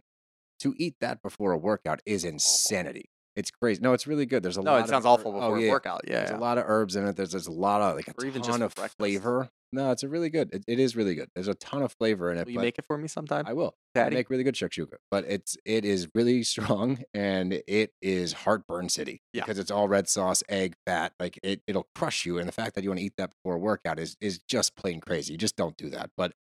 To 0.60 0.74
eat 0.76 0.96
that 1.00 1.22
before 1.22 1.52
a 1.52 1.56
workout 1.58 2.00
is 2.04 2.24
insanity. 2.24 3.04
It's 3.36 3.52
crazy. 3.52 3.80
No, 3.80 3.92
it's 3.92 4.08
really 4.08 4.26
good. 4.26 4.42
There's 4.42 4.56
a 4.56 4.62
No, 4.62 4.72
lot. 4.72 4.78
No, 4.78 4.84
it 4.84 4.88
sounds 4.88 5.04
her- 5.04 5.10
awful 5.10 5.30
oh, 5.36 5.40
before 5.40 5.60
yeah. 5.60 5.68
a 5.68 5.70
workout. 5.70 6.00
Yeah, 6.08 6.14
There's 6.18 6.30
yeah. 6.30 6.36
a 6.36 6.40
lot 6.40 6.58
of 6.58 6.64
herbs 6.66 6.96
in 6.96 7.06
it. 7.06 7.14
There's 7.14 7.30
there's 7.30 7.46
a 7.46 7.52
lot 7.52 7.80
of 7.80 7.94
like 7.94 8.08
a 8.08 8.12
Or 8.18 8.26
even 8.26 8.42
ton 8.42 8.54
just 8.58 8.62
of 8.62 8.74
breakfast. 8.74 8.98
flavor. 8.98 9.48
No, 9.72 9.90
it's 9.90 10.02
a 10.02 10.08
really 10.08 10.30
good. 10.30 10.54
It, 10.54 10.64
it 10.66 10.78
is 10.78 10.96
really 10.96 11.14
good. 11.14 11.28
There's 11.34 11.48
a 11.48 11.54
ton 11.54 11.82
of 11.82 11.92
flavor 11.92 12.32
in 12.32 12.38
it. 12.38 12.46
Will 12.46 12.54
you 12.54 12.60
make 12.60 12.78
it 12.78 12.86
for 12.86 12.96
me 12.96 13.06
sometime, 13.06 13.44
I 13.46 13.52
will. 13.52 13.74
I 13.94 14.00
Daddy? 14.00 14.16
make 14.16 14.30
really 14.30 14.44
good 14.44 14.54
shakshuka, 14.54 14.94
but 15.10 15.24
it's 15.28 15.56
it 15.64 15.84
is 15.84 16.08
really 16.14 16.42
strong 16.54 17.02
and 17.12 17.62
it 17.66 17.92
is 18.00 18.32
heartburn 18.32 18.88
city 18.88 19.20
Yeah. 19.32 19.42
because 19.44 19.58
it's 19.58 19.70
all 19.70 19.86
red 19.88 20.08
sauce, 20.08 20.42
egg, 20.48 20.74
fat. 20.86 21.12
Like 21.20 21.38
it 21.42 21.60
it'll 21.66 21.88
crush 21.94 22.24
you, 22.24 22.38
and 22.38 22.48
the 22.48 22.52
fact 22.52 22.74
that 22.76 22.84
you 22.84 22.90
want 22.90 23.00
to 23.00 23.04
eat 23.04 23.14
that 23.18 23.30
before 23.30 23.56
a 23.56 23.58
workout 23.58 23.98
is 23.98 24.16
is 24.20 24.38
just 24.48 24.74
plain 24.76 25.00
crazy. 25.00 25.32
You 25.34 25.38
just 25.38 25.56
don't 25.56 25.76
do 25.76 25.90
that. 25.90 26.10
But 26.16 26.32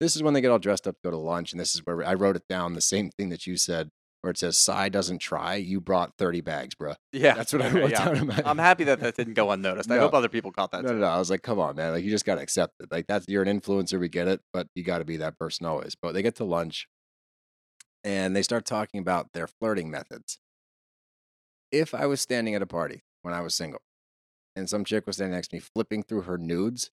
this 0.00 0.16
is 0.16 0.22
when 0.24 0.34
they 0.34 0.40
get 0.40 0.50
all 0.50 0.58
dressed 0.58 0.88
up 0.88 0.96
to 0.96 1.00
go 1.04 1.10
to 1.12 1.16
lunch, 1.16 1.52
and 1.52 1.60
this 1.60 1.74
is 1.74 1.82
where 1.86 2.04
I 2.04 2.14
wrote 2.14 2.34
it 2.36 2.42
down 2.48 2.74
the 2.74 2.80
same 2.80 3.10
thing 3.10 3.28
that 3.28 3.46
you 3.46 3.56
said, 3.56 3.90
where 4.24 4.30
it 4.30 4.38
says 4.38 4.56
"Sai 4.58 4.88
doesn't 4.88 5.18
try." 5.18 5.54
You 5.56 5.80
brought 5.80 6.14
thirty 6.18 6.40
bags, 6.40 6.74
bro. 6.74 6.94
yeah, 7.12 7.34
That's 7.34 7.52
what 7.52 7.62
I 7.62 7.68
no, 7.68 7.80
wrote 7.82 7.90
yeah. 7.90 8.04
down. 8.06 8.16
In 8.16 8.26
my, 8.26 8.42
I'm 8.44 8.58
happy 8.58 8.84
that 8.84 9.00
that 9.00 9.14
didn't 9.16 9.34
go 9.34 9.50
unnoticed. 9.50 9.90
I 9.90 9.98
hope 9.98 10.14
other 10.14 10.28
people 10.28 10.50
caught 10.50 10.72
that. 10.72 10.82
no, 10.82 10.92
no, 10.92 10.98
no. 10.98 11.06
I 11.06 11.18
was 11.18 11.30
like, 11.30 11.42
come 11.42 11.58
on, 11.58 11.76
man. 11.76 11.92
Like, 11.92 12.02
you 12.04 12.10
just 12.10 12.24
got 12.24 12.36
to 12.36 12.40
accept 12.42 12.74
it. 12.80 12.90
Like, 12.90 13.06
that's, 13.06 13.26
you're 13.28 13.42
an 13.42 13.60
influencer. 13.60 14.00
We 14.00 14.08
get 14.08 14.26
it, 14.26 14.40
but 14.52 14.66
you 14.74 14.82
got 14.82 14.98
to 14.98 15.04
be 15.04 15.18
that 15.18 15.38
person 15.38 15.66
always. 15.66 15.94
But 15.94 16.12
they 16.14 16.22
get 16.22 16.34
to 16.36 16.44
lunch 16.44 16.88
and 18.02 18.34
they 18.34 18.42
start 18.42 18.64
talking 18.64 19.00
about 19.00 19.32
their 19.32 19.46
flirting 19.46 19.90
methods. 19.90 20.38
If 21.70 21.94
I 21.94 22.06
was 22.06 22.20
standing 22.20 22.54
at 22.54 22.62
a 22.62 22.66
party 22.66 23.02
when 23.22 23.34
I 23.34 23.40
was 23.40 23.54
single 23.54 23.80
and 24.56 24.68
some 24.68 24.84
chick 24.84 25.06
was 25.06 25.16
standing 25.16 25.34
next 25.34 25.48
to 25.48 25.56
me 25.56 25.60
flipping 25.60 26.02
through 26.02 26.22
her 26.22 26.38
nudes, 26.38 26.90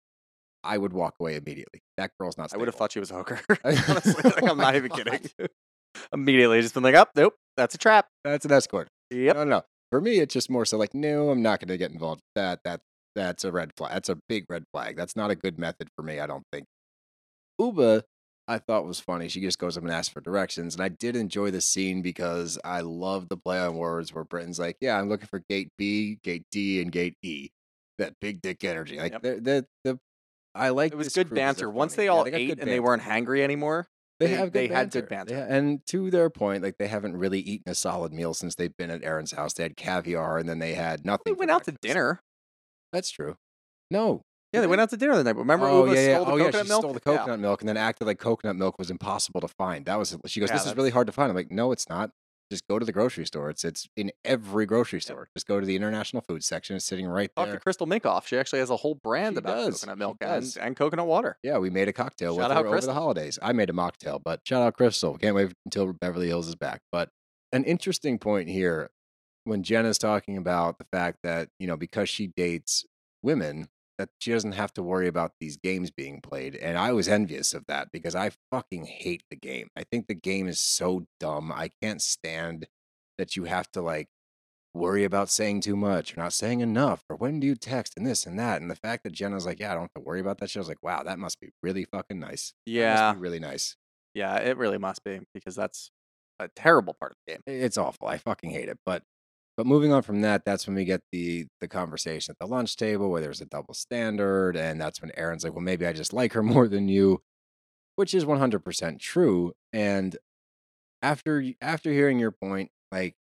I 0.62 0.78
would 0.78 0.92
walk 0.92 1.14
away 1.20 1.36
immediately. 1.36 1.82
That 1.96 2.10
girl's 2.18 2.36
not 2.36 2.52
I 2.52 2.56
would 2.56 2.68
have 2.68 2.74
thought 2.74 2.92
she 2.92 2.98
was 3.00 3.10
a 3.10 3.14
hooker. 3.14 3.40
Honestly, 3.64 4.14
like, 4.22 4.42
Oh 4.42 4.48
I'm 4.48 4.58
not 4.58 4.74
even 4.74 4.88
God. 4.90 5.04
kidding. 5.04 5.30
Immediately, 6.12 6.60
just 6.62 6.74
been 6.74 6.82
like, 6.82 6.94
"Up, 6.94 7.10
nope, 7.16 7.34
that's 7.56 7.74
a 7.74 7.78
trap." 7.78 8.08
That's 8.24 8.44
an 8.44 8.52
escort. 8.52 8.88
Yep. 9.10 9.36
No, 9.36 9.44
no. 9.44 9.62
For 9.90 10.00
me, 10.00 10.18
it's 10.18 10.34
just 10.34 10.50
more 10.50 10.64
so 10.64 10.76
like, 10.78 10.94
no, 10.94 11.30
I'm 11.30 11.42
not 11.42 11.60
going 11.60 11.68
to 11.68 11.78
get 11.78 11.92
involved 11.92 12.20
with 12.20 12.42
that. 12.42 12.60
That 12.64 12.80
that's 13.14 13.44
a 13.44 13.52
red 13.52 13.70
flag. 13.76 13.92
That's 13.92 14.08
a 14.08 14.18
big 14.28 14.44
red 14.48 14.64
flag. 14.72 14.96
That's 14.96 15.16
not 15.16 15.30
a 15.30 15.34
good 15.36 15.58
method 15.58 15.88
for 15.96 16.02
me. 16.02 16.18
I 16.20 16.26
don't 16.26 16.44
think. 16.52 16.66
Ubah, 17.60 18.02
I 18.48 18.58
thought 18.58 18.84
was 18.84 19.00
funny. 19.00 19.28
She 19.28 19.40
just 19.40 19.58
goes 19.58 19.76
up 19.76 19.82
and 19.84 19.92
asks 19.92 20.12
for 20.12 20.20
directions, 20.20 20.74
and 20.74 20.82
I 20.82 20.88
did 20.88 21.16
enjoy 21.16 21.50
the 21.50 21.60
scene 21.60 22.02
because 22.02 22.58
I 22.64 22.80
love 22.80 23.28
the 23.28 23.36
play 23.36 23.58
on 23.58 23.76
words 23.76 24.12
where 24.12 24.24
Britain's 24.24 24.58
like, 24.58 24.76
"Yeah, 24.80 24.98
I'm 24.98 25.08
looking 25.08 25.28
for 25.28 25.42
gate 25.48 25.70
B, 25.78 26.18
gate 26.22 26.44
D, 26.50 26.80
and 26.82 26.92
gate 26.92 27.14
E." 27.22 27.48
That 27.98 28.14
big 28.20 28.42
dick 28.42 28.62
energy. 28.64 28.98
Like 28.98 29.12
Yep. 29.12 29.22
the 29.22 29.66
the. 29.84 29.98
I 30.54 30.70
like 30.70 30.92
It 30.92 30.96
was 30.96 31.12
good 31.14 31.30
banter. 31.34 31.68
Once 31.70 31.94
they 31.94 32.04
Yeah, 32.06 32.10
all 32.12 32.26
ate 32.26 32.58
and 32.58 32.70
they 32.70 32.80
weren't 32.80 33.02
hangry 33.02 33.40
anymore, 33.42 33.88
They, 34.18 34.26
They- 34.28 34.32
have 34.34 34.52
they 34.52 34.68
had 34.68 34.90
good 34.90 35.08
banter. 35.08 35.34
banter. 35.34 35.34
Yeah, 35.34 35.54
and 35.56 35.84
to 35.86 36.10
their 36.10 36.30
point, 36.30 36.62
like 36.62 36.78
they 36.78 36.88
haven't 36.88 37.16
really 37.16 37.40
eaten 37.40 37.70
a 37.70 37.74
solid 37.74 38.12
meal 38.12 38.32
since 38.34 38.54
they've 38.54 38.74
been 38.76 38.90
at 38.90 39.04
Erin's 39.04 39.32
house. 39.32 39.52
They 39.54 39.62
had 39.64 39.76
caviar, 39.76 40.38
and 40.38 40.48
then 40.48 40.58
they 40.58 40.74
had 40.74 41.04
nothing. 41.04 41.22
they 41.34 41.38
went 41.38 41.50
out 41.50 41.64
to 41.64 41.72
dinner. 41.72 42.20
That's 42.92 43.10
true. 43.10 43.36
No. 43.90 44.22
Yeah, 44.52 44.60
they 44.62 44.68
went 44.68 44.80
out 44.80 44.88
to 44.90 44.96
dinner 44.96 45.16
the 45.16 45.24
night. 45.24 45.34
But 45.34 45.40
remember, 45.40 45.66
oh, 45.66 45.84
Ubah 45.84 45.94
yeah, 45.94 46.00
yeah. 46.00 46.14
stole 46.14 46.24
the 46.24 46.32
oh, 46.32 46.36
yeah, 46.36 46.50
she 46.62 46.68
milk. 46.68 46.80
stole 46.82 46.92
the 46.94 47.00
Yeah. 47.04 47.16
coconut 47.18 47.40
milk 47.40 47.60
and 47.60 47.68
then 47.68 47.76
acted 47.76 48.06
like 48.06 48.18
coconut 48.18 48.56
milk 48.56 48.78
was 48.78 48.90
impossible 48.90 49.40
to 49.42 49.48
find. 49.48 49.84
That 49.84 49.98
was 49.98 50.16
she 50.26 50.40
goes, 50.40 50.48
Yeah, 50.48 50.56
This 50.56 50.66
is 50.66 50.76
really 50.76 50.90
hard 50.90 51.06
to 51.08 51.12
find. 51.12 51.28
I'm 51.28 51.36
like, 51.36 51.50
no, 51.50 51.72
it's 51.72 51.88
not. 51.88 52.10
Just 52.50 52.68
go 52.68 52.78
to 52.78 52.84
the 52.86 52.92
grocery 52.92 53.26
store. 53.26 53.50
It's 53.50 53.64
it's 53.64 53.88
in 53.96 54.12
every 54.24 54.66
grocery 54.66 55.00
store. 55.00 55.28
Just 55.34 55.48
go 55.48 55.58
to 55.58 55.66
the 55.66 55.74
international 55.74 56.22
food 56.22 56.44
section. 56.44 56.76
It's 56.76 56.84
sitting 56.84 57.06
right 57.06 57.30
there. 57.36 57.58
Crystal 57.58 57.86
Minkoff. 57.88 58.26
She 58.26 58.38
actually 58.38 58.60
has 58.60 58.70
a 58.70 58.76
whole 58.76 58.94
brand 58.94 59.34
She 59.34 59.38
about 59.38 59.56
does. 59.56 59.80
coconut 59.80 59.98
milk 59.98 60.18
and, 60.20 60.56
and 60.60 60.76
coconut 60.76 61.06
water. 61.08 61.38
Yeah, 61.42 61.58
we 61.58 61.70
made 61.70 61.88
a 61.88 61.92
cocktail 61.92 62.36
Shout 62.36 62.50
with 62.50 62.56
out 62.58 62.64
her 62.64 62.68
over 62.68 62.80
the 62.80 62.94
holidays. 62.94 63.38
I 63.42 63.52
made 63.52 63.68
a 63.68 63.72
mocktail, 63.72 64.22
but 64.22 64.40
shout 64.44 64.62
out 64.62 64.76
Crystal. 64.76 65.18
Can't 65.18 65.34
wait 65.34 65.52
until 65.64 65.92
Beverly 65.92 66.28
Hills 66.28 66.46
is 66.46 66.54
back. 66.54 66.82
But 66.92 67.08
an 67.52 67.64
interesting 67.64 68.18
point 68.18 68.48
here 68.48 68.90
when 69.44 69.62
Jenna's 69.64 69.98
talking 69.98 70.36
about 70.36 70.78
the 70.78 70.86
fact 70.92 71.18
that, 71.24 71.48
you 71.58 71.66
know, 71.66 71.76
because 71.76 72.08
she 72.08 72.28
dates 72.28 72.84
women, 73.22 73.68
that 73.98 74.10
she 74.18 74.32
doesn't 74.32 74.52
have 74.52 74.72
to 74.74 74.82
worry 74.82 75.08
about 75.08 75.32
these 75.40 75.56
games 75.56 75.90
being 75.90 76.20
played. 76.20 76.54
And 76.56 76.76
I 76.76 76.92
was 76.92 77.08
envious 77.08 77.54
of 77.54 77.64
that 77.66 77.90
because 77.92 78.14
I 78.14 78.30
fucking 78.50 78.86
hate 78.86 79.24
the 79.30 79.36
game. 79.36 79.68
I 79.76 79.84
think 79.84 80.06
the 80.06 80.14
game 80.14 80.48
is 80.48 80.60
so 80.60 81.06
dumb. 81.18 81.50
I 81.52 81.70
can't 81.82 82.02
stand 82.02 82.66
that 83.18 83.36
you 83.36 83.44
have 83.44 83.70
to 83.72 83.80
like 83.80 84.08
worry 84.74 85.04
about 85.04 85.30
saying 85.30 85.62
too 85.62 85.76
much 85.76 86.16
or 86.16 86.20
not 86.20 86.34
saying 86.34 86.60
enough 86.60 87.02
or 87.08 87.16
when 87.16 87.40
do 87.40 87.46
you 87.46 87.54
text 87.54 87.94
and 87.96 88.06
this 88.06 88.26
and 88.26 88.38
that. 88.38 88.60
And 88.60 88.70
the 88.70 88.76
fact 88.76 89.04
that 89.04 89.12
Jenna's 89.12 89.46
like, 89.46 89.58
yeah, 89.58 89.70
I 89.70 89.74
don't 89.74 89.84
have 89.84 89.94
to 89.94 90.00
worry 90.00 90.20
about 90.20 90.38
that 90.38 90.50
shit. 90.50 90.60
I 90.60 90.60
was 90.60 90.68
like, 90.68 90.82
wow, 90.82 91.02
that 91.02 91.18
must 91.18 91.40
be 91.40 91.50
really 91.62 91.84
fucking 91.84 92.20
nice. 92.20 92.52
Yeah. 92.66 93.14
be 93.14 93.20
really 93.20 93.40
nice. 93.40 93.76
Yeah, 94.14 94.36
it 94.36 94.56
really 94.56 94.78
must 94.78 95.04
be 95.04 95.20
because 95.34 95.54
that's 95.54 95.90
a 96.38 96.48
terrible 96.48 96.94
part 96.94 97.12
of 97.12 97.18
the 97.26 97.32
game. 97.32 97.42
It's 97.46 97.78
awful. 97.78 98.08
I 98.08 98.18
fucking 98.18 98.50
hate 98.50 98.68
it. 98.68 98.78
But 98.84 99.02
but 99.56 99.66
moving 99.66 99.92
on 99.92 100.02
from 100.02 100.20
that, 100.22 100.44
that's 100.44 100.66
when 100.66 100.76
we 100.76 100.84
get 100.84 101.02
the 101.12 101.46
the 101.60 101.68
conversation 101.68 102.32
at 102.32 102.38
the 102.38 102.46
lunch 102.52 102.76
table 102.76 103.10
where 103.10 103.20
there's 103.20 103.40
a 103.40 103.46
double 103.46 103.74
standard, 103.74 104.56
and 104.56 104.80
that's 104.80 105.00
when 105.02 105.12
Erin's 105.16 105.44
like, 105.44 105.52
"Well, 105.54 105.62
maybe 105.62 105.86
I 105.86 105.92
just 105.92 106.12
like 106.12 106.32
her 106.34 106.42
more 106.44 106.68
than 106.68 106.88
you," 106.88 107.22
which 107.96 108.14
is 108.14 108.24
100% 108.26 109.00
true. 109.00 109.54
And 109.72 110.16
after 111.02 111.44
after 111.62 111.92
hearing 111.92 112.18
your 112.18 112.32
point, 112.32 112.70
like, 112.92 113.16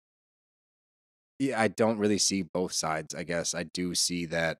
yeah, 1.38 1.60
I 1.60 1.68
don't 1.68 1.98
really 1.98 2.18
see 2.18 2.42
both 2.42 2.72
sides. 2.72 3.14
I 3.14 3.22
guess 3.24 3.54
I 3.54 3.64
do 3.64 3.94
see 3.94 4.26
that 4.26 4.58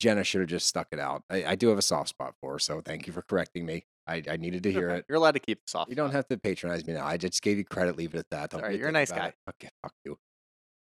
Jenna 0.00 0.24
should 0.24 0.40
have 0.42 0.50
just 0.50 0.66
stuck 0.66 0.88
it 0.92 0.98
out. 1.00 1.22
I, 1.30 1.44
I 1.44 1.54
do 1.56 1.68
have 1.68 1.78
a 1.78 1.82
soft 1.82 2.10
spot 2.10 2.34
for 2.40 2.54
her, 2.54 2.58
so 2.58 2.80
thank 2.80 3.06
you 3.06 3.12
for 3.12 3.22
correcting 3.22 3.66
me. 3.66 3.84
I, 4.06 4.22
I 4.28 4.36
needed 4.36 4.64
to 4.64 4.72
hear 4.72 4.90
Okay, 4.90 4.98
it. 5.00 5.06
You're 5.08 5.16
allowed 5.18 5.32
to 5.32 5.40
keep 5.40 5.60
this 5.64 5.74
off. 5.74 5.88
You 5.88 5.94
don't 5.94 6.10
have 6.12 6.26
to 6.28 6.38
patronize 6.38 6.84
me 6.86 6.94
now. 6.94 7.06
I 7.06 7.16
just 7.16 7.40
gave 7.42 7.58
you 7.58 7.64
credit. 7.64 7.96
Leave 7.96 8.14
it 8.14 8.18
at 8.18 8.30
that. 8.30 8.50
Don't 8.50 8.60
Sorry, 8.60 8.78
you're 8.78 8.88
a 8.88 8.92
nice 8.92 9.12
guy. 9.12 9.28
it. 9.28 9.34
Okay, 9.50 9.68
fuck 9.82 9.94
you. 10.04 10.18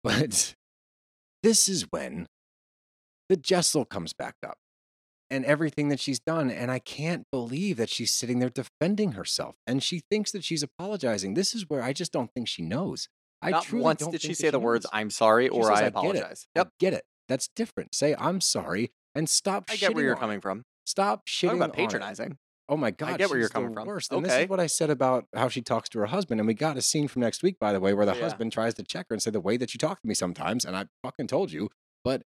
But 0.05 0.55
this 1.43 1.69
is 1.69 1.87
when 1.91 2.27
the 3.29 3.37
Jessel 3.37 3.85
comes 3.85 4.13
back 4.13 4.35
up 4.45 4.57
and 5.31 5.45
everything 5.45 5.89
that 5.89 6.01
she's 6.01 6.19
done. 6.19 6.51
And 6.51 6.71
I 6.71 6.79
can't 6.79 7.27
believe 7.31 7.77
that 7.77 7.89
she's 7.91 8.13
sitting 8.13 8.39
there 8.39 8.51
defending 8.51 9.13
herself 9.13 9.57
and 9.67 9.83
she 9.83 10.03
thinks 10.11 10.33
that 10.33 10.43
she's 10.43 10.63
apologizing. 10.63 11.35
This 11.35 11.55
is 11.55 11.67
where 11.69 11.83
I 11.83 11.93
just 11.93 12.13
don't 12.13 12.31
think 12.35 12.49
she 12.49 12.63
knows. 12.63 13.09
I 13.43 13.51
Not 13.51 13.65
truly 13.65 13.85
once 13.85 14.07
did 14.07 14.21
she 14.21 14.35
say 14.35 14.51
the 14.51 14.59
words 14.59 14.87
"I'm 14.93 15.11
sorry" 15.11 15.49
or 15.49 15.65
says, 15.65 15.71
"I 15.71 15.77
get 15.77 15.87
it. 15.87 15.89
apologize." 15.89 16.47
I 16.55 16.61
Yep, 16.61 16.69
get 16.79 16.93
it. 16.93 17.05
That's 17.29 17.49
different. 17.55 17.95
Say, 17.95 18.15
I'm 18.19 18.41
sorry 18.41 18.91
and 19.15 19.29
stop 19.29 19.65
I 19.71 19.77
get 19.77 19.95
where 19.95 20.05
you're 20.05 20.17
coming 20.17 20.39
it. 20.39 20.43
from. 20.43 20.65
Stop 20.85 21.27
shitting 21.27 21.49
Talking 21.49 21.59
about 21.63 21.71
on 21.71 21.77
patronizing. 21.77 22.39
Oh 22.71 22.77
my 22.77 22.93
god, 22.93 23.11
I 23.11 23.17
get 23.17 23.29
where 23.31 23.39
you're 23.39 23.49
coming 23.49 23.75
from. 23.75 23.87
Worst. 23.87 24.13
And 24.13 24.25
this 24.25 24.33
is 24.33 24.49
what 24.49 24.61
I 24.61 24.69
said 24.69 24.91
about 24.91 25.27
how 25.35 25.49
she 25.49 25.61
talks 25.61 25.89
to 25.91 25.99
her 25.99 26.07
husband. 26.07 26.41
And 26.41 26.47
we 26.47 26.55
got 26.55 26.77
a 26.77 26.81
scene 26.83 27.09
from 27.09 27.21
next 27.21 27.43
week, 27.43 27.59
by 27.59 27.73
the 27.73 27.81
way, 27.81 27.93
where 27.93 28.07
the 28.07 28.15
Yeah. 28.15 28.21
husband 28.21 28.53
tries 28.53 28.75
to 28.75 28.85
check 28.85 29.07
her 29.11 29.15
and 29.15 29.21
say 29.21 29.33
the 29.33 29.41
way 29.41 29.57
that 29.57 29.75
you 29.75 29.79
talk 29.79 30.01
to 30.01 30.07
me 30.07 30.15
sometimes, 30.15 30.65
and 30.65 30.77
I 30.77 30.87
fucking 31.03 31.27
told 31.27 31.51
you. 31.51 31.69
But 32.05 32.23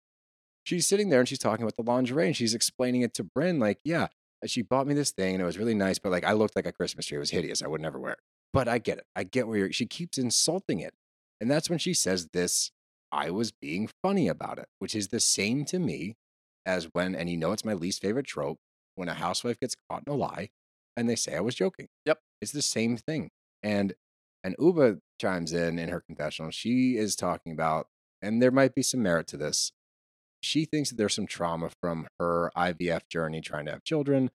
she's 0.63 0.87
sitting 0.87 1.09
there 1.09 1.21
and 1.21 1.29
she's 1.29 1.39
talking 1.39 1.63
about 1.63 1.77
the 1.77 1.83
lingerie 1.83 2.27
and 2.27 2.37
she's 2.37 2.55
explaining 2.55 3.01
it 3.01 3.15
to 3.15 3.25
Brynn, 3.25 3.59
like, 3.59 3.79
yeah, 3.85 4.09
uh, 4.43 4.47
she 4.47 4.61
bought 4.61 4.87
me 4.87 4.93
this 4.95 5.13
thing 5.13 5.35
and 5.35 5.43
it 5.43 5.47
was 5.47 5.59
really 5.59 5.75
nice, 5.75 5.99
but 5.99 6.13
like 6.13 6.25
I 6.25 6.33
looked 6.33 6.57
like 6.57 6.67
a 6.67 6.73
Christmas 6.73 7.07
tree. 7.07 7.17
It 7.17 7.21
was 7.21 7.31
hideous. 7.31 7.63
I 7.63 7.67
would 7.67 7.81
never 7.81 7.99
wear 7.99 8.13
it. 8.13 8.19
But 8.53 8.69
I 8.69 8.79
get 8.79 8.99
it. 8.99 9.07
I 9.17 9.25
get 9.25 9.49
where 9.49 9.57
you're 9.59 9.73
she 9.73 9.87
keeps 9.87 10.19
insulting 10.19 10.79
it. 10.81 10.95
And 11.41 11.51
that's 11.51 11.69
when 11.71 11.79
she 11.79 11.95
says 11.95 12.29
this, 12.33 12.71
I 13.11 13.31
was 13.31 13.51
being 13.51 13.89
funny 14.03 14.29
about 14.29 14.59
it, 14.59 14.69
which 14.79 14.95
is 14.95 15.09
the 15.09 15.21
same 15.21 15.65
to 15.67 15.79
me 15.79 16.17
as 16.67 16.85
when, 16.93 17.15
and 17.15 17.29
you 17.31 17.37
know 17.37 17.53
it's 17.53 17.65
my 17.65 17.75
least 17.75 18.01
favorite 18.03 18.27
trope, 18.27 18.59
when 18.97 19.09
a 19.09 19.15
housewife 19.15 19.59
gets 19.61 19.77
caught 19.91 20.03
in 20.07 20.13
a 20.13 20.17
lie 20.17 20.51
and 20.97 21.09
they 21.09 21.17
say 21.17 21.37
I 21.37 21.41
was 21.41 21.55
joking. 21.55 21.89
Yep. 22.07 22.21
It's 22.41 22.53
the 22.53 22.63
same 22.63 22.97
thing. 22.97 23.31
And 23.63 23.95
and 24.43 24.57
Ubah 24.59 25.01
chimes 25.21 25.53
in 25.53 25.79
in 25.79 25.89
her 25.89 26.01
confessional. 26.01 26.51
She 26.51 26.97
is 26.97 27.17
talking 27.17 27.53
about, 27.53 27.89
and 28.21 28.43
there 28.43 28.51
might 28.51 28.75
be 28.75 28.83
some 28.83 29.03
merit 29.03 29.27
to 29.29 29.37
this. 29.39 29.73
She 30.43 30.67
thinks 30.67 30.91
that 30.91 30.97
there's 30.97 31.15
some 31.15 31.27
trauma 31.27 31.71
from 31.81 32.07
her 32.21 32.51
IVF 32.55 33.09
journey 33.09 33.41
trying 33.41 33.65
to 33.67 33.73
have 33.73 33.85
children. 33.85 34.31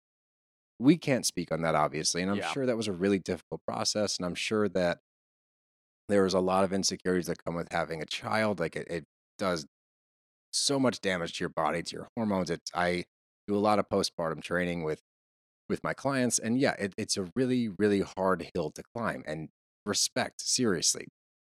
We 0.79 0.97
can't 0.97 1.25
speak 1.25 1.51
on 1.51 1.61
that, 1.61 1.75
obviously. 1.75 2.23
And 2.23 2.31
I'm 2.31 2.37
Yeah. 2.37 2.51
sure 2.51 2.65
that 2.65 2.77
was 2.77 2.87
a 2.87 2.93
really 2.93 3.19
difficult 3.19 3.61
process. 3.67 4.17
And 4.17 4.25
I'm 4.25 4.33
sure 4.33 4.67
that 4.69 5.01
there 6.07 6.23
was 6.23 6.33
a 6.33 6.39
lot 6.39 6.63
of 6.63 6.73
insecurities 6.73 7.27
that 7.27 7.43
come 7.43 7.53
with 7.53 7.71
having 7.71 8.01
a 8.01 8.05
child. 8.05 8.59
Like 8.59 8.75
it, 8.75 8.87
it 8.89 9.05
does 9.37 9.67
so 10.51 10.79
much 10.79 11.01
damage 11.01 11.33
to 11.37 11.43
your 11.43 11.49
body, 11.49 11.83
to 11.83 11.95
your 11.95 12.07
hormones. 12.15 12.49
It's 12.49 12.71
I 12.73 13.05
do 13.49 13.57
a 13.57 13.59
lot 13.59 13.79
of 13.79 13.89
postpartum 13.89 14.41
training 14.41 14.83
with 14.83 15.01
with 15.67 15.83
my 15.83 15.93
clients, 15.93 16.39
and 16.39 16.59
yeah, 16.59 16.75
it, 16.79 16.93
it's 16.97 17.15
a 17.15 17.27
really, 17.35 17.69
really 17.77 18.01
hard 18.01 18.49
hill 18.55 18.71
to 18.71 18.81
climb. 18.95 19.23
And 19.27 19.49
respect, 19.85 20.41
seriously. 20.41 21.07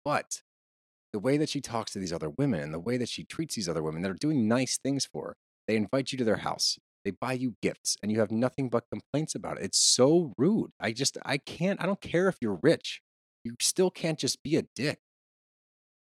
But 0.05 0.42
the 1.12 1.18
way 1.18 1.36
that 1.36 1.49
she 1.49 1.61
talks 1.61 1.92
to 1.92 1.99
these 1.99 2.12
other 2.12 2.30
women 2.30 2.61
and 2.61 2.72
the 2.72 2.80
way 2.80 2.97
that 2.97 3.09
she 3.09 3.24
treats 3.24 3.57
these 3.57 3.68
other 3.68 3.82
women 3.82 4.03
that 4.03 4.11
are 4.11 4.14
doing 4.14 4.49
nice 4.49 4.78
things 4.78 5.05
for 5.05 5.28
her, 5.28 5.36
they 5.66 5.76
invite 5.76 6.12
you 6.12 6.18
to 6.18 6.24
their 6.24 6.36
house. 6.36 6.78
They 7.05 7.11
buy 7.12 7.34
you 7.34 7.55
gifts 7.62 7.97
and 8.03 8.11
you 8.11 8.20
have 8.20 8.30
nothing 8.30 8.68
but 8.68 8.84
complaints 8.90 9.34
about 9.34 9.59
it. 9.59 9.64
It's 9.64 9.78
so 9.78 10.32
rude. 10.36 10.70
I 10.80 10.92
just, 10.92 11.18
I 11.24 11.38
can't, 11.38 11.82
I 11.82 11.86
don't 11.86 12.01
care 12.01 12.28
if 12.28 12.36
you're 12.40 12.59
rich. 12.62 13.01
You 13.44 13.55
still 13.61 13.90
can't 13.90 14.18
just 14.18 14.42
be 14.42 14.57
a 14.57 14.64
dick. 14.74 14.99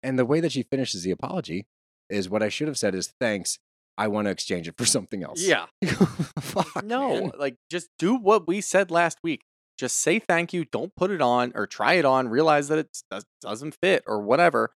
And 0.03 0.17
the 0.17 0.25
way 0.25 0.39
that 0.39 0.51
she 0.51 0.63
finishes 0.63 1.03
the 1.03 1.11
apology 1.11 1.65
is 2.09 2.29
what 2.29 2.43
I 2.43 2.49
should 2.49 2.67
have 2.67 2.77
said 2.77 2.93
is 2.93 3.13
thanks. 3.19 3.57
I 3.97 4.07
want 4.07 4.25
to 4.25 4.31
exchange 4.31 4.67
it 4.67 4.75
for 4.77 4.85
something 4.85 5.23
else. 5.23 5.41
Yeah. 5.41 5.65
Fuck. 6.39 6.83
No, 6.83 7.09
man. 7.09 7.31
like 7.37 7.57
just 7.69 7.89
do 7.99 8.15
what 8.15 8.47
we 8.47 8.61
said 8.61 8.89
last 8.91 9.19
week. 9.23 9.41
Just 9.77 9.97
say 9.97 10.19
thank 10.19 10.53
you. 10.53 10.65
Don't 10.65 10.95
put 10.95 11.11
it 11.11 11.21
on 11.21 11.51
or 11.55 11.67
try 11.67 11.93
it 11.93 12.05
on. 12.05 12.27
Realize 12.27 12.67
that 12.67 12.79
it 12.79 12.97
does, 13.09 13.25
doesn't 13.41 13.75
fit 13.81 14.03
or 14.07 14.21
whatever. 14.21 14.71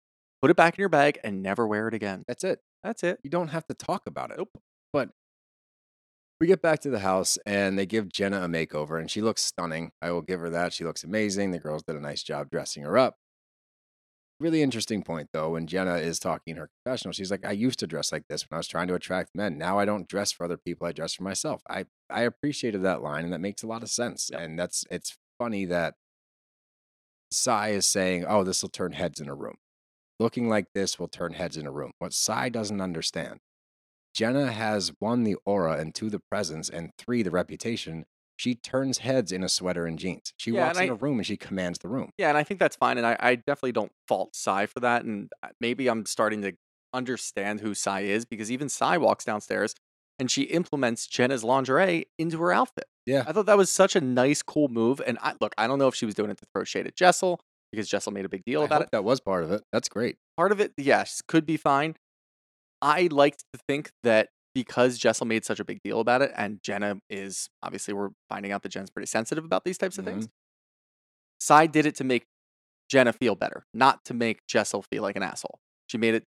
Put 0.42 0.52
it 0.52 0.58
back 0.58 0.78
in 0.78 0.82
your 0.82 0.90
bag 0.90 1.20
and 1.24 1.42
never 1.42 1.68
wear 1.68 1.88
it 1.88 1.94
again. 1.94 2.24
That's 2.28 2.44
it. 2.44 2.60
That's 2.84 3.04
it. 3.04 3.20
You 3.24 3.30
don't 3.30 3.50
have 3.50 3.66
to 3.68 3.74
talk 3.74 4.04
about 4.08 4.32
it. 4.32 4.38
Nope. 4.38 4.58
But 4.94 5.10
we 6.40 6.48
get 6.48 6.62
back 6.62 6.80
to 6.82 6.90
the 6.90 7.00
house 7.00 7.38
and 7.46 7.78
they 7.78 7.86
give 7.86 8.10
Jenna 8.10 8.44
a 8.44 8.48
makeover 8.48 9.00
and 9.00 9.10
she 9.10 9.22
looks 9.22 9.44
stunning. 9.44 9.92
I 10.02 10.12
will 10.12 10.24
give 10.24 10.40
her 10.40 10.50
that. 10.50 10.74
She 10.74 10.84
looks 10.84 11.04
amazing. 11.04 11.52
The 11.52 11.60
girls 11.60 11.84
did 11.84 11.96
a 11.96 12.00
nice 12.00 12.24
job 12.24 12.50
dressing 12.50 12.84
her 12.84 12.98
up. 12.98 13.18
Really 14.42 14.64
interesting 14.64 15.04
point 15.04 15.30
though, 15.34 15.52
when 15.52 15.68
Jenna 15.68 15.98
is 15.98 16.18
talking 16.18 16.54
in 16.54 16.58
her 16.58 16.68
confessional, 16.84 17.14
she's 17.14 17.30
like, 17.30 17.46
I 17.46 17.52
used 17.52 17.78
to 17.78 17.86
dress 17.86 18.12
like 18.12 18.24
this 18.28 18.42
when 18.50 18.56
I 18.56 18.58
was 18.58 18.68
trying 18.68 18.88
to 18.88 18.96
attract 18.96 19.36
men. 19.36 19.56
Now 19.56 19.78
I 19.78 19.86
don't 19.86 20.08
dress 20.08 20.32
for 20.32 20.44
other 20.44 20.58
people, 20.58 20.88
I 20.88 20.94
dress 20.94 21.14
for 21.14 21.22
myself. 21.22 21.62
I, 21.70 21.86
I 22.10 22.24
appreciated 22.24 22.82
that 22.82 23.04
line 23.04 23.24
and 23.24 23.32
that 23.34 23.40
makes 23.40 23.62
a 23.62 23.68
lot 23.68 23.84
of 23.84 23.92
sense. 23.92 24.32
Yep. 24.32 24.42
And 24.42 24.58
that's 24.58 24.84
it's 24.90 25.16
funny 25.38 25.66
that 25.66 25.94
Sai 27.30 27.70
is 27.70 27.86
saying, 27.86 28.26
Oh, 28.28 28.44
this 28.44 28.64
will 28.64 28.70
turn 28.72 28.94
heads 28.94 29.22
in 29.22 29.30
a 29.30 29.36
room. 29.36 29.58
Looking 30.20 30.50
like 30.50 30.74
this 30.74 30.98
will 30.98 31.08
turn 31.08 31.34
heads 31.34 31.56
in 31.56 31.68
a 31.68 31.72
room. 31.72 31.92
What 32.00 32.12
Sai 32.12 32.50
doesn't 32.50 32.82
understand 32.82 33.42
Jenna 34.16 34.52
has 34.52 34.92
one, 34.98 35.24
the 35.24 35.36
aura, 35.46 35.78
and 35.78 35.94
two, 35.94 36.10
the 36.10 36.20
presence, 36.32 36.68
and 36.68 36.90
three, 36.98 37.22
the 37.22 37.30
reputation. 37.30 38.06
She 38.42 38.56
turns 38.56 38.98
heads 38.98 39.32
in 39.32 39.44
a 39.44 39.50
sweater 39.50 39.86
and 39.86 40.00
jeans. 40.00 40.34
She 40.38 40.50
Yeah, 40.50 40.66
walks 40.66 40.80
in 40.80 40.86
I- 40.86 40.88
a 40.88 40.96
room 40.96 41.20
and 41.20 41.28
she 41.28 41.38
commands 41.38 41.78
the 41.78 41.88
room. 41.88 42.10
Yeah, 42.18 42.30
and 42.30 42.38
I 42.40 42.44
think 42.44 42.60
that's 42.60 42.76
fine. 42.76 42.98
And 42.98 43.06
I, 43.06 43.16
I 43.20 43.36
definitely 43.36 43.74
don't 43.74 43.92
fault 44.08 44.36
Sai 44.36 44.66
for 44.66 44.80
that. 44.80 45.04
And 45.06 45.30
uh, 45.44 45.50
maybe 45.60 45.88
I'm 45.88 46.08
starting 46.08 46.42
to 46.42 46.54
understand 46.92 47.60
who 47.62 47.76
Sai 47.76 48.02
is 48.02 48.26
because 48.26 48.52
even 48.52 48.68
Sai 48.68 48.98
walks 48.98 49.26
downstairs 49.26 49.76
and 50.18 50.32
she 50.32 50.44
implements 50.44 51.06
Jenna's 51.06 51.44
lingerie 51.44 52.06
into 52.18 52.40
her 52.42 52.52
outfit. 52.52 52.86
Yeah. 53.06 53.26
I 53.28 53.32
thought 53.32 53.46
that 53.46 53.58
was 53.58 53.70
such 53.70 53.96
a 53.96 54.02
nice, 54.02 54.42
cool 54.42 54.70
move. 54.70 55.04
And 55.06 55.20
I 55.22 55.34
look, 55.40 55.54
I 55.60 55.68
don't 55.68 55.78
know 55.78 55.88
if 55.88 55.94
she 55.94 56.08
was 56.08 56.16
doing 56.16 56.32
it 56.32 56.38
to 56.40 56.46
throw 56.52 56.64
shade 56.64 56.88
at 56.88 56.96
Jessel 56.96 57.40
because 57.72 57.88
Jessel 57.88 58.12
made 58.12 58.26
a 58.26 58.30
big 58.30 58.44
deal 58.44 58.62
I 58.64 58.66
about 58.66 58.82
it. 58.82 58.90
that 58.92 59.04
was 59.04 59.20
part 59.20 59.44
of 59.44 59.52
it. 59.52 59.62
That's 59.72 59.88
great. 59.88 60.18
Part 60.36 60.52
of 60.52 60.60
it, 60.60 60.74
yes, 60.78 61.22
could 61.28 61.46
be 61.46 61.58
fine. 61.58 61.94
I 62.82 63.08
liked 63.12 63.44
to 63.54 63.60
think 63.68 63.92
that 64.02 64.30
because 64.54 64.98
Jessel 64.98 65.26
made 65.26 65.46
such 65.46 65.60
a 65.60 65.66
big 65.66 65.80
deal 65.84 66.00
about 66.00 66.22
it, 66.22 66.32
and 66.36 66.60
Jenna 66.64 66.98
is 67.10 67.50
obviously 67.64 67.94
we're 67.94 68.10
finding 68.30 68.52
out 68.52 68.64
that 68.64 68.70
Jen's 68.70 68.90
pretty 68.90 69.08
sensitive 69.08 69.46
about 69.46 69.64
these 69.64 69.78
types 69.78 69.98
of 69.98 70.06
things. 70.06 70.26
Mm-hmm. 70.26 70.34
Sai 71.40 71.68
did 71.68 71.86
it 71.86 71.96
to 71.96 72.04
make 72.04 72.26
Jenna 72.90 73.14
feel 73.14 73.36
better, 73.36 73.66
not 73.74 74.04
to 74.06 74.14
make 74.14 74.46
Jessel 74.48 74.84
feel 74.84 75.02
like 75.02 75.16
an 75.16 75.24
asshole. 75.24 75.60
She 75.88 75.98
made 75.98 76.14
it 76.14 76.24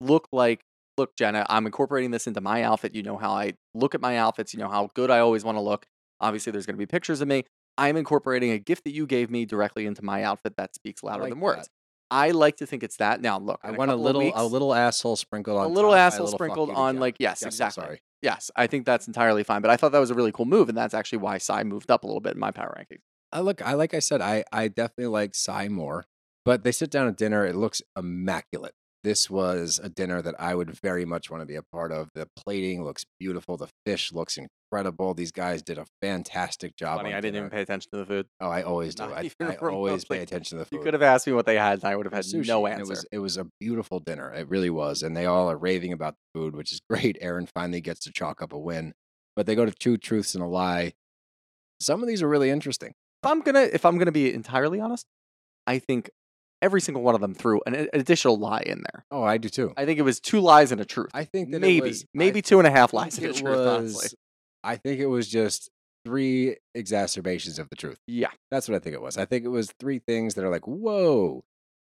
look 0.00 0.28
like, 0.32 0.60
look, 0.98 1.16
Jenna, 1.16 1.46
I'm 1.48 1.66
incorporating 1.66 2.10
this 2.10 2.26
into 2.26 2.40
my 2.40 2.62
outfit. 2.62 2.94
You 2.94 3.02
know 3.02 3.16
how 3.16 3.32
I 3.32 3.54
look 3.74 3.94
at 3.94 4.00
my 4.00 4.18
outfits. 4.18 4.52
You 4.52 4.60
know 4.60 4.68
how 4.68 4.90
good 4.94 5.10
I 5.10 5.20
always 5.20 5.44
want 5.44 5.56
to 5.56 5.62
look. 5.62 5.86
Obviously, 6.20 6.52
there's 6.52 6.66
going 6.66 6.76
to 6.76 6.78
be 6.78 6.86
pictures 6.86 7.20
of 7.20 7.28
me. 7.28 7.44
I'm 7.76 7.96
incorporating 7.96 8.50
a 8.52 8.58
gift 8.58 8.84
that 8.84 8.92
you 8.92 9.06
gave 9.06 9.30
me 9.30 9.44
directly 9.44 9.86
into 9.86 10.04
my 10.04 10.22
outfit 10.22 10.54
that 10.56 10.74
speaks 10.74 11.02
louder 11.02 11.22
like 11.22 11.30
than 11.30 11.40
words. 11.40 11.68
I 12.10 12.30
like 12.30 12.56
to 12.58 12.66
think 12.66 12.82
it's 12.82 12.96
that. 12.98 13.20
Now, 13.20 13.38
look, 13.38 13.60
I 13.64 13.70
want 13.72 13.90
a 13.90 13.96
little 13.96 14.22
weeks- 14.22 14.36
a 14.38 14.44
little 14.46 14.74
asshole 14.74 15.16
sprinkled 15.16 15.56
on 15.58 15.66
a 15.66 15.68
little 15.68 15.90
top 15.90 15.98
asshole 16.12 16.26
fuck 16.28 16.34
sprinkled 16.36 16.70
on 16.70 16.98
like 17.00 17.16
yes, 17.18 17.40
Yes, 17.42 17.54
exactly. 17.54 17.82
sorry. 17.84 18.02
Yes, 18.22 18.50
I 18.56 18.66
think 18.66 18.86
that's 18.86 19.06
entirely 19.06 19.42
fine. 19.44 19.60
But 19.62 19.70
I 19.70 19.76
thought 19.76 19.92
that 19.92 19.98
was 19.98 20.10
a 20.10 20.14
really 20.14 20.32
cool 20.32 20.46
move, 20.46 20.68
and 20.68 20.78
that's 20.78 20.94
actually 20.94 21.18
why 21.18 21.38
Sai 21.38 21.62
moved 21.64 21.90
up 21.90 22.04
a 22.04 22.06
little 22.06 22.20
bit 22.20 22.34
in 22.34 22.40
my 22.40 22.50
power 22.50 22.74
rankings. 22.78 23.00
I 23.32 23.40
look, 23.40 23.60
I 23.66 23.74
like 23.74 23.94
I 23.94 23.98
said, 23.98 24.20
I 24.20 24.44
I 24.52 24.68
definitely 24.68 25.06
like 25.08 25.34
Sai 25.34 25.68
more, 25.68 26.04
but 26.44 26.62
they 26.62 26.72
sit 26.72 26.90
down 26.90 27.08
at 27.08 27.16
dinner. 27.16 27.44
It 27.44 27.56
looks 27.56 27.82
immaculate. 27.96 28.74
This 29.02 29.28
was 29.28 29.78
a 29.82 29.90
dinner 29.90 30.22
that 30.22 30.34
I 30.40 30.54
would 30.54 30.70
very 30.80 31.04
much 31.04 31.30
want 31.30 31.42
to 31.42 31.46
be 31.46 31.56
a 31.56 31.62
part 31.62 31.92
of. 31.92 32.08
The 32.14 32.26
plating 32.36 32.82
looks 32.84 33.04
beautiful. 33.20 33.56
The 33.58 33.68
fish 33.84 34.12
looks 34.12 34.38
incredible. 34.74 35.14
These 35.14 35.32
guys 35.32 35.62
did 35.62 35.78
a 35.78 35.86
fantastic 36.02 36.76
job. 36.76 36.98
Funny, 36.98 37.12
I 37.14 37.16
didn't 37.20 37.34
dinner. 37.34 37.46
even 37.46 37.50
pay 37.56 37.62
attention 37.62 37.90
to 37.92 37.98
the 37.98 38.06
food. 38.06 38.26
Oh, 38.40 38.48
I 38.48 38.62
always 38.70 38.94
do. 38.94 39.04
Not 39.06 39.24
I, 39.24 39.30
I 39.40 39.54
always 39.56 40.04
pay 40.04 40.18
attention 40.22 40.58
to 40.58 40.64
the 40.64 40.68
food. 40.68 40.78
You 40.78 40.82
could 40.82 40.94
have 40.94 41.02
asked 41.02 41.26
me 41.26 41.32
what 41.32 41.46
they 41.46 41.56
had, 41.56 41.74
and 41.74 41.84
I 41.84 41.96
would 41.96 42.06
have 42.06 42.12
had 42.12 42.24
sushi, 42.24 42.46
no 42.46 42.66
answer. 42.66 42.82
It 42.82 42.88
was 42.88 43.06
it 43.12 43.18
was 43.18 43.36
a 43.36 43.46
beautiful 43.60 44.00
dinner. 44.00 44.32
It 44.32 44.48
really 44.48 44.70
was, 44.70 45.02
and 45.02 45.16
they 45.16 45.26
all 45.26 45.50
are 45.50 45.56
raving 45.56 45.92
about 45.92 46.14
the 46.14 46.40
food, 46.40 46.56
which 46.56 46.72
is 46.72 46.80
great. 46.90 47.16
Erin 47.20 47.46
finally 47.46 47.80
gets 47.80 48.00
to 48.00 48.12
chalk 48.12 48.42
up 48.42 48.52
a 48.52 48.58
win, 48.58 48.92
but 49.36 49.46
they 49.46 49.54
go 49.54 49.64
to 49.64 49.72
two 49.72 49.96
truths 49.96 50.34
and 50.34 50.42
a 50.42 50.46
lie. 50.48 50.94
Some 51.80 52.02
of 52.02 52.08
these 52.08 52.22
are 52.22 52.28
really 52.28 52.50
interesting. 52.50 52.94
if 53.22 53.30
I'm 53.30 53.40
gonna, 53.40 53.68
if 53.72 53.84
I'm 53.84 53.98
gonna 53.98 54.12
be 54.12 54.32
entirely 54.32 54.80
honest, 54.80 55.06
I 55.66 55.78
think 55.78 56.10
every 56.62 56.80
single 56.80 57.02
one 57.02 57.14
of 57.14 57.20
them 57.20 57.34
threw 57.34 57.60
an 57.66 57.88
additional 57.92 58.38
lie 58.38 58.62
in 58.64 58.82
there. 58.90 59.04
Oh, 59.10 59.22
I 59.22 59.36
do 59.36 59.48
too. 59.50 59.74
I 59.76 59.84
think 59.84 59.98
it 59.98 60.02
was 60.02 60.18
two 60.18 60.40
lies 60.40 60.72
and 60.72 60.80
a 60.80 60.84
truth. 60.86 61.10
I 61.12 61.24
think 61.24 61.50
that 61.50 61.60
maybe, 61.60 61.78
it 61.78 61.82
was, 61.82 62.06
maybe 62.14 62.38
I 62.38 62.42
two 62.42 62.58
and 62.58 62.66
a 62.66 62.70
half 62.70 62.94
lies 62.94 63.18
and 63.18 63.26
a 63.26 63.32
truth. 63.34 63.58
honestly, 63.68 63.94
was- 64.04 64.14
I 64.64 64.76
think 64.76 65.00
it 65.00 65.06
was 65.06 65.28
just 65.28 65.70
three 66.04 66.56
exacerbations 66.74 67.58
of 67.58 67.68
the 67.68 67.76
truth. 67.76 67.98
Yeah. 68.06 68.30
That's 68.50 68.68
what 68.68 68.76
I 68.76 68.78
think 68.78 68.94
it 68.94 69.02
was. 69.02 69.16
I 69.16 69.24
think 69.24 69.44
it 69.44 69.48
was 69.48 69.72
three 69.78 69.98
things 69.98 70.34
that 70.34 70.44
are 70.44 70.50
like, 70.50 70.66
whoa. 70.66 71.42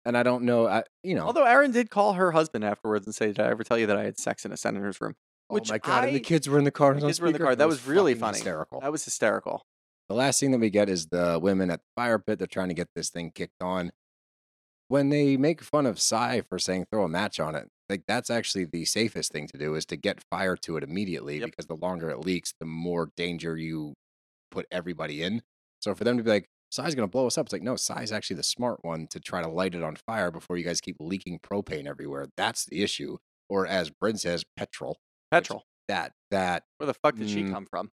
And 0.05 0.17
I 0.17 0.23
don't 0.23 0.43
know, 0.43 0.67
I, 0.67 0.84
you 1.03 1.15
know, 1.15 1.25
Although 1.25 1.43
Erin 1.43 1.71
did 1.71 1.89
call 1.89 2.13
her 2.13 2.32
husband 2.32 2.63
afterwards 2.63 3.05
and 3.05 3.13
say, 3.13 3.28
"Did 3.28 3.41
I 3.41 3.49
ever 3.49 3.65
tell 3.65 3.78
you 3.78 3.88
that 3.88 3.97
I 3.97 4.05
had 4.05 4.17
sex 4.17 4.45
in 4.45 4.53
a 4.53 4.57
senator's 4.57 5.01
room?" 5.01 5.15
oh 5.49 5.55
which 5.55 5.69
my 5.69 5.80
God, 5.80 6.05
and 6.05 6.15
the 6.15 6.21
kids 6.21 6.47
were 6.47 6.57
in 6.57 6.63
the 6.63 6.71
car. 6.71 6.93
The 6.93 7.01
kids 7.07 7.19
were 7.19 7.28
in 7.28 7.34
the 7.34 7.39
car. 7.39 7.55
That 7.57 7.65
It 7.65 7.67
was 7.67 7.86
really 7.86 8.15
funny. 8.15 8.38
Hysterical. 8.38 8.80
That 8.80 8.91
was 8.91 9.03
hysterical. 9.03 9.65
The 10.07 10.15
last 10.15 10.39
thing 10.39 10.51
that 10.51 10.59
we 10.59 10.69
get 10.69 10.88
is 10.88 11.07
the 11.07 11.38
women 11.41 11.69
at 11.69 11.80
the 11.80 12.01
fire 12.01 12.19
pit. 12.19 12.39
They're 12.39 12.47
trying 12.47 12.69
to 12.69 12.73
get 12.73 12.88
this 12.95 13.09
thing 13.09 13.32
kicked 13.32 13.61
on. 13.61 13.91
When 14.88 15.09
they 15.09 15.36
make 15.36 15.61
fun 15.61 15.86
of 15.86 15.99
Sai 15.99 16.39
for 16.39 16.57
saying 16.57 16.88
throw 16.89 17.03
a 17.03 17.09
match 17.09 17.41
on 17.41 17.55
it, 17.55 17.67
like 17.90 18.04
that's 18.08 18.30
actually 18.30 18.66
the 18.66 18.86
safest 18.86 19.32
thing 19.32 19.48
to 19.48 19.58
do 19.58 19.76
is 19.76 19.86
to 19.88 19.96
get 19.96 20.24
fire 20.30 20.56
to 20.58 20.78
it 20.78 20.84
immediately 20.84 21.40
Yep. 21.40 21.50
because 21.52 21.66
the 21.68 21.76
longer 21.76 22.10
it 22.10 22.20
leaks, 22.20 22.54
the 22.60 22.66
more 22.66 23.12
danger 23.16 23.56
you 23.58 23.94
put 24.52 24.66
everybody 24.72 25.24
in. 25.24 25.42
So 25.82 25.94
for 25.96 26.04
them 26.04 26.18
to 26.18 26.24
be 26.24 26.30
like, 26.30 26.46
Sai's 26.72 26.96
gonna 26.96 27.08
blow 27.08 27.28
us 27.28 27.38
up, 27.38 27.46
it's 27.46 27.54
like, 27.54 27.62
no, 27.62 27.76
Sai's 27.76 28.12
actually 28.12 28.36
the 28.38 28.44
smart 28.44 28.84
one 28.84 29.08
to 29.12 29.20
try 29.20 29.42
to 29.42 29.48
light 29.48 29.74
it 29.76 29.84
on 29.84 29.96
fire 29.96 30.32
before 30.32 30.58
you 30.58 30.64
guys 30.66 30.82
keep 30.82 30.98
leaking 31.00 31.40
propane 31.40 31.88
everywhere. 31.88 32.28
That's 32.36 32.66
the 32.66 32.84
issue. 32.84 33.18
Or 33.50 33.66
as 33.66 33.90
Brynn 33.90 34.20
says, 34.20 34.44
petrol. 34.58 34.98
Petrol. 35.32 35.64
That 35.88 36.12
that 36.32 36.64
Where 36.78 36.88
the 36.88 36.94
fuck 36.94 37.16
did 37.16 37.30
she 37.30 37.44
Mm. 37.44 37.52
come 37.54 37.66
from? 37.66 37.92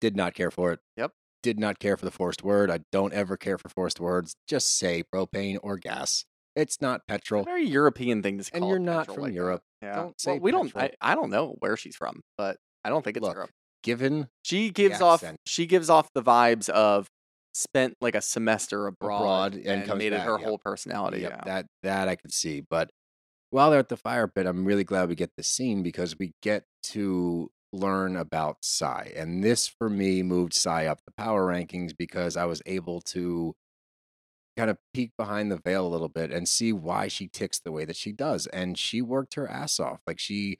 did 0.00 0.16
not 0.16 0.34
care 0.34 0.50
for 0.50 0.72
it. 0.72 0.80
Yep. 0.98 1.12
Did 1.42 1.58
not 1.58 1.78
care 1.78 1.96
for 1.96 2.04
the 2.04 2.10
forced 2.10 2.42
word. 2.42 2.70
I 2.70 2.80
don't 2.92 3.14
ever 3.14 3.38
care 3.38 3.56
for 3.56 3.70
forced 3.70 4.00
words. 4.00 4.34
Just 4.46 4.76
say 4.76 5.02
propane 5.02 5.58
or 5.62 5.78
gas. 5.78 6.26
It's 6.56 6.80
not 6.80 7.02
petrol. 7.08 7.44
very 7.44 7.66
European 7.66 8.22
thing 8.22 8.38
to 8.38 8.48
And 8.52 8.62
call 8.62 8.68
you're 8.68 8.78
it 8.78 8.80
not 8.80 8.98
petrol 9.00 9.14
from 9.16 9.22
like 9.24 9.32
that. 9.32 9.36
Europe. 9.36 9.62
Yeah. 9.82 9.94
Don't 9.96 10.20
say 10.20 10.32
well, 10.32 10.40
we 10.40 10.50
don't. 10.52 10.72
petrol. 10.72 10.90
I, 11.00 11.12
I 11.12 11.14
don't 11.14 11.30
know 11.30 11.56
where 11.58 11.76
she's 11.76 11.96
from, 11.96 12.20
but 12.38 12.56
I 12.84 12.90
don't 12.90 13.02
think 13.04 13.16
it's 13.16 13.24
Look, 13.24 13.34
Europe. 13.34 13.50
given 13.82 14.28
She 14.42 14.70
gives 14.70 15.00
off. 15.00 15.22
accent. 15.22 15.40
She 15.46 15.66
gives 15.66 15.90
off 15.90 16.08
the 16.14 16.22
vibes 16.22 16.68
of 16.68 17.08
spent 17.54 17.94
like 18.00 18.14
a 18.14 18.20
semester 18.20 18.86
abroad, 18.86 19.20
Abroad 19.20 19.54
and 19.54 19.66
and, 19.66 19.84
comes 19.86 19.98
made 19.98 20.12
it 20.12 20.20
her 20.20 20.38
yep. 20.38 20.46
whole 20.46 20.58
personality. 20.58 21.20
Yep, 21.20 21.30
yeah. 21.32 21.44
that 21.44 21.66
that 21.82 22.08
I 22.08 22.16
could 22.16 22.32
see. 22.32 22.60
But 22.68 22.90
while 23.50 23.70
they're 23.70 23.80
at 23.80 23.88
the 23.88 23.96
fire 23.96 24.26
pit, 24.26 24.46
I'm 24.46 24.64
really 24.64 24.84
glad 24.84 25.08
we 25.08 25.14
get 25.14 25.30
this 25.36 25.48
scene 25.48 25.82
because 25.82 26.18
we 26.18 26.32
get 26.42 26.64
to 26.84 27.50
learn 27.72 28.16
about 28.16 28.56
Sai. 28.62 29.12
And 29.16 29.42
this 29.42 29.68
for 29.68 29.88
me 29.88 30.22
moved 30.22 30.54
Sai 30.54 30.86
up 30.86 31.00
the 31.06 31.12
power 31.16 31.46
rankings 31.46 31.92
because 31.96 32.36
I 32.36 32.44
was 32.46 32.62
able 32.66 33.00
to 33.02 33.54
kind 34.56 34.70
of 34.70 34.78
peek 34.92 35.12
behind 35.16 35.50
the 35.50 35.56
veil 35.56 35.86
a 35.86 35.88
little 35.88 36.08
bit 36.08 36.30
and 36.30 36.48
see 36.48 36.72
why 36.72 37.08
she 37.08 37.28
ticks 37.28 37.58
the 37.58 37.72
way 37.72 37.84
that 37.84 37.96
she 37.96 38.12
does. 38.12 38.46
And 38.48 38.78
she 38.78 39.02
worked 39.02 39.34
her 39.34 39.48
ass 39.48 39.80
off. 39.80 40.00
Like 40.06 40.18
she 40.18 40.58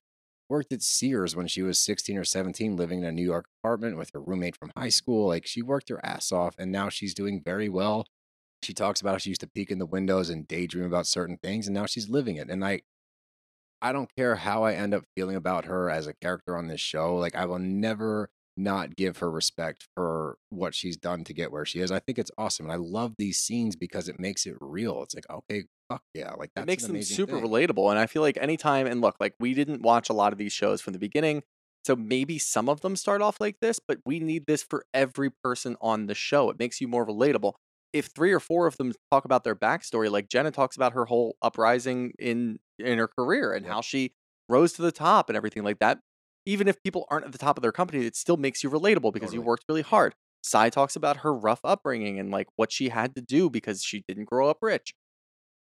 worked 0.49 0.73
at 0.73 0.83
Sears 0.83 1.35
when 1.37 1.47
she 1.47 1.63
was 1.63 1.79
16 1.79 2.19
or 2.19 2.25
17, 2.25 2.77
living 2.77 3.01
in 3.01 3.05
a 3.05 3.13
New 3.13 3.25
York 3.25 3.47
apartment 3.63 3.97
with 3.97 4.11
her 4.13 4.21
roommate 4.21 4.57
from 4.57 4.73
high 4.77 4.89
school. 4.89 5.29
Like 5.29 5.47
she 5.47 5.63
worked 5.63 5.89
her 5.89 6.05
ass 6.05 6.33
off 6.33 6.55
and 6.59 6.73
now 6.73 6.89
she's 6.89 7.15
doing 7.15 7.41
very 7.43 7.69
well. 7.69 8.07
She 8.63 8.73
talks 8.73 9.01
about 9.01 9.13
how 9.13 9.19
she 9.19 9.31
used 9.31 9.43
to 9.43 9.47
peek 9.47 9.71
in 9.71 9.79
the 9.79 9.87
windows 9.87 10.31
and 10.31 10.49
daydream 10.49 10.87
about 10.87 11.07
certain 11.07 11.37
things, 11.37 11.67
and 11.67 11.75
now 11.75 11.85
she's 11.85 12.09
living 12.09 12.37
it. 12.37 12.49
And 12.49 12.65
I 12.65 12.81
I 13.83 13.93
don't 13.93 14.15
care 14.17 14.37
how 14.37 14.65
I 14.65 14.73
end 14.73 14.95
up 14.95 15.05
feeling 15.15 15.37
about 15.37 15.67
her 15.67 15.91
as 15.91 16.07
a 16.07 16.15
character 16.15 16.57
on 16.57 16.69
this 16.69 16.81
show. 16.81 17.17
Like 17.17 17.35
I 17.35 17.45
will 17.45 17.59
never 17.59 18.31
not 18.57 18.97
give 18.97 19.19
her 19.19 19.31
respect 19.31 19.87
for 19.95 20.39
what 20.51 20.75
she's 20.75 20.97
done 20.97 21.25
to 21.25 21.33
get 21.35 21.51
where 21.51 21.65
she 21.65 21.81
is. 21.81 21.91
I 21.91 21.99
think 21.99 22.19
it's 22.19 22.31
awesome. 22.39 22.67
And 22.67 22.73
I 22.73 22.77
love 22.77 23.15
these 23.19 23.41
scenes 23.41 23.75
because 23.77 24.09
it 24.09 24.21
makes 24.21 24.47
it 24.47 24.55
real. 24.61 25.03
It's 25.03 25.15
like, 25.15 25.29
okay, 25.29 25.65
fuck 25.89 26.03
yeah. 26.15 26.33
Like 26.35 26.51
that's 26.55 26.65
it 26.65 26.67
makes 26.67 26.87
them 26.87 27.01
super 27.03 27.41
thing. 27.41 27.45
relatable. 27.45 27.91
And 27.91 27.99
I 27.99 28.07
feel 28.07 28.23
like 28.23 28.39
anytime, 28.41 28.87
and 28.87 29.01
look, 29.01 29.17
like 29.19 29.35
we 29.41 29.55
didn't 29.55 29.83
watch 29.83 30.09
a 30.09 30.13
lot 30.13 30.33
of 30.33 30.39
these 30.39 30.53
shows 30.53 30.81
from 30.81 30.93
the 30.93 30.99
beginning. 30.99 31.43
So 31.85 31.95
maybe 31.95 32.39
some 32.39 32.69
of 32.69 32.81
them 32.81 32.97
start 32.97 33.21
off 33.21 33.41
like 33.41 33.57
this, 33.61 33.79
but 33.79 33.99
we 34.07 34.19
need 34.21 34.47
this 34.47 34.63
for 34.63 34.87
every 34.95 35.31
person 35.31 35.77
on 35.83 36.07
the 36.07 36.15
show. 36.15 36.49
It 36.49 36.59
makes 36.59 36.81
you 36.81 36.89
more 36.89 37.07
relatable. 37.07 37.55
If 37.93 38.07
three 38.07 38.33
or 38.33 38.41
four 38.41 38.67
of 38.67 38.77
them 38.77 38.93
talk 39.11 39.25
about 39.25 39.45
their 39.45 39.55
backstory, 39.55 40.11
like 40.11 40.29
Jenna 40.29 40.51
talks 40.51 40.77
about 40.77 40.95
her 40.95 41.05
whole 41.05 41.37
uprising 41.43 42.13
in 42.19 42.59
in 42.79 42.99
her 42.99 43.09
career 43.09 43.53
and 43.53 43.65
Yep. 43.67 43.73
how 43.75 43.81
she 43.83 44.13
rose 44.49 44.73
to 44.75 44.83
the 44.83 44.93
top 44.93 45.29
and 45.29 45.37
everything 45.37 45.63
like 45.63 45.79
that. 45.81 45.99
Even 46.47 46.69
if 46.69 46.83
people 46.83 47.07
aren't 47.11 47.25
at 47.25 47.33
the 47.33 47.39
top 47.39 47.57
of 47.57 47.63
their 47.63 47.73
company, 47.73 48.05
it 48.05 48.17
still 48.17 48.37
makes 48.37 48.63
you 48.63 48.71
relatable 48.71 49.13
because 49.13 49.33
you 49.33 49.41
worked 49.41 49.65
really 49.69 49.83
hard. 49.83 50.15
Sai 50.43 50.69
talks 50.69 50.95
about 50.95 51.19
her 51.19 51.35
rough 51.35 51.61
upbringing 51.65 52.19
and 52.19 52.31
like 52.31 52.49
what 52.57 52.71
she 52.71 52.91
had 52.91 53.15
to 53.15 53.23
do 53.23 53.49
because 53.49 53.83
she 53.83 54.05
didn't 54.07 54.27
grow 54.27 54.51
up 54.51 54.59
rich. 54.61 54.93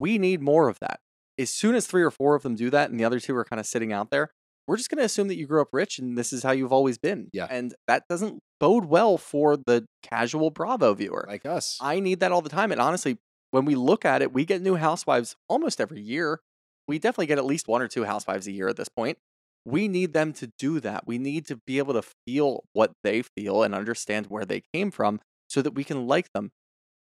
We 0.00 0.18
need 0.18 0.40
more 0.40 0.68
of 0.68 0.80
that. 0.80 0.98
As 1.38 1.50
soon 1.50 1.76
as 1.76 1.86
three 1.86 2.02
or 2.02 2.10
four 2.10 2.34
of 2.34 2.42
them 2.42 2.56
do 2.56 2.68
that 2.70 2.90
and 2.90 2.98
the 2.98 3.04
other 3.04 3.20
two 3.20 3.36
are 3.36 3.44
kind 3.44 3.60
of 3.60 3.66
sitting 3.66 3.92
out 3.92 4.10
there, 4.10 4.30
we're 4.66 4.76
just 4.76 4.90
going 4.90 4.98
to 4.98 5.04
assume 5.04 5.28
that 5.28 5.36
you 5.36 5.46
grew 5.46 5.60
up 5.60 5.68
rich 5.72 5.98
and 5.98 6.18
this 6.18 6.32
is 6.32 6.42
how 6.42 6.50
you've 6.50 6.72
always 6.72 6.98
been. 6.98 7.28
Yeah. 7.32 7.46
And 7.48 7.74
that 7.86 8.04
doesn't 8.08 8.40
bode 8.58 8.86
well 8.86 9.18
for 9.18 9.56
the 9.56 9.86
casual 10.02 10.50
Bravo 10.50 10.94
viewer. 10.94 11.24
Like 11.28 11.46
us. 11.46 11.78
I 11.80 12.00
need 12.00 12.20
that 12.20 12.32
all 12.32 12.42
the 12.42 12.48
time. 12.48 12.72
And 12.72 12.80
honestly, 12.80 13.18
when 13.52 13.64
we 13.64 13.74
look 13.74 14.04
at 14.04 14.22
it, 14.22 14.32
we 14.32 14.44
get 14.44 14.62
new 14.62 14.76
housewives 14.76 15.36
almost 15.48 15.80
every 15.80 16.00
year. 16.00 16.40
We 16.88 16.98
definitely 16.98 17.26
get 17.26 17.38
at 17.38 17.44
least 17.44 17.68
one 17.68 17.82
or 17.82 17.88
two 17.88 18.04
housewives 18.04 18.46
a 18.46 18.52
year 18.52 18.68
at 18.68 18.76
this 18.76 18.88
point. 18.88 19.18
We 19.64 19.86
need 19.88 20.12
them 20.12 20.32
to 20.34 20.50
do 20.58 20.80
that. 20.80 21.06
We 21.06 21.18
need 21.18 21.46
to 21.46 21.56
be 21.66 21.78
able 21.78 21.94
to 21.94 22.02
feel 22.26 22.64
what 22.72 22.92
they 23.04 23.22
feel 23.22 23.62
and 23.62 23.74
understand 23.74 24.26
where 24.26 24.44
they 24.44 24.62
came 24.74 24.90
from 24.90 25.20
so 25.48 25.62
that 25.62 25.72
we 25.74 25.84
can 25.84 26.06
like 26.06 26.32
them. 26.32 26.50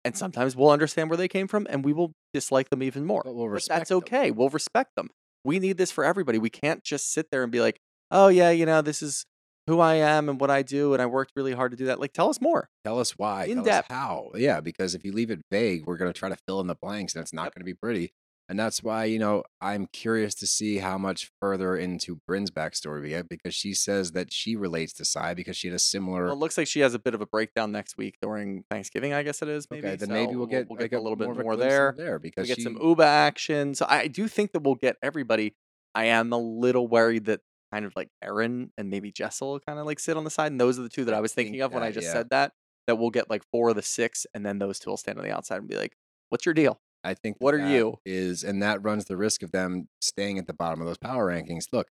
And 0.05 0.17
sometimes 0.17 0.57
we'll 0.57 0.71
understand 0.71 1.11
where 1.11 1.17
they 1.17 1.29
came 1.29 1.49
from 1.49 1.67
and 1.69 1.85
we 1.85 1.93
will 1.93 2.13
dislike 2.33 2.71
them 2.71 2.83
even 2.83 3.05
more. 3.05 3.23
But 3.25 3.35
we'll 3.35 3.47
But 3.47 3.53
respect 3.53 3.81
that's 3.81 3.89
them. 3.91 3.99
okay. 3.99 4.31
We'll 4.31 4.49
respect 4.49 4.93
them. 4.97 5.09
We 5.45 5.59
need 5.59 5.77
this 5.77 5.91
for 5.91 6.05
everybody. 6.05 6.39
We 6.39 6.51
can't 6.51 6.83
just 6.83 7.13
sit 7.13 7.27
there 7.31 7.43
and 7.43 7.53
be 7.53 7.61
like, 7.61 7.79
oh, 8.11 8.29
yeah, 8.29 8.51
you 8.51 8.65
know, 8.65 8.81
this 8.81 9.03
is 9.03 9.25
who 9.67 9.81
I 9.81 9.97
am 9.97 10.29
and 10.29 10.41
what 10.41 10.51
I 10.51 10.63
do. 10.63 10.95
And 10.95 11.03
I 11.03 11.07
worked 11.07 11.33
really 11.37 11.53
hard 11.53 11.73
to 11.73 11.77
do 11.77 11.87
that. 11.87 12.01
Like, 12.01 12.13
tell 12.15 12.31
us 12.31 12.41
more. 12.41 12.69
Tell 12.85 12.99
us 12.99 13.11
why. 13.19 13.45
In 13.45 13.57
tell 13.57 13.65
depth. 13.65 13.91
us 13.91 13.97
how. 13.97 14.31
Yeah, 14.35 14.61
because 14.61 14.95
if 14.95 15.05
you 15.05 15.13
leave 15.13 15.31
it 15.31 15.41
vague, 15.51 15.85
we're 15.87 15.99
going 15.99 16.11
to 16.13 16.19
try 16.19 16.29
to 16.31 16.39
fill 16.47 16.61
in 16.61 16.67
the 16.69 16.77
blanks 16.81 17.15
and 17.15 17.23
it's 17.23 17.33
not 17.35 17.45
Yep. 17.47 17.55
going 17.55 17.61
to 17.61 17.65
be 17.67 17.75
pretty. 17.75 18.13
And 18.49 18.59
that's 18.59 18.83
why, 18.83 19.05
you 19.05 19.19
know, 19.19 19.43
I'm 19.61 19.87
curious 19.87 20.35
to 20.37 20.47
see 20.47 20.79
how 20.79 20.97
much 20.97 21.31
further 21.39 21.77
into 21.77 22.21
Brynn's 22.27 22.51
backstory 22.51 23.03
we 23.03 23.11
get 23.11 23.29
because 23.29 23.55
she 23.55 23.75
says 23.75 24.13
that 24.13 24.33
she 24.33 24.57
relates 24.57 24.95
to 24.95 25.05
Sai 25.05 25.35
because 25.35 25.55
she 25.55 25.69
had 25.69 25.75
a 25.75 25.79
similar. 25.79 26.25
Well, 26.25 26.33
it 26.33 26.39
looks 26.39 26.57
like 26.57 26.67
she 26.67 26.81
has 26.81 26.95
a 26.95 26.99
bit 26.99 27.15
of 27.15 27.21
a 27.21 27.27
breakdown 27.27 27.73
next 27.73 27.99
week 27.99 28.17
during 28.23 28.65
Thanksgiving, 28.71 29.13
I 29.13 29.23
guess 29.23 29.43
it 29.43 29.49
is. 29.49 29.67
Maybe. 29.71 29.87
okay, 29.87 29.97
then 29.97 30.09
So 30.09 30.15
maybe 30.15 30.35
we'll 30.35 30.47
get, 30.47 30.69
we'll 30.71 30.81
like, 30.81 30.93
a 30.93 30.99
little 30.99 31.17
bit 31.17 31.25
more, 31.25 31.33
of 31.33 31.41
a 31.41 31.43
more 31.43 31.57
glimpse 31.57 31.97
there. 31.99 32.19
because 32.19 32.45
We 32.45 32.49
get 32.49 32.57
she, 32.57 32.63
some 32.63 32.77
Ubah 32.77 33.05
action. 33.05 33.75
So 33.75 33.85
I 33.87 34.07
do 34.07 34.27
think 34.29 34.53
that 34.53 34.63
we'll 34.63 34.77
get 34.77 34.97
everybody. 35.03 35.55
I 35.95 36.07
am 36.07 36.33
a 36.33 36.39
little 36.39 36.89
worried 36.89 37.27
that 37.27 37.41
kind 37.71 37.85
of 37.85 37.93
like 37.97 38.09
Erin 38.23 38.71
and 38.79 38.89
maybe 38.89 39.13
Jessel 39.13 39.61
kind 39.61 39.79
of 39.79 39.85
like 39.85 40.01
sit 40.01 40.17
on 40.17 40.25
the 40.25 40.31
side. 40.31 40.53
And 40.53 40.61
those 40.61 40.79
are 40.79 40.83
the 40.83 40.89
two 40.89 41.05
that 41.05 41.15
I 41.15 41.21
was 41.21 41.35
thinking 41.35 41.61
of 41.61 41.75
when 41.75 41.83
I 41.83 41.91
just 41.91 42.07
yeah. 42.07 42.13
said 42.15 42.31
that. 42.31 42.53
That 42.87 42.97
we'll 42.97 43.11
get 43.11 43.29
like 43.29 43.43
four 43.53 43.69
of 43.69 43.77
the 43.77 43.83
six, 43.83 44.27
and 44.33 44.47
then 44.47 44.59
those 44.59 44.79
two 44.79 44.89
will 44.89 44.97
stand 44.97 45.19
on 45.19 45.25
the 45.25 45.31
outside 45.31 45.59
and 45.59 45.69
be 45.69 45.77
like, 45.77 45.95
"What's 46.31 46.47
your 46.47 46.55
deal?" 46.55 46.81
I 47.05 47.15
think 47.15 47.37
What 47.39 47.55
are 47.55 47.69
you? 47.69 47.99
Is 48.05 48.43
and 48.45 48.63
that 48.63 48.83
runs 48.83 49.05
the 49.07 49.17
risk 49.17 49.43
of 49.43 49.53
them 49.53 49.89
staying 50.01 50.39
at 50.39 50.47
the 50.47 50.53
bottom 50.53 50.81
of 50.81 50.87
those 50.87 50.99
power 50.99 51.27
rankings. 51.27 51.67
Look, 51.73 51.89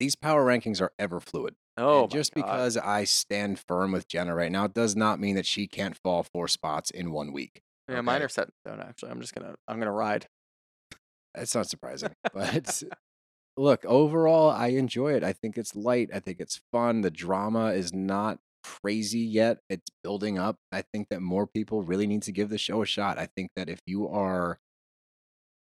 these 0.00 0.16
power 0.16 0.44
rankings 0.44 0.80
are 0.80 0.92
ever 0.98 1.20
fluid. 1.20 1.54
Oh, 1.76 2.02
And 2.02 2.10
just 2.10 2.34
because 2.34 2.76
I 2.76 3.04
stand 3.04 3.58
firm 3.58 3.92
with 3.92 4.06
Jenna 4.08 4.34
right 4.34 4.52
now 4.52 4.66
does 4.66 4.94
not 4.94 5.18
mean 5.20 5.34
that 5.36 5.46
she 5.46 5.66
can't 5.66 5.96
fall 5.96 6.22
four 6.22 6.46
spots 6.48 6.90
in 6.90 7.10
one 7.10 7.32
week. 7.32 7.62
yeah, 7.88 8.00
mine 8.00 8.22
are 8.22 8.28
set 8.28 8.48
in 8.48 8.52
stone. 8.64 8.80
Actually, 8.80 9.10
I'm 9.10 9.20
just 9.20 9.34
gonna 9.34 9.54
I'm 9.68 9.78
gonna 9.78 9.92
ride. 9.92 10.28
It's 11.36 11.54
not 11.54 11.68
surprising, 11.68 12.10
but 12.32 12.82
look, 13.56 13.84
overall, 13.84 14.50
I 14.50 14.68
enjoy 14.68 15.14
it. 15.14 15.24
I 15.24 15.32
think 15.32 15.58
it's 15.58 15.74
light. 15.74 16.10
I 16.14 16.20
think 16.20 16.38
it's 16.40 16.60
fun. 16.72 17.00
The 17.00 17.10
drama 17.10 17.66
is 17.72 17.92
not 17.92 18.38
crazy 18.64 19.20
yet. 19.20 19.58
It's 19.70 19.86
building 20.02 20.38
up. 20.38 20.56
I 20.72 20.82
think 20.92 21.08
that 21.10 21.20
more 21.20 21.46
people 21.46 21.82
really 21.82 22.06
need 22.06 22.22
to 22.22 22.32
give 22.32 22.48
the 22.48 22.58
show 22.58 22.82
a 22.82 22.86
shot. 22.86 23.18
I 23.18 23.28
think 23.36 23.50
that 23.56 23.68
if 23.68 23.78
you 23.86 24.08
are 24.08 24.58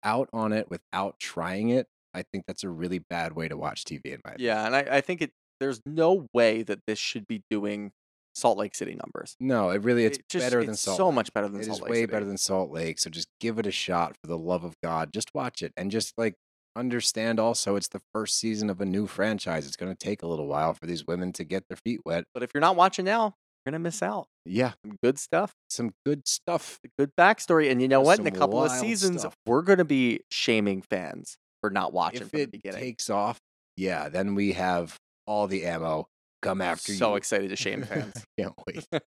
out 0.05 0.29
on 0.33 0.53
it 0.53 0.69
without 0.71 1.19
trying 1.21 1.71
it, 1.71 1.87
I 2.15 2.23
think 2.33 2.45
that's 2.47 2.65
a 2.65 2.69
really 2.69 2.99
bad 2.99 3.33
way 3.35 3.49
to 3.49 3.57
watch 3.57 3.85
TV. 3.85 4.01
In 4.07 4.21
my 4.25 4.33
opinion. 4.33 4.47
Yeah, 4.47 4.67
and 4.67 4.75
I, 4.77 4.97
I 4.97 5.01
think 5.01 5.23
it. 5.23 5.31
There's 5.61 5.81
no 5.87 6.27
way 6.33 6.63
that 6.63 6.81
this 6.87 6.99
should 7.01 7.27
be 7.27 7.43
doing 7.51 7.91
Salt 8.35 8.59
Lake 8.59 8.75
City 8.77 8.95
numbers. 8.95 9.35
no, 9.41 9.71
it 9.71 9.83
really 9.83 10.05
it's 10.05 10.19
It 10.19 10.25
just- 10.29 10.47
better 10.47 10.61
than 10.61 10.71
it's 10.75 10.83
Salt. 10.83 10.97
so 10.97 11.07
Lake. 11.09 11.15
much 11.17 11.33
better 11.35 11.49
than 11.49 11.57
It 11.57 11.63
is 11.63 11.67
Salt 11.67 11.83
Lake 11.83 11.91
way 11.91 11.97
City. 12.03 12.11
better 12.13 12.25
than 12.25 12.37
Salt 12.39 12.71
Lake. 12.71 12.99
So 13.01 13.11
just 13.11 13.27
give 13.41 13.59
it 13.59 13.67
a 13.67 13.73
shot 13.73 14.17
for 14.23 14.29
the 14.29 14.39
love 14.39 14.63
of 14.63 14.75
God. 14.85 15.13
Just 15.13 15.31
watch 15.35 15.61
it 15.63 15.73
and 15.77 15.91
just 15.91 16.13
like 16.17 16.35
understand 16.79 17.41
also 17.41 17.77
it's 17.77 17.89
the 17.89 18.01
first 18.15 18.39
season 18.39 18.71
of 18.71 18.81
a 18.81 18.87
new 18.87 19.07
franchise. 19.07 19.67
It's 19.67 19.77
going 19.77 19.95
to 19.95 19.99
take 19.99 20.23
a 20.23 20.27
little 20.27 20.47
while 20.47 20.75
for 20.75 20.87
these 20.87 21.07
women 21.07 21.33
to 21.35 21.45
get 21.45 21.65
their 21.69 21.77
feet 21.77 22.01
wet. 22.07 22.25
But 22.35 22.43
if 22.43 22.51
you're 22.55 22.61
not 22.61 22.77
watching 22.77 23.05
now, 23.05 23.35
you're 23.67 23.73
gonna 23.73 23.81
miss 23.81 24.03
out. 24.03 24.29
Yeah, 24.47 24.73
Some 24.85 24.97
good 25.03 25.19
stuff, 25.19 25.53
some 25.69 25.91
good 26.07 26.27
stuff. 26.27 26.79
good 26.99 27.11
backstory, 27.21 27.71
and 27.71 27.83
you 27.83 27.89
know 27.89 28.01
what? 28.01 28.19
In 28.19 28.27
a 28.27 28.31
couple 28.31 28.63
of 28.65 28.71
seasons, 28.71 29.21
stuff. 29.23 29.35
we're 29.45 29.61
gonna 29.63 29.85
be 29.85 30.21
shaming 30.31 30.81
fans 30.81 31.37
for 31.61 31.69
not 31.69 31.93
watching 31.93 32.23
If 32.23 32.31
from 32.31 32.37
the 32.39 32.43
it 32.45 32.51
beginning. 32.53 32.81
takes 32.81 33.11
off, 33.11 33.39
yeah, 33.77 34.09
then 34.09 34.35
we 34.35 34.53
have 34.53 34.97
all 35.27 35.49
the 35.49 35.67
ammo 35.67 36.07
come 36.41 36.63
after 36.63 36.93
so 36.93 37.11
you. 37.11 37.17
excited 37.17 37.51
to 37.51 37.57
shame 37.65 37.83
fans. 37.83 38.25
Can't 38.39 38.55
wait. 38.67 38.87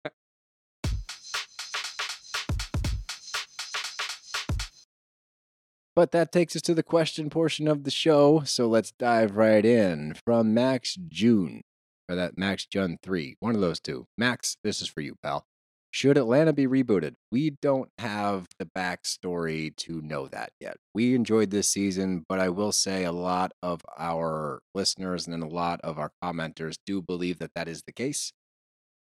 But 5.97 6.13
that 6.13 6.33
takes 6.33 6.55
us 6.55 6.63
to 6.63 6.75
the 6.75 6.83
question 6.83 7.31
portion 7.31 7.67
of 7.69 7.85
the 7.85 7.91
show. 7.91 8.43
So 8.45 8.67
let's 8.67 8.93
dive 8.93 9.37
right 9.37 9.65
in. 9.65 10.15
From 10.25 10.55
Max 10.55 10.97
June 11.09 11.63
or 12.11 12.17
that 12.17 12.37
Max 12.37 12.67
Jun 12.67 12.99
3. 13.03 13.37
One 13.41 13.55
of 13.55 13.61
those 13.61 13.81
two. 13.81 14.07
Max, 14.19 14.57
this 14.65 14.83
is 14.83 14.89
for 14.89 15.01
you, 15.01 15.17
pal. 15.23 15.47
Should 15.93 16.19
Atlanta 16.19 16.53
be 16.53 16.67
rebooted? 16.67 17.15
We 17.33 17.51
don't 17.51 17.89
have 17.99 18.47
the 18.59 18.67
backstory 18.67 19.75
to 19.77 20.01
know 20.01 20.29
that 20.29 20.51
yet. 20.61 20.77
We 20.95 21.15
enjoyed 21.15 21.51
this 21.51 21.69
season, 21.69 22.25
but 22.29 22.39
I 22.39 22.49
will 22.49 22.71
say 22.71 23.05
a 23.05 23.13
lot 23.13 23.53
of 23.61 23.81
our 23.99 24.61
listeners 24.73 25.27
and 25.27 25.43
a 25.43 25.49
lot 25.49 25.81
of 25.83 25.99
our 25.99 26.13
commenters 26.23 26.77
do 26.87 27.03
believe 27.03 27.39
that 27.41 27.55
that 27.57 27.69
is 27.69 27.83
the 27.83 27.93
case. 27.93 28.33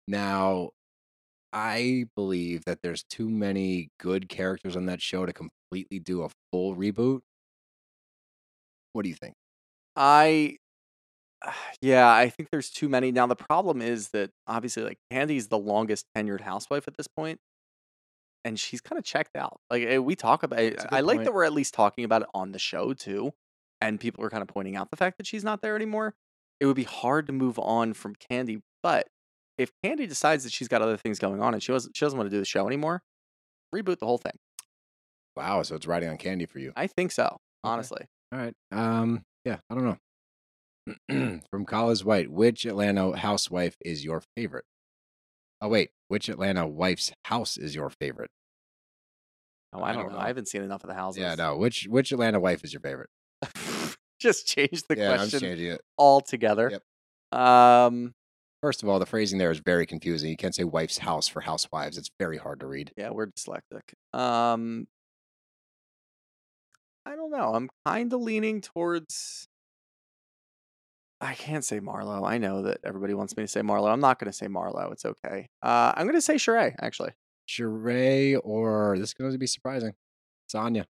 Now, 0.08 0.70
I 1.58 2.06
believe 2.16 2.66
that 2.66 2.84
there's 2.84 3.04
too 3.04 3.28
many 3.28 3.90
good 4.00 4.30
characters 4.30 4.76
on 4.76 4.86
that 4.86 5.02
show 5.02 5.26
to 5.26 5.34
completely 5.34 5.98
do 5.98 6.22
a 6.22 6.30
full 6.52 6.76
reboot. 6.76 7.22
What 8.94 9.02
do 9.02 9.10
you 9.10 9.16
think? 9.16 9.34
I 9.96 10.58
yeah, 11.82 12.12
I 12.12 12.30
think 12.30 12.50
there's 12.52 12.70
too 12.70 12.88
many. 12.88 13.12
Now 13.12 13.26
the 13.26 13.36
problem 13.36 13.82
is 13.82 14.10
that 14.10 14.30
obviously 14.46 14.84
like 14.84 15.00
Kandi's 15.12 15.48
the 15.48 15.58
longest 15.58 16.06
tenured 16.16 16.42
housewife 16.42 16.88
at 16.88 16.96
this 16.96 17.08
point, 17.08 17.40
and 18.46 18.60
she's 18.60 18.80
kind 18.80 19.00
of 19.00 19.04
checked 19.04 19.36
out. 19.36 19.60
Like 19.72 19.82
eh, 19.82 19.98
we 19.98 20.16
talk 20.16 20.44
about 20.44 20.60
it. 20.60 20.80
A 20.80 20.94
I 20.94 21.00
like 21.00 21.18
point. 21.18 21.26
that 21.26 21.34
we're 21.34 21.44
at 21.44 21.54
least 21.54 21.74
talking 21.74 22.04
about 22.04 22.22
it 22.22 22.28
on 22.36 22.52
the 22.52 22.60
show 22.60 22.94
too, 22.94 23.34
and 23.82 24.00
people 24.00 24.24
are 24.24 24.30
kind 24.30 24.44
of 24.44 24.48
pointing 24.48 24.76
out 24.76 24.92
the 24.92 24.98
fact 24.98 25.18
that 25.18 25.26
she's 25.26 25.44
not 25.44 25.64
there 25.64 25.76
anymore. 25.76 26.14
It 26.60 26.68
would 26.68 26.76
be 26.76 26.84
hard 26.84 27.26
to 27.28 27.34
move 27.34 27.58
on 27.58 27.94
from 27.94 28.14
Candy, 28.14 28.62
but 28.84 29.08
if 29.58 29.72
Kandi 29.84 30.08
decides 30.08 30.44
that 30.44 30.54
she's 30.54 30.68
got 30.68 30.82
other 30.82 30.98
things 30.98 31.20
going 31.20 31.42
on 31.42 31.54
and 31.54 31.62
she 31.64 31.72
doesn't 31.72 31.96
she 31.96 32.06
doesn't 32.06 32.18
want 32.18 32.30
to 32.30 32.36
do 32.36 32.40
the 32.40 32.46
show 32.46 32.68
anymore, 32.68 33.02
reboot 33.74 34.00
the 34.00 34.06
whole 34.06 34.18
thing. 34.18 34.34
Wow, 35.36 35.62
so 35.64 35.76
it's 35.76 35.86
riding 35.88 36.10
on 36.10 36.18
Kandi 36.18 36.50
for 36.50 36.60
you. 36.60 36.74
I 36.76 36.88
think 36.88 37.12
so, 37.12 37.38
honestly. 37.64 38.06
All 38.32 38.40
right. 38.40 38.54
Um, 38.72 39.24
yeah, 39.46 39.58
I 39.70 39.76
don't 39.76 39.98
know. 41.10 41.40
From 41.52 41.66
College 41.66 42.04
White, 42.04 42.32
which 42.32 42.66
Atlanta 42.66 43.16
housewife 43.18 43.76
is 43.84 44.04
your 44.04 44.22
favorite? 44.36 44.66
Oh 45.62 45.68
wait, 45.70 45.90
which 46.08 46.30
Atlanta 46.30 46.68
wife's 46.68 47.12
house 47.26 47.58
is 47.58 47.76
your 47.76 47.90
favorite? 47.90 48.30
Oh, 49.74 49.80
I 49.82 49.90
I 49.90 49.94
don't, 49.94 50.04
don't 50.04 50.12
know. 50.14 50.18
know. 50.18 50.24
I 50.24 50.28
haven't 50.28 50.48
seen 50.48 50.62
enough 50.64 50.84
of 50.84 50.88
the 50.90 50.94
houses. 50.96 51.22
Yeah, 51.22 51.36
no. 51.36 51.58
Which 51.58 51.88
which 51.90 52.12
Atlanta 52.12 52.40
wife 52.40 52.64
is 52.64 52.74
your 52.74 52.80
favorite? 52.82 53.10
Just 54.20 54.48
change 54.48 54.84
the 54.90 54.98
yeah, 54.98 55.12
I'm 55.12 55.18
question 55.18 55.40
changing 55.42 55.68
it. 55.72 55.82
altogether. 55.98 56.72
Yep. 57.32 57.40
Um, 57.40 58.14
First 58.62 58.82
of 58.82 58.90
all, 58.90 58.98
the 58.98 59.06
phrasing 59.06 59.38
there 59.38 59.52
is 59.52 59.60
very 59.60 59.86
confusing. 59.86 60.30
You 60.30 60.38
can't 60.38 60.56
say 60.56 60.64
wife's 60.64 60.98
house 60.98 61.28
for 61.28 61.42
housewives. 61.42 61.98
It's 61.98 62.10
very 62.20 62.38
hard 62.38 62.60
to 62.62 62.68
read. 62.68 62.92
yeah, 62.98 63.12
we're 63.12 63.28
dyslexic. 63.28 63.94
Um, 64.18 64.88
I 67.06 67.16
don't 67.16 67.32
know. 67.32 67.54
I'm 67.54 67.70
kind 67.86 68.12
of 68.12 68.22
leaning 68.22 68.62
towards. 68.62 69.48
I 71.22 71.34
can't 71.34 71.64
say 71.66 71.80
Marlo. 71.80 72.28
I 72.28 72.38
know 72.38 72.64
that 72.64 72.80
everybody 72.84 73.14
wants 73.14 73.36
me 73.38 73.44
to 73.44 73.48
say 73.48 73.62
Marlo. 73.62 73.92
I'm 73.92 74.00
not 74.00 74.20
going 74.20 74.32
to 74.32 74.38
say 74.38 74.48
Marlo. 74.48 74.92
It's 74.92 75.06
okay. 75.06 75.48
Uh, 75.64 75.94
I'm 75.96 76.06
going 76.06 76.16
to 76.18 76.22
say 76.22 76.36
Sheree, 76.36 76.76
actually. 76.80 77.12
Sheree 77.48 78.40
or 78.44 78.98
this 79.00 79.10
is 79.10 79.14
going 79.14 79.32
to 79.32 79.38
be 79.38 79.48
surprising. 79.48 79.94
Sanya. 80.54 80.86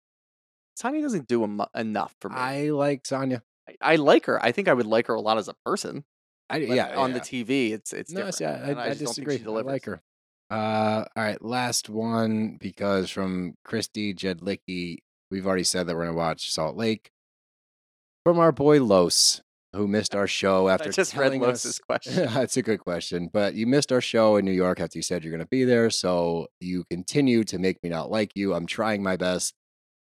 Sanya 0.81 1.03
doesn't 1.03 1.29
do 1.29 1.45
em- 1.45 1.61
enough 1.75 2.15
for 2.21 2.29
me. 2.31 2.37
I, 2.37 2.67
I 2.67 2.71
like 2.71 3.03
Sanya. 3.05 3.43
I 3.81 3.97
like 3.97 4.27
her. 4.27 4.43
I 4.45 4.53
think 4.53 4.69
I 4.69 4.75
would 4.75 4.87
like 4.87 5.07
her 5.09 5.15
a 5.15 5.21
lot 5.21 5.39
as 5.39 5.49
a 5.49 5.55
person. 5.65 6.05
I 6.51 6.59
yeah 6.59 6.97
on 6.97 7.11
yeah. 7.11 7.19
the 7.19 7.21
TV, 7.21 7.73
it's 7.73 7.93
it's 7.93 8.13
no, 8.13 8.27
different. 8.27 8.35
see, 8.35 8.45
I, 8.45 8.73
I, 8.73 8.85
I 8.85 8.89
just 8.91 9.05
don't 9.05 9.15
think 9.15 9.29
disagree. 9.29 9.59
I 9.59 9.61
like 9.63 9.85
her. 9.87 10.03
Uh, 10.51 11.05
all 11.17 11.25
right, 11.25 11.43
last 11.43 11.89
one 11.89 12.59
because 12.61 13.11
from 13.11 13.55
Christy 13.65 14.15
Jedlicki, 14.15 14.99
we've 15.31 15.47
already 15.47 15.65
said 15.65 15.87
that 15.87 15.97
we're 15.97 16.05
gonna 16.05 16.17
watch 16.17 16.53
Salt 16.53 16.77
Lake. 16.77 17.11
From 18.25 18.39
our 18.39 18.53
boy 18.53 18.83
Los, 18.83 19.43
who 19.73 19.89
missed 19.89 20.15
our 20.15 20.27
show 20.27 20.69
after 20.71 20.91
I 20.91 20.93
just 20.93 21.17
read 21.17 21.35
Los's 21.35 21.73
us- 21.73 21.79
question. 21.87 22.27
That's 22.27 22.57
a 22.57 22.63
good 22.63 22.81
question, 22.81 23.31
but 23.33 23.55
you 23.55 23.67
missed 23.67 23.91
our 23.91 24.03
show 24.03 24.37
in 24.37 24.45
New 24.45 24.53
York 24.53 24.81
after 24.81 24.99
you 24.99 25.03
said 25.03 25.25
you're 25.25 25.33
gonna 25.33 25.47
be 25.47 25.65
there, 25.65 25.89
so 25.89 26.49
you 26.61 26.85
continue 26.91 27.43
to 27.45 27.59
make 27.59 27.83
me 27.83 27.89
not 27.89 28.11
like 28.11 28.33
you. 28.35 28.53
I'm 28.53 28.67
trying 28.67 29.03
my 29.03 29.17
best, 29.17 29.55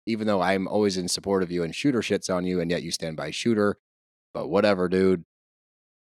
even 0.07 0.29
though 0.29 0.41
I'm 0.41 0.69
always 0.69 0.97
in 0.97 1.09
support 1.09 1.43
of 1.43 1.51
you 1.51 1.65
and 1.65 1.75
shooter 1.75 2.01
shits 2.01 2.33
on 2.33 2.47
you, 2.47 2.61
and 2.61 2.71
yet 2.71 2.83
you 2.85 2.93
stand 2.93 3.17
by 3.17 3.33
shooter. 3.33 3.77
But 4.35 4.49
whatever, 4.49 4.89
dude. 4.89 5.25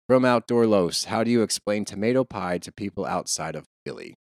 From 0.09 0.25
Outdoor 0.25 0.67
Los, 0.67 1.05
how 1.05 1.23
do 1.23 1.31
you 1.31 1.41
explain 1.43 1.85
tomato 1.85 2.23
pie 2.23 2.57
to 2.59 2.71
people 2.71 3.05
outside 3.05 3.55
of 3.55 3.65
Philly? 3.85 4.15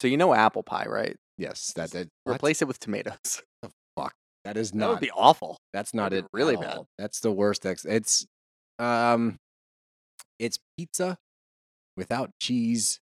So 0.00 0.08
you 0.08 0.16
know 0.16 0.34
apple 0.34 0.62
pie, 0.62 0.86
right? 0.88 1.16
Yes, 1.38 1.72
that 1.76 1.90
that? 1.92 2.08
Replace 2.26 2.62
it 2.62 2.68
with 2.68 2.78
tomatoes. 2.78 3.42
The 3.62 3.70
fuck, 3.96 4.14
that 4.44 4.56
is 4.56 4.72
not. 4.74 4.86
That 4.86 4.90
would 4.92 5.00
be 5.00 5.10
awful. 5.10 5.58
that's 5.74 5.92
not 5.92 6.12
it. 6.14 6.24
really 6.32 6.56
bad. 6.56 6.78
all. 6.78 6.86
That's 6.98 7.20
the 7.20 7.30
worst. 7.30 7.66
Ex- 7.66 7.84
it's 7.84 8.26
um, 8.78 9.36
it's 10.38 10.58
pizza 10.78 11.18
without 11.96 12.30
cheese, 12.40 13.00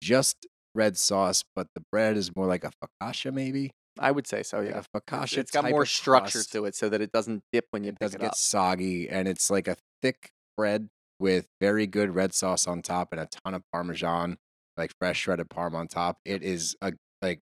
just 0.00 0.46
red 0.74 0.96
sauce, 0.96 1.42
but 1.56 1.66
the 1.74 1.82
bread 1.90 2.16
is 2.16 2.34
more 2.36 2.46
like 2.46 2.62
a 2.64 2.70
focaccia, 2.82 3.32
maybe. 3.34 3.72
I 3.98 4.10
would 4.12 4.26
say 4.28 4.42
so. 4.44 4.58
Like 4.60 4.70
Yeah, 4.70 4.82
a 4.94 5.00
focaccia. 5.00 5.38
it's 5.38 5.50
got 5.50 5.68
more 5.68 5.84
structure 5.86 6.38
crust. 6.38 6.52
to 6.52 6.64
it 6.66 6.74
so 6.76 6.88
that 6.88 7.00
it 7.00 7.10
doesn't 7.12 7.42
dip 7.52 7.66
when 7.70 7.82
you 7.82 7.88
it 7.90 7.92
pick 7.94 8.00
doesn't 8.00 8.20
it 8.20 8.24
get 8.24 8.30
up. 8.30 8.36
soggy, 8.36 9.08
and 9.08 9.26
it's 9.26 9.50
like 9.50 9.66
a 9.68 9.76
thick 10.02 10.30
bread 10.56 10.88
with 11.18 11.46
very 11.60 11.86
good 11.86 12.14
red 12.14 12.34
sauce 12.34 12.66
on 12.66 12.82
top 12.82 13.08
and 13.12 13.20
a 13.20 13.28
ton 13.44 13.54
of 13.54 13.62
parmesan, 13.72 14.36
like 14.76 14.92
fresh 14.98 15.20
shredded 15.20 15.48
parm 15.48 15.74
on 15.74 15.88
top. 15.88 16.18
It 16.24 16.42
is 16.42 16.76
a 16.80 16.92
like 17.22 17.40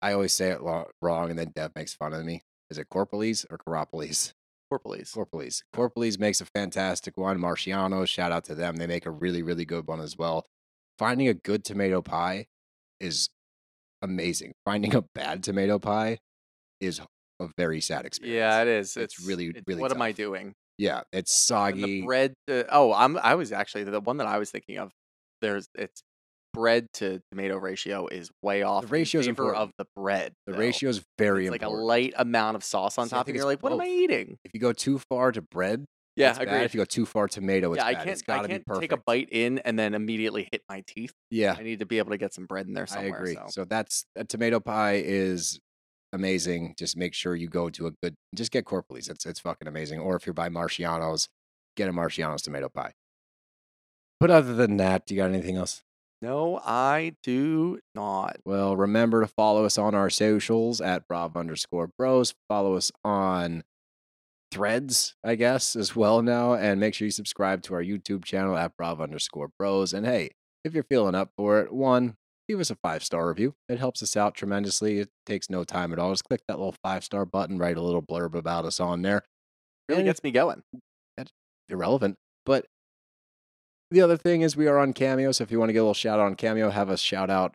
I 0.00 0.12
always 0.12 0.32
say 0.32 0.50
it 0.50 0.62
lo- 0.62 0.90
wrong, 1.00 1.30
and 1.30 1.38
then 1.38 1.52
Dev 1.54 1.72
makes 1.76 1.94
fun 1.94 2.12
of 2.12 2.24
me. 2.24 2.42
Is 2.70 2.78
it 2.78 2.88
Corpolis 2.88 3.44
or 3.50 3.58
Coropolis? 3.58 4.32
Corpolis. 4.72 5.14
Corpolis. 5.14 5.62
Corpolis 5.74 6.18
makes 6.18 6.40
a 6.40 6.46
fantastic 6.46 7.16
one. 7.18 7.38
Marchiano, 7.38 8.06
shout 8.08 8.32
out 8.32 8.44
to 8.44 8.54
them. 8.54 8.76
They 8.76 8.86
make 8.86 9.04
a 9.06 9.10
really, 9.10 9.42
really 9.42 9.66
good 9.66 9.86
one 9.86 10.00
as 10.00 10.16
well. 10.16 10.46
Finding 10.98 11.28
a 11.28 11.34
good 11.34 11.64
tomato 11.64 12.00
pie 12.00 12.46
is 12.98 13.28
amazing. 14.00 14.52
Finding 14.64 14.94
a 14.94 15.02
bad 15.14 15.42
tomato 15.42 15.78
pie 15.78 16.18
is 16.80 17.00
a 17.38 17.48
very 17.56 17.80
sad 17.80 18.06
experience. 18.06 18.34
Yeah, 18.34 18.62
it 18.62 18.68
is. 18.68 18.96
It's 18.96 19.24
really, 19.24 19.52
really 19.66 19.80
What 19.80 19.92
am 19.92 20.02
I 20.02 20.12
doing? 20.12 20.54
Yeah, 20.78 21.02
it's 21.12 21.30
And 21.50 21.56
soggy. 21.74 21.82
the 22.00 22.02
bread. 22.06 22.34
To, 22.48 22.66
oh, 22.74 22.92
I'm. 22.92 23.16
I 23.18 23.34
was 23.34 23.52
actually 23.52 23.84
the 23.84 24.00
one 24.00 24.16
that 24.18 24.26
I 24.26 24.38
was 24.38 24.50
thinking 24.50 24.78
of. 24.78 24.90
There's 25.40 25.68
it's 25.74 26.02
bread 26.54 26.86
to 26.94 27.20
tomato 27.30 27.56
ratio 27.56 28.06
is 28.08 28.30
way 28.42 28.62
off. 28.62 28.84
in 28.84 28.90
ratio's 28.90 29.24
favor 29.26 29.30
important. 29.30 29.62
of 29.62 29.70
the 29.78 29.84
bread. 29.96 30.32
the 30.46 30.52
though. 30.52 30.58
ratio 30.58 30.90
is 30.90 31.02
very 31.18 31.46
It's 31.46 31.52
like 31.52 31.62
a 31.62 31.68
light 31.68 32.12
amount 32.16 32.56
of 32.56 32.64
sauce 32.64 32.98
on 32.98 33.08
See, 33.08 33.14
I 33.14 33.18
top, 33.18 33.26
think 33.26 33.34
and 33.34 33.36
it's 33.36 33.42
you're 33.42 33.50
like, 33.52 33.62
"What 33.62 33.72
am 33.72 33.80
I 33.80 33.84
both. 33.86 33.92
eating?" 33.94 34.38
If 34.44 34.52
you 34.54 34.60
go 34.60 34.72
too 34.72 34.98
far 35.10 35.32
to 35.32 35.40
bread, 35.42 35.84
Yeah, 36.16 36.30
it's 36.30 36.38
bad. 36.38 36.48
agreed. 36.48 36.64
If 36.64 36.74
you 36.74 36.80
go 36.80 36.84
too 36.84 37.06
far 37.06 37.26
tomato, 37.28 37.72
it's 37.72 37.78
yeah, 37.82 37.86
I 37.86 37.92
bad. 37.94 37.98
can't. 38.04 38.10
It's 38.10 38.22
gotta 38.22 38.44
I 38.44 38.48
can't 38.48 38.60
be 38.60 38.64
perfect. 38.66 38.82
take 38.90 38.92
a 38.92 39.02
bite 39.06 39.28
in 39.32 39.58
and 39.60 39.78
then 39.78 39.94
immediately 39.94 40.48
hit 40.52 40.62
my 40.68 40.82
teeth. 40.86 41.12
Yeah, 41.30 41.54
I 41.58 41.62
need 41.62 41.78
to 41.78 41.86
be 41.86 41.98
able 41.98 42.10
to 42.10 42.18
get 42.18 42.34
some 42.34 42.44
bread 42.46 42.66
in 42.66 42.74
there 42.74 42.84
I 42.84 42.86
somewhere. 42.86 43.18
agree. 43.18 43.34
So. 43.34 43.46
So. 43.48 43.64
that's 43.64 44.04
a 44.16 44.24
tomato 44.24 44.60
pie 44.60 45.02
is 45.04 45.58
amazing. 46.12 46.74
Just 46.78 46.96
make 46.96 47.14
sure 47.14 47.34
you 47.34 47.48
go 47.48 47.70
to 47.70 47.86
a 47.86 47.90
good. 48.02 48.14
Just 48.34 48.52
get 48.52 48.64
Corpolis. 48.64 49.10
It's 49.10 49.26
it's 49.26 49.40
fucking 49.40 49.68
amazing. 49.68 50.00
Or 50.00 50.16
if 50.16 50.26
you're 50.26 50.34
by 50.34 50.48
Marchiano's, 50.48 51.28
get 51.76 51.88
a 51.88 51.92
Marchiano's 51.92 52.42
tomato 52.42 52.68
pie. 52.68 52.92
But 54.20 54.30
other 54.30 54.54
than 54.54 54.76
that, 54.76 55.06
do 55.06 55.14
you 55.14 55.20
got 55.20 55.30
anything 55.30 55.56
else? 55.56 55.82
No, 56.20 56.60
I 56.64 57.16
do 57.24 57.80
not. 57.96 58.36
Well, 58.44 58.76
remember 58.76 59.22
to 59.22 59.26
follow 59.26 59.64
us 59.64 59.76
on 59.76 59.96
our 59.96 60.08
socials 60.08 60.80
at 60.80 61.08
Brav 61.08 61.36
underscore 61.36 61.90
bros. 61.98 62.32
Follow 62.48 62.76
us 62.76 62.92
on 63.04 63.64
threads, 64.52 65.16
I 65.24 65.34
guess, 65.34 65.74
as 65.74 65.96
well 65.96 66.22
now. 66.22 66.54
And 66.54 66.78
make 66.78 66.94
sure 66.94 67.06
you 67.06 67.10
subscribe 67.10 67.62
to 67.62 67.74
our 67.74 67.82
YouTube 67.82 68.24
channel 68.24 68.56
at 68.56 68.76
Brav 68.76 69.00
underscore 69.00 69.50
bros. 69.58 69.92
And 69.92 70.06
hey, 70.06 70.30
if 70.64 70.74
you're 70.74 70.84
feeling 70.84 71.16
up 71.16 71.32
for 71.36 71.60
it, 71.60 71.72
one, 71.72 72.14
give 72.48 72.60
us 72.60 72.70
a 72.70 72.76
five 72.76 73.04
star 73.04 73.28
review. 73.28 73.54
It 73.68 73.78
helps 73.78 74.02
us 74.02 74.16
out 74.16 74.34
tremendously. 74.34 74.98
It 74.98 75.10
takes 75.26 75.50
no 75.50 75.64
time 75.64 75.92
at 75.92 75.98
all. 75.98 76.12
Just 76.12 76.24
click 76.24 76.42
that 76.48 76.58
little 76.58 76.74
five 76.82 77.04
star 77.04 77.24
button, 77.24 77.58
write 77.58 77.76
a 77.76 77.82
little 77.82 78.02
blurb 78.02 78.34
about 78.34 78.64
us 78.64 78.80
on 78.80 79.02
there. 79.02 79.22
Really 79.88 80.04
gets 80.04 80.22
me 80.22 80.30
going. 80.30 80.62
irrelevant. 81.68 82.16
But 82.44 82.66
the 83.90 84.00
other 84.00 84.16
thing 84.16 84.42
is 84.42 84.56
we 84.56 84.68
are 84.68 84.78
on 84.78 84.92
Cameo. 84.92 85.32
So 85.32 85.44
if 85.44 85.50
you 85.50 85.58
want 85.58 85.68
to 85.68 85.72
get 85.72 85.80
a 85.80 85.82
little 85.82 85.94
shout 85.94 86.18
out 86.18 86.26
on 86.26 86.34
Cameo, 86.34 86.70
have 86.70 86.90
us 86.90 87.00
shout 87.00 87.30
out 87.30 87.54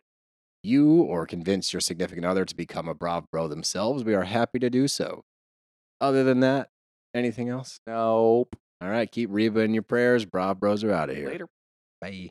you 0.62 1.02
or 1.02 1.26
convince 1.26 1.72
your 1.72 1.80
significant 1.80 2.26
other 2.26 2.44
to 2.44 2.54
become 2.54 2.88
a 2.88 2.94
Brav 2.94 3.30
Bro 3.30 3.48
themselves. 3.48 4.04
We 4.04 4.14
are 4.14 4.24
happy 4.24 4.58
to 4.58 4.70
do 4.70 4.88
so. 4.88 5.24
Other 6.00 6.24
than 6.24 6.40
that, 6.40 6.68
anything 7.14 7.48
else? 7.48 7.80
Nope. 7.86 8.56
All 8.80 8.88
right, 8.88 9.10
keep 9.10 9.30
Reba 9.32 9.60
in 9.60 9.74
your 9.74 9.82
prayers. 9.82 10.24
Brav 10.24 10.60
Bros 10.60 10.84
are 10.84 10.92
out 10.92 11.10
of 11.10 11.16
here. 11.16 11.28
Later. 11.28 11.46
Bye. 12.00 12.30